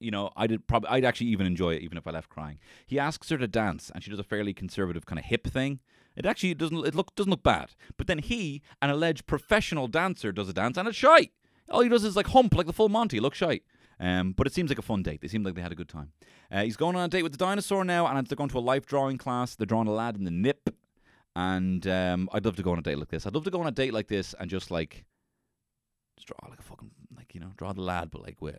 You 0.00 0.10
know, 0.10 0.30
I 0.34 0.46
did 0.46 0.66
probably. 0.66 0.88
I'd 0.88 1.04
actually 1.04 1.26
even 1.26 1.46
enjoy 1.46 1.74
it, 1.74 1.82
even 1.82 1.98
if 1.98 2.06
I 2.06 2.10
left 2.10 2.30
crying. 2.30 2.58
He 2.86 2.98
asks 2.98 3.28
her 3.28 3.36
to 3.36 3.46
dance, 3.46 3.90
and 3.94 4.02
she 4.02 4.10
does 4.10 4.18
a 4.18 4.24
fairly 4.24 4.54
conservative 4.54 5.04
kind 5.04 5.18
of 5.18 5.26
hip 5.26 5.46
thing. 5.46 5.80
It 6.16 6.26
actually 6.26 6.54
doesn't. 6.54 6.86
It 6.86 6.94
look 6.94 7.14
doesn't 7.14 7.30
look 7.30 7.42
bad. 7.42 7.70
But 7.96 8.06
then 8.06 8.18
he, 8.18 8.62
an 8.80 8.90
alleged 8.90 9.26
professional 9.26 9.88
dancer, 9.88 10.32
does 10.32 10.48
a 10.48 10.52
dance, 10.52 10.76
and 10.76 10.88
it's 10.88 10.96
shite. 10.96 11.32
All 11.70 11.82
he 11.82 11.88
does 11.88 12.04
is 12.04 12.16
like 12.16 12.28
hump, 12.28 12.54
like 12.54 12.66
the 12.66 12.72
full 12.72 12.88
Monty. 12.88 13.18
It 13.18 13.22
looks 13.22 13.38
shite. 13.38 13.64
Um, 13.98 14.32
but 14.32 14.46
it 14.46 14.52
seems 14.52 14.70
like 14.70 14.78
a 14.78 14.82
fun 14.82 15.02
date. 15.02 15.20
They 15.20 15.28
seem 15.28 15.42
like 15.42 15.54
they 15.54 15.62
had 15.62 15.72
a 15.72 15.76
good 15.76 15.88
time. 15.88 16.12
Uh, 16.50 16.62
he's 16.62 16.76
going 16.76 16.96
on 16.96 17.04
a 17.04 17.08
date 17.08 17.22
with 17.22 17.32
the 17.32 17.38
dinosaur 17.38 17.84
now, 17.84 18.06
and 18.06 18.26
they're 18.26 18.36
going 18.36 18.50
to 18.50 18.58
a 18.58 18.60
life 18.60 18.86
drawing 18.86 19.18
class. 19.18 19.54
They're 19.54 19.66
drawing 19.66 19.88
a 19.88 19.92
lad 19.92 20.16
in 20.16 20.24
the 20.24 20.30
nip. 20.30 20.70
And 21.34 21.86
um, 21.86 22.28
I'd 22.32 22.44
love 22.44 22.56
to 22.56 22.62
go 22.62 22.72
on 22.72 22.78
a 22.78 22.82
date 22.82 22.98
like 22.98 23.08
this. 23.08 23.26
I'd 23.26 23.34
love 23.34 23.44
to 23.44 23.50
go 23.50 23.60
on 23.60 23.66
a 23.66 23.72
date 23.72 23.92
like 23.92 24.08
this 24.08 24.34
and 24.38 24.48
just 24.48 24.70
like, 24.70 25.04
just 26.16 26.28
draw 26.28 26.48
like 26.48 26.60
a 26.60 26.62
fucking 26.62 26.90
like 27.14 27.34
you 27.34 27.40
know 27.40 27.52
draw 27.56 27.72
the 27.72 27.82
lad, 27.82 28.10
but 28.10 28.22
like 28.22 28.40
with, 28.40 28.56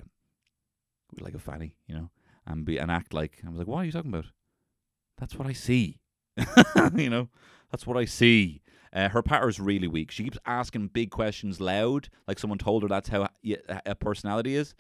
with 1.12 1.22
like 1.22 1.34
a 1.34 1.40
fanny, 1.40 1.76
you 1.88 1.96
know, 1.96 2.12
and 2.46 2.66
be 2.66 2.78
and 2.78 2.92
act 2.92 3.14
like 3.14 3.40
I 3.46 3.50
was 3.50 3.58
like, 3.58 3.68
what 3.68 3.80
are 3.80 3.86
you 3.86 3.92
talking 3.92 4.14
about? 4.14 4.26
That's 5.18 5.36
what 5.36 5.48
I 5.48 5.54
see, 5.54 6.00
you 6.96 7.10
know. 7.10 7.30
That's 7.72 7.86
what 7.86 7.98
I 7.98 8.06
see. 8.06 8.62
Uh, 8.94 9.10
her 9.10 9.22
patter's 9.22 9.60
really 9.60 9.88
weak. 9.88 10.12
She 10.12 10.24
keeps 10.24 10.38
asking 10.46 10.88
big 10.88 11.12
questions 11.12 11.60
loud, 11.60 12.10
like 12.28 12.40
someone 12.40 12.58
told 12.58 12.84
her 12.84 12.90
that's 12.90 13.10
how 13.10 13.28
a 13.86 13.96
personality 13.96 14.56
is, 14.56 14.74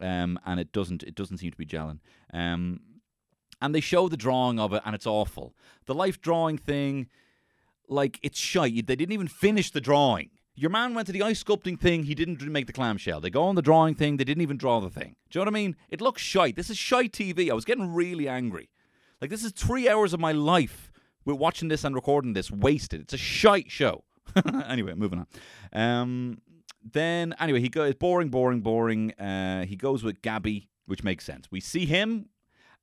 um, 0.00 0.38
and 0.44 0.58
it 0.58 0.72
doesn't. 0.72 1.02
It 1.02 1.14
doesn't 1.14 1.38
seem 1.38 1.52
to 1.52 1.56
be 1.56 1.66
gelling. 1.66 2.00
Um, 2.32 2.80
and 3.60 3.74
they 3.74 3.80
show 3.80 4.08
the 4.08 4.16
drawing 4.16 4.58
of 4.58 4.72
it, 4.72 4.82
and 4.84 4.94
it's 4.94 5.06
awful. 5.06 5.54
The 5.86 5.94
life 5.94 6.20
drawing 6.20 6.58
thing, 6.58 7.08
like 7.88 8.18
it's 8.22 8.38
shite. 8.38 8.86
They 8.86 8.96
didn't 8.96 9.12
even 9.12 9.28
finish 9.28 9.70
the 9.70 9.80
drawing. 9.80 10.30
Your 10.54 10.70
man 10.70 10.92
went 10.92 11.06
to 11.06 11.12
the 11.12 11.22
ice 11.22 11.42
sculpting 11.42 11.80
thing. 11.80 12.02
He 12.02 12.14
didn't 12.14 12.42
make 12.42 12.66
the 12.66 12.72
clamshell. 12.74 13.20
They 13.20 13.30
go 13.30 13.44
on 13.44 13.54
the 13.54 13.62
drawing 13.62 13.94
thing. 13.94 14.16
They 14.16 14.24
didn't 14.24 14.42
even 14.42 14.58
draw 14.58 14.80
the 14.80 14.90
thing. 14.90 15.16
Do 15.30 15.38
you 15.38 15.44
know 15.44 15.50
what 15.50 15.54
I 15.56 15.60
mean? 15.62 15.76
It 15.88 16.00
looks 16.00 16.20
shite. 16.20 16.56
This 16.56 16.68
is 16.68 16.76
shite 16.76 17.12
TV. 17.12 17.50
I 17.50 17.54
was 17.54 17.64
getting 17.64 17.94
really 17.94 18.28
angry. 18.28 18.68
Like 19.20 19.30
this 19.30 19.44
is 19.44 19.52
three 19.52 19.88
hours 19.88 20.12
of 20.12 20.20
my 20.20 20.32
life. 20.32 20.91
We're 21.24 21.34
watching 21.34 21.68
this 21.68 21.84
and 21.84 21.94
recording 21.94 22.32
this 22.32 22.50
wasted. 22.50 23.00
It's 23.02 23.14
a 23.14 23.18
shite 23.18 23.70
show. 23.70 24.04
anyway, 24.66 24.94
moving 24.94 25.20
on. 25.20 25.80
Um, 25.80 26.40
then 26.92 27.34
anyway, 27.38 27.60
he 27.60 27.68
goes 27.68 27.94
boring, 27.94 28.28
boring, 28.28 28.60
boring. 28.60 29.12
Uh, 29.12 29.64
he 29.64 29.76
goes 29.76 30.02
with 30.02 30.22
Gabby, 30.22 30.68
which 30.86 31.04
makes 31.04 31.24
sense. 31.24 31.46
We 31.50 31.60
see 31.60 31.86
him, 31.86 32.28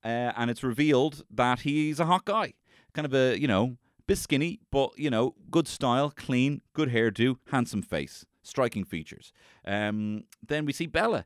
uh, 0.04 0.32
and 0.36 0.50
it's 0.50 0.62
revealed 0.62 1.24
that 1.30 1.60
he's 1.60 2.00
a 2.00 2.06
hot 2.06 2.24
guy, 2.24 2.54
kind 2.94 3.04
of 3.04 3.14
a 3.14 3.38
you 3.38 3.46
know 3.46 3.76
Bit 4.10 4.18
skinny, 4.18 4.58
but 4.72 4.98
you 4.98 5.08
know, 5.08 5.36
good 5.52 5.68
style, 5.68 6.10
clean, 6.10 6.62
good 6.72 6.88
hairdo, 6.88 7.36
handsome 7.52 7.80
face, 7.80 8.26
striking 8.42 8.82
features. 8.82 9.32
Um, 9.64 10.24
then 10.44 10.64
we 10.64 10.72
see 10.72 10.86
Bella 10.86 11.24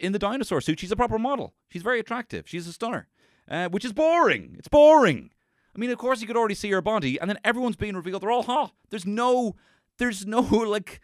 in 0.00 0.10
the 0.10 0.18
dinosaur 0.18 0.60
suit. 0.60 0.80
She's 0.80 0.90
a 0.90 0.96
proper 0.96 1.20
model. 1.20 1.54
She's 1.68 1.82
very 1.82 2.00
attractive. 2.00 2.48
She's 2.48 2.66
a 2.66 2.72
stunner, 2.72 3.06
uh, 3.48 3.68
which 3.68 3.84
is 3.84 3.92
boring. 3.92 4.56
It's 4.58 4.66
boring. 4.66 5.30
I 5.76 5.78
mean, 5.78 5.90
of 5.90 5.98
course, 5.98 6.20
you 6.20 6.26
could 6.26 6.36
already 6.36 6.54
see 6.54 6.70
her 6.70 6.80
body, 6.80 7.20
and 7.20 7.28
then 7.28 7.38
everyone's 7.44 7.76
being 7.76 7.94
revealed. 7.94 8.22
They're 8.22 8.30
all 8.30 8.44
hot. 8.44 8.72
There's 8.90 9.06
no, 9.06 9.56
there's 9.98 10.26
no 10.26 10.40
like. 10.66 11.00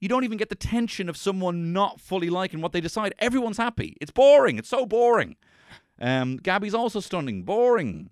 You 0.00 0.08
don't 0.08 0.24
even 0.24 0.36
get 0.36 0.50
the 0.50 0.54
tension 0.54 1.08
of 1.08 1.16
someone 1.16 1.72
not 1.72 1.98
fully 1.98 2.28
liking 2.28 2.60
what 2.60 2.72
they 2.72 2.80
decide. 2.82 3.14
Everyone's 3.18 3.56
happy. 3.56 3.96
It's 4.02 4.10
boring. 4.10 4.58
It's 4.58 4.68
so 4.68 4.84
boring. 4.84 5.36
Um, 5.98 6.36
Gabby's 6.36 6.74
also 6.74 7.00
stunning. 7.00 7.44
Boring. 7.44 8.10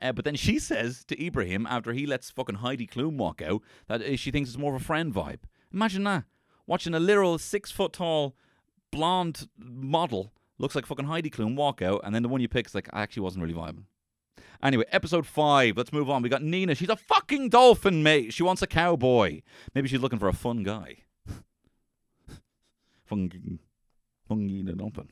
Uh, 0.00 0.12
but 0.12 0.24
then 0.24 0.36
she 0.36 0.58
says 0.60 1.04
to 1.06 1.24
Ibrahim 1.24 1.66
after 1.66 1.92
he 1.92 2.06
lets 2.06 2.30
fucking 2.30 2.56
Heidi 2.56 2.86
Klum 2.86 3.16
walk 3.16 3.42
out 3.42 3.62
that 3.88 4.02
uh, 4.02 4.16
she 4.16 4.30
thinks 4.30 4.50
it's 4.50 4.58
more 4.58 4.76
of 4.76 4.80
a 4.80 4.84
friend 4.84 5.12
vibe. 5.12 5.40
Imagine 5.72 6.04
that. 6.04 6.24
Watching 6.66 6.94
a 6.94 7.00
literal 7.00 7.38
six 7.38 7.72
foot 7.72 7.92
tall 7.92 8.36
blonde 8.92 9.48
model 9.58 10.32
looks 10.58 10.76
like 10.76 10.86
fucking 10.86 11.06
Heidi 11.06 11.30
Klum 11.30 11.56
walk 11.56 11.82
out, 11.82 12.02
and 12.04 12.14
then 12.14 12.22
the 12.22 12.28
one 12.28 12.40
you 12.40 12.48
pick 12.48 12.66
is 12.66 12.74
like, 12.74 12.88
I 12.92 13.02
actually 13.02 13.22
wasn't 13.22 13.42
really 13.42 13.58
vibing. 13.58 13.84
Anyway, 14.62 14.84
episode 14.92 15.26
five. 15.26 15.76
Let's 15.76 15.92
move 15.92 16.10
on. 16.10 16.22
We 16.22 16.28
got 16.28 16.42
Nina. 16.42 16.74
She's 16.74 16.88
a 16.88 16.96
fucking 16.96 17.48
dolphin, 17.48 18.02
mate. 18.02 18.32
She 18.32 18.42
wants 18.42 18.62
a 18.62 18.66
cowboy. 18.66 19.40
Maybe 19.74 19.88
she's 19.88 20.00
looking 20.00 20.18
for 20.18 20.28
a 20.28 20.34
fun 20.34 20.62
guy. 20.62 20.98
Fungi, 23.06 23.38
fungi 24.28 24.62
the 24.62 24.74
dolphin. 24.74 25.08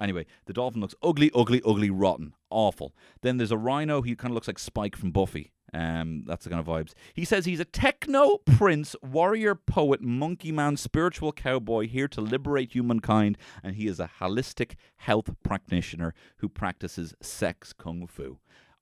Anyway, 0.00 0.26
the 0.46 0.52
dolphin 0.52 0.80
looks 0.80 0.94
ugly, 1.02 1.30
ugly, 1.34 1.62
ugly, 1.64 1.90
rotten, 1.90 2.32
awful. 2.50 2.92
Then 3.20 3.36
there's 3.36 3.52
a 3.52 3.58
rhino. 3.58 4.02
He 4.02 4.16
kind 4.16 4.32
of 4.32 4.34
looks 4.34 4.48
like 4.48 4.58
Spike 4.58 4.96
from 4.96 5.12
Buffy. 5.12 5.52
Um, 5.74 6.24
that's 6.26 6.44
the 6.44 6.50
kind 6.50 6.60
of 6.60 6.66
vibes. 6.66 6.92
He 7.14 7.24
says 7.24 7.46
he's 7.46 7.60
a 7.60 7.64
techno 7.64 8.38
prince, 8.38 8.94
warrior, 9.02 9.54
poet, 9.54 10.02
monkey 10.02 10.52
man, 10.52 10.76
spiritual 10.76 11.32
cowboy 11.32 11.88
here 11.88 12.08
to 12.08 12.20
liberate 12.20 12.72
humankind, 12.72 13.38
and 13.62 13.76
he 13.76 13.86
is 13.86 13.98
a 13.98 14.10
holistic 14.20 14.74
health 14.96 15.30
practitioner 15.42 16.14
who 16.38 16.48
practices 16.48 17.14
sex 17.22 17.72
kung 17.72 18.06
fu. 18.06 18.38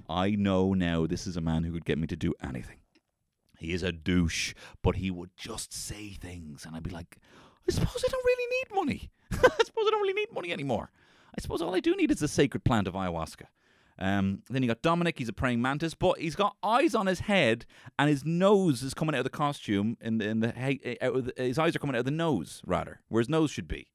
I 0.09 0.31
know 0.31 0.75
now 0.75 1.07
this 1.07 1.27
is 1.27 1.37
a 1.37 1.41
man 1.41 1.63
who 1.63 1.73
could 1.73 1.85
get 1.85 1.99
me 1.99 2.09
to 2.09 2.17
do 2.17 2.35
anything. 2.43 2.79
He 3.59 3.73
is 3.73 3.83
a 3.83 3.93
douche, 3.93 4.55
but 4.83 4.97
he 4.97 5.11
would 5.11 5.31
just 5.37 5.73
say 5.73 6.11
things, 6.21 6.65
and 6.65 6.75
I'd 6.75 6.83
be 6.83 6.91
like, 6.91 7.19
I 7.69 7.73
suppose 7.73 8.03
I 8.05 8.09
don't 8.11 8.25
really 8.25 8.57
need 8.57 8.75
money. 8.75 9.11
I 9.33 9.65
suppose 9.65 9.87
I 9.87 9.91
don't 9.91 10.01
really 10.01 10.15
need 10.15 10.33
money 10.33 10.51
anymore. 10.51 10.91
I 11.37 11.41
suppose 11.41 11.63
all 11.63 11.75
I 11.75 11.81
do 11.81 11.95
need 11.95 12.11
is 12.11 12.19
the 12.19 12.27
sacred 12.27 12.65
plant 12.65 12.89
of 12.89 12.95
ayahuasca. 12.95 13.45
Um, 14.01 14.43
then 14.49 14.63
you 14.63 14.69
got 14.69 14.83
Dominic. 14.83 15.19
He's 15.19 15.29
a 15.29 15.33
praying 15.33 15.61
mantis, 15.61 15.95
but 15.95 16.19
he's 16.19 16.35
got 16.35 16.57
eyes 16.63 16.95
on 16.95 17.07
his 17.07 17.21
head, 17.21 17.67
and 17.99 18.09
his 18.09 18.25
nose 18.25 18.83
is 18.83 18.95
coming 18.95 19.15
out 19.15 19.19
of 19.21 19.25
the 19.25 19.31
costume. 19.31 19.97
In 20.01 20.19
the, 20.19 20.31
of 20.31 20.41
the 20.41 21.33
his 21.37 21.59
eyes 21.59 21.77
are 21.77 21.79
coming 21.79 21.95
out 21.97 22.01
of 22.01 22.05
the 22.07 22.11
nose, 22.11 22.63
rather, 22.67 23.01
where 23.09 23.21
his 23.21 23.29
nose 23.29 23.51
should 23.51 23.69
be. 23.69 23.89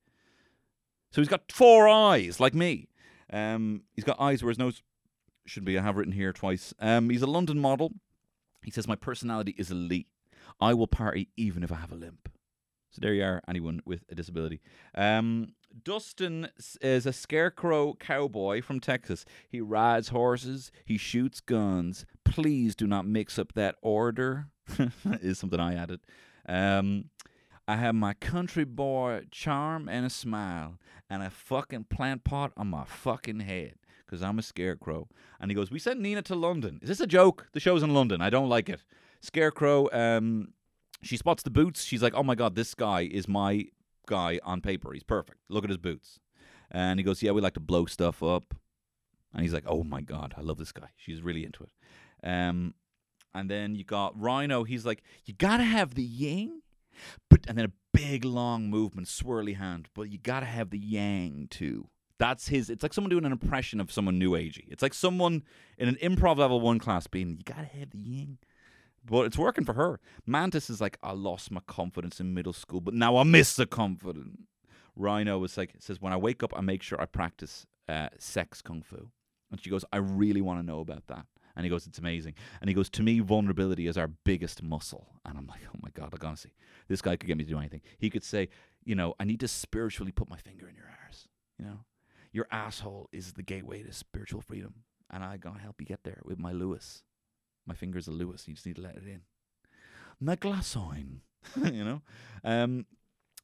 So 1.11 1.21
he's 1.21 1.29
got 1.29 1.51
four 1.51 1.87
eyes, 1.87 2.39
like 2.39 2.53
me. 2.53 2.89
Um, 3.31 3.83
he's 3.93 4.03
got 4.03 4.19
eyes 4.19 4.43
where 4.43 4.51
his 4.51 4.59
nose 4.59 4.83
should 5.45 5.65
be. 5.65 5.77
I 5.77 5.81
have 5.81 5.95
written 5.95 6.13
here 6.13 6.33
twice. 6.33 6.73
Um, 6.79 7.09
he's 7.09 7.21
a 7.21 7.27
London 7.27 7.57
model. 7.59 7.93
He 8.63 8.71
says 8.71 8.87
my 8.87 8.95
personality 8.95 9.55
is 9.57 9.71
elite. 9.71 10.07
I 10.59 10.73
will 10.73 10.87
party 10.87 11.29
even 11.35 11.63
if 11.63 11.71
I 11.71 11.75
have 11.75 11.91
a 11.91 11.95
limp. 11.95 12.29
So 12.95 13.01
there 13.01 13.13
you 13.13 13.25
are, 13.25 13.41
anyone 13.45 13.81
with 13.83 14.05
a 14.09 14.15
disability. 14.15 14.61
Um, 14.95 15.49
Dustin 15.83 16.47
is 16.79 17.05
a 17.05 17.11
scarecrow 17.11 17.93
cowboy 17.95 18.61
from 18.61 18.79
Texas. 18.79 19.25
He 19.49 19.59
rides 19.59 20.07
horses, 20.09 20.71
he 20.85 20.97
shoots 20.97 21.41
guns. 21.41 22.05
Please 22.23 22.73
do 22.73 22.87
not 22.87 23.05
mix 23.05 23.37
up 23.37 23.51
that 23.55 23.75
order, 23.81 24.47
is 25.21 25.37
something 25.39 25.59
I 25.59 25.75
added. 25.75 25.99
Um, 26.47 27.09
I 27.67 27.75
have 27.75 27.95
my 27.95 28.13
country 28.13 28.63
boy 28.63 29.23
charm 29.29 29.89
and 29.89 30.05
a 30.05 30.09
smile, 30.09 30.77
and 31.09 31.21
a 31.21 31.29
fucking 31.29 31.87
plant 31.89 32.23
pot 32.23 32.53
on 32.55 32.67
my 32.67 32.85
fucking 32.85 33.41
head, 33.41 33.73
because 34.05 34.23
I'm 34.23 34.39
a 34.39 34.41
scarecrow. 34.41 35.09
And 35.41 35.51
he 35.51 35.55
goes, 35.55 35.69
We 35.69 35.79
sent 35.79 35.99
Nina 35.99 36.21
to 36.21 36.35
London. 36.35 36.79
Is 36.81 36.87
this 36.87 37.01
a 37.01 37.07
joke? 37.07 37.49
The 37.51 37.59
show's 37.59 37.83
in 37.83 37.93
London. 37.93 38.21
I 38.21 38.29
don't 38.29 38.47
like 38.47 38.69
it. 38.69 38.79
Scarecrow, 39.19 39.89
um, 39.91 40.53
she 41.05 41.17
spots 41.17 41.43
the 41.43 41.49
boots. 41.49 41.83
She's 41.83 42.01
like, 42.01 42.13
"Oh 42.13 42.23
my 42.23 42.35
god, 42.35 42.55
this 42.55 42.73
guy 42.73 43.01
is 43.01 43.27
my 43.27 43.65
guy 44.07 44.39
on 44.43 44.61
paper. 44.61 44.91
He's 44.93 45.03
perfect. 45.03 45.39
Look 45.49 45.63
at 45.63 45.69
his 45.69 45.77
boots." 45.77 46.19
And 46.71 46.99
he 46.99 47.03
goes, 47.03 47.21
"Yeah, 47.21 47.31
we 47.31 47.41
like 47.41 47.53
to 47.53 47.59
blow 47.59 47.85
stuff 47.85 48.23
up." 48.23 48.55
And 49.33 49.43
he's 49.43 49.53
like, 49.53 49.65
"Oh 49.67 49.83
my 49.83 50.01
god, 50.01 50.33
I 50.37 50.41
love 50.41 50.57
this 50.57 50.71
guy. 50.71 50.89
She's 50.95 51.21
really 51.21 51.45
into 51.45 51.63
it." 51.63 51.71
Um, 52.27 52.73
and 53.33 53.49
then 53.49 53.75
you 53.75 53.83
got 53.83 54.19
Rhino. 54.19 54.63
He's 54.63 54.85
like, 54.85 55.03
"You 55.25 55.33
gotta 55.33 55.63
have 55.63 55.95
the 55.95 56.03
yin, 56.03 56.61
but 57.29 57.45
and 57.47 57.57
then 57.57 57.65
a 57.65 57.73
big 57.93 58.25
long 58.25 58.69
movement, 58.69 59.07
swirly 59.07 59.57
hand, 59.57 59.89
but 59.93 60.03
you 60.03 60.17
gotta 60.17 60.45
have 60.47 60.69
the 60.71 60.79
yang 60.79 61.47
too." 61.49 61.89
That's 62.17 62.47
his. 62.47 62.69
It's 62.69 62.81
like 62.81 62.93
someone 62.93 63.09
doing 63.09 63.25
an 63.25 63.33
impression 63.33 63.81
of 63.81 63.91
someone 63.91 64.17
new 64.17 64.31
agey. 64.31 64.65
It's 64.69 64.81
like 64.81 64.93
someone 64.93 65.43
in 65.77 65.89
an 65.89 65.97
improv 66.01 66.37
level 66.37 66.61
one 66.61 66.79
class 66.79 67.07
being, 67.07 67.31
"You 67.31 67.43
gotta 67.43 67.65
have 67.65 67.91
the 67.91 67.99
yin." 67.99 68.37
But 69.05 69.25
it's 69.25 69.37
working 69.37 69.65
for 69.65 69.73
her. 69.73 69.99
Mantis 70.25 70.69
is 70.69 70.81
like, 70.81 70.97
I 71.03 71.11
lost 71.11 71.51
my 71.51 71.61
confidence 71.67 72.19
in 72.19 72.33
middle 72.33 72.53
school, 72.53 72.81
but 72.81 72.93
now 72.93 73.17
I 73.17 73.23
miss 73.23 73.55
the 73.55 73.65
confidence. 73.67 74.37
Rhino 74.95 75.43
is 75.43 75.57
like, 75.57 75.75
says, 75.79 76.01
when 76.01 76.13
I 76.13 76.17
wake 76.17 76.41
up, 76.41 76.53
I 76.55 76.61
make 76.61 76.81
sure 76.81 76.99
I 76.99 77.05
practice 77.05 77.67
uh, 77.87 78.09
sex 78.17 78.61
kung 78.61 78.81
fu. 78.81 79.11
And 79.51 79.61
she 79.61 79.69
goes, 79.69 79.85
I 79.93 79.97
really 79.97 80.41
want 80.41 80.59
to 80.59 80.65
know 80.65 80.79
about 80.79 81.07
that. 81.07 81.25
And 81.55 81.63
he 81.63 81.69
goes, 81.69 81.87
it's 81.87 81.99
amazing. 81.99 82.33
And 82.59 82.69
he 82.69 82.73
goes, 82.73 82.89
to 82.91 83.03
me, 83.03 83.19
vulnerability 83.19 83.87
is 83.87 83.97
our 83.97 84.07
biggest 84.07 84.61
muscle. 84.61 85.07
And 85.25 85.37
I'm 85.37 85.47
like, 85.47 85.61
oh 85.67 85.79
my 85.81 85.89
God, 85.93 86.11
like 86.11 86.23
honestly, 86.23 86.51
this 86.87 87.01
guy 87.01 87.15
could 87.15 87.27
get 87.27 87.37
me 87.37 87.45
to 87.45 87.49
do 87.49 87.59
anything. 87.59 87.81
He 87.97 88.09
could 88.09 88.23
say, 88.23 88.49
you 88.83 88.95
know, 88.95 89.13
I 89.19 89.23
need 89.23 89.39
to 89.41 89.47
spiritually 89.47 90.11
put 90.11 90.29
my 90.29 90.37
finger 90.37 90.67
in 90.67 90.75
your 90.75 90.91
ass. 91.07 91.27
You 91.57 91.65
know, 91.65 91.79
your 92.33 92.47
asshole 92.51 93.07
is 93.13 93.33
the 93.33 93.43
gateway 93.43 93.83
to 93.83 93.93
spiritual 93.93 94.41
freedom. 94.41 94.83
And 95.09 95.23
I'm 95.23 95.39
going 95.39 95.55
to 95.55 95.61
help 95.61 95.79
you 95.79 95.85
get 95.85 96.03
there 96.03 96.21
with 96.25 96.39
my 96.39 96.51
Lewis. 96.51 97.03
My 97.65 97.73
finger's 97.73 98.07
are 98.07 98.11
Lewis. 98.11 98.47
You 98.47 98.53
just 98.53 98.65
need 98.65 98.75
to 98.75 98.81
let 98.81 98.95
it 98.95 99.03
in. 99.05 99.21
My 100.19 100.35
glass 100.35 100.75
on, 100.75 101.21
you 101.71 101.83
know. 101.83 102.01
Um. 102.43 102.85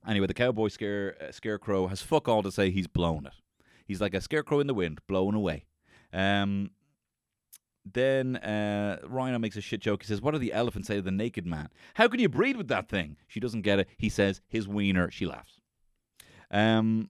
Anyway, 0.07 0.26
the 0.26 0.34
cowboy 0.34 0.69
scare 0.69 1.15
uh, 1.22 1.32
scarecrow 1.32 1.88
has 1.88 2.01
fuck 2.01 2.28
all 2.28 2.41
to 2.41 2.51
say. 2.51 2.72
He's 2.72 2.88
blown 2.88 3.28
it. 3.28 3.34
He's 3.86 4.01
like 4.01 4.13
a 4.13 4.22
scarecrow 4.22 4.59
in 4.59 4.67
the 4.67 4.74
wind, 4.74 4.99
blown 5.07 5.36
away. 5.36 5.65
Um. 6.13 6.72
Then 7.84 8.36
uh, 8.36 8.99
Rhino 9.07 9.39
makes 9.39 9.57
a 9.57 9.61
shit 9.61 9.82
joke. 9.82 10.03
He 10.03 10.07
says, 10.07 10.22
"What 10.22 10.32
do 10.32 10.38
the 10.38 10.53
elephants 10.53 10.88
say 10.88 10.95
to 10.95 11.01
the 11.01 11.11
naked 11.11 11.47
man? 11.47 11.69
How 11.95 12.07
can 12.07 12.19
you 12.19 12.30
breed 12.30 12.55
with 12.55 12.67
that 12.67 12.89
thing?" 12.89 13.17
She 13.28 13.39
doesn't 13.39 13.63
get 13.63 13.80
it. 13.80 13.88
He 13.97 14.07
says, 14.07 14.39
"His 14.47 14.67
wiener." 14.67 15.09
She 15.09 15.26
laughs. 15.26 15.59
Um, 16.51 17.09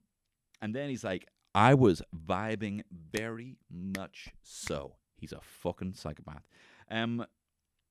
and 0.62 0.74
then 0.74 0.90
he's 0.90 1.04
like, 1.04 1.28
"I 1.54 1.74
was 1.74 2.02
vibing 2.16 2.84
very 2.90 3.58
much 3.70 4.30
so." 4.44 4.96
He's 5.18 5.34
a 5.34 5.42
fucking 5.42 5.94
psychopath. 5.96 6.44
Um, 6.92 7.26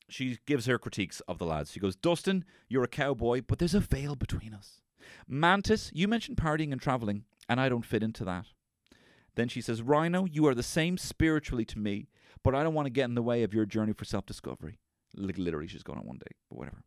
she 0.08 0.38
gives 0.46 0.66
her 0.66 0.78
critiques 0.78 1.20
of 1.20 1.38
the 1.38 1.46
lads. 1.46 1.72
She 1.72 1.80
goes, 1.80 1.96
Dustin, 1.96 2.44
you're 2.68 2.84
a 2.84 2.88
cowboy, 2.88 3.42
but 3.46 3.58
there's 3.58 3.74
a 3.74 3.80
veil 3.80 4.14
between 4.14 4.52
us. 4.52 4.80
Mantis, 5.26 5.90
you 5.94 6.06
mentioned 6.06 6.36
partying 6.36 6.72
and 6.72 6.80
traveling, 6.80 7.24
and 7.48 7.60
I 7.60 7.68
don't 7.68 7.84
fit 7.84 8.02
into 8.02 8.24
that. 8.24 8.46
Then 9.36 9.48
she 9.48 9.60
says, 9.60 9.82
Rhino, 9.82 10.24
you 10.24 10.46
are 10.46 10.54
the 10.54 10.62
same 10.62 10.98
spiritually 10.98 11.64
to 11.66 11.78
me, 11.78 12.08
but 12.42 12.54
I 12.54 12.62
don't 12.62 12.74
want 12.74 12.86
to 12.86 12.90
get 12.90 13.04
in 13.04 13.14
the 13.14 13.22
way 13.22 13.42
of 13.42 13.54
your 13.54 13.64
journey 13.64 13.92
for 13.92 14.04
self 14.04 14.26
discovery. 14.26 14.78
Like, 15.16 15.38
literally, 15.38 15.68
she's 15.68 15.82
going 15.82 15.98
on 15.98 16.06
one 16.06 16.18
day, 16.18 16.32
but 16.48 16.58
whatever. 16.58 16.82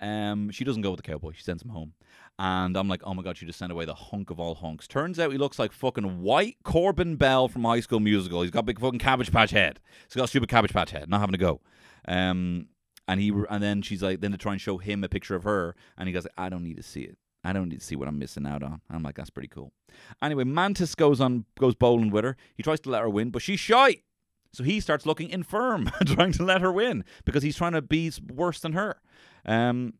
Um, 0.00 0.50
she 0.50 0.64
doesn't 0.64 0.82
go 0.82 0.90
with 0.90 1.02
the 1.02 1.10
cowboy. 1.10 1.32
She 1.32 1.42
sends 1.42 1.62
him 1.62 1.70
home. 1.70 1.94
And 2.38 2.76
I'm 2.76 2.88
like, 2.88 3.02
oh 3.04 3.14
my 3.14 3.22
God, 3.22 3.36
she 3.36 3.46
just 3.46 3.58
sent 3.58 3.70
away 3.70 3.84
the 3.84 3.94
hunk 3.94 4.30
of 4.30 4.40
all 4.40 4.56
hunks. 4.56 4.88
Turns 4.88 5.20
out 5.20 5.30
he 5.30 5.38
looks 5.38 5.58
like 5.58 5.72
fucking 5.72 6.20
white 6.20 6.56
Corbin 6.64 7.16
Bleu 7.16 7.48
from 7.48 7.64
High 7.64 7.80
School 7.80 8.00
Musical. 8.00 8.42
He's 8.42 8.50
got 8.50 8.60
a 8.60 8.64
big 8.64 8.80
fucking 8.80 8.98
cabbage 8.98 9.30
patch 9.30 9.52
head. 9.52 9.80
He's 10.08 10.16
got 10.16 10.24
a 10.24 10.28
stupid 10.28 10.48
cabbage 10.48 10.72
patch 10.72 10.90
head, 10.90 11.08
not 11.08 11.20
having 11.20 11.32
to 11.34 11.38
go. 11.38 11.60
Um, 12.08 12.66
and 13.06 13.20
he 13.20 13.32
and 13.50 13.62
then 13.62 13.82
she's 13.82 14.02
like, 14.02 14.20
then 14.20 14.32
to 14.32 14.38
try 14.38 14.52
and 14.52 14.60
show 14.60 14.78
him 14.78 15.04
a 15.04 15.08
picture 15.08 15.36
of 15.36 15.44
her, 15.44 15.76
and 15.96 16.08
he 16.08 16.12
goes, 16.12 16.26
I 16.36 16.48
don't 16.48 16.64
need 16.64 16.76
to 16.76 16.82
see 16.82 17.02
it. 17.02 17.18
I 17.44 17.52
don't 17.52 17.68
need 17.68 17.80
to 17.80 17.86
see 17.86 17.94
what 17.96 18.08
I'm 18.08 18.18
missing 18.18 18.46
out 18.46 18.62
on. 18.62 18.80
And 18.88 18.96
I'm 18.96 19.02
like, 19.02 19.16
that's 19.16 19.30
pretty 19.30 19.48
cool. 19.48 19.72
Anyway, 20.22 20.44
Mantis 20.44 20.94
goes 20.94 21.20
on 21.20 21.44
goes 21.58 21.74
bowling 21.74 22.10
with 22.10 22.24
her. 22.24 22.36
He 22.54 22.62
tries 22.62 22.80
to 22.80 22.90
let 22.90 23.02
her 23.02 23.10
win, 23.10 23.30
but 23.30 23.42
she's 23.42 23.60
shy. 23.60 23.98
So 24.54 24.64
he 24.64 24.80
starts 24.80 25.04
looking 25.04 25.30
infirm, 25.30 25.90
trying 26.06 26.32
to 26.32 26.44
let 26.44 26.60
her 26.60 26.72
win 26.72 27.04
because 27.24 27.42
he's 27.42 27.56
trying 27.56 27.72
to 27.72 27.82
be 27.82 28.12
worse 28.32 28.60
than 28.60 28.72
her. 28.72 29.00
Um, 29.44 29.94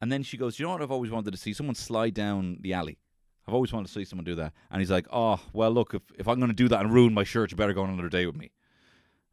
and 0.00 0.10
then 0.10 0.22
she 0.22 0.36
goes, 0.36 0.58
You 0.58 0.66
know 0.66 0.72
what 0.72 0.82
I've 0.82 0.90
always 0.90 1.10
wanted 1.10 1.30
to 1.32 1.36
see? 1.36 1.52
Someone 1.52 1.74
slide 1.74 2.14
down 2.14 2.58
the 2.60 2.72
alley. 2.72 2.98
I've 3.46 3.54
always 3.54 3.72
wanted 3.72 3.88
to 3.88 3.92
see 3.92 4.04
someone 4.04 4.24
do 4.24 4.34
that. 4.36 4.52
And 4.70 4.80
he's 4.80 4.90
like, 4.90 5.06
Oh, 5.12 5.40
well, 5.52 5.70
look, 5.70 5.94
if, 5.94 6.02
if 6.18 6.28
I'm 6.28 6.38
going 6.38 6.50
to 6.50 6.56
do 6.56 6.68
that 6.68 6.80
and 6.80 6.92
ruin 6.92 7.14
my 7.14 7.24
shirt, 7.24 7.50
you 7.50 7.56
better 7.56 7.72
go 7.72 7.82
on 7.82 7.90
another 7.90 8.08
day 8.08 8.26
with 8.26 8.36
me. 8.36 8.50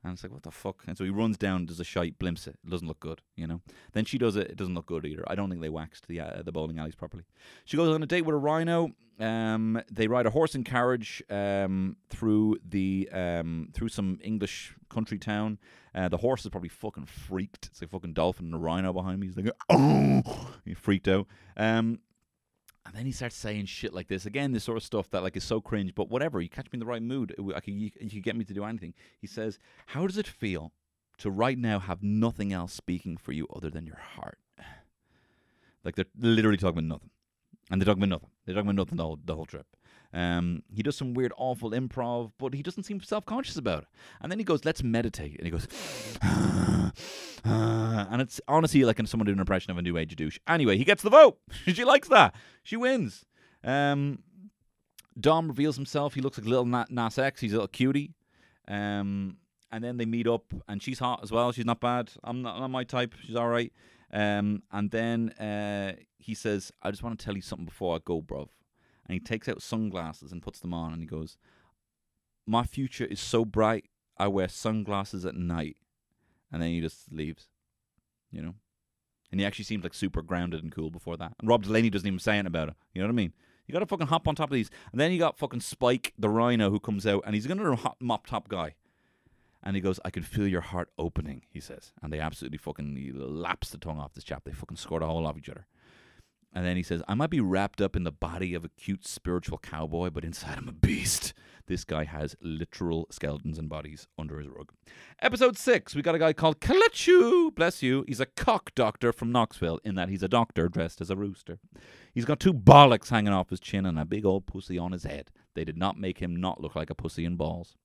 And 0.04 0.14
it's 0.14 0.24
like, 0.24 0.32
what 0.32 0.44
the 0.44 0.52
fuck? 0.52 0.84
And 0.88 0.98
so 0.98 1.04
he 1.04 1.10
runs 1.10 1.38
down, 1.38 1.66
does 1.66 1.80
a 1.80 1.84
shite, 1.84 2.18
blimps 2.20 2.48
it. 2.48 2.56
It 2.64 2.70
doesn't 2.70 2.88
look 2.88 3.02
good, 3.02 3.22
you 3.36 3.46
know. 3.48 3.62
Then 3.92 4.06
she 4.06 4.18
does 4.18 4.36
it. 4.38 4.50
It 4.50 4.56
doesn't 4.56 4.74
look 4.74 4.86
good 4.86 5.06
either. 5.06 5.24
I 5.28 5.36
don't 5.36 5.50
think 5.50 5.62
they 5.62 5.70
waxed 5.70 6.08
the 6.08 6.22
uh, 6.22 6.42
the 6.44 6.52
bowling 6.52 6.80
alleys 6.80 6.96
properly. 6.96 7.24
She 7.66 7.76
goes 7.76 7.94
on 7.94 8.02
a 8.02 8.06
date 8.06 8.22
with 8.22 8.36
a 8.36 8.40
rhino. 8.40 8.92
Um, 9.20 9.82
they 9.92 10.08
ride 10.08 10.26
a 10.26 10.30
horse 10.30 10.56
and 10.56 10.64
carriage 10.64 11.22
um, 11.30 11.98
through 12.10 12.60
the 12.68 13.10
um, 13.12 13.70
through 13.74 13.90
some 13.90 14.20
English 14.24 14.74
country 14.90 15.20
town. 15.20 15.58
Uh, 15.94 16.08
the 16.08 16.18
horse 16.18 16.46
is 16.46 16.50
probably 16.50 16.70
fucking 16.70 17.06
freaked. 17.06 17.68
It's 17.68 17.82
a 17.82 17.88
fucking 17.88 18.14
dolphin 18.14 18.46
and 18.46 18.56
a 18.56 18.58
rhino 18.58 18.94
behind 18.94 19.20
me. 19.20 19.28
He's 19.28 19.36
like, 19.36 19.52
oh, 19.70 20.54
he 20.64 20.74
freaked 20.74 21.10
out. 21.10 21.28
Um, 21.58 22.00
and 22.86 22.96
then 22.96 23.06
he 23.06 23.12
starts 23.12 23.36
saying 23.36 23.66
shit 23.66 23.94
like 23.94 24.08
this 24.08 24.26
again. 24.26 24.52
This 24.52 24.64
sort 24.64 24.78
of 24.78 24.84
stuff 24.84 25.10
that 25.12 25.24
like 25.24 25.36
is 25.36 25.44
so 25.44 25.62
cringe, 25.62 25.94
but 25.96 26.10
whatever. 26.10 26.42
You 26.42 26.50
catch 26.50 26.66
me 26.66 26.78
in 26.78 26.80
the 26.80 26.86
right 26.86 27.02
mood. 27.02 27.36
I 27.56 27.60
could, 27.60 27.74
you, 27.74 27.92
you 28.00 28.22
get 28.22 28.36
me 28.36 28.46
to 28.46 28.54
do 28.54 28.64
anything. 28.64 28.94
He 29.20 29.28
says, 29.28 29.60
"How 29.88 30.08
does 30.08 30.18
it 30.18 30.28
feel 30.28 30.72
to 31.20 31.30
right 31.30 31.58
now 31.58 31.80
have 31.80 32.02
nothing 32.02 32.54
else 32.54 32.74
speaking 32.74 33.18
for 33.18 33.32
you 33.32 33.48
other 33.56 33.70
than 33.70 33.86
your 33.86 34.00
heart?" 34.00 34.40
Like 35.86 35.96
they're 35.96 36.06
literally 36.20 36.58
talking 36.58 36.80
about 36.80 36.90
nothing, 36.90 37.10
and 37.72 37.80
they're 37.80 37.86
talking 37.86 38.04
about 38.04 38.10
nothing. 38.10 38.30
They're 38.46 38.54
talking 38.54 38.68
about 38.68 38.76
nothing 38.76 38.98
the 38.98 39.04
whole 39.04 39.20
the 39.24 39.36
whole 39.36 39.46
trip. 39.46 39.66
Um, 40.14 40.64
he 40.74 40.82
does 40.82 40.96
some 40.96 41.14
weird, 41.14 41.32
awful 41.38 41.72
improv, 41.72 42.32
but 42.40 42.54
he 42.54 42.64
doesn't 42.64 42.84
seem 42.84 43.02
self 43.02 43.26
conscious 43.26 43.58
about 43.58 43.84
it. 43.84 43.90
And 44.22 44.32
then 44.32 44.40
he 44.40 44.46
goes, 44.46 44.66
"Let's 44.66 44.84
meditate," 44.84 45.38
and 45.38 45.46
he 45.46 45.52
goes, 45.52 45.68
and 47.44 48.22
it's 48.22 48.42
honestly 48.48 48.84
like 48.86 49.00
someone 49.08 49.26
doing 49.26 49.38
an 49.38 49.42
impression 49.42 49.72
of 49.72 49.78
a 49.78 49.82
new 49.82 49.98
age 49.98 50.16
douche. 50.16 50.40
Anyway, 50.48 50.78
he 50.78 50.84
gets 50.84 51.04
the 51.04 51.10
vote. 51.10 51.38
she 51.68 51.84
likes 51.84 52.08
that. 52.08 52.34
She 52.64 52.76
wins. 52.76 53.26
Um, 53.64 54.24
Dom 55.20 55.48
reveals 55.48 55.76
himself. 55.76 56.14
He 56.16 56.22
looks 56.22 56.38
like 56.38 56.48
Lil 56.48 56.66
Na- 56.66 56.86
Nas 56.90 57.18
X. 57.20 57.42
He's 57.42 57.52
a 57.54 57.56
little 57.56 57.68
cutie. 57.68 58.14
Um, 58.68 59.38
and 59.72 59.84
then 59.84 59.98
they 59.98 60.06
meet 60.06 60.28
up, 60.28 60.54
and 60.68 60.82
she's 60.82 61.00
hot 61.00 61.20
as 61.22 61.32
well. 61.32 61.52
She's 61.52 61.66
not 61.66 61.80
bad. 61.80 62.12
I'm 62.24 62.42
not, 62.42 62.60
not 62.60 62.70
my 62.70 62.84
type. 62.84 63.14
She's 63.22 63.36
all 63.36 63.50
right. 63.50 63.72
Um, 64.12 64.64
and 64.72 64.90
then 64.90 65.30
uh, 65.32 65.94
he 66.18 66.34
says, 66.34 66.72
"I 66.82 66.90
just 66.90 67.04
want 67.04 67.20
to 67.20 67.24
tell 67.24 67.36
you 67.36 67.42
something 67.42 67.66
before 67.66 67.96
I 67.96 68.00
go, 68.04 68.22
bruv." 68.22 68.48
And 69.10 69.16
he 69.16 69.20
takes 69.20 69.50
out 69.50 69.64
sunglasses 69.64 70.32
and 70.32 70.44
puts 70.44 70.60
them 70.60 70.72
on, 70.72 70.94
and 70.94 71.02
he 71.02 71.08
goes, 71.08 71.36
"My 72.46 72.64
future 72.64 73.06
is 73.06 73.20
so 73.20 73.44
bright. 73.44 73.90
I 74.18 74.28
wear 74.28 74.48
sunglasses 74.48 75.26
at 75.26 75.34
night." 75.34 75.78
And 76.52 76.62
then 76.62 76.70
he 76.70 76.80
just 76.80 77.12
leaves, 77.12 77.48
you 78.32 78.44
know. 78.44 78.54
And 79.32 79.40
he 79.40 79.48
actually 79.48 79.66
seems 79.66 79.84
like 79.84 79.96
super 79.96 80.22
grounded 80.22 80.62
and 80.62 80.72
cool 80.72 80.92
before 80.92 81.18
that. 81.18 81.34
And 81.40 81.50
Rob 81.50 81.64
Delaney 81.64 81.90
doesn't 81.90 82.08
even 82.08 82.20
say 82.20 82.34
anything 82.34 82.46
about 82.46 82.70
it. 82.70 82.76
You 82.94 83.02
know 83.02 83.08
what 83.08 83.14
I 83.14 83.16
mean? 83.16 83.34
You 83.66 83.74
got 83.74 83.80
to 83.80 83.88
fucking 83.88 84.08
hop 84.08 84.28
on 84.28 84.36
top 84.36 84.50
of 84.50 84.54
these. 84.54 84.70
And 84.92 85.02
then 85.02 85.12
you 85.12 85.20
got 85.20 85.38
fucking 85.38 85.62
Spike, 85.62 86.14
the 86.18 86.30
rhino, 86.30 86.70
who 86.70 86.80
comes 86.80 87.06
out, 87.08 87.24
and 87.26 87.36
he's 87.36 87.46
another 87.46 87.78
mop 88.00 88.28
top 88.28 88.48
guy. 88.48 88.76
And 89.62 89.76
he 89.76 89.82
goes, 89.82 90.00
I 90.06 90.10
can 90.10 90.24
feel 90.24 90.48
your 90.48 90.62
heart 90.62 90.90
opening, 90.98 91.44
he 91.50 91.60
says. 91.60 91.94
And 92.02 92.14
they 92.14 92.20
absolutely 92.20 92.58
fucking 92.58 93.12
laps 93.16 93.70
the 93.70 93.78
tongue 93.78 94.00
off 94.00 94.14
this 94.14 94.24
chap. 94.24 94.44
They 94.46 94.54
fucking 94.54 94.78
score 94.78 95.00
the 95.00 95.06
whole 95.06 95.28
off 95.28 95.38
each 95.38 95.50
other. 95.50 95.68
And 96.52 96.66
then 96.66 96.78
he 96.78 96.84
says, 96.84 97.04
I 97.08 97.14
might 97.14 97.30
be 97.30 97.40
wrapped 97.40 97.80
up 97.80 97.96
in 97.96 98.04
the 98.04 98.12
body 98.12 98.56
of 98.56 98.66
a 98.66 98.70
cute 98.70 99.08
spiritual 99.08 99.60
cowboy, 99.60 100.10
but 100.10 100.24
inside 100.24 100.58
I'm 100.58 100.68
a 100.68 100.72
beast. 100.74 101.34
This 101.68 101.84
guy 101.84 102.06
has 102.06 102.36
literal 102.42 103.06
skeletons 103.12 103.60
and 103.60 103.70
bodies 103.70 104.08
under 104.18 104.40
his 104.40 104.48
rug. 104.48 104.72
Episode 105.22 105.56
six, 105.56 105.94
we 105.94 106.02
got 106.02 106.16
a 106.16 106.20
guy 106.20 106.34
called 106.34 106.60
Kalechu. 106.60 107.54
Bless 107.54 107.84
you. 107.84 108.04
He's 108.08 108.20
a 108.20 108.26
cock 108.26 108.72
doctor 108.74 109.14
from 109.14 109.32
Knoxville, 109.32 109.80
in 109.84 109.94
that 109.94 110.10
he's 110.10 110.24
a 110.24 110.28
doctor 110.28 110.68
dressed 110.68 111.02
as 111.02 111.12
a 111.12 111.16
rooster. 111.16 111.60
He's 112.12 112.26
got 112.26 112.40
two 112.40 112.54
bollocks 112.54 113.10
hanging 113.10 113.34
off 113.34 113.52
his 113.52 113.60
chin 113.60 113.86
and 113.86 114.00
a 114.00 114.06
big 114.06 114.26
old 114.26 114.48
pussy 114.48 114.80
on 114.80 114.92
his 114.92 115.04
head. 115.04 115.30
They 115.54 115.64
did 115.64 115.78
not 115.78 116.00
make 116.00 116.18
him 116.18 116.36
not 116.36 116.60
look 116.60 116.76
like 116.76 116.90
a 116.90 116.96
pussy 116.96 117.26
and 117.26 117.38
balls. 117.38 117.76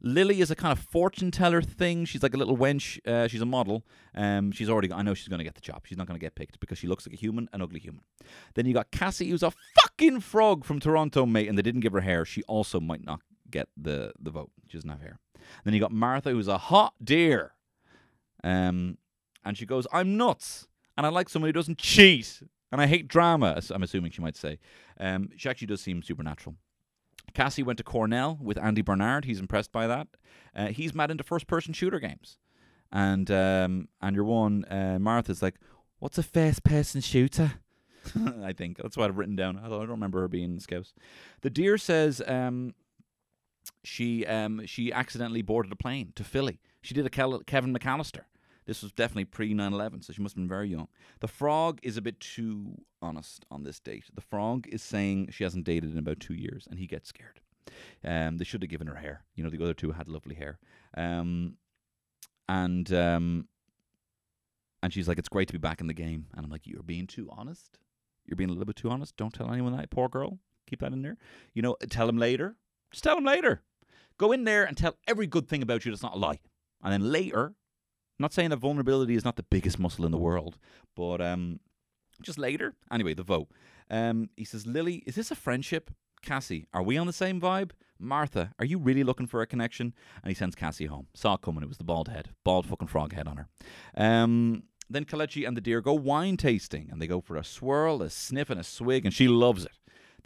Lily 0.00 0.40
is 0.40 0.50
a 0.50 0.56
kind 0.56 0.72
of 0.72 0.78
fortune 0.78 1.30
teller 1.30 1.62
thing. 1.62 2.04
She's 2.04 2.22
like 2.22 2.34
a 2.34 2.36
little 2.36 2.56
wench. 2.56 2.98
Uh, 3.06 3.28
she's 3.28 3.40
a 3.40 3.46
model. 3.46 3.84
Um, 4.14 4.52
she's 4.52 4.68
already. 4.68 4.92
I 4.92 5.02
know 5.02 5.14
she's 5.14 5.28
going 5.28 5.38
to 5.38 5.44
get 5.44 5.54
the 5.54 5.60
job. 5.60 5.82
She's 5.86 5.98
not 5.98 6.06
going 6.06 6.18
to 6.18 6.24
get 6.24 6.34
picked 6.34 6.60
because 6.60 6.78
she 6.78 6.86
looks 6.86 7.06
like 7.06 7.14
a 7.14 7.16
human, 7.16 7.48
an 7.52 7.62
ugly 7.62 7.80
human. 7.80 8.02
Then 8.54 8.66
you 8.66 8.74
got 8.74 8.90
Cassie, 8.90 9.30
who's 9.30 9.42
a 9.42 9.52
fucking 9.80 10.20
frog 10.20 10.64
from 10.64 10.80
Toronto, 10.80 11.26
mate, 11.26 11.48
and 11.48 11.56
they 11.56 11.62
didn't 11.62 11.80
give 11.80 11.92
her 11.92 12.00
hair. 12.00 12.24
She 12.24 12.42
also 12.44 12.80
might 12.80 13.04
not 13.04 13.20
get 13.50 13.68
the 13.76 14.12
the 14.20 14.30
vote. 14.30 14.50
She 14.68 14.76
doesn't 14.76 14.90
have 14.90 15.00
hair. 15.00 15.18
Then 15.64 15.74
you 15.74 15.80
got 15.80 15.92
Martha, 15.92 16.30
who's 16.30 16.48
a 16.48 16.58
hot 16.58 16.94
deer. 17.02 17.52
Um, 18.42 18.98
and 19.44 19.56
she 19.56 19.66
goes, 19.66 19.86
"I'm 19.92 20.16
nuts, 20.16 20.66
and 20.96 21.06
I 21.06 21.08
like 21.08 21.28
someone 21.28 21.48
who 21.48 21.52
doesn't 21.52 21.78
cheat, 21.78 22.42
and 22.72 22.80
I 22.80 22.86
hate 22.86 23.08
drama." 23.08 23.60
I'm 23.70 23.82
assuming 23.82 24.10
she 24.10 24.22
might 24.22 24.36
say. 24.36 24.58
Um, 24.98 25.30
she 25.36 25.48
actually 25.48 25.68
does 25.68 25.80
seem 25.80 26.02
supernatural. 26.02 26.56
Cassie 27.34 27.62
went 27.62 27.78
to 27.78 27.84
Cornell 27.84 28.38
with 28.40 28.58
Andy 28.58 28.82
Bernard. 28.82 29.24
He's 29.24 29.40
impressed 29.40 29.72
by 29.72 29.86
that. 29.86 30.08
Uh, 30.54 30.66
he's 30.68 30.94
mad 30.94 31.10
into 31.10 31.24
first-person 31.24 31.74
shooter 31.74 32.00
games, 32.00 32.38
and 32.90 33.30
um, 33.30 33.88
and 34.00 34.16
your 34.16 34.24
one 34.24 34.64
uh, 34.66 34.98
Martha's 35.00 35.42
like, 35.42 35.56
"What's 35.98 36.18
a 36.18 36.22
first-person 36.22 37.00
shooter?" 37.02 37.54
I 38.42 38.52
think 38.52 38.78
that's 38.78 38.96
what 38.96 39.08
I've 39.08 39.18
written 39.18 39.36
down. 39.36 39.58
I 39.58 39.68
don't 39.68 39.88
remember 39.88 40.20
her 40.20 40.28
being 40.28 40.60
in. 40.70 40.84
The 41.42 41.50
deer 41.50 41.76
says 41.76 42.22
um, 42.26 42.74
she 43.82 44.24
um, 44.26 44.64
she 44.66 44.92
accidentally 44.92 45.42
boarded 45.42 45.72
a 45.72 45.76
plane 45.76 46.12
to 46.16 46.24
Philly. 46.24 46.60
She 46.82 46.94
did 46.94 47.06
a 47.06 47.10
Kel- 47.10 47.42
Kevin 47.46 47.74
McCallister. 47.74 48.22
This 48.66 48.82
was 48.82 48.92
definitely 48.92 49.26
pre 49.26 49.54
9 49.54 49.72
11, 49.72 50.02
so 50.02 50.12
she 50.12 50.22
must 50.22 50.34
have 50.34 50.42
been 50.42 50.48
very 50.48 50.68
young. 50.68 50.88
The 51.20 51.28
frog 51.28 51.78
is 51.82 51.96
a 51.96 52.02
bit 52.02 52.18
too 52.20 52.82
honest 53.00 53.44
on 53.50 53.62
this 53.62 53.78
date. 53.78 54.04
The 54.12 54.20
frog 54.20 54.66
is 54.68 54.82
saying 54.82 55.28
she 55.30 55.44
hasn't 55.44 55.64
dated 55.64 55.92
in 55.92 55.98
about 55.98 56.20
two 56.20 56.34
years, 56.34 56.66
and 56.68 56.78
he 56.78 56.86
gets 56.86 57.08
scared. 57.08 57.40
Um, 58.04 58.38
they 58.38 58.44
should 58.44 58.62
have 58.62 58.70
given 58.70 58.86
her 58.86 58.96
hair. 58.96 59.24
You 59.34 59.44
know, 59.44 59.50
the 59.50 59.62
other 59.62 59.74
two 59.74 59.92
had 59.92 60.08
lovely 60.08 60.34
hair. 60.34 60.58
Um, 60.96 61.54
and 62.48 62.92
um, 62.92 63.48
and 64.82 64.92
she's 64.92 65.08
like, 65.08 65.18
"It's 65.18 65.28
great 65.28 65.48
to 65.48 65.54
be 65.54 65.58
back 65.58 65.80
in 65.80 65.86
the 65.86 65.94
game." 65.94 66.26
And 66.34 66.44
I'm 66.44 66.50
like, 66.50 66.66
"You're 66.66 66.82
being 66.82 67.06
too 67.06 67.28
honest. 67.30 67.78
You're 68.26 68.36
being 68.36 68.50
a 68.50 68.52
little 68.52 68.66
bit 68.66 68.76
too 68.76 68.90
honest. 68.90 69.16
Don't 69.16 69.32
tell 69.32 69.52
anyone 69.52 69.76
that, 69.76 69.90
poor 69.90 70.08
girl. 70.08 70.38
Keep 70.68 70.80
that 70.80 70.92
in 70.92 71.02
there. 71.02 71.16
You 71.54 71.62
know, 71.62 71.76
tell 71.88 72.08
him 72.08 72.18
later. 72.18 72.56
Just 72.90 73.04
tell 73.04 73.16
him 73.16 73.24
later. 73.24 73.62
Go 74.18 74.32
in 74.32 74.44
there 74.44 74.64
and 74.64 74.76
tell 74.76 74.96
every 75.06 75.26
good 75.26 75.48
thing 75.48 75.62
about 75.62 75.84
you 75.84 75.92
that's 75.92 76.02
not 76.02 76.14
a 76.14 76.18
lie. 76.18 76.40
And 76.82 76.92
then 76.92 77.12
later, 77.12 77.54
not 78.18 78.32
saying 78.32 78.50
that 78.50 78.56
vulnerability 78.56 79.14
is 79.14 79.24
not 79.24 79.36
the 79.36 79.42
biggest 79.44 79.78
muscle 79.78 80.04
in 80.04 80.12
the 80.12 80.18
world, 80.18 80.58
but 80.94 81.20
um, 81.20 81.60
just 82.22 82.38
later. 82.38 82.74
Anyway, 82.90 83.14
the 83.14 83.22
vote. 83.22 83.48
Um, 83.90 84.30
he 84.36 84.44
says, 84.44 84.66
Lily, 84.66 85.02
is 85.06 85.14
this 85.14 85.30
a 85.30 85.36
friendship? 85.36 85.90
Cassie, 86.22 86.66
are 86.72 86.82
we 86.82 86.96
on 86.96 87.06
the 87.06 87.12
same 87.12 87.40
vibe? 87.40 87.70
Martha, 87.98 88.52
are 88.58 88.64
you 88.64 88.78
really 88.78 89.04
looking 89.04 89.26
for 89.26 89.40
a 89.42 89.46
connection? 89.46 89.94
And 90.22 90.30
he 90.30 90.34
sends 90.34 90.54
Cassie 90.54 90.86
home. 90.86 91.06
Saw 91.14 91.34
it 91.34 91.42
coming. 91.42 91.62
It 91.62 91.68
was 91.68 91.78
the 91.78 91.84
bald 91.84 92.08
head, 92.08 92.30
bald 92.44 92.66
fucking 92.66 92.88
frog 92.88 93.12
head 93.12 93.28
on 93.28 93.36
her. 93.36 93.48
Um, 93.96 94.64
then 94.88 95.04
Kalechi 95.04 95.46
and 95.46 95.56
the 95.56 95.60
deer 95.60 95.80
go 95.80 95.94
wine 95.94 96.36
tasting, 96.36 96.88
and 96.90 97.00
they 97.00 97.06
go 97.06 97.20
for 97.20 97.36
a 97.36 97.44
swirl, 97.44 98.02
a 98.02 98.10
sniff, 98.10 98.50
and 98.50 98.60
a 98.60 98.64
swig, 98.64 99.04
and 99.04 99.14
she 99.14 99.28
loves 99.28 99.64
it. 99.64 99.72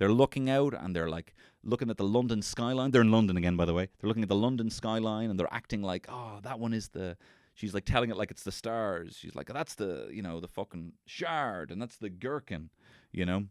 They're 0.00 0.10
looking 0.10 0.48
out 0.48 0.72
and 0.72 0.96
they're 0.96 1.10
like 1.10 1.34
looking 1.62 1.90
at 1.90 1.98
the 1.98 2.04
London 2.04 2.40
skyline. 2.40 2.90
They're 2.90 3.02
in 3.02 3.12
London 3.12 3.36
again, 3.36 3.56
by 3.56 3.66
the 3.66 3.74
way. 3.74 3.88
They're 4.00 4.08
looking 4.08 4.22
at 4.22 4.30
the 4.30 4.34
London 4.34 4.70
skyline 4.70 5.28
and 5.28 5.38
they're 5.38 5.52
acting 5.52 5.82
like, 5.82 6.06
oh, 6.08 6.38
that 6.42 6.58
one 6.58 6.72
is 6.72 6.88
the. 6.88 7.18
She's 7.54 7.74
like 7.74 7.84
telling 7.84 8.10
it 8.10 8.16
like 8.16 8.30
it's 8.30 8.42
the 8.42 8.52
stars. 8.52 9.16
She's 9.18 9.34
like, 9.34 9.52
that's 9.52 9.74
the, 9.74 10.08
you 10.12 10.22
know, 10.22 10.40
the 10.40 10.48
fucking 10.48 10.92
shard 11.06 11.70
and 11.70 11.80
that's 11.80 11.96
the 11.96 12.08
gherkin, 12.08 12.70
you 13.12 13.26
know? 13.26 13.44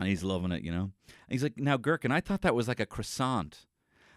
And 0.00 0.08
he's 0.08 0.24
loving 0.24 0.52
it, 0.52 0.62
you 0.62 0.72
know? 0.72 0.90
And 1.06 1.30
he's 1.30 1.42
like, 1.42 1.58
now, 1.58 1.76
gherkin, 1.76 2.12
I 2.12 2.20
thought 2.20 2.42
that 2.42 2.54
was 2.54 2.68
like 2.68 2.80
a 2.80 2.86
croissant. 2.86 3.66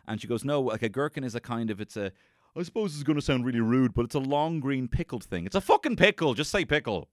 And 0.07 0.19
she 0.19 0.27
goes, 0.27 0.43
no, 0.43 0.61
like 0.61 0.81
a 0.81 0.89
gherkin 0.89 1.23
is 1.23 1.35
a 1.35 1.39
kind 1.39 1.69
of, 1.69 1.79
it's 1.79 1.97
a, 1.97 2.11
I 2.55 2.63
suppose 2.63 2.95
it's 2.95 3.03
going 3.03 3.17
to 3.17 3.21
sound 3.21 3.45
really 3.45 3.61
rude, 3.61 3.93
but 3.93 4.05
it's 4.05 4.15
a 4.15 4.19
long 4.19 4.59
green 4.59 4.87
pickled 4.87 5.23
thing. 5.23 5.45
It's 5.45 5.55
a 5.55 5.61
fucking 5.61 5.95
pickle. 5.95 6.33
Just 6.33 6.51
say 6.51 6.65
pickle. 6.65 7.09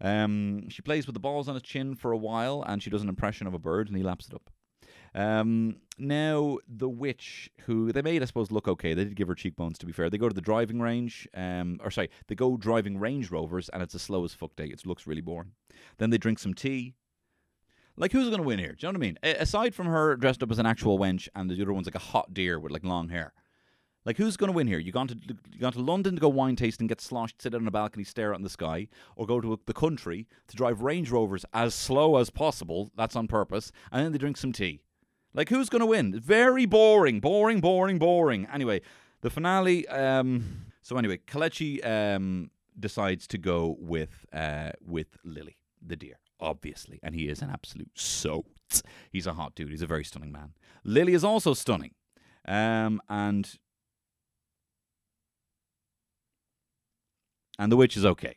Um, 0.00 0.68
she 0.68 0.82
plays 0.82 1.06
with 1.06 1.14
the 1.14 1.20
balls 1.20 1.48
on 1.48 1.54
his 1.54 1.62
chin 1.62 1.94
for 1.94 2.12
a 2.12 2.18
while, 2.18 2.62
and 2.66 2.82
she 2.82 2.90
does 2.90 3.02
an 3.02 3.08
impression 3.08 3.46
of 3.46 3.54
a 3.54 3.58
bird, 3.58 3.88
and 3.88 3.96
he 3.96 4.02
laps 4.02 4.28
it 4.28 4.34
up. 4.34 4.50
Um, 5.14 5.76
now 5.96 6.58
the 6.68 6.88
witch, 6.88 7.50
who 7.66 7.92
they 7.92 8.02
made, 8.02 8.22
I 8.22 8.24
suppose, 8.24 8.50
look 8.50 8.66
okay. 8.66 8.94
They 8.94 9.04
did 9.04 9.14
give 9.14 9.28
her 9.28 9.34
cheekbones. 9.34 9.78
To 9.78 9.86
be 9.86 9.92
fair, 9.92 10.10
they 10.10 10.18
go 10.18 10.28
to 10.28 10.34
the 10.34 10.40
driving 10.40 10.80
range, 10.80 11.28
um, 11.34 11.78
or 11.84 11.90
sorry, 11.90 12.10
they 12.26 12.34
go 12.34 12.56
driving 12.56 12.98
Range 12.98 13.30
Rovers, 13.30 13.68
and 13.68 13.82
it's 13.82 13.94
a 13.94 13.98
slow 13.98 14.24
as 14.24 14.34
fuck 14.34 14.56
day. 14.56 14.66
It 14.66 14.84
looks 14.86 15.06
really 15.06 15.20
boring. 15.20 15.52
Then 15.98 16.10
they 16.10 16.18
drink 16.18 16.38
some 16.40 16.54
tea. 16.54 16.94
Like, 17.96 18.10
who's 18.10 18.26
going 18.26 18.38
to 18.38 18.46
win 18.46 18.58
here? 18.58 18.72
Do 18.72 18.86
you 18.86 18.92
know 18.92 18.98
what 18.98 19.04
I 19.04 19.06
mean? 19.06 19.18
A- 19.22 19.42
aside 19.42 19.72
from 19.72 19.86
her 19.86 20.16
dressed 20.16 20.42
up 20.42 20.50
as 20.50 20.58
an 20.58 20.66
actual 20.66 20.98
wench, 20.98 21.28
and 21.34 21.48
the 21.48 21.62
other 21.62 21.72
one's 21.72 21.86
like 21.86 21.94
a 21.94 22.00
hot 22.00 22.34
deer 22.34 22.58
with 22.58 22.72
like 22.72 22.84
long 22.84 23.08
hair. 23.10 23.32
Like, 24.04 24.18
who's 24.18 24.36
going 24.36 24.48
to 24.48 24.56
win 24.56 24.66
here? 24.66 24.80
You 24.80 24.92
gone 24.92 25.08
to 25.08 25.16
you 25.16 25.60
gone 25.60 25.72
to 25.72 25.80
London 25.80 26.16
to 26.16 26.20
go 26.20 26.28
wine 26.28 26.56
tasting, 26.56 26.88
get 26.88 27.00
sloshed, 27.00 27.40
sit 27.40 27.54
on 27.54 27.66
a 27.66 27.70
balcony, 27.70 28.04
stare 28.04 28.32
out 28.34 28.38
in 28.38 28.42
the 28.42 28.50
sky, 28.50 28.88
or 29.16 29.26
go 29.26 29.40
to 29.40 29.58
the 29.64 29.72
country 29.72 30.26
to 30.48 30.56
drive 30.56 30.82
Range 30.82 31.08
Rovers 31.08 31.46
as 31.54 31.72
slow 31.74 32.16
as 32.16 32.30
possible? 32.30 32.90
That's 32.96 33.16
on 33.16 33.28
purpose, 33.28 33.70
and 33.92 34.04
then 34.04 34.12
they 34.12 34.18
drink 34.18 34.36
some 34.36 34.52
tea. 34.52 34.82
Like, 35.34 35.48
who's 35.48 35.68
going 35.68 35.80
to 35.80 35.86
win? 35.86 36.18
Very 36.18 36.64
boring, 36.64 37.18
boring, 37.20 37.60
boring, 37.60 37.98
boring. 37.98 38.46
Anyway, 38.52 38.80
the 39.20 39.30
finale. 39.30 39.86
Um, 39.88 40.66
so 40.82 40.96
anyway, 40.96 41.18
Kalechi 41.26 41.84
um, 41.84 42.50
decides 42.78 43.26
to 43.28 43.38
go 43.38 43.76
with 43.80 44.26
uh, 44.32 44.70
with 44.80 45.18
Lily, 45.24 45.56
the 45.84 45.96
deer, 45.96 46.18
obviously, 46.38 47.00
and 47.02 47.14
he 47.14 47.28
is 47.28 47.42
an 47.42 47.50
absolute 47.50 47.90
soat. 47.98 48.46
He's 49.10 49.26
a 49.26 49.34
hot 49.34 49.54
dude. 49.54 49.70
He's 49.70 49.82
a 49.82 49.86
very 49.86 50.04
stunning 50.04 50.30
man. 50.30 50.52
Lily 50.84 51.14
is 51.14 51.24
also 51.24 51.52
stunning, 51.52 51.92
um, 52.46 53.00
and 53.08 53.58
and 57.58 57.72
the 57.72 57.76
witch 57.76 57.96
is 57.96 58.04
okay. 58.04 58.36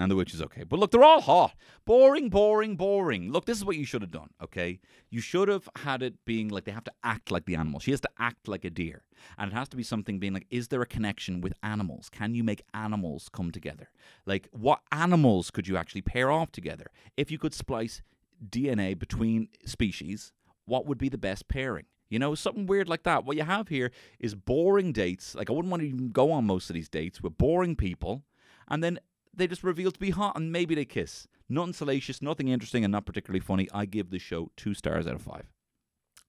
And 0.00 0.10
The 0.10 0.16
Witch 0.16 0.32
is 0.32 0.40
okay. 0.40 0.64
But 0.64 0.78
look, 0.78 0.92
they're 0.92 1.04
all 1.04 1.20
hot. 1.20 1.54
Boring, 1.84 2.30
boring, 2.30 2.74
boring. 2.76 3.30
Look, 3.30 3.44
this 3.44 3.58
is 3.58 3.66
what 3.66 3.76
you 3.76 3.84
should 3.84 4.00
have 4.00 4.10
done, 4.10 4.30
okay? 4.42 4.80
You 5.10 5.20
should 5.20 5.48
have 5.48 5.68
had 5.76 6.02
it 6.02 6.24
being 6.24 6.48
like 6.48 6.64
they 6.64 6.72
have 6.72 6.84
to 6.84 6.92
act 7.04 7.30
like 7.30 7.44
the 7.44 7.54
animal. 7.54 7.80
She 7.80 7.90
has 7.90 8.00
to 8.00 8.08
act 8.18 8.48
like 8.48 8.64
a 8.64 8.70
deer. 8.70 9.02
And 9.36 9.52
it 9.52 9.54
has 9.54 9.68
to 9.68 9.76
be 9.76 9.82
something 9.82 10.18
being 10.18 10.32
like, 10.32 10.46
is 10.48 10.68
there 10.68 10.80
a 10.80 10.86
connection 10.86 11.42
with 11.42 11.52
animals? 11.62 12.08
Can 12.08 12.34
you 12.34 12.42
make 12.42 12.62
animals 12.72 13.28
come 13.30 13.50
together? 13.50 13.90
Like, 14.24 14.48
what 14.52 14.80
animals 14.90 15.50
could 15.50 15.68
you 15.68 15.76
actually 15.76 16.02
pair 16.02 16.30
off 16.30 16.50
together? 16.50 16.86
If 17.18 17.30
you 17.30 17.36
could 17.36 17.52
splice 17.52 18.00
DNA 18.48 18.98
between 18.98 19.48
species, 19.66 20.32
what 20.64 20.86
would 20.86 20.96
be 20.96 21.10
the 21.10 21.18
best 21.18 21.46
pairing? 21.46 21.84
You 22.08 22.18
know, 22.18 22.34
something 22.34 22.64
weird 22.64 22.88
like 22.88 23.02
that. 23.02 23.26
What 23.26 23.36
you 23.36 23.42
have 23.42 23.68
here 23.68 23.90
is 24.18 24.34
boring 24.34 24.92
dates. 24.92 25.34
Like, 25.34 25.50
I 25.50 25.52
wouldn't 25.52 25.70
want 25.70 25.82
to 25.82 25.88
even 25.88 26.08
go 26.08 26.32
on 26.32 26.46
most 26.46 26.70
of 26.70 26.74
these 26.74 26.88
dates 26.88 27.20
with 27.20 27.36
boring 27.36 27.76
people. 27.76 28.24
And 28.66 28.82
then 28.82 28.98
they 29.34 29.46
just 29.46 29.64
reveal 29.64 29.90
to 29.90 30.00
be 30.00 30.10
hot 30.10 30.36
and 30.36 30.52
maybe 30.52 30.74
they 30.74 30.84
kiss. 30.84 31.26
Nothing 31.48 31.72
salacious, 31.72 32.22
nothing 32.22 32.48
interesting, 32.48 32.84
and 32.84 32.92
not 32.92 33.06
particularly 33.06 33.40
funny. 33.40 33.68
I 33.72 33.84
give 33.86 34.10
the 34.10 34.18
show 34.18 34.50
two 34.56 34.74
stars 34.74 35.06
out 35.06 35.14
of 35.14 35.22
five. 35.22 35.50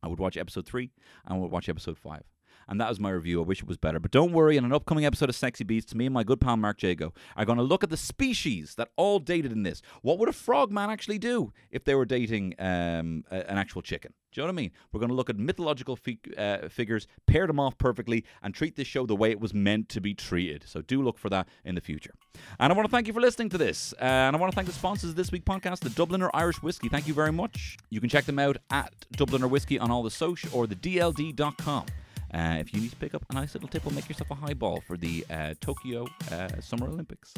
I 0.04 0.08
would 0.08 0.20
watch 0.20 0.38
episode 0.38 0.66
three 0.66 0.92
and 1.26 1.36
I 1.36 1.38
would 1.38 1.52
watch 1.52 1.70
episode 1.70 1.98
five. 1.98 2.24
And 2.72 2.80
that 2.80 2.88
was 2.88 3.02
my 3.02 3.10
review. 3.10 3.42
I 3.42 3.46
wish 3.46 3.60
it 3.62 3.68
was 3.68 3.76
better. 3.76 4.00
But 4.00 4.12
don't 4.12 4.32
worry, 4.32 4.56
in 4.56 4.64
an 4.64 4.72
upcoming 4.72 5.06
episode 5.06 5.28
of 5.28 5.36
Sexy 5.36 5.66
Beasts, 5.66 5.94
me 5.94 6.06
and 6.06 6.14
my 6.14 6.24
good 6.24 6.40
pal 6.40 6.56
Mark 6.56 6.82
Jago 6.82 7.14
are 7.36 7.44
going 7.44 7.58
to 7.58 7.64
look 7.64 7.84
at 7.84 7.90
the 7.90 7.98
species 7.98 8.76
that 8.76 8.88
all 8.96 9.20
dated 9.20 9.52
in 9.52 9.64
this. 9.64 9.82
What 10.04 10.18
would 10.20 10.30
a 10.30 10.34
frogman 10.34 10.90
actually 10.90 11.18
do 11.20 11.52
if 11.70 11.84
they 11.84 11.96
were 11.96 12.06
dating 12.06 12.56
um, 12.60 13.26
a- 13.30 13.52
an 13.52 13.58
actual 13.58 13.82
chicken? 13.82 14.14
Do 14.32 14.40
you 14.40 14.48
know 14.48 14.54
what 14.54 14.60
I 14.60 14.62
mean? 14.62 14.72
We're 14.94 15.02
going 15.02 15.10
to 15.10 15.16
look 15.16 15.30
at 15.30 15.38
mythological 15.38 15.98
fi- 15.98 16.18
uh, 16.38 16.70
figures, 16.70 17.08
pair 17.28 17.46
them 17.46 17.60
off 17.60 17.78
perfectly, 17.78 18.24
and 18.42 18.56
treat 18.56 18.78
this 18.78 18.88
show 18.88 19.06
the 19.06 19.18
way 19.18 19.32
it 19.32 19.42
was 19.42 19.54
meant 19.54 19.90
to 19.90 20.00
be 20.00 20.14
treated. 20.14 20.64
So 20.66 20.82
do 20.82 21.02
look 21.02 21.18
for 21.20 21.30
that 21.30 21.50
in 21.66 21.76
the 21.76 21.82
future. 21.82 22.14
And 22.58 22.72
I 22.72 22.76
want 22.78 22.88
to 22.88 22.92
thank 22.92 23.06
you 23.06 23.12
for 23.14 23.20
listening 23.20 23.50
to 23.50 23.58
this. 23.58 23.94
Uh, 24.00 24.06
and 24.06 24.34
I 24.34 24.40
want 24.40 24.50
to 24.50 24.56
thank 24.56 24.68
the 24.68 24.74
sponsors 24.74 25.10
of 25.10 25.18
this 25.18 25.30
week's 25.34 25.44
podcast, 25.44 25.80
the 25.82 25.90
Dubliner 25.90 26.30
Irish 26.34 26.64
Whiskey. 26.64 26.88
Thank 26.88 27.06
you 27.06 27.14
very 27.14 27.34
much. 27.34 27.76
You 27.90 28.00
can 28.00 28.10
check 28.10 28.24
them 28.24 28.40
out 28.40 28.56
at 28.70 28.94
Dubliner 29.18 29.50
Whiskey 29.50 29.78
on 29.78 29.92
all 29.92 30.04
the 30.04 30.10
social 30.10 30.50
or 30.54 30.68
the 30.68 30.76
DLD.com. 30.76 31.88
Uh, 32.34 32.58
if 32.60 32.74
you 32.74 32.82
need 32.82 32.92
to 32.92 32.96
pick 32.98 33.14
up 33.14 33.24
a 33.30 33.34
nice 33.34 33.54
little 33.54 33.70
tip, 33.70 33.84
will 33.84 33.94
make 33.94 34.08
yourself 34.08 34.32
a 34.32 34.36
highball 34.36 34.82
for 34.88 34.98
the 34.98 35.26
uh, 35.30 35.54
Tokyo 35.60 36.08
uh, 36.32 36.48
Summer 36.62 36.88
Olympics. 36.88 37.34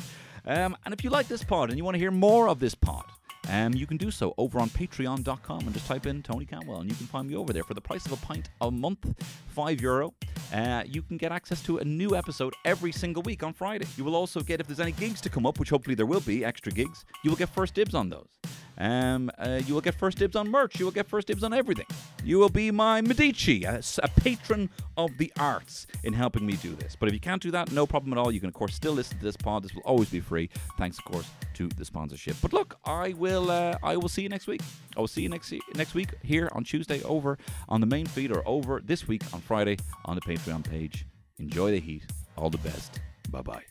Um, 0.45 0.75
and 0.85 0.93
if 0.93 1.03
you 1.03 1.09
like 1.09 1.27
this 1.27 1.43
pod 1.43 1.69
and 1.69 1.77
you 1.77 1.83
want 1.83 1.95
to 1.95 1.99
hear 1.99 2.11
more 2.11 2.47
of 2.47 2.59
this 2.59 2.75
pod, 2.75 3.05
um, 3.49 3.73
you 3.73 3.85
can 3.85 3.97
do 3.97 4.09
so 4.09 4.33
over 4.37 4.59
on 4.59 4.69
patreon.com 4.69 5.59
and 5.59 5.73
just 5.73 5.87
type 5.87 6.05
in 6.05 6.23
Tony 6.23 6.45
Cantwell 6.45 6.79
and 6.79 6.89
you 6.89 6.95
can 6.95 7.07
find 7.07 7.27
me 7.27 7.35
over 7.35 7.51
there 7.51 7.63
for 7.63 7.73
the 7.73 7.81
price 7.81 8.05
of 8.05 8.13
a 8.13 8.17
pint 8.17 8.49
a 8.61 8.71
month, 8.71 9.05
five 9.47 9.81
euro. 9.81 10.13
Uh, 10.53 10.83
you 10.85 11.01
can 11.01 11.17
get 11.17 11.31
access 11.31 11.61
to 11.63 11.79
a 11.79 11.83
new 11.83 12.15
episode 12.15 12.53
every 12.63 12.91
single 12.91 13.23
week 13.23 13.43
on 13.43 13.53
Friday. 13.53 13.87
You 13.97 14.03
will 14.03 14.15
also 14.15 14.39
get, 14.41 14.61
if 14.61 14.67
there's 14.67 14.79
any 14.79 14.93
gigs 14.93 15.19
to 15.21 15.29
come 15.29 15.45
up, 15.45 15.59
which 15.59 15.69
hopefully 15.69 15.95
there 15.95 16.05
will 16.05 16.21
be, 16.21 16.45
extra 16.45 16.71
gigs, 16.71 17.05
you 17.23 17.31
will 17.31 17.37
get 17.37 17.49
first 17.49 17.73
dibs 17.73 17.95
on 17.95 18.09
those. 18.09 18.29
Um, 18.77 19.31
uh, 19.37 19.61
you 19.65 19.73
will 19.73 19.81
get 19.81 19.95
first 19.95 20.17
dibs 20.17 20.35
on 20.35 20.49
merch. 20.49 20.79
You 20.79 20.85
will 20.85 20.91
get 20.91 21.07
first 21.07 21.27
dibs 21.27 21.43
on 21.43 21.53
everything. 21.53 21.85
You 22.23 22.39
will 22.39 22.49
be 22.49 22.71
my 22.71 23.01
Medici, 23.01 23.63
a 23.63 23.81
patron 24.17 24.69
of 24.97 25.17
the 25.17 25.31
arts 25.39 25.87
in 26.03 26.13
helping 26.13 26.45
me 26.45 26.53
do 26.53 26.75
this. 26.75 26.95
But 26.99 27.09
if 27.09 27.13
you 27.13 27.19
can't 27.19 27.41
do 27.41 27.51
that, 27.51 27.71
no 27.71 27.85
problem 27.85 28.13
at 28.13 28.19
all. 28.19 28.31
You 28.31 28.39
can, 28.39 28.49
of 28.49 28.55
course, 28.55 28.73
still 28.73 28.93
listen 28.93 29.17
to 29.17 29.23
this 29.23 29.37
pod. 29.37 29.63
This 29.63 29.73
will 29.73 29.83
always 29.83 30.09
be 30.09 30.19
free, 30.19 30.49
thanks, 30.77 30.97
of 30.97 31.05
course, 31.05 31.29
to 31.55 31.67
the 31.69 31.85
sponsorship. 31.85 32.37
But 32.41 32.53
look, 32.53 32.77
I 32.85 33.13
will, 33.13 33.51
uh, 33.51 33.77
I 33.83 33.97
will 33.97 34.09
see 34.09 34.23
you 34.23 34.29
next 34.29 34.47
week. 34.47 34.61
I 34.95 34.99
will 34.99 35.07
see 35.07 35.21
you 35.21 35.29
next 35.29 35.53
next 35.75 35.93
week 35.93 36.09
here 36.23 36.49
on 36.53 36.63
Tuesday 36.63 37.01
over 37.03 37.37
on 37.69 37.81
the 37.81 37.87
main 37.87 38.05
feed 38.05 38.31
or 38.31 38.41
over 38.47 38.81
this 38.83 39.07
week 39.07 39.21
on 39.33 39.41
Friday 39.41 39.77
on 40.05 40.15
the 40.15 40.21
Patreon 40.21 40.63
page. 40.63 41.05
Enjoy 41.39 41.71
the 41.71 41.79
heat. 41.79 42.03
All 42.37 42.49
the 42.49 42.57
best. 42.59 42.99
Bye 43.29 43.41
bye. 43.41 43.63